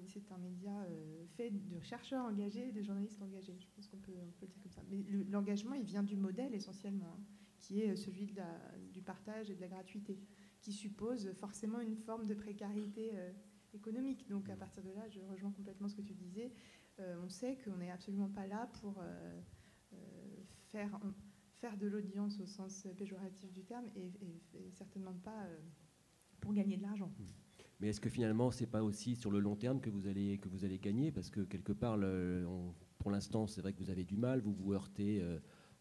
c'est 0.07 0.33
un 0.33 0.39
média 0.39 0.73
euh, 0.73 1.25
fait 1.37 1.51
de 1.51 1.81
chercheurs 1.81 2.25
engagés, 2.25 2.73
de 2.73 2.83
journalistes 2.83 3.23
engagés. 3.23 3.57
Je 3.59 3.67
pense 3.75 3.87
qu'on 3.87 3.99
peut, 3.99 4.13
le 4.41 4.47
dire 4.49 4.61
comme 4.63 4.73
ça. 4.73 4.83
Mais 4.91 5.03
le- 5.09 5.25
l'engagement, 5.25 5.75
il 5.75 5.85
vient 5.85 6.03
du 6.03 6.17
modèle 6.17 6.55
essentiellement, 6.55 7.15
hein, 7.17 7.23
qui 7.61 7.83
est 7.83 7.95
celui 7.95 8.33
du 8.93 9.03
partage 9.03 9.51
et 9.51 9.55
de 9.55 9.61
la 9.61 9.69
gratuité 9.69 10.19
qui 10.61 10.73
suppose 10.73 11.33
forcément 11.35 11.81
une 11.81 11.97
forme 11.97 12.27
de 12.27 12.35
précarité 12.35 13.11
euh, 13.15 13.33
économique. 13.75 14.27
Donc 14.29 14.49
à 14.51 14.57
partir 14.57 14.83
de 14.83 14.91
là, 14.91 15.09
je 15.09 15.21
rejoins 15.21 15.53
complètement 15.53 15.89
ce 15.89 15.95
que 15.97 16.03
tu 16.03 16.15
disais. 16.15 16.53
Euh, 16.99 17.21
on 17.25 17.29
sait 17.29 17.57
qu'on 17.65 17.77
n'est 17.77 17.91
absolument 17.91 18.29
pas 18.29 18.47
là 18.47 18.69
pour 18.81 18.99
euh, 19.01 19.41
euh, 19.93 19.97
faire, 20.69 20.99
faire 21.57 21.77
de 21.79 21.87
l'audience 21.87 22.41
au 22.41 22.47
sens 22.47 22.87
péjoratif 22.97 23.53
du 23.53 23.65
terme 23.65 23.87
et, 23.95 24.07
et- 24.07 24.43
et 24.67 24.71
certainement 24.73 25.15
pas 25.15 25.47
pour 26.41 26.53
gagner 26.55 26.77
de 26.77 26.83
l'argent. 26.83 27.13
Mais 27.81 27.89
est-ce 27.89 28.01
que 28.01 28.11
finalement, 28.11 28.51
c'est 28.51 28.67
pas 28.67 28.83
aussi 28.83 29.17
sur 29.17 29.31
le 29.31 29.41
long 29.41 29.57
terme 29.57 29.81
que 29.81 29.89
vous 29.91 30.07
allez, 30.07 30.39
que 30.39 30.49
vous 30.49 30.65
allez 30.65 30.79
gagner? 30.79 31.13
Parce 31.13 31.31
que 31.31 31.41
quelque 31.41 31.73
part, 31.73 31.97
le- 31.97 32.45
on- 32.47 32.75
pour 32.99 33.11
l'instant, 33.11 33.47
c'est 33.47 33.63
vrai 33.63 33.73
que 33.73 33.79
vous 33.79 33.91
avez 33.91 34.05
du 34.05 34.17
mal, 34.17 34.41
vous 34.41 34.53
vous 34.53 34.73
heurtez 34.75 35.23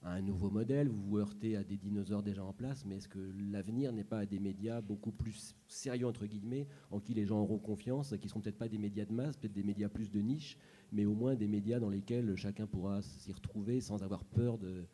à 0.02 0.14
un 0.14 0.22
nouveau 0.22 0.50
modèle, 0.50 0.88
vous 0.88 1.02
vous 1.02 1.18
heurtez 1.18 1.58
à 1.58 1.64
des 1.64 1.78
dinosaures 1.78 2.24
déjà 2.24 2.44
en 2.44 2.54
place, 2.54 2.86
mais 2.86 2.98
est-ce 2.98 3.10
que 3.10 3.20
l'avenir 3.52 3.92
n'est 3.92 4.06
pas 4.06 4.20
à 4.20 4.26
des 4.26 4.40
médias 4.40 4.80
beaucoup 4.80 5.12
plus 5.12 5.56
sérieux, 5.68 6.08
entre 6.08 6.26
guillemets, 6.26 6.68
en 6.90 7.00
qui 7.00 7.14
les 7.14 7.26
gens 7.26 7.42
auront 7.42 7.60
confiance, 7.60 8.16
qui 8.18 8.26
ne 8.26 8.30
seront 8.30 8.40
peut-être 8.40 8.58
pas 8.58 8.70
des 8.70 8.78
médias 8.78 9.06
de 9.06 9.12
masse, 9.14 9.36
peut-être 9.36 9.54
des 9.54 9.64
médias 9.64 9.90
plus 9.90 10.10
de 10.10 10.22
niche, 10.22 10.58
mais 10.92 11.06
au 11.06 11.14
moins 11.14 11.36
des 11.36 11.48
médias 11.48 11.80
dans 11.80 11.90
lesquels 11.90 12.36
chacun 12.36 12.66
pourra 12.66 13.02
s'y 13.02 13.32
retrouver 13.34 13.82
sans 13.82 14.02
avoir 14.02 14.24
peur 14.24 14.58
de, 14.58 14.86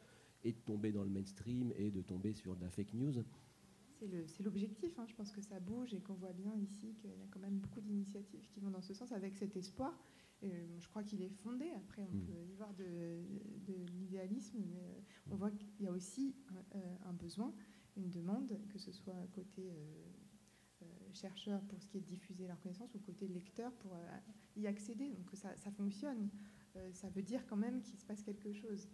et 0.43 0.53
de 0.53 0.57
tomber 0.57 0.91
dans 0.91 1.03
le 1.03 1.09
mainstream 1.09 1.71
et 1.77 1.91
de 1.91 2.01
tomber 2.01 2.33
sur 2.33 2.55
de 2.55 2.61
la 2.61 2.69
fake 2.69 2.93
news? 2.93 3.13
C'est 4.27 4.43
l'objectif. 4.43 4.97
hein. 4.99 5.05
Je 5.07 5.15
pense 5.15 5.31
que 5.31 5.41
ça 5.41 5.59
bouge 5.59 5.93
et 5.93 6.01
qu'on 6.01 6.13
voit 6.13 6.33
bien 6.33 6.53
ici 6.55 6.93
qu'il 6.95 7.09
y 7.11 7.23
a 7.23 7.27
quand 7.31 7.39
même 7.39 7.57
beaucoup 7.57 7.81
d'initiatives 7.81 8.45
qui 8.49 8.59
vont 8.59 8.69
dans 8.69 8.81
ce 8.81 8.93
sens 8.93 9.11
avec 9.11 9.35
cet 9.35 9.55
espoir. 9.55 9.97
Euh, 10.43 10.77
je 10.79 10.87
crois 10.89 11.03
qu'il 11.03 11.21
est 11.21 11.29
fondé. 11.29 11.65
Après, 11.77 12.03
on 12.03 12.15
Mm. 12.15 12.21
peut 12.25 12.43
y 12.45 12.53
voir 12.55 12.73
de, 12.73 12.83
de 13.67 13.73
l'idéalisme, 13.97 14.57
mais 14.59 14.79
euh, 14.83 14.99
on 15.31 15.35
voit 15.35 15.51
qu'il 15.51 15.85
y 15.85 15.87
a 15.87 15.91
aussi 15.91 16.35
un, 16.49 16.77
euh, 16.77 16.95
un 17.05 17.13
besoin, 17.13 17.53
une 17.97 18.09
demande, 18.09 18.59
que 18.69 18.77
ce 18.77 18.91
soit 18.91 19.15
côté 19.33 19.71
chercheur 21.13 21.61
pour 21.63 21.81
ce 21.81 21.87
qui 21.87 21.97
est 21.97 22.01
de 22.01 22.05
diffuser 22.05 22.45
leur 22.45 22.59
connaissance 22.59 22.93
ou 22.93 22.99
côté 22.99 23.27
lecteur 23.27 23.71
pour 23.75 23.95
y 24.57 24.67
accéder. 24.67 25.09
Donc 25.11 25.29
ça, 25.33 25.55
ça 25.55 25.71
fonctionne. 25.71 26.29
Euh, 26.75 26.91
ça 26.91 27.09
veut 27.09 27.21
dire 27.21 27.47
quand 27.47 27.55
même 27.55 27.81
qu'il 27.81 27.97
se 27.97 28.05
passe 28.05 28.21
quelque 28.21 28.51
chose. 28.51 28.89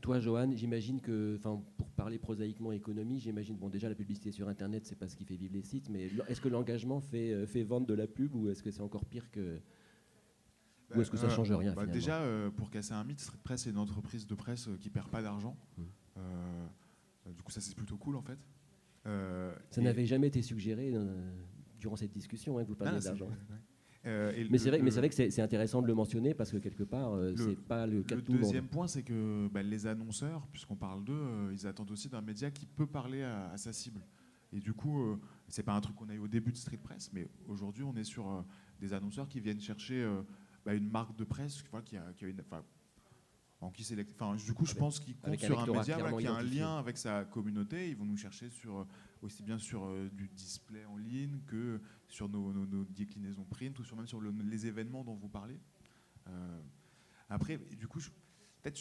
Toi, 0.00 0.20
Johan, 0.20 0.52
j'imagine 0.54 1.00
que, 1.00 1.36
pour 1.76 1.90
parler 1.96 2.18
prosaïquement 2.20 2.70
économie, 2.70 3.18
j'imagine, 3.18 3.56
bon, 3.56 3.68
déjà 3.68 3.88
la 3.88 3.96
publicité 3.96 4.30
sur 4.30 4.46
Internet, 4.48 4.86
c'est 4.86 4.94
pas 4.94 5.08
ce 5.08 5.16
qui 5.16 5.24
fait 5.24 5.34
vivre 5.34 5.54
les 5.54 5.62
sites, 5.62 5.88
mais 5.90 6.08
est-ce 6.28 6.40
que 6.40 6.48
l'engagement 6.48 7.00
fait, 7.00 7.44
fait 7.46 7.64
vendre 7.64 7.88
de 7.88 7.94
la 7.94 8.06
pub 8.06 8.32
ou 8.36 8.48
est-ce 8.48 8.62
que 8.62 8.70
c'est 8.70 8.82
encore 8.82 9.04
pire 9.04 9.28
que. 9.32 9.60
Ou 10.96 11.00
est-ce 11.00 11.10
que 11.10 11.16
ça 11.16 11.26
Euh, 11.26 11.30
change 11.30 11.50
rien 11.52 11.72
bah, 11.74 11.86
Déjà, 11.86 12.20
euh, 12.20 12.50
pour 12.50 12.70
casser 12.70 12.92
un 12.94 13.04
mythe, 13.04 13.20
Street 13.20 13.38
Press 13.42 13.66
est 13.66 13.70
une 13.70 13.78
entreprise 13.78 14.26
de 14.26 14.34
presse 14.34 14.68
euh, 14.68 14.76
qui 14.78 14.90
perd 14.90 15.08
pas 15.08 15.22
d'argent. 15.22 15.56
Euh, 16.18 16.66
du 17.34 17.42
coup, 17.42 17.50
ça 17.52 17.60
c'est 17.60 17.74
plutôt 17.74 17.96
cool 17.96 18.16
en 18.16 18.22
fait. 18.22 18.38
Ça 19.70 19.80
n'avait 19.80 20.06
jamais 20.06 20.28
été 20.28 20.42
suggéré 20.42 20.92
durant 21.78 21.96
cette 21.96 22.12
discussion, 22.12 22.58
hein, 22.58 22.62
que 22.64 22.68
vous 22.68 22.76
parliez 22.76 22.98
Ah, 22.98 23.04
d'argent. 23.04 23.28
Euh, 24.04 24.32
Mais 24.50 24.58
c'est 24.58 24.68
vrai, 24.70 24.78
vrai 24.80 25.08
que 25.08 25.14
c'est 25.30 25.40
intéressant 25.42 25.80
de 25.80 25.86
le 25.86 25.94
mentionner 25.94 26.34
parce 26.34 26.50
que 26.50 26.56
quelque 26.56 26.82
part, 26.82 27.12
euh, 27.14 27.34
c'est 27.36 27.56
pas 27.56 27.86
le 27.86 28.02
cas 28.02 28.16
de 28.16 28.20
Le 28.20 28.24
tout 28.26 28.32
monde. 28.32 28.40
deuxième 28.42 28.66
point, 28.66 28.88
c'est 28.88 29.04
que 29.04 29.48
bah, 29.52 29.62
les 29.62 29.86
annonceurs, 29.86 30.44
puisqu'on 30.48 30.74
parle 30.74 31.04
d'eux, 31.04 31.12
euh, 31.14 31.50
ils 31.52 31.66
attendent 31.68 31.90
aussi 31.92 32.08
d'un 32.08 32.20
média 32.20 32.50
qui 32.50 32.66
peut 32.66 32.86
parler 32.86 33.22
à, 33.22 33.50
à 33.50 33.56
sa 33.56 33.72
cible. 33.72 34.00
Et 34.52 34.58
du 34.58 34.72
coup, 34.74 35.16
c'est 35.48 35.62
pas 35.62 35.72
un 35.72 35.80
truc 35.80 35.96
qu'on 35.96 36.08
a 36.10 36.14
eu 36.14 36.18
au 36.18 36.28
début 36.28 36.50
de 36.52 36.56
Street 36.58 36.76
Press, 36.82 37.10
mais 37.14 37.26
aujourd'hui, 37.48 37.84
on 37.84 37.94
est 37.96 38.04
sur 38.04 38.44
des 38.80 38.92
annonceurs 38.92 39.26
qui 39.28 39.40
viennent 39.40 39.60
chercher 39.60 40.06
bah, 40.64 40.74
une 40.74 40.90
marque 40.90 41.16
de 41.16 41.24
presse 41.24 41.62
voilà, 41.70 41.84
qui, 41.84 41.96
a, 41.96 42.12
qui 42.14 42.24
a 42.24 42.28
une. 42.28 42.40
enfin, 42.40 42.64
en 43.60 43.70
qui 43.70 43.84
sélect- 43.84 44.12
enfin, 44.20 44.34
du 44.34 44.52
coup, 44.54 44.64
je 44.64 44.72
Avec- 44.72 44.80
pense 44.80 44.98
qu'ils 44.98 45.14
comptent 45.14 45.28
avec 45.28 45.40
sur 45.40 45.58
un 45.60 45.66
média 45.66 45.96
voilà, 45.98 46.16
qui 46.16 46.26
a 46.26 46.34
un 46.34 46.42
lien 46.42 46.78
avec 46.78 46.98
sa 46.98 47.24
communauté. 47.24 47.90
Ils 47.90 47.96
vont 47.96 48.04
nous 48.04 48.16
chercher 48.16 48.50
sur, 48.50 48.78
euh, 48.80 48.84
aussi 49.22 49.42
bien 49.44 49.56
sur 49.58 49.84
euh, 49.84 50.08
du 50.12 50.28
display 50.28 50.84
en 50.84 50.96
ligne 50.96 51.40
que 51.46 51.80
sur 52.08 52.28
nos, 52.28 52.52
nos- 52.52 52.66
nos 52.66 52.84
déclinaisons 52.84 53.44
print 53.44 53.78
ou 53.78 53.84
sur, 53.84 53.96
même 53.96 54.08
sur 54.08 54.20
le- 54.20 54.32
les 54.42 54.66
événements 54.66 55.04
dont 55.04 55.14
vous 55.14 55.28
parlez. 55.28 55.60
Euh, 56.28 56.60
après, 57.28 57.56
du 57.58 57.86
coup, 57.86 58.00
peut-être 58.62 58.76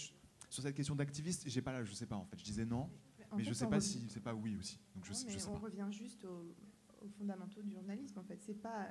sur 0.49 0.63
cette 0.63 0.75
question 0.75 0.95
d'activiste, 0.95 1.43
j'ai 1.47 1.61
pas 1.61 1.73
là, 1.73 1.83
je 1.83 1.93
sais 1.93 2.07
pas 2.07 2.15
en 2.15 2.25
fait. 2.25 2.37
Je 2.39 2.43
disais 2.43 2.65
non, 2.65 2.89
En 3.31 3.37
mais 3.37 3.43
fait, 3.43 3.49
je 3.49 3.53
sais 3.53 3.67
pas 3.67 3.75
revient- 3.75 3.87
si 3.87 4.09
c'est 4.09 4.19
pas 4.19 4.33
oui 4.33 4.55
aussi. 4.57 4.79
Donc 4.95 5.05
je, 5.05 5.11
Non, 5.11 5.15
sais- 5.15 5.25
mais 5.27 5.31
je 5.33 5.37
sais 5.37 5.47
on 5.49 5.53
pas. 5.53 5.59
revient 5.59 5.87
juste 5.91 6.25
aux, 6.25 6.55
aux 7.01 7.07
fondamentaux 7.07 7.61
du 7.61 7.71
journalisme. 7.71 8.17
En 8.17 8.23
fait, 8.23 8.41
c'est 8.41 8.55
pas, 8.59 8.89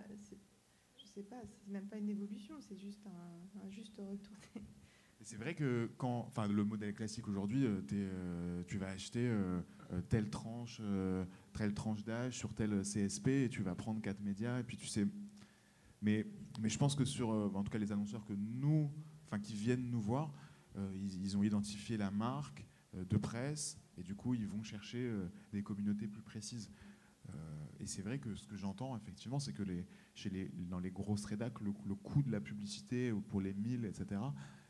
sais 1.10 1.22
pas, 1.22 1.40
c'est 1.44 1.70
même 1.70 1.86
pas 1.86 1.98
une 1.98 2.08
évolution, 2.08 2.60
c'est 2.60 2.76
juste 2.76 3.06
un, 3.06 3.70
juste 3.70 3.96
retour. 3.98 4.36
Et 5.20 5.24
C'est 5.24 5.36
vrai 5.36 5.54
que 5.54 5.90
quand, 5.98 6.24
enfin, 6.26 6.48
le 6.48 6.64
modèle 6.64 6.94
classique 6.94 7.28
aujourd'hui, 7.28 7.66
euh, 7.66 7.82
euh, 7.92 8.62
tu 8.66 8.78
vas 8.78 8.88
acheter 8.88 9.26
euh, 9.28 9.60
telle 10.08 10.30
tranche, 10.30 10.80
telle 11.52 11.74
tranche 11.74 12.04
d'âge 12.04 12.38
sur 12.38 12.54
tel 12.54 12.80
CSP 12.82 13.28
et 13.28 13.48
tu 13.50 13.62
vas 13.62 13.74
prendre 13.74 14.00
quatre 14.00 14.20
médias 14.20 14.60
et 14.60 14.62
puis 14.62 14.76
tu 14.76 14.86
sais. 14.86 15.06
Mais, 16.00 16.26
mais 16.60 16.70
je 16.70 16.78
pense 16.78 16.94
que 16.94 17.04
sur, 17.04 17.28
en 17.28 17.62
tout 17.62 17.70
cas, 17.70 17.78
les 17.78 17.92
annonceurs 17.92 18.24
que 18.24 18.32
nous, 18.32 18.90
enfin, 19.26 19.38
qui 19.38 19.54
viennent 19.54 19.90
nous 19.90 20.00
voir, 20.00 20.32
ils, 20.94 21.36
ont 21.36 21.42
identifié 21.42 21.98
la 21.98 22.10
marque 22.10 22.64
de 22.94 23.16
presse 23.18 23.78
et 23.98 24.02
du 24.02 24.14
coup, 24.14 24.32
ils 24.32 24.46
vont 24.46 24.62
chercher 24.62 25.12
des 25.52 25.62
communautés 25.62 26.06
plus 26.06 26.22
précises. 26.22 26.70
Euh, 27.34 27.82
et 27.82 27.86
c'est 27.86 28.02
vrai 28.02 28.18
que 28.18 28.34
ce 28.34 28.46
que 28.46 28.56
j'entends 28.56 28.96
effectivement, 28.96 29.38
c'est 29.38 29.52
que 29.52 29.62
les, 29.62 29.86
chez 30.14 30.28
les, 30.30 30.48
dans 30.68 30.80
les 30.80 30.90
grosses 30.90 31.24
rédacs, 31.24 31.60
le, 31.60 31.72
le 31.86 31.94
coût 31.94 32.22
de 32.22 32.30
la 32.30 32.40
publicité 32.40 33.12
pour 33.28 33.40
les 33.40 33.54
1000, 33.54 33.84
etc., 33.86 34.20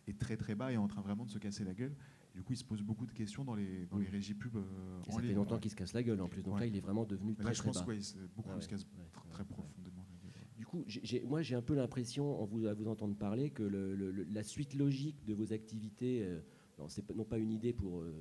est 0.06 0.18
très 0.18 0.36
très 0.36 0.54
bas 0.54 0.70
et 0.70 0.74
est 0.74 0.78
en 0.78 0.88
train 0.88 1.02
vraiment 1.02 1.24
de 1.24 1.30
se 1.30 1.38
casser 1.38 1.64
la 1.64 1.74
gueule. 1.74 1.94
Du 2.34 2.42
coup, 2.44 2.52
il 2.52 2.56
se 2.56 2.64
pose 2.64 2.82
beaucoup 2.82 3.06
de 3.06 3.12
questions 3.12 3.44
dans 3.44 3.56
les, 3.56 3.86
dans 3.86 3.98
les 3.98 4.08
régies 4.08 4.34
pub 4.34 4.56
euh, 4.56 4.60
Et 5.04 5.08
en 5.08 5.12
ça 5.12 5.20
fait 5.20 5.26
ligne. 5.26 5.36
longtemps 5.36 5.54
Ouais. 5.56 5.60
qu'il 5.60 5.70
se 5.72 5.76
casse 5.76 5.92
la 5.92 6.02
gueule 6.04 6.20
en 6.20 6.28
plus. 6.28 6.42
Donc 6.42 6.54
Ouais. 6.54 6.60
là, 6.60 6.66
il 6.66 6.76
est 6.76 6.80
vraiment 6.80 7.04
devenu 7.04 7.30
Mais 7.30 7.34
très 7.36 7.44
là, 7.46 7.52
je 7.52 7.58
très 7.58 7.66
pense 7.72 7.78
bas. 7.84 7.92
que 7.92 8.26
beaucoup 8.36 8.48
Ah 8.52 8.54
ouais, 8.56 8.62
se 8.62 8.68
ouais, 8.70 8.76
ouais, 8.76 9.30
très 9.30 9.42
ouais. 9.42 9.48
profondément 9.48 10.06
la 10.12 10.30
gueule. 10.30 10.46
Du 10.56 10.64
coup, 10.64 10.84
j'ai- 10.86 11.24
moi, 11.24 11.42
j'ai 11.42 11.56
un 11.56 11.62
peu 11.62 11.74
l'impression, 11.74 12.40
en 12.40 12.44
vous, 12.44 12.66
à 12.66 12.74
vous 12.74 12.86
entendre 12.86 13.16
parler, 13.16 13.50
que 13.50 13.64
le- 13.64 13.96
le- 13.96 14.12
le- 14.12 14.22
la 14.24 14.44
suite 14.44 14.74
logique 14.74 15.24
de 15.24 15.34
vos 15.34 15.52
activités, 15.52 16.22
euh, 16.22 16.40
non, 16.78 16.88
c'est 16.88 17.02
pas- 17.02 17.14
non 17.14 17.24
pas 17.24 17.38
une 17.38 17.50
idée 17.50 17.72
pour 17.72 18.00
euh, 18.00 18.14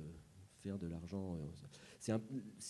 faire 0.60 0.78
de 0.78 0.86
l'argent, 0.86 1.34
euh, 1.34 1.38
c'est 1.98 2.12
un, 2.12 2.20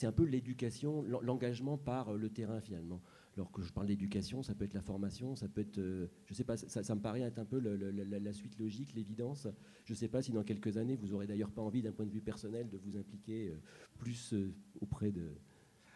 un 0.02 0.12
peu 0.12 0.24
l'éducation, 0.24 1.02
l'en- 1.02 1.20
l'engagement 1.20 1.76
par 1.76 2.10
euh, 2.10 2.16
le 2.16 2.30
terrain 2.30 2.60
finalement. 2.60 3.02
Alors 3.36 3.52
que 3.52 3.62
je 3.62 3.72
parle 3.72 3.86
d'éducation, 3.86 4.42
ça 4.42 4.54
peut 4.54 4.64
être 4.64 4.74
la 4.74 4.82
formation, 4.82 5.36
ça 5.36 5.48
peut 5.48 5.60
être, 5.60 5.78
euh, 5.78 6.08
je 6.26 6.34
sais 6.34 6.44
pas, 6.44 6.56
ça, 6.56 6.94
me 6.94 7.00
paraît 7.00 7.20
être 7.20 7.38
un 7.38 7.44
peu 7.44 7.58
la, 7.58 8.18
la 8.18 8.32
suite 8.32 8.58
logique, 8.58 8.92
l'évidence. 8.94 9.46
Je 9.84 9.94
sais 9.94 10.08
pas 10.08 10.20
si 10.20 10.32
dans 10.32 10.42
quelques 10.42 10.76
années, 10.76 10.96
vous 10.96 11.12
aurez 11.12 11.26
d'ailleurs 11.26 11.52
pas 11.52 11.62
envie, 11.62 11.80
d'un 11.80 11.92
point 11.92 12.06
de 12.06 12.10
vue 12.10 12.20
personnel, 12.20 12.68
de 12.68 12.76
vous 12.76 12.96
impliquer 12.96 13.54
plus 13.98 14.34
auprès 14.80 15.12
de. 15.12 15.30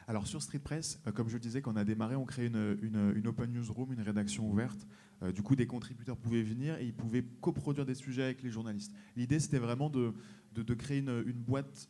Alors 0.06 0.26
sur 0.26 0.42
Street 0.42 0.58
Press, 0.58 1.00
euh, 1.06 1.12
comme 1.12 1.28
je 1.28 1.34
le 1.34 1.40
disais, 1.40 1.62
quand 1.62 1.72
on 1.72 1.76
a 1.76 1.84
démarré, 1.84 2.14
on 2.16 2.24
crée 2.24 2.46
une, 2.46 2.78
une- 2.82 3.26
open 3.26 3.50
newsroom, 3.52 3.92
une 3.92 4.00
rédaction 4.02 4.48
ouverte. 4.50 4.86
Euh, 5.22 5.32
du 5.32 5.42
coup, 5.42 5.56
des 5.56 5.66
contributeurs 5.66 6.16
pouvaient 6.16 6.42
venir 6.42 6.76
et 6.78 6.84
ils 6.86 6.94
pouvaient 6.94 7.24
coproduire 7.40 7.86
des 7.86 7.94
sujets 7.94 8.24
avec 8.24 8.42
les 8.42 8.50
journalistes. 8.50 8.92
L'idée, 9.16 9.40
c'était 9.40 9.58
vraiment 9.58 9.88
de, 9.88 10.12
de- 10.54 10.74
créer 10.74 10.98
une, 10.98 11.22
une 11.26 11.40
boîte 11.42 11.88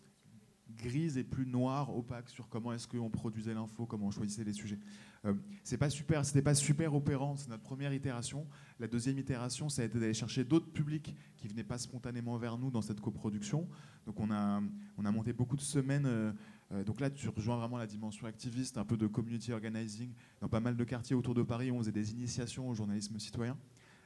grise 0.76 1.18
et 1.18 1.24
plus 1.24 1.46
noire, 1.46 1.94
opaque, 1.96 2.28
sur 2.28 2.48
comment 2.48 2.72
est-ce 2.72 2.88
qu'on 2.88 3.10
produisait 3.10 3.54
l'info, 3.54 3.86
comment 3.86 4.06
on 4.06 4.10
choisissait 4.10 4.44
les 4.44 4.52
sujets. 4.52 4.78
Euh, 5.24 5.34
c'est 5.62 5.76
pas 5.78 5.88
super, 5.90 6.24
c'était 6.24 6.42
pas 6.42 6.54
super 6.54 6.94
opérant. 6.94 7.36
C'est 7.36 7.48
notre 7.48 7.62
première 7.62 7.92
itération. 7.92 8.46
La 8.80 8.88
deuxième 8.88 9.18
itération, 9.18 9.68
ça 9.68 9.82
a 9.82 9.84
été 9.84 9.98
d'aller 10.00 10.14
chercher 10.14 10.42
d'autres 10.44 10.70
publics 10.70 11.14
qui 11.36 11.48
venaient 11.48 11.64
pas 11.64 11.78
spontanément 11.78 12.36
vers 12.38 12.58
nous 12.58 12.70
dans 12.70 12.82
cette 12.82 13.00
coproduction. 13.00 13.68
Donc 14.06 14.18
on 14.20 14.30
a, 14.30 14.60
on 14.98 15.04
a 15.04 15.10
monté 15.12 15.32
beaucoup 15.32 15.56
de 15.56 15.60
semaines. 15.62 16.34
Euh, 16.72 16.84
donc 16.84 17.00
là, 17.00 17.10
tu 17.10 17.28
rejoins 17.28 17.56
vraiment 17.56 17.78
la 17.78 17.86
dimension 17.86 18.26
activiste, 18.26 18.78
un 18.78 18.84
peu 18.84 18.96
de 18.96 19.06
community 19.06 19.52
organizing 19.52 20.12
dans 20.40 20.48
pas 20.48 20.60
mal 20.60 20.76
de 20.76 20.84
quartiers 20.84 21.16
autour 21.16 21.34
de 21.34 21.42
Paris. 21.42 21.70
On 21.70 21.78
faisait 21.78 21.92
des 21.92 22.12
initiations 22.12 22.68
au 22.68 22.74
journalisme 22.74 23.18
citoyen 23.18 23.56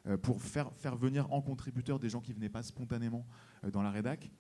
euh, 0.06 0.16
pour 0.16 0.42
faire, 0.42 0.70
venir 0.96 1.32
en 1.32 1.40
contributeurs 1.40 1.98
des 1.98 2.08
gens 2.08 2.20
qui 2.20 2.32
venaient 2.32 2.48
pas 2.48 2.62
spontanément 2.62 3.26
euh, 3.64 3.70
dans 3.70 3.82
la 3.82 3.90
rédac. 3.90 4.30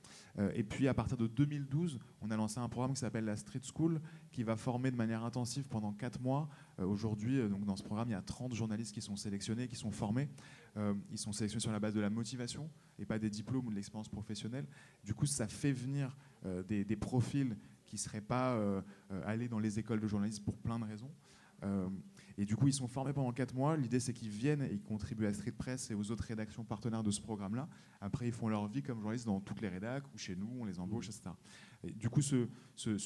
Et 0.54 0.62
puis 0.62 0.86
à 0.86 0.94
partir 0.94 1.16
de 1.16 1.26
2012, 1.26 1.98
on 2.20 2.30
a 2.30 2.36
lancé 2.36 2.60
un 2.60 2.68
programme 2.68 2.92
qui 2.92 3.00
s'appelle 3.00 3.24
la 3.24 3.34
Street 3.34 3.60
School, 3.74 4.00
qui 4.30 4.44
va 4.44 4.54
former 4.54 4.92
de 4.92 4.96
manière 4.96 5.24
intensive 5.24 5.64
pendant 5.64 5.92
4 5.92 6.20
mois. 6.20 6.48
Aujourd'hui, 6.78 7.40
dans 7.66 7.74
ce 7.74 7.82
programme, 7.82 8.10
il 8.10 8.12
y 8.12 8.14
a 8.14 8.22
30 8.22 8.54
journalistes 8.54 8.94
qui 8.94 9.00
sont 9.00 9.16
sélectionnés, 9.16 9.66
qui 9.66 9.74
sont 9.74 9.90
formés. 9.90 10.28
Ils 11.10 11.18
sont 11.18 11.32
sélectionnés 11.32 11.60
sur 11.60 11.72
la 11.72 11.80
base 11.80 11.92
de 11.92 12.00
la 12.00 12.08
motivation 12.08 12.70
et 13.00 13.04
pas 13.04 13.18
des 13.18 13.30
diplômes 13.30 13.66
ou 13.66 13.70
de 13.70 13.74
l'expérience 13.74 14.08
professionnelle. 14.08 14.68
Du 15.02 15.12
coup, 15.12 15.26
ça 15.26 15.48
fait 15.48 15.72
venir 15.72 16.16
des 16.68 16.96
profils 16.96 17.56
qui 17.88 17.96
ne 17.96 18.00
seraient 18.00 18.20
pas 18.20 18.52
euh, 18.52 18.80
euh, 19.10 19.22
allés 19.24 19.48
dans 19.48 19.58
les 19.58 19.78
écoles 19.78 20.00
de 20.00 20.06
journalisme 20.06 20.44
pour 20.44 20.56
plein 20.58 20.78
de 20.78 20.84
raisons. 20.84 21.10
Euh, 21.64 21.88
et 22.36 22.44
du 22.44 22.54
coup, 22.54 22.68
ils 22.68 22.72
sont 22.72 22.86
formés 22.86 23.12
pendant 23.12 23.32
4 23.32 23.54
mois. 23.54 23.76
L'idée, 23.76 23.98
c'est 23.98 24.12
qu'ils 24.12 24.28
viennent 24.28 24.62
et 24.62 24.72
ils 24.72 24.82
contribuent 24.82 25.26
à 25.26 25.32
Street 25.34 25.50
Press 25.50 25.90
et 25.90 25.94
aux 25.94 26.10
autres 26.12 26.24
rédactions 26.24 26.62
partenaires 26.62 27.02
de 27.02 27.10
ce 27.10 27.20
programme-là. 27.20 27.68
Après, 28.00 28.28
ils 28.28 28.32
font 28.32 28.48
leur 28.48 28.68
vie 28.68 28.82
comme 28.82 29.00
journalistes 29.00 29.26
dans 29.26 29.40
toutes 29.40 29.60
les 29.60 29.68
rédacs 29.68 30.04
ou 30.14 30.18
chez 30.18 30.36
nous, 30.36 30.48
on 30.60 30.64
les 30.64 30.78
embauche, 30.78 31.06
etc. 31.06 31.30
Et 31.82 31.90
du 31.90 32.08
coup, 32.08 32.22
ce, 32.22 32.46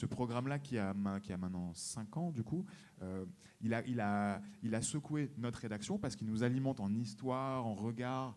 programme-là, 0.05 0.59
qui 0.59 0.77
a, 0.77 0.93
maintenant 0.93 1.73
5 1.73 2.17
ans, 2.19 2.31
du 2.31 2.43
coup, 2.43 2.67
il, 3.63 3.73
a, 3.73 4.43
secoué 4.83 5.31
notre 5.39 5.61
rédaction 5.61 5.97
parce 5.97 6.15
qu'il 6.15 6.27
nous 6.27 6.43
alimente 6.43 6.81
en 6.81 6.93
histoire, 6.93 7.65
en 7.65 7.75
regard. 7.75 8.37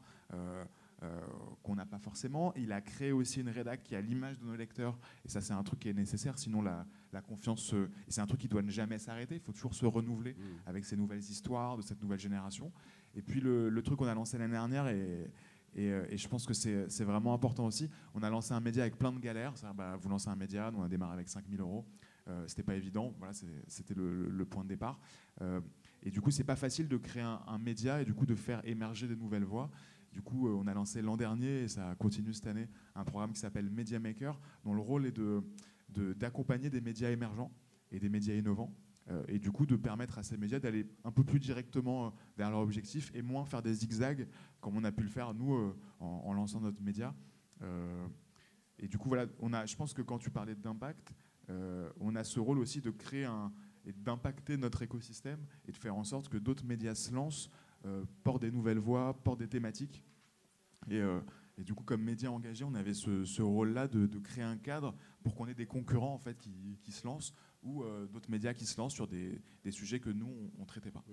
Qu'on 1.62 1.76
n'a 1.76 1.86
pas 1.86 2.00
forcément. 2.00 2.54
Il 2.56 2.72
a 2.72 2.82
créé 2.82 3.12
aussi 3.12 3.42
une 3.42 3.50
rédac 3.50 3.84
qui 3.84 3.96
a 3.96 4.02
l'image 4.02 4.40
de 4.40 4.46
nos 4.46 4.56
lecteurs, 4.56 4.98
et 5.24 5.30
ça 5.30 5.42
c'est 5.42 5.54
un 5.54 5.64
truc 5.64 5.80
qui 5.80 5.90
est 5.90 5.94
nécessaire, 5.94 6.38
sinon 6.40 6.62
la, 6.62 6.86
la 7.14 7.22
confiance, 7.22 7.76
c'est 8.08 8.22
un 8.22 8.26
truc 8.26 8.42
qui 8.42 8.48
doit 8.48 8.62
ne 8.62 8.72
jamais 8.72 8.98
s'arrêter, 8.98 9.36
il 9.36 9.42
faut 9.42 9.52
toujours 9.52 9.76
se 9.76 9.86
renouveler 9.86 10.36
avec 10.66 10.86
ces 10.86 10.96
nouvelles 10.96 11.20
histoires 11.20 11.78
de 11.78 11.82
cette 11.82 12.02
nouvelle 12.02 12.20
génération. 12.20 12.72
Et 13.16 13.22
puis 13.22 13.40
le, 13.40 13.70
le 13.70 13.82
truc 13.82 14.00
qu'on 14.00 14.08
a 14.08 14.14
lancé 14.16 14.38
l'année 14.38 14.54
dernière, 14.54 14.88
et, 14.88 15.32
et, 15.76 15.92
euh, 15.92 16.06
et 16.10 16.18
je 16.18 16.28
pense 16.28 16.46
que 16.46 16.54
c'est 16.54 17.04
vraiment 17.04 17.34
important 17.34 17.66
aussi, 17.66 17.90
on 18.14 18.24
a 18.24 18.30
lancé 18.30 18.54
un 18.54 18.60
média 18.62 18.84
avec 18.84 18.98
plein 18.98 19.12
de 19.12 19.20
galères, 19.20 19.54
bah, 19.76 19.98
vous 19.98 20.10
lancez 20.10 20.30
un 20.30 20.36
média, 20.36 20.72
nous 20.72 20.80
on 20.80 20.84
a 20.84 20.90
démarré 20.90 21.14
avec 21.14 21.30
5000 21.30 21.60
euros, 21.60 21.86
euh, 22.28 22.46
c'était 22.48 22.64
pas 22.64 22.76
évident, 22.76 23.14
voilà, 23.20 23.34
c'était 23.68 23.94
le 23.96 24.46
point 24.46 24.64
de 24.64 24.70
départ. 24.70 25.00
Euh, 25.42 25.62
et 26.04 26.12
du 26.12 26.22
coup, 26.22 26.32
c'est 26.32 26.44
pas 26.44 26.56
facile 26.56 26.88
de 26.88 26.98
créer 26.98 27.24
un, 27.24 27.42
un 27.48 27.58
média 27.58 28.02
et 28.02 28.06
du 28.06 28.14
coup 28.14 28.26
de 28.28 28.36
faire 28.36 28.62
émerger 28.64 29.08
des 29.08 29.16
nouvelles 29.16 29.44
voix. 29.44 29.72
Du 30.16 30.22
coup, 30.22 30.48
euh, 30.48 30.58
on 30.58 30.66
a 30.66 30.74
lancé 30.74 31.02
l'an 31.02 31.18
dernier, 31.18 31.64
et 31.64 31.68
ça 31.68 31.94
continue 31.96 32.34
cette 32.34 32.48
année, 32.48 32.70
un 32.96 33.04
programme 33.04 33.34
qui 33.34 33.40
s'appelle 33.42 33.70
Media 33.70 34.00
Maker, 34.00 34.40
dont 34.64 34.74
le 34.74 34.80
rôle 34.80 35.06
est 35.06 35.20
d'accompagner 35.90 36.70
des 36.70 36.80
médias 36.80 37.12
émergents 37.12 37.52
et 37.92 38.00
des 38.00 38.08
médias 38.08 38.34
innovants. 38.34 38.74
euh, 39.10 39.26
et 39.28 39.40
du 39.40 39.52
coup, 39.52 39.66
de 39.66 39.76
permettre 39.76 40.18
à 40.18 40.24
ces 40.24 40.38
médias 40.38 40.58
d'aller 40.58 40.88
un 41.04 41.12
peu 41.12 41.26
plus 41.26 41.40
directement 41.40 42.08
euh, 42.08 42.10
vers 42.38 42.50
leur 42.50 42.60
objectif 42.60 43.12
et 43.14 43.22
moins 43.22 43.44
faire 43.44 43.62
des 43.62 43.74
zigzags, 43.74 44.26
comme 44.62 44.78
on 44.78 44.86
a 44.86 44.92
pu 44.94 45.04
le 45.04 45.10
faire, 45.10 45.34
nous, 45.34 45.76
en, 46.00 46.32
lançant 46.32 46.62
notre 46.62 46.82
média. 46.82 47.14
Et 48.80 48.88
du 48.88 48.98
coup, 48.98 49.10
voilà, 49.10 49.28
je 49.66 49.76
pense 49.76 49.94
que 49.94 50.02
quand 50.02 50.18
tu 50.18 50.30
parlais 50.30 50.56
d'impact, 50.56 51.14
on 52.00 52.16
a 52.16 52.24
ce 52.24 52.40
rôle 52.40 52.60
aussi 52.60 52.80
de 52.80 52.90
créer 52.90 53.26
un, 53.26 53.52
et 53.86 53.92
d'impacter 53.92 54.58
notre 54.58 54.82
écosystème 54.82 55.46
et 55.68 55.72
de 55.72 55.78
faire 55.78 55.96
en 55.96 56.04
sorte 56.04 56.30
que 56.30 56.38
d'autres 56.38 56.66
médias 56.66 56.96
se 56.96 57.14
lancent, 57.14 57.50
portent 58.24 58.42
des 58.42 58.52
nouvelles 58.52 58.80
voix, 58.80 59.14
portent 59.24 59.40
des 59.40 59.48
thématiques. 59.48 60.04
Et, 60.90 61.00
euh, 61.00 61.20
et 61.58 61.64
du 61.64 61.74
coup, 61.74 61.84
comme 61.84 62.02
média 62.02 62.32
engagé, 62.32 62.64
on 62.64 62.74
avait 62.74 62.94
ce, 62.94 63.42
rôle-là 63.42 63.88
de, 63.88 64.08
créer 64.20 64.44
un 64.44 64.58
cadre 64.58 64.96
pour 65.24 65.36
qu'on 65.36 65.48
ait 65.48 65.54
des 65.54 65.66
concurrents 65.66 66.14
en 66.14 66.18
fait, 66.18 66.38
qui, 66.38 66.92
se 66.92 67.06
lancent 67.06 67.34
ou 67.64 67.84
euh, 67.84 68.06
d'autres 68.08 68.30
médias 68.30 68.54
qui 68.54 68.66
se 68.66 68.78
lancent 68.78 68.94
sur 68.94 69.08
des, 69.08 69.42
sujets 69.72 70.00
que 70.00 70.10
nous, 70.10 70.52
on 70.58 70.62
ne 70.62 70.66
traitait 70.66 70.92
pas. 70.92 71.04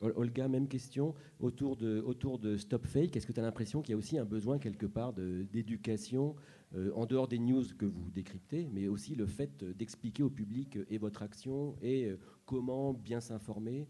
Ol- 0.00 0.12
Olga, 0.16 0.48
même 0.48 0.68
question. 0.68 1.14
Autour 1.38 1.76
de, 1.76 2.56
Stop 2.56 2.86
Fake, 2.86 3.16
est-ce 3.16 3.26
que 3.26 3.32
tu 3.32 3.40
as 3.40 3.44
l'impression 3.44 3.80
qu'il 3.80 3.92
y 3.92 3.94
a 3.94 3.98
aussi 3.98 4.18
un 4.18 4.24
besoin 4.24 4.58
quelque 4.58 4.86
part 4.86 5.12
d'éducation, 5.12 6.34
euh, 6.74 6.90
en 6.94 7.06
dehors 7.06 7.28
des 7.28 7.38
news 7.38 7.64
que 7.78 7.86
vous 7.86 8.10
décryptez, 8.10 8.68
mais 8.72 8.88
aussi 8.88 9.14
le 9.14 9.26
fait 9.26 9.64
d'expliquer 9.64 10.24
au 10.24 10.30
public 10.30 10.78
et 10.90 10.98
votre 10.98 11.22
action 11.22 11.76
et 11.80 12.12
comment 12.44 12.92
bien 12.92 13.20
s'informer? 13.20 13.88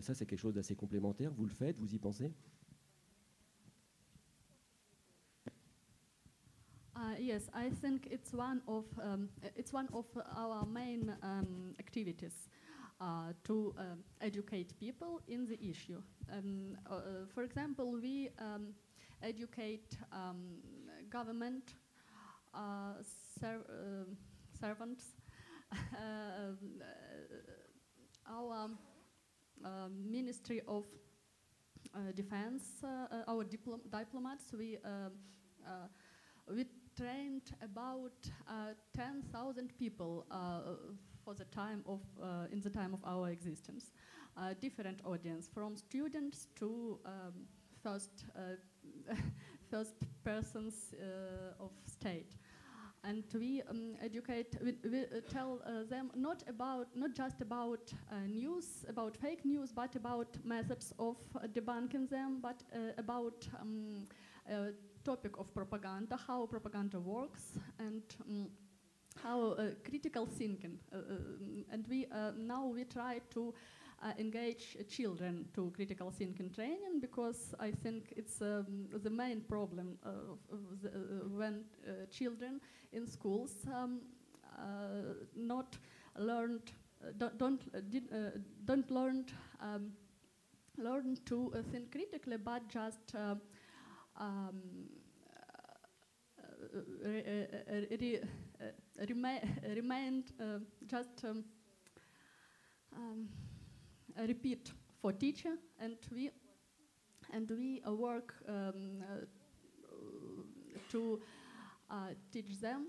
Ça, 0.00 0.14
c'est 0.14 0.26
quelque 0.26 0.38
chose 0.38 0.54
d'assez 0.54 0.74
complémentaire. 0.76 1.32
Vous 1.34 1.44
le 1.44 1.50
faites, 1.50 1.76
vous 1.78 1.92
y 1.94 1.98
pensez? 1.98 2.32
Uh, 7.02 7.16
yes, 7.18 7.50
I 7.52 7.68
think 7.70 8.06
it's 8.12 8.32
one 8.32 8.62
of 8.68 8.84
um, 9.02 9.28
it's 9.56 9.72
one 9.72 9.88
of 9.92 10.06
our 10.36 10.64
main 10.66 11.12
um, 11.22 11.74
activities 11.80 12.48
uh, 13.00 13.32
to 13.44 13.74
um, 13.76 14.04
educate 14.20 14.78
people 14.78 15.20
in 15.26 15.46
the 15.46 15.58
issue. 15.68 16.00
Um, 16.32 16.76
uh, 16.88 17.26
for 17.34 17.42
example, 17.42 17.98
we 18.00 18.28
um, 18.38 18.68
educate 19.22 19.98
um, 20.12 20.60
government 21.10 21.74
uh, 22.54 23.02
ser- 23.40 24.06
servants, 24.60 25.04
uh, 25.72 26.54
our 28.28 28.70
Ministry 29.90 30.60
of 30.68 30.84
uh, 31.94 32.12
Defense, 32.14 32.64
uh, 32.84 33.06
uh, 33.10 33.22
our 33.28 33.44
diplom- 33.44 33.90
diplomats. 33.90 34.52
We 34.52 34.78
uh, 34.84 35.10
we 36.50 36.66
trained 37.02 37.52
about 37.62 38.12
uh, 38.48 38.74
10,000 38.96 39.72
people 39.76 40.24
uh, 40.30 40.60
for 41.24 41.34
the 41.34 41.44
time 41.46 41.82
of 41.86 42.00
uh, 42.22 42.46
in 42.52 42.60
the 42.60 42.70
time 42.70 42.94
of 42.94 43.00
our 43.04 43.30
existence. 43.30 43.92
Different 44.60 45.00
audience, 45.04 45.48
from 45.52 45.76
students 45.76 46.46
to 46.58 46.98
um, 47.04 47.46
first 47.82 48.24
first 49.70 49.94
persons 50.24 50.94
of 51.60 51.70
state. 51.84 52.36
And 53.04 53.24
we 53.34 53.62
um, 53.68 53.96
educate, 54.00 54.56
we, 54.64 54.76
we 54.88 55.04
tell 55.28 55.60
uh, 55.66 55.82
them 55.90 56.10
not 56.14 56.44
about, 56.48 56.86
not 56.94 57.14
just 57.14 57.40
about 57.40 57.92
uh, 58.10 58.14
news, 58.28 58.84
about 58.88 59.16
fake 59.16 59.44
news, 59.44 59.72
but 59.72 59.96
about 59.96 60.28
methods 60.44 60.94
of 61.00 61.16
uh, 61.34 61.48
debunking 61.48 62.08
them, 62.08 62.38
but 62.40 62.62
about 62.96 63.48
um, 63.60 64.06
topic 65.04 65.38
of 65.38 65.52
propaganda, 65.54 66.18
how 66.26 66.46
propaganda 66.46 67.00
works, 67.00 67.58
and 67.78 68.02
um, 68.28 68.48
how 69.22 69.52
uh, 69.52 69.70
critical 69.84 70.26
thinking. 70.26 70.78
Uh, 70.92 70.96
um, 70.96 71.64
and 71.70 71.86
we 71.88 72.06
uh, 72.06 72.32
now 72.36 72.66
we 72.66 72.84
try 72.84 73.20
to 73.30 73.54
uh, 74.02 74.12
engage 74.18 74.76
uh, 74.78 74.82
children 74.84 75.46
to 75.54 75.70
critical 75.74 76.10
thinking 76.10 76.50
training 76.50 77.00
because 77.00 77.54
I 77.60 77.70
think 77.70 78.12
it's 78.16 78.40
um, 78.42 78.88
the 79.02 79.10
main 79.10 79.42
problem 79.42 79.98
uh, 80.04 80.10
the, 80.82 80.88
uh, 80.88 81.28
when 81.28 81.64
uh, 81.86 82.06
children 82.10 82.60
in 82.92 83.06
schools 83.06 83.52
um, 83.74 84.00
uh, 84.58 85.14
not 85.36 85.76
learned, 86.18 86.72
uh, 87.02 87.12
don't 87.16 87.38
don't, 87.38 87.62
uh, 87.74 87.80
did, 87.90 88.04
uh, 88.12 88.38
don't 88.64 88.90
learn 88.90 89.26
um, 89.60 89.92
learn 90.78 91.16
to 91.26 91.52
uh, 91.54 91.62
think 91.70 91.92
critically, 91.92 92.36
but 92.36 92.66
just 92.68 93.14
uh, 93.14 93.34
um, 94.16 94.60
re- 97.04 97.46
re- 97.70 98.70
rema- 99.08 99.40
remained 99.74 100.32
uh, 100.40 100.58
just 100.86 101.24
um, 101.24 101.44
um, 102.96 103.28
repeat 104.26 104.72
for 105.00 105.12
teacher, 105.12 105.56
and 105.80 105.96
we 106.14 106.30
and 107.32 107.50
we 107.50 107.82
uh, 107.86 107.92
work 107.92 108.34
um, 108.48 109.02
uh, 109.02 109.24
to 110.90 111.20
uh, 111.90 112.08
teach 112.32 112.60
them 112.60 112.86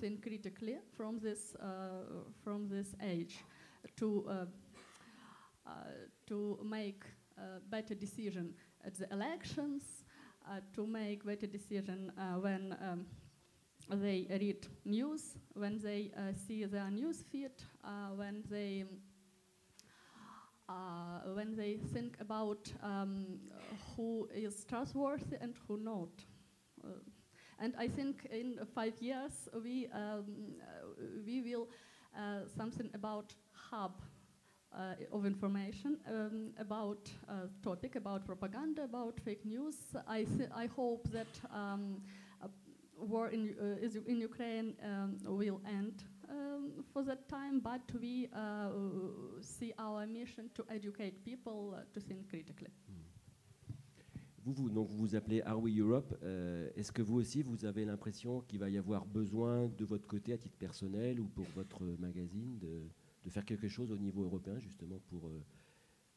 think 0.00 0.22
critically 0.22 0.76
from 0.96 1.18
this 1.18 1.54
uh, 1.56 2.22
from 2.44 2.68
this 2.68 2.94
age 3.02 3.38
to 3.96 4.24
uh, 4.28 4.44
uh, 5.66 5.70
to 6.26 6.58
make 6.62 7.04
better 7.70 7.94
decision 7.94 8.54
at 8.86 8.94
the 8.94 9.12
elections, 9.12 9.82
uh, 10.48 10.60
to 10.74 10.86
make 10.86 11.24
better 11.24 11.46
decision 11.46 12.12
uh, 12.16 12.38
when 12.38 12.76
um, 12.80 13.06
they 13.90 14.26
read 14.30 14.66
news, 14.84 15.36
when 15.54 15.78
they 15.78 16.12
uh, 16.16 16.32
see 16.46 16.64
their 16.64 16.90
news 16.90 17.24
feed, 17.30 17.50
when 18.14 18.44
they 18.48 18.84
when 21.34 21.54
they 21.54 21.76
think 21.92 22.16
about 22.20 22.72
um, 22.82 23.38
who 23.96 24.28
is 24.34 24.64
trustworthy 24.64 25.36
and 25.40 25.54
who 25.66 25.76
not. 25.76 26.08
And 27.58 27.74
I 27.78 27.88
think 27.88 28.26
in 28.30 28.58
five 28.74 28.94
years 29.00 29.48
we 29.64 29.86
um, 29.92 30.24
uh, 30.60 30.86
we 31.24 31.40
will 31.40 31.68
uh, 32.16 32.40
something 32.56 32.90
about 32.94 33.34
hub 33.52 34.02
of 35.12 35.24
information 35.24 35.96
um, 36.08 36.52
about 36.58 37.08
uh, 37.28 37.46
topic 37.62 37.96
about 37.96 38.24
propaganda 38.26 38.84
about 38.84 39.18
fake 39.24 39.44
news. 39.44 39.76
I 40.06 40.26
I 40.54 40.66
hope 40.66 41.08
that 41.12 41.32
um, 41.50 42.02
uh, 42.42 42.48
war 42.98 43.28
in 43.28 43.54
uh, 43.60 44.10
in 44.10 44.20
Ukraine 44.20 44.74
um, 44.82 45.16
will 45.24 45.60
end 45.66 46.04
um, 46.28 46.84
for 46.92 47.02
that 47.04 47.28
time, 47.28 47.60
but 47.60 47.82
we 48.00 48.28
uh, 48.32 48.70
see 49.40 49.72
our 49.78 50.06
mission 50.06 50.50
to 50.54 50.64
educate 50.68 51.24
people 51.24 51.74
uh, 51.74 51.82
to 51.94 52.00
think 52.00 52.28
critically. 52.28 52.70
Vous, 54.44 54.52
vous, 54.52 54.70
donc 54.70 54.88
vous 54.88 54.98
vous 54.98 55.14
appelez 55.16 55.42
Are 55.42 55.60
We 55.60 55.76
Europe. 55.76 56.16
Euh, 56.22 56.70
Est-ce 56.76 56.92
que 56.92 57.02
vous 57.02 57.16
aussi, 57.16 57.42
vous 57.42 57.64
avez 57.64 57.84
l'impression 57.84 58.42
qu'il 58.42 58.60
va 58.60 58.70
y 58.70 58.78
avoir 58.78 59.04
besoin 59.04 59.66
de 59.66 59.84
votre 59.84 60.06
côté, 60.06 60.32
à 60.34 60.38
titre 60.38 60.56
personnel 60.56 61.18
ou 61.18 61.26
pour 61.26 61.46
votre 61.56 61.82
magazine, 61.98 62.56
de, 62.60 62.88
de 63.26 63.30
faire 63.30 63.44
quelque 63.44 63.68
chose 63.68 63.90
au 63.90 63.98
niveau 63.98 64.22
européen, 64.22 64.58
justement, 64.60 65.00
pour 65.10 65.26
euh, 65.26 65.42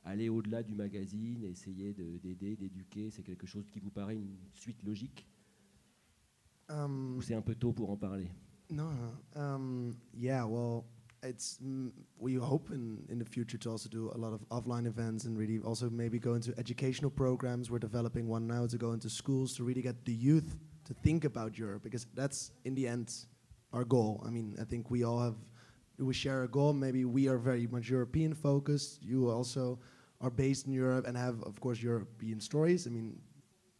aller 0.06 0.30
au-delà 0.30 0.62
du 0.64 0.76
magazine, 0.76 1.44
essayer 1.44 1.92
de- 1.94 2.18
d'aider, 2.20 2.56
d'éduquer 2.56 3.10
C'est 3.10 3.24
quelque 3.24 3.48
chose 3.48 3.68
qui 3.70 3.80
vous 3.80 3.90
paraît 3.92 4.16
une 4.16 4.38
suite 4.54 4.82
logique 4.84 5.26
Um, 6.72 7.16
Ou 7.18 7.22
c'est 7.24 7.34
un 7.34 7.42
peu 7.42 7.56
tôt 7.56 7.74
pour 7.74 7.90
en 7.90 7.98
parler? 7.98 8.30
No. 8.70 8.92
Um, 9.36 9.96
yeah, 10.14 10.46
well, 10.46 10.84
it's 11.24 11.58
mm, 11.60 11.90
we 12.20 12.36
hope 12.38 12.70
in 12.72 13.00
in 13.10 13.18
the 13.18 13.26
future 13.26 13.58
to 13.58 13.72
also 13.72 13.90
do 13.90 14.12
a 14.14 14.18
lot 14.20 14.34
of 14.34 14.42
offline 14.52 14.86
events 14.86 15.26
and 15.26 15.36
really 15.36 15.58
also 15.64 15.90
maybe 15.90 16.20
go 16.20 16.36
into 16.36 16.54
educational 16.60 17.10
programs. 17.10 17.72
We're 17.72 17.80
developing 17.82 18.30
one 18.30 18.46
now 18.46 18.68
to 18.68 18.78
go 18.78 18.94
into 18.94 19.10
schools 19.10 19.56
to 19.56 19.64
really 19.64 19.82
get 19.82 20.06
the 20.06 20.14
youth 20.14 20.56
to 20.86 20.94
think 21.02 21.26
about 21.26 21.58
Europe 21.58 21.82
because 21.82 22.06
that's 22.14 22.52
in 22.66 22.76
the 22.76 22.88
end 22.88 23.10
our 23.74 23.84
goal. 23.84 24.22
I 24.24 24.30
mean, 24.30 24.56
I 24.62 24.64
think 24.66 24.92
we 24.92 25.04
all 25.04 25.20
have 25.20 25.36
we 26.00 26.14
share 26.14 26.44
a 26.44 26.48
goal. 26.48 26.74
Maybe 26.74 27.06
we 27.06 27.28
are 27.28 27.38
very 27.38 27.68
much 27.68 27.90
European 27.90 28.34
focused. 28.34 29.04
You 29.04 29.30
also 29.30 29.80
are 30.22 30.30
based 30.30 30.68
in 30.68 30.74
Europe 30.74 31.08
and 31.08 31.18
have, 31.18 31.42
of 31.44 31.60
course, 31.60 31.82
European 31.82 32.40
stories. 32.40 32.88
I 32.88 32.90
mean, 32.90 33.20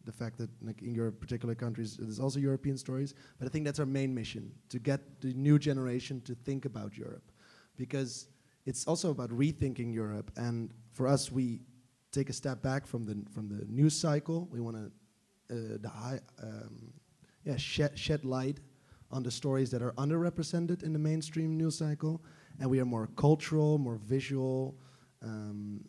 the 0.04 0.12
fact 0.12 0.38
that 0.38 0.50
like 0.62 0.82
in 0.82 0.94
your 0.94 1.10
particular 1.10 1.54
countries 1.54 1.96
there's 1.98 2.18
also 2.18 2.38
European 2.38 2.76
stories. 2.76 3.14
But 3.38 3.46
I 3.46 3.50
think 3.50 3.64
that's 3.64 3.78
our 3.78 3.86
main 3.86 4.14
mission 4.14 4.50
to 4.68 4.78
get 4.78 5.20
the 5.20 5.34
new 5.34 5.58
generation 5.58 6.20
to 6.22 6.34
think 6.34 6.64
about 6.64 6.96
Europe, 6.96 7.30
because 7.76 8.28
it's 8.66 8.86
also 8.86 9.10
about 9.10 9.30
rethinking 9.30 9.92
Europe. 9.92 10.30
And 10.36 10.72
for 10.92 11.06
us, 11.06 11.30
we 11.30 11.60
take 12.12 12.30
a 12.30 12.32
step 12.32 12.62
back 12.62 12.86
from 12.86 13.04
the 13.04 13.22
from 13.30 13.48
the 13.48 13.64
news 13.66 13.96
cycle. 13.96 14.48
We 14.50 14.60
want 14.60 14.76
to 14.76 14.90
uh, 15.50 16.18
um, 16.42 16.92
yeah, 17.44 17.56
shed, 17.56 17.98
shed 17.98 18.24
light 18.24 18.60
on 19.10 19.22
the 19.22 19.30
stories 19.30 19.70
that 19.70 19.82
are 19.82 19.92
underrepresented 19.92 20.82
in 20.82 20.92
the 20.92 20.98
mainstream 20.98 21.56
news 21.56 21.78
cycle, 21.78 22.22
and 22.58 22.70
we 22.70 22.80
are 22.80 22.84
more 22.84 23.08
cultural, 23.16 23.78
more 23.78 23.96
visual 23.96 24.76
um, 25.22 25.80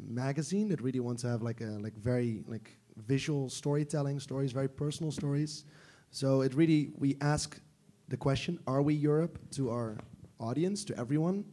magazine 0.00 0.68
that 0.68 0.80
really 0.80 1.00
wants 1.00 1.22
to 1.22 1.28
have 1.28 1.42
like 1.42 1.60
a 1.60 1.78
like 1.80 1.96
very 1.96 2.44
like 2.46 2.76
visual 3.06 3.48
storytelling 3.48 4.20
stories, 4.20 4.52
very 4.52 4.68
personal 4.68 5.10
stories. 5.10 5.64
So 6.10 6.42
it 6.42 6.54
really 6.54 6.90
we 6.96 7.16
ask 7.20 7.60
the 8.08 8.16
question: 8.16 8.58
Are 8.66 8.82
we 8.82 8.94
Europe? 8.94 9.38
To 9.52 9.70
our 9.70 9.98
audience, 10.38 10.84
to 10.84 10.98
everyone, 10.98 11.44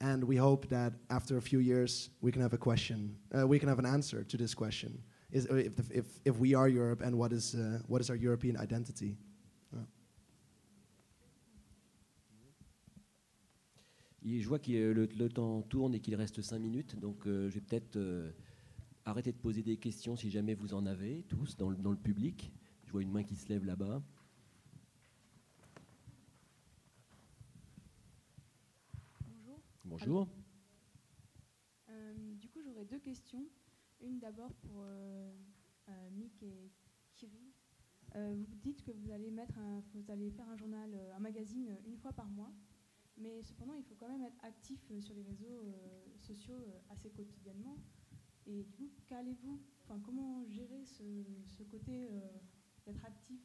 and 0.00 0.22
we 0.24 0.36
hope 0.36 0.68
that 0.68 0.92
after 1.10 1.36
a 1.36 1.42
few 1.42 1.58
years 1.58 2.10
we 2.20 2.32
can 2.32 2.42
have 2.42 2.52
a 2.52 2.58
question, 2.58 3.16
uh, 3.36 3.46
we 3.46 3.58
can 3.58 3.68
have 3.68 3.78
an 3.78 3.86
answer 3.86 4.24
to 4.24 4.36
this 4.36 4.54
question: 4.54 5.02
Is 5.32 5.46
if, 5.46 5.90
if 5.90 6.06
if 6.24 6.38
we 6.38 6.54
are 6.54 6.68
Europe 6.68 7.02
and 7.02 7.18
what 7.18 7.32
is 7.32 7.54
uh, 7.54 7.80
what 7.88 8.00
is 8.00 8.08
our 8.08 8.16
European 8.16 8.56
identity? 8.56 9.16
Je 14.24 14.46
vois 14.48 14.58
que 14.58 14.70
le, 14.70 15.06
le 15.06 15.28
temps 15.28 15.62
tourne 15.62 15.94
et 15.94 16.00
qu'il 16.00 16.14
reste 16.14 16.42
5 16.42 16.58
minutes, 16.58 16.98
donc 16.98 17.26
euh, 17.26 17.48
je 17.48 17.54
vais 17.54 17.60
peut-être 17.60 17.96
euh, 17.96 18.30
arrêter 19.04 19.32
de 19.32 19.38
poser 19.38 19.62
des 19.62 19.76
questions 19.78 20.16
si 20.16 20.30
jamais 20.30 20.54
vous 20.54 20.74
en 20.74 20.84
avez, 20.86 21.22
tous, 21.28 21.56
dans 21.56 21.70
le, 21.70 21.76
dans 21.76 21.90
le 21.90 21.96
public. 21.96 22.52
Je 22.84 22.92
vois 22.92 23.02
une 23.02 23.10
main 23.12 23.22
qui 23.24 23.36
se 23.36 23.48
lève 23.48 23.64
là-bas. 23.64 24.02
Bonjour. 29.26 29.60
Bonjour. 29.84 30.28
Euh, 31.88 32.34
du 32.34 32.48
coup, 32.48 32.60
j'aurais 32.62 32.84
deux 32.84 32.98
questions. 32.98 33.44
Une 34.00 34.18
d'abord 34.18 34.52
pour 34.54 34.84
Mick 36.12 36.42
et. 36.42 36.70
Euh, 38.16 38.34
vous 38.34 38.56
dites 38.56 38.82
que 38.82 38.90
vous 38.90 39.10
allez, 39.12 39.30
mettre 39.30 39.56
un- 39.58 39.82
vous 39.94 40.10
allez 40.10 40.30
faire 40.30 40.48
un 40.48 40.56
journal, 40.56 40.90
un 41.14 41.18
magazine 41.20 41.76
une 41.86 41.96
fois 41.96 42.12
par 42.12 42.28
mois, 42.30 42.50
mais 43.20 43.42
cependant, 43.42 43.74
il 43.74 43.84
faut 43.84 43.94
quand 43.94 44.08
même 44.08 44.22
être 44.24 44.42
actif 44.44 44.80
euh, 44.90 45.00
sur 45.00 45.14
les 45.14 45.22
réseaux 45.22 45.60
euh, 45.64 46.04
sociaux 46.18 46.54
euh, 46.66 46.78
assez 46.90 47.10
quotidiennement. 47.10 47.76
Et 48.46 48.64
du 48.64 48.70
coup, 48.88 48.90
qu'allez-vous, 49.06 49.60
enfin, 49.84 50.00
comment 50.04 50.44
gérer 50.48 50.84
ce, 50.84 51.04
ce 51.46 51.62
côté 51.62 52.08
euh, 52.10 52.20
d'être 52.86 53.04
actif 53.04 53.40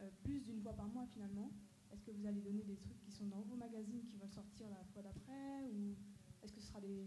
euh, 0.00 0.10
plus 0.24 0.40
d'une 0.40 0.60
fois 0.60 0.72
par 0.72 0.88
mois 0.88 1.06
finalement? 1.06 1.50
Est-ce 1.92 2.02
que 2.02 2.10
vous 2.10 2.26
allez 2.26 2.40
donner 2.40 2.64
des 2.64 2.76
trucs 2.76 2.98
qui 3.00 3.12
sont 3.12 3.26
dans 3.26 3.40
vos 3.42 3.54
magazines 3.56 4.02
qui 4.06 4.16
vont 4.16 4.28
sortir 4.28 4.68
la 4.68 4.84
fois 4.92 5.02
d'après 5.02 5.62
ou 5.72 5.94
est-ce 6.42 6.52
que 6.52 6.60
ce 6.60 6.66
sera 6.66 6.80
des, 6.80 7.06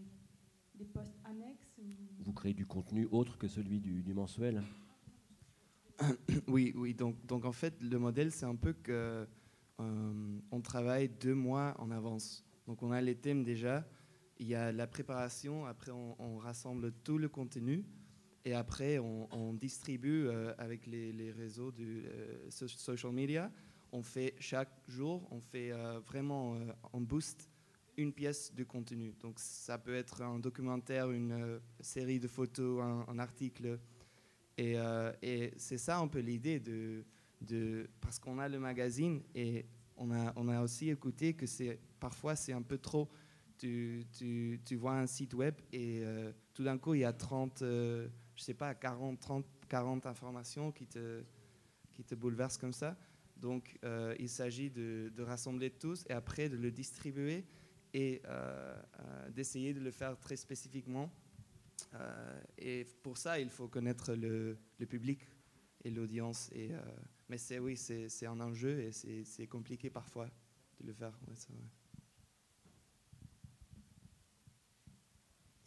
des 0.74 0.86
posts 0.86 1.18
annexes 1.24 1.76
ou- 1.78 1.84
Vous 2.24 2.32
créez 2.32 2.54
du 2.54 2.66
contenu 2.66 3.06
autre 3.10 3.36
que 3.38 3.46
celui 3.46 3.80
du, 3.80 4.02
du 4.02 4.14
mensuel? 4.14 4.62
Oui, 6.48 6.72
oui. 6.74 6.94
Donc, 6.94 7.24
donc 7.26 7.44
en 7.44 7.52
fait, 7.52 7.80
le 7.82 7.98
modèle, 7.98 8.32
c'est 8.32 8.46
un 8.46 8.56
peu 8.56 8.72
que 8.72 8.90
euh, 8.92 9.26
on 10.50 10.60
travaille 10.60 11.08
deux 11.08 11.34
mois 11.34 11.74
en 11.78 11.90
avance. 11.90 12.44
Donc 12.66 12.82
on 12.82 12.92
a 12.92 13.00
les 13.00 13.14
thèmes 13.14 13.42
déjà. 13.42 13.86
Il 14.38 14.46
y 14.46 14.54
a 14.54 14.72
la 14.72 14.86
préparation. 14.86 15.66
Après, 15.66 15.90
on, 15.90 16.38
rassemble 16.38 16.92
tout 17.04 17.18
le 17.18 17.28
contenu. 17.28 17.84
Et 18.44 18.54
après, 18.54 18.98
on, 18.98 19.52
distribue 19.52 20.26
euh, 20.26 20.54
avec 20.56 20.86
les, 20.86 21.30
réseaux 21.30 21.70
du 21.70 22.04
euh, 22.06 22.48
so- 22.48 22.68
social 22.68 23.12
media. 23.12 23.50
On 23.92 24.02
fait 24.02 24.34
chaque 24.38 24.72
jour, 24.88 25.26
on 25.30 25.40
fait 25.40 25.72
euh, 25.72 26.00
vraiment, 26.00 26.54
euh, 26.54 26.72
on 26.92 27.00
booste 27.00 27.50
une 27.96 28.12
pièce 28.12 28.54
de 28.54 28.64
contenu. 28.64 29.14
Donc 29.20 29.38
ça 29.38 29.78
peut 29.78 29.94
être 29.94 30.22
un 30.22 30.38
documentaire, 30.38 31.10
une 31.10 31.32
euh, 31.32 31.58
série 31.80 32.18
de 32.18 32.28
photos, 32.28 32.82
un, 33.08 33.18
article. 33.18 33.78
Euh, 34.58 35.12
et 35.22 35.52
c'est 35.56 35.78
ça 35.78 35.98
un 35.98 36.08
peu 36.08 36.20
l'idée 36.20 36.60
de, 36.60 37.04
parce 38.00 38.18
qu'on 38.18 38.38
a 38.38 38.48
le 38.48 38.58
magazine 38.58 39.22
et 39.34 39.66
on 39.96 40.10
a, 40.48 40.62
aussi 40.62 40.90
écouté 40.90 41.34
que 41.34 41.46
parfois 41.98 42.34
c'est 42.36 42.52
un 42.52 42.62
peu 42.62 42.78
trop. 42.78 43.08
Tu, 43.58 44.06
vois 44.72 44.94
un 44.94 45.06
site 45.06 45.34
web 45.34 45.54
et 45.70 46.00
euh, 46.02 46.32
tout 46.54 46.64
d'un 46.64 46.78
coup 46.78 46.94
il 46.94 47.00
y 47.00 47.04
a 47.04 47.12
30, 47.12 47.60
euh, 47.60 48.08
je 48.34 48.42
sais 48.42 48.54
pas, 48.54 48.74
40, 48.74 49.20
30, 49.20 49.44
40 49.68 50.06
informations 50.06 50.72
qui 50.72 50.86
te, 50.86 51.22
qui 51.92 52.02
bouleversent 52.14 52.56
comme 52.56 52.72
ça. 52.72 52.96
Donc 53.36 53.78
euh, 53.84 54.14
il 54.18 54.30
s'agit 54.30 54.70
de, 54.70 55.12
rassembler 55.18 55.70
tous 55.70 56.04
et 56.08 56.12
après 56.12 56.48
de 56.48 56.56
le 56.56 56.70
distribuer 56.70 57.44
et 57.92 58.22
euh, 58.24 58.74
d'essayer 59.30 59.74
de 59.74 59.80
le 59.80 59.90
faire 59.90 60.18
très 60.18 60.36
spécifiquement. 60.36 61.12
Et 62.58 62.86
pour 63.02 63.18
ça, 63.18 63.40
il 63.40 63.48
faut 63.48 63.66
connaître 63.66 64.14
le, 64.14 64.56
le 64.78 64.86
public 64.86 65.26
et 65.82 65.90
l'audience. 65.90 66.50
Et, 66.52 66.70
mais 67.30 67.38
c'est 67.38 67.60
oui, 67.60 67.76
c'est 67.76 68.08
c'est 68.08 68.26
un 68.26 68.40
enjeu 68.40 68.80
et 68.80 68.90
c'est 68.90 69.22
c'est 69.24 69.46
compliqué 69.46 69.88
parfois 69.88 70.26
de 70.80 70.86
le 70.88 70.92
faire. 70.92 71.16
ouais. 71.28 71.34
Est-ce 71.34 71.46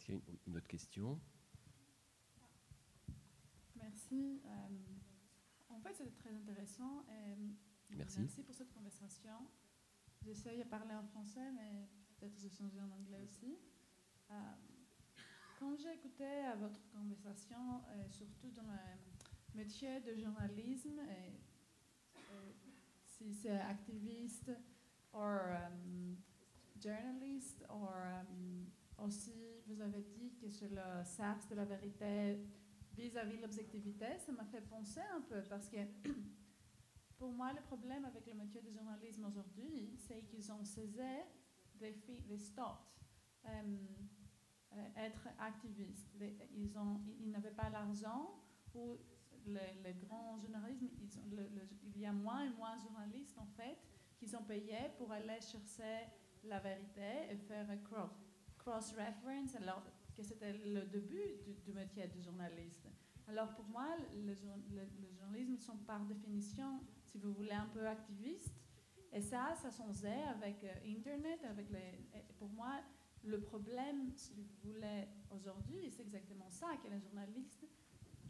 qu'il 0.04 0.14
y 0.14 0.18
a 0.18 0.20
une, 0.28 0.38
une 0.46 0.56
autre 0.58 0.68
question? 0.68 1.18
Merci. 3.76 4.42
Euh, 4.44 4.68
en 5.70 5.80
fait, 5.80 5.94
c'était 5.94 6.10
très 6.10 6.34
intéressant. 6.34 7.06
et 7.08 7.34
Merci. 7.96 8.20
Merci 8.20 8.42
pour 8.42 8.54
cette 8.54 8.72
conversation. 8.74 9.48
J'essaye 10.22 10.58
de 10.58 10.64
parler 10.64 10.94
en 10.94 11.04
français, 11.04 11.50
mais 11.52 11.88
peut-être 12.18 12.38
je 12.38 12.48
changer 12.48 12.80
en 12.80 12.90
anglais 12.90 13.20
aussi. 13.24 13.56
Euh, 14.30 14.34
quand 15.58 15.74
j'ai 15.76 15.94
écouté 15.94 16.26
votre 16.58 16.80
conversation, 16.90 17.82
euh, 17.88 18.08
surtout 18.10 18.50
dans 18.50 18.62
le 18.64 19.54
métier 19.54 20.00
de 20.00 20.14
journalisme, 20.14 21.00
et, 21.00 21.53
si 23.04 23.32
c'est 23.32 23.58
activiste 23.60 24.50
ou 25.12 25.18
um, 25.18 26.16
journaliste, 26.82 27.64
ou 27.70 27.84
um, 27.86 28.66
aussi 28.98 29.62
vous 29.66 29.80
avez 29.80 30.02
dit 30.02 30.34
que 30.40 30.48
sur 30.48 30.68
le 30.70 31.04
SAPS 31.04 31.48
de 31.48 31.54
la 31.54 31.64
vérité 31.64 32.40
vis-à-vis 32.96 33.36
de 33.38 33.42
l'objectivité, 33.42 34.18
ça 34.18 34.32
m'a 34.32 34.44
fait 34.44 34.60
penser 34.62 35.00
un 35.14 35.20
peu 35.22 35.42
parce 35.48 35.68
que 35.68 35.78
pour 37.18 37.32
moi, 37.32 37.52
le 37.52 37.62
problème 37.62 38.04
avec 38.04 38.26
le 38.26 38.34
métier 38.34 38.60
de 38.60 38.70
journalisme 38.70 39.24
aujourd'hui, 39.24 39.94
c'est 39.96 40.22
qu'ils 40.24 40.50
ont 40.52 40.64
fi- 41.92 42.22
they 42.28 42.38
stopped, 42.38 42.86
um, 43.44 43.78
euh, 44.72 44.88
être 44.96 45.28
activistes. 45.38 46.10
Ils, 46.52 46.76
ont, 46.78 47.00
ils 47.20 47.30
n'avaient 47.30 47.50
pas 47.54 47.68
l'argent 47.70 48.40
ou 48.74 48.98
le, 49.46 49.60
le 49.84 49.92
grand 50.06 50.38
il 51.94 52.00
y 52.00 52.06
a 52.06 52.12
moins 52.12 52.44
et 52.44 52.50
moins 52.50 52.76
de 52.76 52.82
journalistes 52.82 53.38
en 53.38 53.46
fait 53.46 53.78
qui 54.16 54.26
sont 54.28 54.42
payés 54.42 54.90
pour 54.98 55.10
aller 55.12 55.40
chercher 55.40 56.06
la 56.44 56.58
vérité 56.60 57.30
et 57.30 57.36
faire 57.36 57.68
un 57.70 57.76
cro- 57.76 58.10
cross-reference, 58.58 59.54
alors 59.56 59.82
que 60.14 60.22
c'était 60.22 60.52
le 60.52 60.82
début 60.86 61.22
du, 61.64 61.72
métier 61.72 62.06
de 62.08 62.20
journaliste. 62.20 62.86
Alors 63.26 63.54
pour 63.54 63.64
moi, 63.66 63.96
le, 64.14 64.34
jour- 64.34 64.56
le- 64.70 64.88
le 65.00 65.12
journalisme 65.12 65.58
sont 65.58 65.78
par 65.78 66.00
définition, 66.04 66.80
si 67.04 67.18
vous 67.18 67.32
voulez, 67.32 67.52
un 67.52 67.66
peu 67.66 67.86
activistes. 67.86 68.54
Et 69.12 69.20
ça, 69.20 69.54
ça 69.54 69.70
s'en 69.70 69.86
faisait 69.88 70.22
avec 70.24 70.62
euh, 70.64 70.74
Internet, 70.96 71.40
avec 71.44 71.70
les... 71.70 72.22
pour 72.36 72.48
moi, 72.48 72.80
le 73.22 73.40
problème, 73.40 74.12
si 74.16 74.34
vous 74.34 74.44
voulez, 74.64 75.06
aujourd'hui, 75.30 75.90
c'est 75.90 76.02
exactement 76.02 76.50
ça, 76.50 76.76
que 76.82 76.88
les 76.88 76.98
journalistes, 77.00 77.64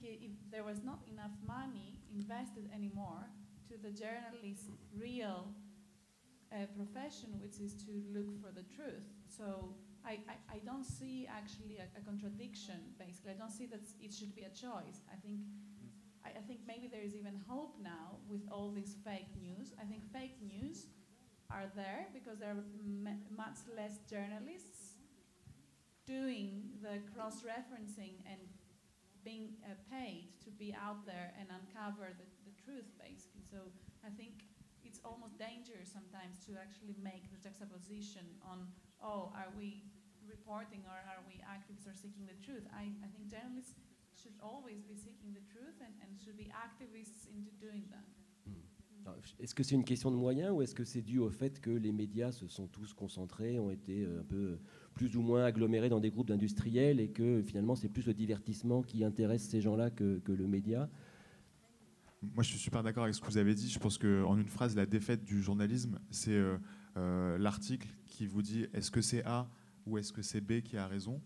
if 0.04 0.32
there 0.50 0.64
was 0.64 0.82
not 0.84 1.00
enough 1.10 1.32
money 1.46 2.00
invested 2.14 2.70
anymore 2.74 3.24
to 3.68 3.74
the 3.78 3.90
journalist's 3.90 4.70
real 4.96 5.48
uh, 6.52 6.66
profession, 6.76 7.40
which 7.40 7.58
is 7.60 7.74
to 7.74 7.90
look 8.12 8.30
for 8.40 8.52
the 8.52 8.64
truth. 8.76 9.08
So 9.26 9.74
I, 10.04 10.20
I, 10.28 10.56
I 10.56 10.58
don't 10.64 10.84
see 10.84 11.26
actually 11.26 11.78
a, 11.78 11.88
a 11.98 12.02
contradiction, 12.04 12.78
basically. 12.98 13.32
I 13.32 13.34
don't 13.34 13.50
see 13.50 13.66
that 13.66 13.80
it 14.00 14.12
should 14.12 14.34
be 14.34 14.42
a 14.42 14.50
choice. 14.50 15.00
I 15.10 15.16
think, 15.24 15.40
I, 16.24 16.30
I 16.38 16.42
think 16.46 16.60
maybe 16.66 16.86
there 16.86 17.02
is 17.02 17.14
even 17.14 17.40
hope 17.48 17.76
now 17.82 18.18
with 18.28 18.42
all 18.52 18.70
this 18.70 18.94
fake 19.04 19.32
news. 19.40 19.72
I 19.80 19.84
think 19.84 20.02
fake 20.12 20.36
news 20.40 20.86
are 21.50 21.70
there 21.74 22.06
because 22.12 22.38
there 22.38 22.50
are 22.50 22.64
much 23.34 23.58
less 23.76 23.98
journalists 24.08 24.94
doing 26.06 26.62
the 26.82 27.00
cross-referencing 27.16 28.20
and 28.28 28.40
being 29.24 29.56
uh, 29.64 29.72
paid 29.88 30.28
to 30.44 30.50
be 30.52 30.76
out 30.76 31.02
there 31.08 31.32
and 31.40 31.48
uncover 31.48 32.12
the, 32.14 32.28
the 32.44 32.54
truth, 32.60 32.86
basically. 33.00 33.42
So 33.48 33.64
I 34.04 34.12
think 34.12 34.44
it's 34.84 35.00
almost 35.02 35.40
dangerous 35.40 35.88
sometimes 35.88 36.44
to 36.46 36.60
actually 36.60 36.94
make 37.00 37.32
the 37.32 37.40
juxtaposition 37.40 38.22
on, 38.44 38.68
oh, 39.00 39.32
are 39.32 39.50
we 39.56 39.82
reporting 40.28 40.84
or 40.84 41.00
are 41.08 41.24
we 41.24 41.40
activists 41.48 41.88
or 41.88 41.96
seeking 41.96 42.28
the 42.28 42.38
truth? 42.44 42.68
I, 42.70 42.92
I 43.00 43.08
think 43.08 43.32
journalists 43.32 43.80
should 44.12 44.36
always 44.44 44.84
be 44.84 44.94
seeking 44.94 45.32
the 45.32 45.44
truth 45.48 45.80
and, 45.80 45.92
and 46.04 46.14
should 46.20 46.36
be 46.36 46.52
activists 46.52 47.26
into 47.32 47.50
doing 47.58 47.88
that. 47.90 48.06
Alors, 49.06 49.18
Est-ce 49.38 49.54
que 49.54 49.62
c'est 49.62 49.74
une 49.74 49.84
question 49.84 50.10
de 50.10 50.16
moyens 50.16 50.50
ou 50.52 50.62
est-ce 50.62 50.74
que 50.74 50.84
c'est 50.84 51.02
dû 51.02 51.18
au 51.18 51.28
fait 51.28 51.60
que 51.60 51.70
les 51.70 51.92
médias 51.92 52.32
se 52.32 52.46
sont 52.46 52.66
tous 52.68 52.94
concentrés, 52.94 53.58
ont 53.58 53.70
été 53.70 54.02
euh, 54.02 54.20
un 54.20 54.24
peu 54.24 54.58
plus 54.94 55.16
ou 55.16 55.22
moins 55.22 55.44
agglomérés 55.44 55.88
dans 55.88 56.00
des 56.00 56.10
groupes 56.10 56.28
d'industriels 56.28 57.00
et 57.00 57.08
que 57.08 57.42
finalement 57.42 57.74
c'est 57.74 57.88
plus 57.88 58.06
le 58.06 58.14
divertissement 58.14 58.82
qui 58.82 59.04
intéresse 59.04 59.42
ces 59.48 59.60
gens-là 59.60 59.90
que, 59.90 60.20
le 60.26 60.46
média 60.46 60.88
Moi, 62.22 62.42
je 62.42 62.50
suis 62.50 62.58
super 62.58 62.82
d'accord 62.82 63.04
avec 63.04 63.14
ce 63.14 63.20
que 63.20 63.26
vous 63.26 63.38
avez 63.38 63.54
dit. 63.54 63.68
Je 63.68 63.78
pense 63.78 63.98
qu'en 63.98 64.36
une 64.38 64.48
phrase, 64.48 64.76
la 64.76 64.86
défaite 64.86 65.24
du 65.24 65.42
journalisme, 65.42 65.98
c'est 66.10 66.32
euh, 66.32 66.56
euh, 66.96 67.38
l'article 67.38 67.88
qui 68.06 68.26
vous 68.26 68.42
dit 68.42 68.66
est-ce 68.72 68.90
que 68.90 69.02
c'est 69.02 69.24
A 69.24 69.48
ou 69.86 69.98
est-ce 69.98 70.12
que 70.12 70.22
c'est 70.22 70.40
B 70.40 70.60
qui 70.60 70.76
a 70.76 70.86
raison? 70.86 71.20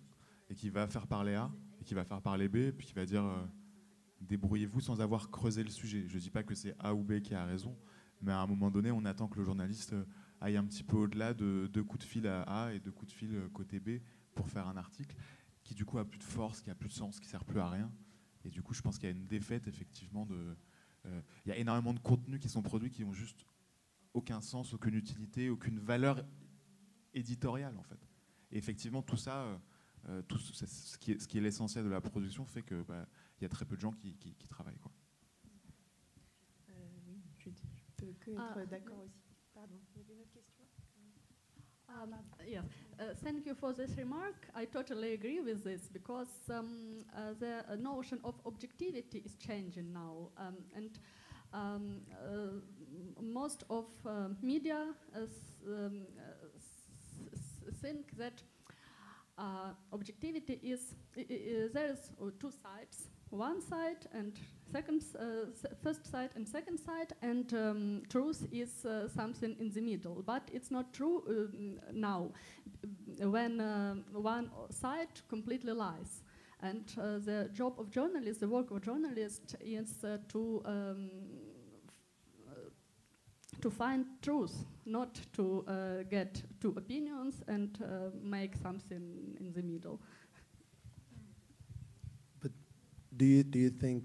et 0.51 0.55
qui 0.55 0.71
va 0.71 0.87
faire 0.87 1.07
parler 1.07 1.35
A 1.35 1.51
et 1.81 1.85
qui 1.85 1.95
va 1.95 2.05
faire 2.05 2.21
parler 2.21 2.49
B 2.49 2.57
et 2.57 2.73
puis 2.73 2.87
qui 2.87 2.95
va 2.95 3.05
dire 3.05 3.25
euh, 3.25 3.45
débrouillez-vous 4.21 4.81
sans 4.81 5.01
avoir 5.01 5.31
creusé 5.31 5.63
le 5.63 5.71
sujet. 5.71 6.05
Je 6.09 6.15
ne 6.17 6.21
dis 6.21 6.31
pas 6.31 6.43
que 6.43 6.55
c'est 6.55 6.75
A 6.79 6.95
ou 6.95 7.03
B 7.03 7.21
qui 7.21 7.35
a 7.35 7.45
raison, 7.45 7.77
mais 8.23 8.33
à 8.33 8.41
un 8.41 8.47
moment 8.47 8.71
donné, 8.71 8.91
on 8.91 9.05
attend 9.05 9.29
que 9.29 9.39
le 9.39 9.45
journaliste 9.45 9.95
aille 10.41 10.57
un 10.57 10.65
petit 10.65 10.83
peu 10.85 10.97
au-delà 10.97 11.35
de 11.35 11.69
deux 11.73 11.85
coups 11.85 12.05
de 12.05 12.09
fil 12.09 12.27
à 12.27 12.43
A 12.43 12.73
et 12.73 12.81
deux 12.81 12.93
coups 12.93 13.13
de 13.13 13.17
fil 13.17 13.49
côté 13.53 13.81
B 13.81 14.01
pour 14.35 14.49
faire 14.49 14.67
un 14.69 14.77
article 14.77 15.17
qui 15.65 15.75
du 15.75 15.85
coup 15.85 15.99
a 15.99 16.05
plus 16.05 16.19
de 16.19 16.25
force, 16.25 16.61
qui 16.63 16.71
a 16.71 16.75
plus 16.75 16.89
de 16.89 16.95
sens, 16.95 17.21
qui 17.21 17.29
sert 17.29 17.45
plus 17.45 17.61
à 17.61 17.69
rien. 17.69 17.93
Et 18.45 18.51
du 18.51 18.63
coup, 18.63 18.73
je 18.73 18.81
pense 18.83 18.99
qu'il 18.99 19.09
y 19.09 19.13
a 19.13 19.15
une 19.17 19.27
défaite 19.27 19.67
effectivement 19.67 20.25
de. 20.27 20.57
euh, 21.07 21.21
Il 21.45 21.49
y 21.49 21.53
a 21.53 21.57
énormément 21.57 21.93
de 21.93 21.99
contenus 21.99 22.41
qui 22.41 22.49
sont 22.49 22.63
produits 22.63 22.91
qui 22.91 23.05
ont 23.05 23.13
juste 23.13 23.45
aucun 24.15 24.41
sens, 24.41 24.73
aucune 24.73 24.95
utilité, 24.95 25.51
aucune 25.51 25.79
valeur 25.79 26.25
éditoriale 27.15 27.77
en 27.77 27.83
fait. 27.83 27.99
Et 28.51 28.57
effectivement, 28.59 29.03
tout 29.03 29.17
ça, 29.17 29.43
euh, 29.43 29.59
euh, 30.09 30.23
tout 30.23 30.39
ce, 30.39 30.65
ce 30.67 30.97
qui 30.99 31.13
est, 31.13 31.19
ce 31.21 31.27
qui 31.29 31.37
est 31.39 31.41
l'essentiel 31.41 31.85
de 31.85 31.91
la 31.91 32.01
production 32.01 32.47
fait 32.47 32.63
que 32.63 32.83
bah, 32.83 33.07
il 33.39 33.43
y 33.43 33.47
a 33.47 33.49
très 33.49 33.65
peu 33.67 33.75
de 33.77 33.81
gens 33.81 33.93
qui, 33.93 34.15
qui- 34.17 34.35
qui 34.35 34.49
travaillent. 34.49 34.79
Quoi. 34.79 34.93
Euh, 36.71 36.73
oui, 37.07 37.21
je, 37.39 37.51
je 37.51 37.83
peux 37.97 38.13
que 38.21 38.31
être 38.31 38.41
Ah. 38.57 38.67
d'accord 38.67 39.01
aussi. 39.05 39.28
Um, 41.89 42.15
yes, 42.47 42.65
uh, 43.01 43.15
thank 43.25 43.47
you 43.47 43.55
for 43.55 43.73
this 43.73 43.91
remark. 43.97 44.35
I 44.55 44.65
totally 44.67 45.15
agree 45.15 45.41
with 45.41 45.65
this 45.65 45.89
because 45.93 46.29
um, 46.51 47.05
uh, 47.17 47.33
the 47.39 47.65
uh, 47.71 47.77
notion 47.77 48.21
of 48.25 48.35
objectivity 48.47 49.23
is 49.25 49.35
changing 49.37 49.93
now, 49.93 50.29
um, 50.37 50.57
and 50.77 50.99
um, 51.53 52.01
uh, 52.13 53.23
most 53.23 53.65
of 53.71 53.87
uh, 54.07 54.29
media 54.43 54.95
uh, 55.17 55.21
um, 55.67 56.03
think 57.81 58.17
that 58.19 58.43
objectivity 59.93 60.59
is 60.63 60.95
i- 61.17 61.21
i- 61.21 61.25
i- 61.33 61.69
there's 61.73 62.11
uh, 62.21 62.31
two 62.41 62.51
sides, 62.51 63.09
one 63.31 63.61
side 63.63 64.07
and 64.13 64.33
second, 64.73 65.03
uh, 65.19 65.47
first 65.83 66.07
side 66.07 66.31
and 66.37 66.47
second 66.47 66.79
side, 66.79 67.13
and 67.23 67.53
um, 67.55 68.03
truth 68.09 68.47
is 68.53 68.85
uh, 68.85 69.09
something 69.09 69.57
in 69.59 69.71
the 69.71 69.81
middle. 69.81 70.23
But 70.23 70.51
it's 70.53 70.71
not 70.71 70.93
true 70.93 71.23
um, 71.29 71.81
now, 71.93 72.33
when 73.21 73.61
one 74.13 74.51
side 74.71 75.09
completely 75.29 75.73
lies. 75.73 76.23
And 76.61 76.93
uh, 76.99 77.19
the 77.19 77.51
job 77.53 77.79
of 77.79 77.91
journalist, 77.91 78.41
the 78.41 78.49
work 78.49 78.71
of 78.73 78.83
journalist, 78.83 79.55
is 79.61 80.03
uh, 80.03 80.19
to 80.29 80.61
um, 80.65 81.11
uh, 82.49 82.71
to 83.61 83.71
find 83.71 84.05
truth, 84.23 84.65
not 84.85 85.21
to 85.35 85.65
uh, 85.69 86.03
get 86.11 86.43
two 86.61 86.75
opinions 86.77 87.43
and 87.47 87.79
uh, 87.81 88.11
make 88.21 88.57
something 88.57 89.37
in 89.39 89.53
the 89.53 89.63
middle. 89.63 90.01
But 92.41 92.51
do 93.17 93.25
you 93.25 93.45
do 93.45 93.61
you 93.61 93.71
think 93.71 94.03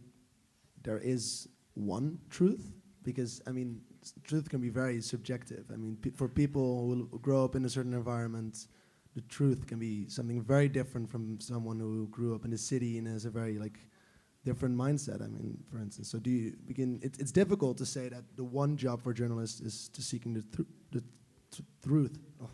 there 0.84 1.00
is 1.00 1.48
one 1.76 2.20
truth? 2.30 2.72
Because 3.04 3.42
I 3.48 3.52
mean, 3.52 3.82
truth 4.24 4.50
can 4.50 4.62
be 4.62 4.70
very 4.70 5.02
subjective. 5.02 5.66
I 5.74 5.76
mean, 5.78 5.98
pe- 6.02 6.12
for 6.12 6.28
people 6.28 6.82
who 6.82 6.88
will 6.88 7.20
grow 7.20 7.44
up 7.44 7.56
in 7.56 7.66
a 7.66 7.70
certain 7.70 7.94
environment, 7.94 8.68
the 9.16 9.22
truth 9.22 9.68
can 9.68 9.80
be 9.80 10.08
something 10.10 10.42
very 10.42 10.70
different 10.70 11.10
from 11.10 11.40
someone 11.40 11.80
who 11.80 12.08
grew 12.08 12.34
up 12.36 12.46
in 12.46 12.54
a 12.54 12.58
city 12.58 12.98
and 12.98 13.08
has 13.08 13.26
a 13.26 13.30
very 13.30 13.58
like 13.60 13.80
different 14.46 14.76
mindset. 14.78 15.22
I 15.22 15.28
mean, 15.28 15.58
for 15.70 15.80
instance. 15.80 16.10
So 16.10 16.20
do 16.20 16.30
you 16.30 16.56
begin? 16.66 17.00
It, 17.02 17.18
it's 17.20 17.32
difficult 17.32 17.78
to 17.78 17.86
say 17.86 18.10
that 18.10 18.24
the 18.36 18.44
one 18.44 18.78
job 18.78 19.02
for 19.02 19.14
journalists 19.14 19.60
is 19.62 19.90
to 19.90 20.02
seeking 20.02 20.34
the, 20.34 20.44
tru- 20.54 20.68
the 20.92 21.02
tr- 21.52 21.62
truth. 21.82 22.18
Oh. 22.42 22.50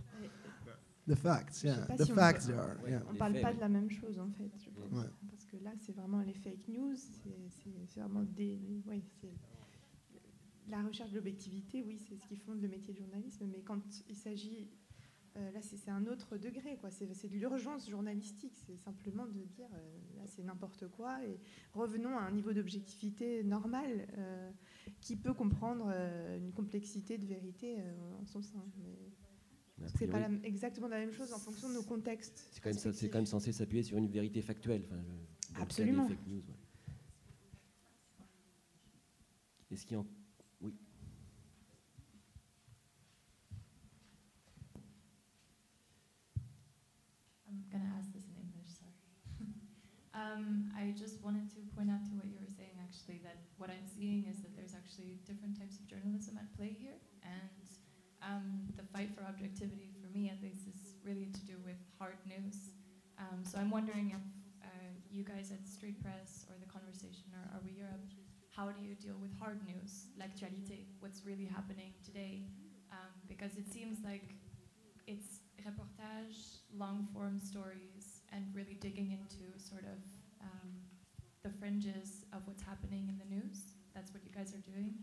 The 1.08 1.16
facts, 1.16 1.64
yeah. 1.64 1.86
The 1.98 2.06
facts 2.06 2.46
there 2.46 2.58
are, 2.60 2.78
yeah. 2.88 3.00
On 3.10 3.16
parle 3.16 3.42
pas 3.42 3.52
de 3.52 3.60
la 3.60 3.68
même 3.68 3.90
chose 3.90 4.20
en 4.20 4.30
fait, 4.38 4.52
je 4.64 4.70
pense. 4.70 4.94
Ouais. 4.94 5.10
Que 5.52 5.58
là, 5.64 5.72
c'est 5.80 5.94
vraiment 5.94 6.22
les 6.22 6.34
fake 6.34 6.68
news, 6.68 6.96
c'est 6.96 8.00
vraiment 8.00 8.24
des. 8.24 8.60
La 10.70 10.84
recherche 10.84 11.10
de 11.12 11.16
l'objectivité, 11.16 11.82
oui, 11.82 11.98
c'est 11.98 12.16
ce 12.16 12.28
qui 12.28 12.36
fonde 12.38 12.62
le 12.62 12.68
métier 12.68 12.94
de 12.94 13.00
journalisme, 13.00 13.48
mais 13.52 13.62
quand 13.62 13.82
il 14.08 14.16
s'agit. 14.16 14.68
euh, 15.38 15.52
là, 15.52 15.62
c'est 15.62 15.90
un 15.90 16.06
autre 16.08 16.38
degré, 16.38 16.78
quoi. 16.78 16.92
C'est 16.92 17.08
de 17.08 17.36
l'urgence 17.38 17.90
journalistique. 17.90 18.56
C'est 18.68 18.78
simplement 18.78 19.26
de 19.26 19.44
dire, 19.46 19.70
euh, 19.74 19.98
là, 20.18 20.24
c'est 20.28 20.44
n'importe 20.44 20.88
quoi. 20.90 21.24
Et 21.26 21.40
revenons 21.74 22.18
à 22.18 22.22
un 22.22 22.32
niveau 22.32 22.52
d'objectivité 22.54 23.44
normal 23.44 24.08
euh, 24.18 24.52
qui 25.02 25.16
peut 25.16 25.34
comprendre 25.34 25.88
une 26.38 26.52
complexité 26.52 27.18
de 27.18 27.26
vérité 27.26 27.78
en 28.22 28.26
son 28.26 28.42
sein. 28.42 28.64
Mais 28.78 29.88
c'est 29.88 30.08
pas 30.08 30.20
la- 30.20 30.30
exactement 30.48 30.88
la 30.88 31.00
même 31.00 31.14
chose 31.14 31.32
en 31.34 31.40
fonction 31.40 31.70
de 31.70 31.76
nos 31.76 31.84
contextes. 31.84 32.50
C'est 32.52 32.62
quand, 32.62 32.70
même, 32.74 33.10
quand 33.12 33.26
censé 33.26 33.52
s'appuyer 33.54 33.82
sur 33.84 33.98
une 33.98 34.08
vérité 34.08 34.42
factuelle. 34.42 34.84
Enfin, 34.86 35.02
je- 35.54 35.54
dans 35.54 35.60
le 35.60 35.66
cas 35.66 35.84
des 35.84 36.16
fake 36.16 36.28
news, 36.28 36.44
ouais. 36.48 36.56
Est-ce 39.72 39.86
qu'il 39.86 39.98
y 39.98 40.00
en... 40.00 40.06
Oui. 40.62 40.74
I'm 47.48 47.66
going 47.72 47.82
to 47.86 47.92
ask 47.98 48.14
this 48.14 48.26
in 48.30 48.38
English, 48.38 48.70
sorry. 48.78 48.94
um, 50.20 50.70
I 50.78 50.94
just 50.94 51.22
wanted 51.26 51.50
to 51.58 51.60
point 51.74 51.90
out 51.90 52.06
to 52.06 52.14
what 52.14 52.30
you 52.30 52.38
were 52.38 52.50
saying, 52.54 52.78
actually, 52.82 53.22
that 53.26 53.42
what 53.58 53.70
I'm 53.70 53.86
seeing 53.90 54.26
is 54.30 54.42
that 54.46 54.54
there's 54.56 54.74
actually 54.78 55.18
different 55.26 55.58
types 55.58 55.78
of 55.82 55.88
journalism 55.90 56.38
at 56.38 56.50
play 56.58 56.76
here. 56.78 56.98
And 57.26 57.66
um, 58.22 58.70
the 58.78 58.86
fight 58.94 59.10
for 59.18 59.26
objectivity, 59.26 59.90
for 59.98 60.10
me 60.14 60.30
at 60.30 60.38
least, 60.42 60.70
is 60.70 60.94
really 61.02 61.30
to 61.34 61.42
do 61.46 61.58
with 61.66 61.78
hard 61.98 62.18
news. 62.26 62.74
Um, 63.18 63.44
so 63.44 63.58
I'm 63.58 63.72
wondering 63.74 64.14
if 64.14 64.22
you 65.12 65.24
guys 65.24 65.52
at 65.52 65.68
Street 65.68 66.02
Press 66.02 66.46
or 66.50 66.56
the 66.62 66.70
conversation 66.70 67.26
or 67.34 67.44
Are 67.58 67.62
We 67.66 67.74
Europe, 67.74 68.06
how 68.54 68.70
do 68.70 68.82
you 68.82 68.96
deal 68.96 69.18
with 69.22 69.34
hard 69.40 69.60
news, 69.66 70.08
like 70.20 70.36
l'actualité, 70.38 70.86
what's 71.00 71.26
really 71.26 71.46
happening 71.46 71.94
today? 72.04 72.44
Um, 72.92 73.14
because 73.28 73.56
it 73.58 73.72
seems 73.72 73.98
like 74.04 74.36
it's 75.08 75.42
reportage, 75.66 76.62
long 76.78 77.08
form 77.14 77.40
stories, 77.40 78.22
and 78.32 78.46
really 78.54 78.78
digging 78.80 79.12
into 79.12 79.48
sort 79.58 79.84
of 79.84 79.98
um, 80.42 80.70
the 81.44 81.50
fringes 81.50 82.26
of 82.34 82.46
what's 82.46 82.64
happening 82.64 83.10
in 83.10 83.18
the 83.18 83.30
news. 83.30 83.74
That's 83.96 84.14
what 84.14 84.24
you 84.24 84.32
guys 84.36 84.54
are 84.54 84.64
doing. 84.66 84.94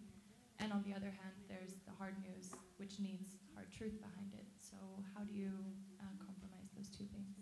And 0.59 0.73
on 0.73 0.83
the 0.87 0.95
other 0.95 1.12
hand, 1.12 1.37
there's 1.49 1.74
the 1.85 1.93
hard 1.99 2.16
news, 2.23 2.53
which 2.78 2.99
needs 2.99 3.37
hard 3.55 3.70
truth 3.73 4.01
behind 4.01 4.33
it. 4.35 4.47
So, 4.57 4.77
how 5.15 5.24
do 5.24 5.35
you 5.35 5.53
uh, 6.01 6.15
compromise 6.19 6.70
those 6.77 6.89
two 6.89 7.05
things? 7.12 7.37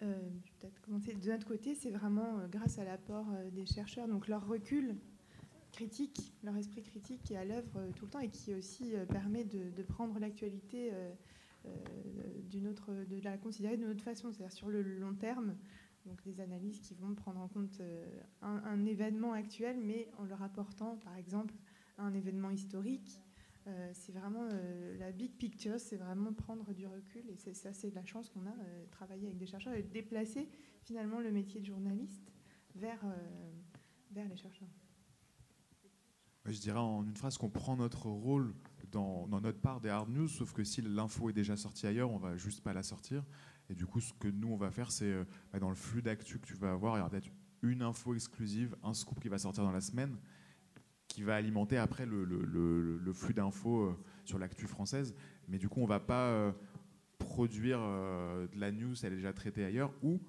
Vais 0.00 0.45
De 0.88 1.30
notre 1.30 1.46
côté, 1.46 1.74
c'est 1.74 1.90
vraiment 1.90 2.38
euh, 2.38 2.48
grâce 2.48 2.78
à 2.78 2.84
l'apport 2.84 3.26
euh, 3.32 3.50
des 3.50 3.66
chercheurs, 3.66 4.08
donc 4.08 4.28
leur 4.28 4.46
recul 4.46 4.96
critique, 5.72 6.32
leur 6.42 6.56
esprit 6.56 6.82
critique 6.82 7.22
qui 7.22 7.34
est 7.34 7.36
à 7.36 7.44
l'œuvre 7.44 7.76
euh, 7.76 7.90
tout 7.94 8.06
le 8.06 8.10
temps 8.10 8.20
et 8.20 8.30
qui 8.30 8.54
aussi 8.54 8.94
permet 9.08 9.44
de, 9.44 9.82
prendre 9.82 10.18
l'actualité 10.18 10.92
d'une 12.48 12.68
autre, 12.68 12.92
de 12.92 13.22
la 13.22 13.36
considérer 13.36 13.76
d'une 13.76 13.90
autre 13.90 14.02
façon, 14.02 14.32
c'est-à-dire 14.32 14.52
sur 14.52 14.68
le 14.68 14.82
long 14.82 15.14
terme. 15.14 15.56
Donc 16.06 16.22
des 16.22 16.40
analyses 16.40 16.80
qui 16.80 16.94
vont 16.94 17.14
prendre 17.14 17.40
en 17.40 17.48
compte 17.48 17.82
un, 18.40 18.62
un 18.64 18.86
événement 18.86 19.32
actuel, 19.32 19.76
mais 19.82 20.08
en 20.18 20.24
le 20.24 20.34
rapportant, 20.34 20.96
par 20.98 21.16
exemple, 21.16 21.54
un 21.98 22.14
événement 22.14 22.50
historique. 22.50 23.20
Euh, 23.66 23.90
c'est 23.94 24.12
vraiment 24.12 24.48
euh, 24.52 24.96
la 24.98 25.10
big 25.10 25.32
picture, 25.36 25.80
c'est 25.80 25.96
vraiment 25.96 26.32
prendre 26.32 26.72
du 26.72 26.86
recul 26.86 27.22
et 27.28 27.36
ça, 27.36 27.72
c'est 27.72 27.90
de 27.90 27.96
la 27.96 28.04
chance 28.04 28.30
qu'on 28.30 28.46
a 28.46 28.50
euh, 28.50 28.84
travailler 28.92 29.26
avec 29.26 29.38
des 29.38 29.46
chercheurs 29.46 29.74
et 29.74 29.82
de 29.82 29.88
déplacer 29.88 30.48
finalement 30.82 31.18
le 31.18 31.32
métier 31.32 31.60
de 31.60 31.66
journaliste 31.66 32.32
vers, 32.76 33.04
euh, 33.04 33.52
vers 34.12 34.28
les 34.28 34.36
chercheurs. 34.36 34.68
Je 36.44 36.60
dirais 36.60 36.78
en 36.78 37.04
une 37.04 37.16
phrase 37.16 37.38
qu'on 37.38 37.50
prend 37.50 37.76
notre 37.76 38.06
rôle 38.06 38.54
dans, 38.92 39.26
dans 39.26 39.40
notre 39.40 39.60
part 39.60 39.80
des 39.80 39.88
hard 39.88 40.10
news, 40.10 40.28
sauf 40.28 40.52
que 40.52 40.62
si 40.62 40.80
l'info 40.80 41.28
est 41.28 41.32
déjà 41.32 41.56
sortie 41.56 41.88
ailleurs, 41.88 42.12
on 42.12 42.18
va 42.18 42.36
juste 42.36 42.62
pas 42.62 42.72
la 42.72 42.84
sortir. 42.84 43.24
Et 43.68 43.74
du 43.74 43.84
coup, 43.84 44.00
ce 44.00 44.12
que 44.12 44.28
nous, 44.28 44.48
on 44.48 44.56
va 44.56 44.70
faire, 44.70 44.92
c'est 44.92 45.12
bah, 45.52 45.58
dans 45.58 45.70
le 45.70 45.74
flux 45.74 46.02
d'actu 46.02 46.38
que 46.38 46.46
tu 46.46 46.54
vas 46.54 46.70
avoir, 46.70 46.94
il 46.94 46.98
y 46.98 47.00
aura 47.00 47.10
peut-être 47.10 47.32
une 47.62 47.82
info 47.82 48.14
exclusive, 48.14 48.76
un 48.84 48.94
scoop 48.94 49.18
qui 49.18 49.28
va 49.28 49.38
sortir 49.38 49.64
dans 49.64 49.72
la 49.72 49.80
semaine, 49.80 50.16
qui 51.16 51.22
va 51.22 51.34
alimenter 51.36 51.78
après 51.78 52.04
le, 52.04 53.12
flux 53.14 53.32
d'infos 53.32 53.84
euh, 53.84 53.96
sur 54.26 54.38
l'actu 54.38 54.66
française. 54.66 55.14
Mais 55.48 55.56
du 55.56 55.66
coup, 55.66 55.80
on 55.80 55.86
va 55.86 55.98
pas 55.98 56.26
euh, 56.28 56.52
produire 57.16 57.78
euh, 57.80 58.46
de 58.48 58.60
la 58.60 58.70
news, 58.70 58.94
elle 59.02 59.14
est 59.14 59.16
déjà 59.16 59.32
traitée 59.32 59.64
ailleurs, 59.64 59.94
ou 60.02 60.20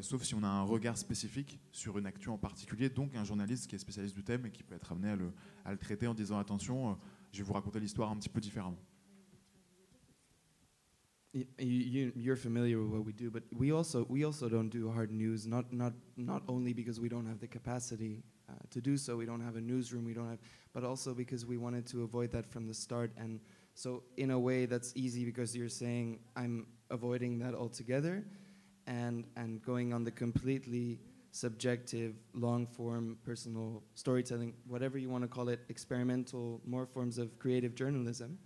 sauf 0.00 0.22
si 0.22 0.34
on 0.34 0.42
a 0.42 0.46
un 0.46 0.62
regard 0.62 0.96
spécifique 0.96 1.58
sur 1.70 1.98
une 1.98 2.06
actu 2.06 2.30
en 2.30 2.38
particulier, 2.38 2.88
donc 2.88 3.14
un 3.16 3.24
journaliste 3.24 3.66
qui 3.66 3.76
est 3.76 3.78
spécialiste 3.78 4.14
du 4.14 4.24
thème 4.24 4.46
et 4.46 4.50
qui 4.50 4.62
peut 4.62 4.74
être 4.74 4.92
amené 4.92 5.10
à 5.64 5.72
le, 5.72 5.78
traiter 5.78 6.06
en 6.06 6.14
disant 6.14 6.38
attention, 6.38 6.98
je 7.32 7.38
vais 7.38 7.44
vous 7.44 7.52
raconter 7.52 7.80
l'histoire 7.80 8.10
un 8.10 8.16
petit 8.16 8.30
peu 8.30 8.40
différemment. 8.40 8.78
You, 11.34 12.12
you, 12.14 12.36
familiar 12.36 12.78
with 12.78 12.92
what 12.92 13.04
we 13.04 13.12
do, 13.12 13.30
but 13.30 13.42
we 13.52 13.72
also 13.72 14.06
we 14.08 14.24
also 14.24 14.48
don't 14.48 14.70
do 14.70 14.88
hard 14.88 15.10
news. 15.10 15.46
Not 15.46 15.72
not 15.72 15.92
not 16.16 16.42
only 16.46 16.72
because 16.72 17.00
we 17.00 17.08
don't 17.08 17.26
have 17.26 17.40
the 17.40 17.48
uh, 18.48 18.52
to 18.70 18.80
do 18.80 18.96
so, 18.96 19.16
we 19.16 19.26
don't 19.26 19.40
have 19.40 19.56
a 19.56 19.60
newsroom, 19.60 20.04
we 20.04 20.12
don't 20.12 20.28
have, 20.28 20.38
but 20.72 20.84
also 20.84 21.14
because 21.14 21.46
we 21.46 21.56
wanted 21.56 21.86
to 21.86 22.02
avoid 22.02 22.30
that 22.32 22.46
from 22.50 22.66
the 22.66 22.74
start. 22.74 23.10
And 23.16 23.40
so, 23.74 24.02
in 24.16 24.30
a 24.30 24.38
way, 24.38 24.66
that's 24.66 24.92
easy 24.94 25.24
because 25.24 25.56
you're 25.56 25.68
saying 25.68 26.20
I'm 26.36 26.66
avoiding 26.90 27.38
that 27.40 27.54
altogether, 27.54 28.24
and 28.86 29.24
and 29.36 29.62
going 29.62 29.92
on 29.92 30.04
the 30.04 30.10
completely 30.10 31.00
subjective, 31.32 32.14
long 32.32 32.64
form, 32.64 33.18
personal 33.24 33.82
storytelling, 33.94 34.54
whatever 34.68 34.98
you 34.98 35.08
want 35.08 35.24
to 35.24 35.28
call 35.28 35.48
it, 35.48 35.60
experimental, 35.68 36.60
more 36.64 36.86
forms 36.86 37.18
of 37.18 37.36
creative 37.40 37.74
journalism. 37.74 38.38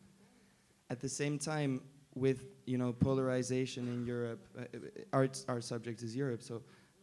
At 0.89 1.01
the 1.01 1.09
same 1.09 1.39
time, 1.39 1.83
with 2.15 2.47
you 2.67 2.79
know 2.79 2.93
polarization 2.93 3.89
in 3.89 4.07
Europe, 4.07 4.47
uh, 4.59 4.65
our 5.13 5.29
our 5.49 5.61
subject 5.61 6.03
is 6.03 6.17
Europe, 6.17 6.43
so 6.43 6.63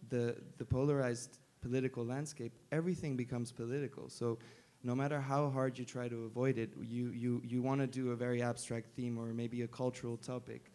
the 0.10 0.36
the 0.58 0.66
polarized 0.66 1.38
political 1.68 2.04
landscape, 2.06 2.54
everything 2.72 3.16
becomes 3.16 3.52
political. 3.52 4.10
So 4.10 4.38
no 4.84 4.94
matter 5.02 5.20
how 5.20 5.50
hard 5.50 5.78
you 5.80 5.86
try 5.86 6.08
to 6.08 6.20
avoid 6.26 6.58
it, 6.58 6.70
you 6.96 7.06
you 7.24 7.42
you 7.44 7.60
want 7.62 7.80
to 7.82 7.88
do 7.88 8.12
a 8.12 8.18
very 8.26 8.42
abstract 8.52 8.88
theme 8.96 9.18
or 9.18 9.28
maybe 9.42 9.64
a 9.64 9.68
cultural 9.68 10.18
topic, 10.18 10.72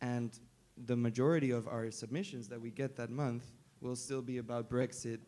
and 0.00 0.28
the 0.90 0.96
majority 0.96 1.50
of 1.50 1.66
our 1.68 1.90
submissions 1.90 2.48
that 2.48 2.60
we 2.60 2.70
get 2.70 2.90
that 2.96 3.10
month 3.10 3.44
will 3.80 3.96
still 3.96 4.22
be 4.22 4.38
about 4.38 4.68
Brexit, 4.68 5.20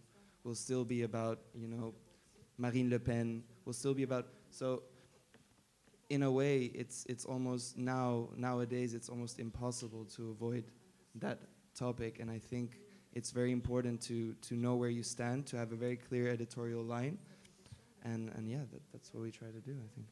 will 0.44 0.58
still 0.66 0.84
be 0.84 1.02
about 1.02 1.38
you 1.54 1.68
know 1.68 1.94
Marine 2.58 2.90
Le 2.90 2.98
Pen, 2.98 3.42
will 3.64 3.78
still 3.82 3.94
be 3.94 4.02
about 4.02 4.26
so 4.50 4.82
in 6.08 6.22
a 6.22 6.30
way, 6.30 6.70
it's 6.82 7.04
it's 7.08 7.24
almost 7.24 7.76
now 7.76 8.28
nowadays 8.36 8.94
it's 8.94 9.08
almost 9.08 9.40
impossible 9.40 10.04
to 10.16 10.30
avoid 10.30 10.64
that 11.16 11.38
topic, 11.74 12.20
and 12.20 12.30
I 12.30 12.38
think 12.38 12.78
it's 13.16 13.32
very 13.32 13.50
important 13.50 13.96
to 14.08 14.34
to 14.48 14.54
know 14.54 14.76
where 14.80 14.90
you 14.90 15.02
stand, 15.02 15.46
to 15.46 15.56
have 15.56 15.72
a 15.72 15.76
very 15.76 15.96
clear 15.96 16.28
editorial 16.28 16.84
line, 16.84 17.16
and 18.04 18.28
and 18.36 18.48
yeah, 18.48 18.64
that, 18.72 18.82
that's 18.92 19.12
what 19.14 19.22
we 19.22 19.30
try 19.30 19.48
to 19.50 19.60
do. 19.60 19.72
I 19.72 19.88
think. 19.94 20.06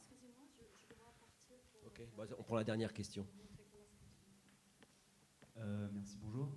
Excusez-moi, 0.00 0.46
je, 0.56 0.64
je 0.80 0.94
dois 0.94 1.12
partir 1.20 1.56
pour 1.72 2.38
On 2.40 2.42
prend 2.42 2.56
la 2.56 2.64
dernière 2.64 2.92
question. 2.92 3.26
Euh, 5.58 5.88
merci, 5.92 6.16
bonjour. 6.22 6.48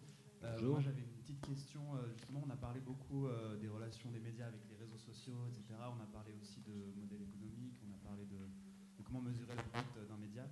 Euh, 0.43 0.52
Bonjour. 0.53 0.72
moi, 0.73 0.80
j'avais 0.81 1.02
une 1.02 1.14
petite 1.22 1.41
question. 1.41 1.95
euh, 1.95 2.07
justement, 2.14 2.41
on 2.45 2.49
a 2.49 2.56
parlé 2.56 2.80
beaucoup 2.80 3.27
euh, 3.27 3.57
des 3.57 3.68
relations 3.68 4.10
des 4.11 4.19
médias 4.19 4.48
avec 4.48 4.61
les 4.69 4.76
réseaux 4.76 4.98
sociaux, 4.98 5.48
etc. 5.48 5.64
On 5.95 5.99
a 6.02 6.06
parlé 6.07 6.34
aussi 6.41 6.61
de 6.61 6.91
modèle 6.95 7.22
économique, 7.22 7.76
on 7.88 7.93
a 7.93 7.98
parlé 7.99 8.26
de, 8.26 8.38
de 8.38 9.03
comment 9.03 9.22
mesurer 9.22 9.56
l'impact 9.56 9.98
d'un 10.07 10.18
média. 10.18 10.48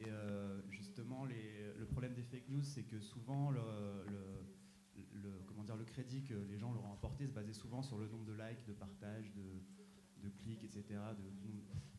Et 0.00 0.04
euh, 0.08 0.60
justement, 0.70 1.24
les- 1.24 1.57
le 1.57 1.57
problème 1.98 2.14
des 2.14 2.22
fake 2.22 2.48
news, 2.48 2.62
c'est 2.62 2.84
que 2.84 3.00
souvent, 3.00 3.50
le, 3.50 3.58
le- 4.06 5.04
le- 5.20 5.42
comment 5.48 5.64
dire, 5.64 5.74
le 5.74 5.84
crédit 5.84 6.22
que 6.22 6.34
les 6.34 6.56
gens 6.56 6.72
leur 6.72 6.84
ont 6.84 6.92
apporté 6.92 7.26
se 7.26 7.32
basait 7.32 7.52
souvent 7.52 7.82
sur 7.82 7.98
le 7.98 8.06
nombre 8.06 8.24
de 8.24 8.34
likes, 8.34 8.64
de 8.68 8.72
partages, 8.72 9.32
de, 9.34 10.28
clics, 10.28 10.62
etc. 10.62 10.84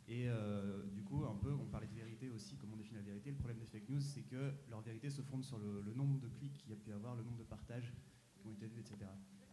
et 0.08 0.30
euh, 0.30 0.86
du 0.94 1.04
coup, 1.04 1.26
un 1.26 1.36
peu, 1.36 1.52
on 1.52 1.66
parlait 1.66 1.88
de 1.88 1.96
vérité 1.96 2.30
aussi, 2.30 2.56
comment 2.58 2.76
on 2.76 2.78
définit 2.78 3.00
la 3.00 3.04
vérité. 3.06 3.30
Le 3.32 3.36
problème 3.36 3.60
des 3.60 3.66
fake 3.66 3.90
news, 3.90 4.00
c'est 4.00 4.22
que 4.22 4.54
leur 4.70 4.80
vérité 4.82 5.10
se 5.10 5.22
fonde 5.22 5.44
sur 5.44 5.58
le, 5.58 5.82
le 5.82 5.94
nombre 5.94 6.18
de 6.22 6.30
clics 6.30 6.58
qu'il 6.60 6.70
y 6.70 6.74
a 6.74 6.78
pu 6.78 6.94
avoir, 6.94 7.16
le 7.18 7.24
nombre 7.24 7.38
de 7.40 7.44
partages 7.44 7.92
qui 8.38 8.48
ont 8.48 8.52
été 8.54 8.68
vus, 8.68 8.80
etc. 8.80 8.98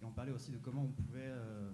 Et 0.01 0.05
on 0.05 0.12
parlait 0.12 0.31
aussi 0.32 0.52
de 0.52 0.59
comment 0.59 0.85
on 0.85 0.93
pouvait 0.93 1.27
euh, 1.27 1.73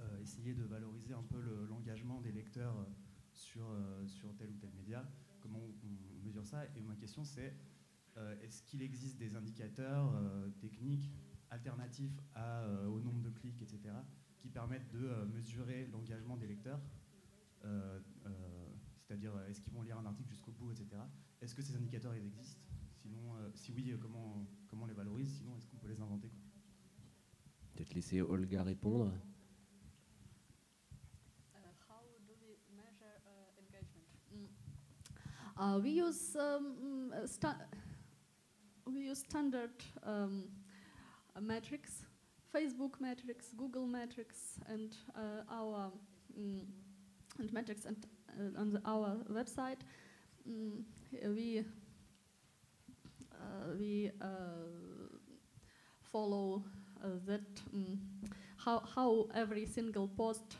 euh, 0.00 0.20
essayer 0.20 0.52
de 0.52 0.64
valoriser 0.64 1.14
un 1.14 1.22
peu 1.22 1.40
le- 1.40 1.64
l'engagement 1.66 2.20
des 2.20 2.32
lecteurs 2.32 2.86
sur, 3.32 3.64
sur 4.06 4.34
tel 4.36 4.50
ou 4.50 4.56
tel 4.58 4.72
média, 4.72 5.08
comment 5.42 5.58
on, 5.60 6.26
mesure 6.26 6.46
ça. 6.46 6.64
Et 6.76 6.82
ma 6.82 6.94
question, 6.94 7.24
c'est 7.24 7.52
euh, 8.16 8.40
est-ce 8.40 8.62
qu'il 8.62 8.80
existe 8.82 9.18
des 9.18 9.34
indicateurs 9.34 10.14
euh, 10.14 10.48
techniques 10.60 11.10
alternatifs 11.50 12.16
euh, 12.36 12.86
au 12.86 13.00
nombre 13.00 13.22
de 13.22 13.30
clics, 13.30 13.60
etc., 13.60 13.94
qui 14.38 14.48
permettent 14.48 14.90
de 14.90 15.24
mesurer 15.32 15.88
l'engagement 15.92 16.36
des 16.36 16.46
lecteurs 16.46 16.80
c'est-à-dire 18.96 19.32
est-ce 19.48 19.60
qu'ils 19.60 19.72
vont 19.72 19.82
lire 19.82 19.96
un 19.98 20.06
article 20.06 20.30
jusqu'au 20.30 20.50
bout, 20.50 20.72
etc. 20.72 21.00
Est-ce 21.40 21.54
que 21.54 21.62
ces 21.62 21.76
indicateurs 21.76 22.14
existent? 22.14 22.60
Sinon, 22.96 23.34
si 23.54 23.70
oui, 23.70 23.94
comment, 24.00 24.44
comment 24.66 24.82
on 24.82 24.86
les 24.86 24.94
valorise? 24.94 25.36
Sinon, 25.36 25.56
est-ce 25.56 25.68
qu'on 25.68 25.76
peut 25.76 25.86
les 25.86 26.00
inventer 26.00 26.28
Peut-être 27.72 27.94
laisser 27.94 28.20
Olga 28.20 28.64
répondre. 28.64 29.12
Uh, 35.58 35.78
we 35.82 35.90
use 35.90 36.34
um, 36.36 37.10
mm, 37.12 37.44
uh, 37.44 37.52
we 38.86 39.02
use 39.02 39.18
standard 39.18 39.70
um, 40.02 40.44
metrics, 41.40 42.04
Facebook 42.54 43.00
metrics, 43.00 43.52
Google 43.56 43.86
metrics, 43.86 44.58
and 44.68 44.96
uh, 45.14 45.42
our 45.50 45.90
mm, 46.38 46.64
and 47.38 47.52
metrics 47.52 47.84
and 47.84 48.06
uh, 48.30 48.60
on 48.60 48.80
our 48.86 49.16
website. 49.30 49.80
Mm, 50.48 50.84
we 51.34 51.64
uh, 53.34 53.74
we 53.78 54.10
uh, 54.22 54.26
follow 56.00 56.62
that 57.26 57.54
mm, 57.76 57.98
how 58.56 58.82
how 58.94 59.28
every 59.34 59.66
single 59.66 60.08
post 60.08 60.56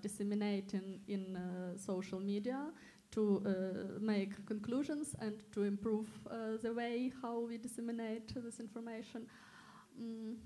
disseminate 0.00 0.74
in 1.08 1.76
social 1.76 2.20
media 2.20 2.70
to 3.10 3.42
uh, 3.46 3.98
make 4.00 4.44
conclusions 4.46 5.14
and 5.20 5.32
to 5.52 5.62
improve 5.64 6.08
uh, 6.30 6.56
the 6.62 6.72
way 6.72 7.10
how 7.22 7.40
we 7.40 7.58
disseminate 7.58 8.28
this 8.34 8.60
information. 8.60 9.26
Mm, 10.00 10.36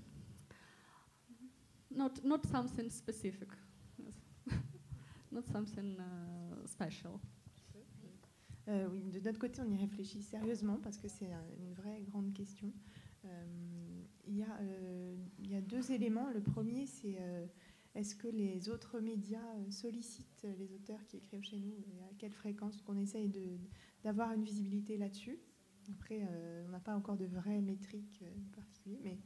not 1.91 2.23
not 2.23 2.45
something 2.47 2.89
specific, 2.89 3.49
yes. 3.97 4.15
not 5.31 5.45
something 5.47 5.97
uh, 5.99 6.65
special. 6.67 7.19
Euh, 8.69 8.87
de 9.11 9.19
notre 9.19 9.39
côté, 9.39 9.61
on 9.61 9.69
y 9.69 9.77
réfléchit 9.77 10.21
sérieusement 10.23 10.77
parce 10.81 10.97
que 10.97 11.09
c'est 11.09 11.33
un- 11.33 11.49
une 11.59 11.73
vraie 11.73 12.01
grande 12.01 12.31
question. 12.33 12.71
Euh, 13.25 13.45
il, 14.25 14.37
y 14.37 14.43
a, 14.43 14.57
euh, 14.61 15.15
il 15.39 15.51
y 15.51 15.55
a 15.55 15.61
deux 15.61 15.91
éléments. 15.91 16.29
Le 16.29 16.39
premier, 16.41 16.85
c'est 16.85 17.17
est-ce 17.95 18.15
que 18.15 18.27
les 18.27 18.69
autres 18.69 18.99
médias 18.99 19.55
euh, 19.57 19.71
sollicitent 19.71 20.47
les 20.57 20.73
auteurs 20.73 21.05
qui 21.05 21.17
écrivent 21.17 21.43
chez 21.43 21.59
nous 21.59 21.75
et 21.77 22.03
à 22.03 22.13
quelle 22.17 22.33
fréquence? 22.33 22.81
Qu'on 22.81 22.97
essaye 22.97 23.31
d'avoir 24.03 24.31
une 24.33 24.43
visibilité 24.43 24.97
là-dessus. 24.97 25.39
Après, 25.91 26.21
euh, 26.21 26.65
on 26.67 26.71
n'a 26.71 26.79
pas 26.79 26.95
encore 26.95 27.17
de 27.17 27.25
vraies 27.25 27.61
métriques 27.61 28.23
euh, 28.23 28.55
particulières, 28.55 29.01
mais 29.03 29.19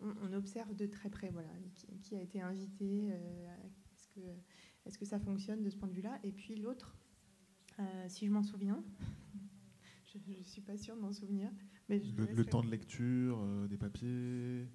on, 0.00 0.12
on 0.22 0.32
observe 0.34 0.74
de 0.74 0.86
très 0.86 1.08
près 1.08 1.30
voilà, 1.30 1.48
qui, 1.74 1.86
qui 2.02 2.16
a 2.16 2.20
été 2.20 2.40
invité, 2.40 3.10
euh, 3.12 4.36
est-ce 4.84 4.98
que, 4.98 5.04
ça 5.04 5.18
fonctionne 5.18 5.62
de 5.62 5.70
ce 5.70 5.76
point 5.76 5.88
de 5.88 5.94
vue-là? 5.94 6.18
Et 6.22 6.32
puis 6.32 6.56
l'autre, 6.56 6.96
euh, 7.78 8.04
si 8.08 8.26
je 8.26 8.32
m'en 8.32 8.42
souviens. 8.42 8.82
Je 10.04 10.18
ne 10.30 10.42
suis 10.42 10.60
pas 10.60 10.76
sûre 10.76 10.94
de 10.94 11.00
m'en 11.00 11.12
souvenir. 11.12 11.50
Mais 11.88 11.98
je 11.98 12.14
Le, 12.14 12.44
temps 12.44 12.62
de 12.62 12.70
lecture, 12.70 13.40
euh, 13.40 13.66
des 13.66 13.78
papiers? 13.78 14.68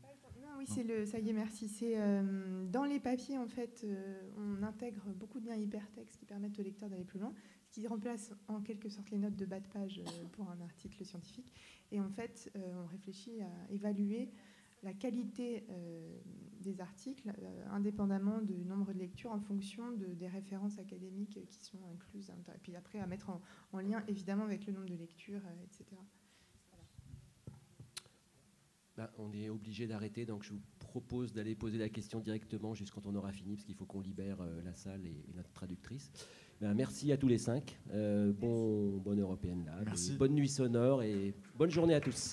C'est 0.67 0.83
le. 0.83 1.05
Ça 1.05 1.19
y 1.19 1.29
est, 1.29 1.33
merci. 1.33 1.67
C'est 1.69 1.93
euh, 1.97 2.65
dans 2.65 2.83
les 2.83 2.99
papiers 2.99 3.37
en 3.37 3.47
fait, 3.47 3.81
euh, 3.85 4.29
on 4.37 4.63
intègre 4.63 5.01
beaucoup 5.13 5.39
de 5.39 5.47
liens 5.47 5.55
hypertextes 5.55 6.17
qui 6.17 6.25
permettent 6.25 6.59
au 6.59 6.63
lecteur 6.63 6.89
d'aller 6.89 7.05
plus 7.05 7.19
loin, 7.19 7.33
ce 7.69 7.79
qui 7.79 7.87
remplace 7.87 8.33
en 8.49 8.61
quelque 8.61 8.89
sorte 8.89 9.09
les 9.11 9.17
notes 9.17 9.35
de 9.37 9.45
bas 9.45 9.59
de 9.61 9.67
page 9.67 9.99
euh, 9.99 10.27
pour 10.33 10.49
un 10.49 10.59
article 10.61 11.05
scientifique. 11.05 11.53
Et 11.91 12.01
en 12.01 12.09
fait, 12.09 12.51
on 12.55 12.85
réfléchit 12.85 13.41
à 13.41 13.71
évaluer 13.71 14.29
la 14.83 14.93
qualité 14.93 15.65
des 16.59 16.81
articles 16.81 17.31
indépendamment 17.71 18.41
du 18.41 18.63
nombre 18.65 18.93
de 18.93 18.99
lectures 18.99 19.31
en 19.31 19.39
fonction 19.39 19.91
de- 19.93 20.13
des 20.13 20.27
références 20.27 20.77
académiques 20.79 21.39
qui 21.49 21.63
sont 21.65 21.79
incluses. 21.93 22.29
Et 22.29 22.59
puis 22.61 22.75
après, 22.75 22.99
à 22.99 23.07
mettre 23.07 23.29
en, 23.29 23.41
en 23.71 23.79
lien 23.79 24.03
évidemment 24.07 24.43
avec 24.43 24.65
le 24.67 24.73
nombre 24.73 24.89
de 24.89 24.95
lectures, 24.95 25.41
etc. 25.63 25.85
Bah, 28.97 29.11
on 29.19 29.31
est 29.31 29.47
obligé 29.47 29.85
d'arrêter, 29.85 30.25
donc 30.25 30.41
je 30.43 30.53
vous 30.53 30.61
propose 30.79 31.31
d'aller 31.31 31.53
poser 31.53 31.77
la 31.77 31.87
question 31.87 32.19
directement 32.19 32.73
juste 32.73 32.91
quand 32.91 33.05
on 33.05 33.13
aura 33.13 33.31
fini, 33.31 33.53
parce 33.53 33.63
qu'il 33.63 33.75
faut 33.75 33.85
qu'on 33.85 34.01
libère 34.01 34.41
euh, 34.41 34.59
la 34.65 34.73
salle 34.73 35.05
et, 35.05 35.23
et 35.29 35.33
notre 35.35 35.51
traductrice. 35.51 36.11
Ben, 36.59 36.73
merci 36.73 37.11
à 37.11 37.17
tous 37.17 37.27
les 37.27 37.37
cinq. 37.37 37.77
Euh, 37.93 38.33
bon, 38.33 38.97
bonne 38.97 39.21
européenne 39.21 39.65
là. 39.67 39.75
Merci. 39.85 40.15
Bonne 40.15 40.33
nuit 40.33 40.49
sonore 40.49 41.03
et 41.03 41.35
bonne 41.55 41.69
journée 41.69 41.93
à 41.93 42.01
tous. 42.01 42.31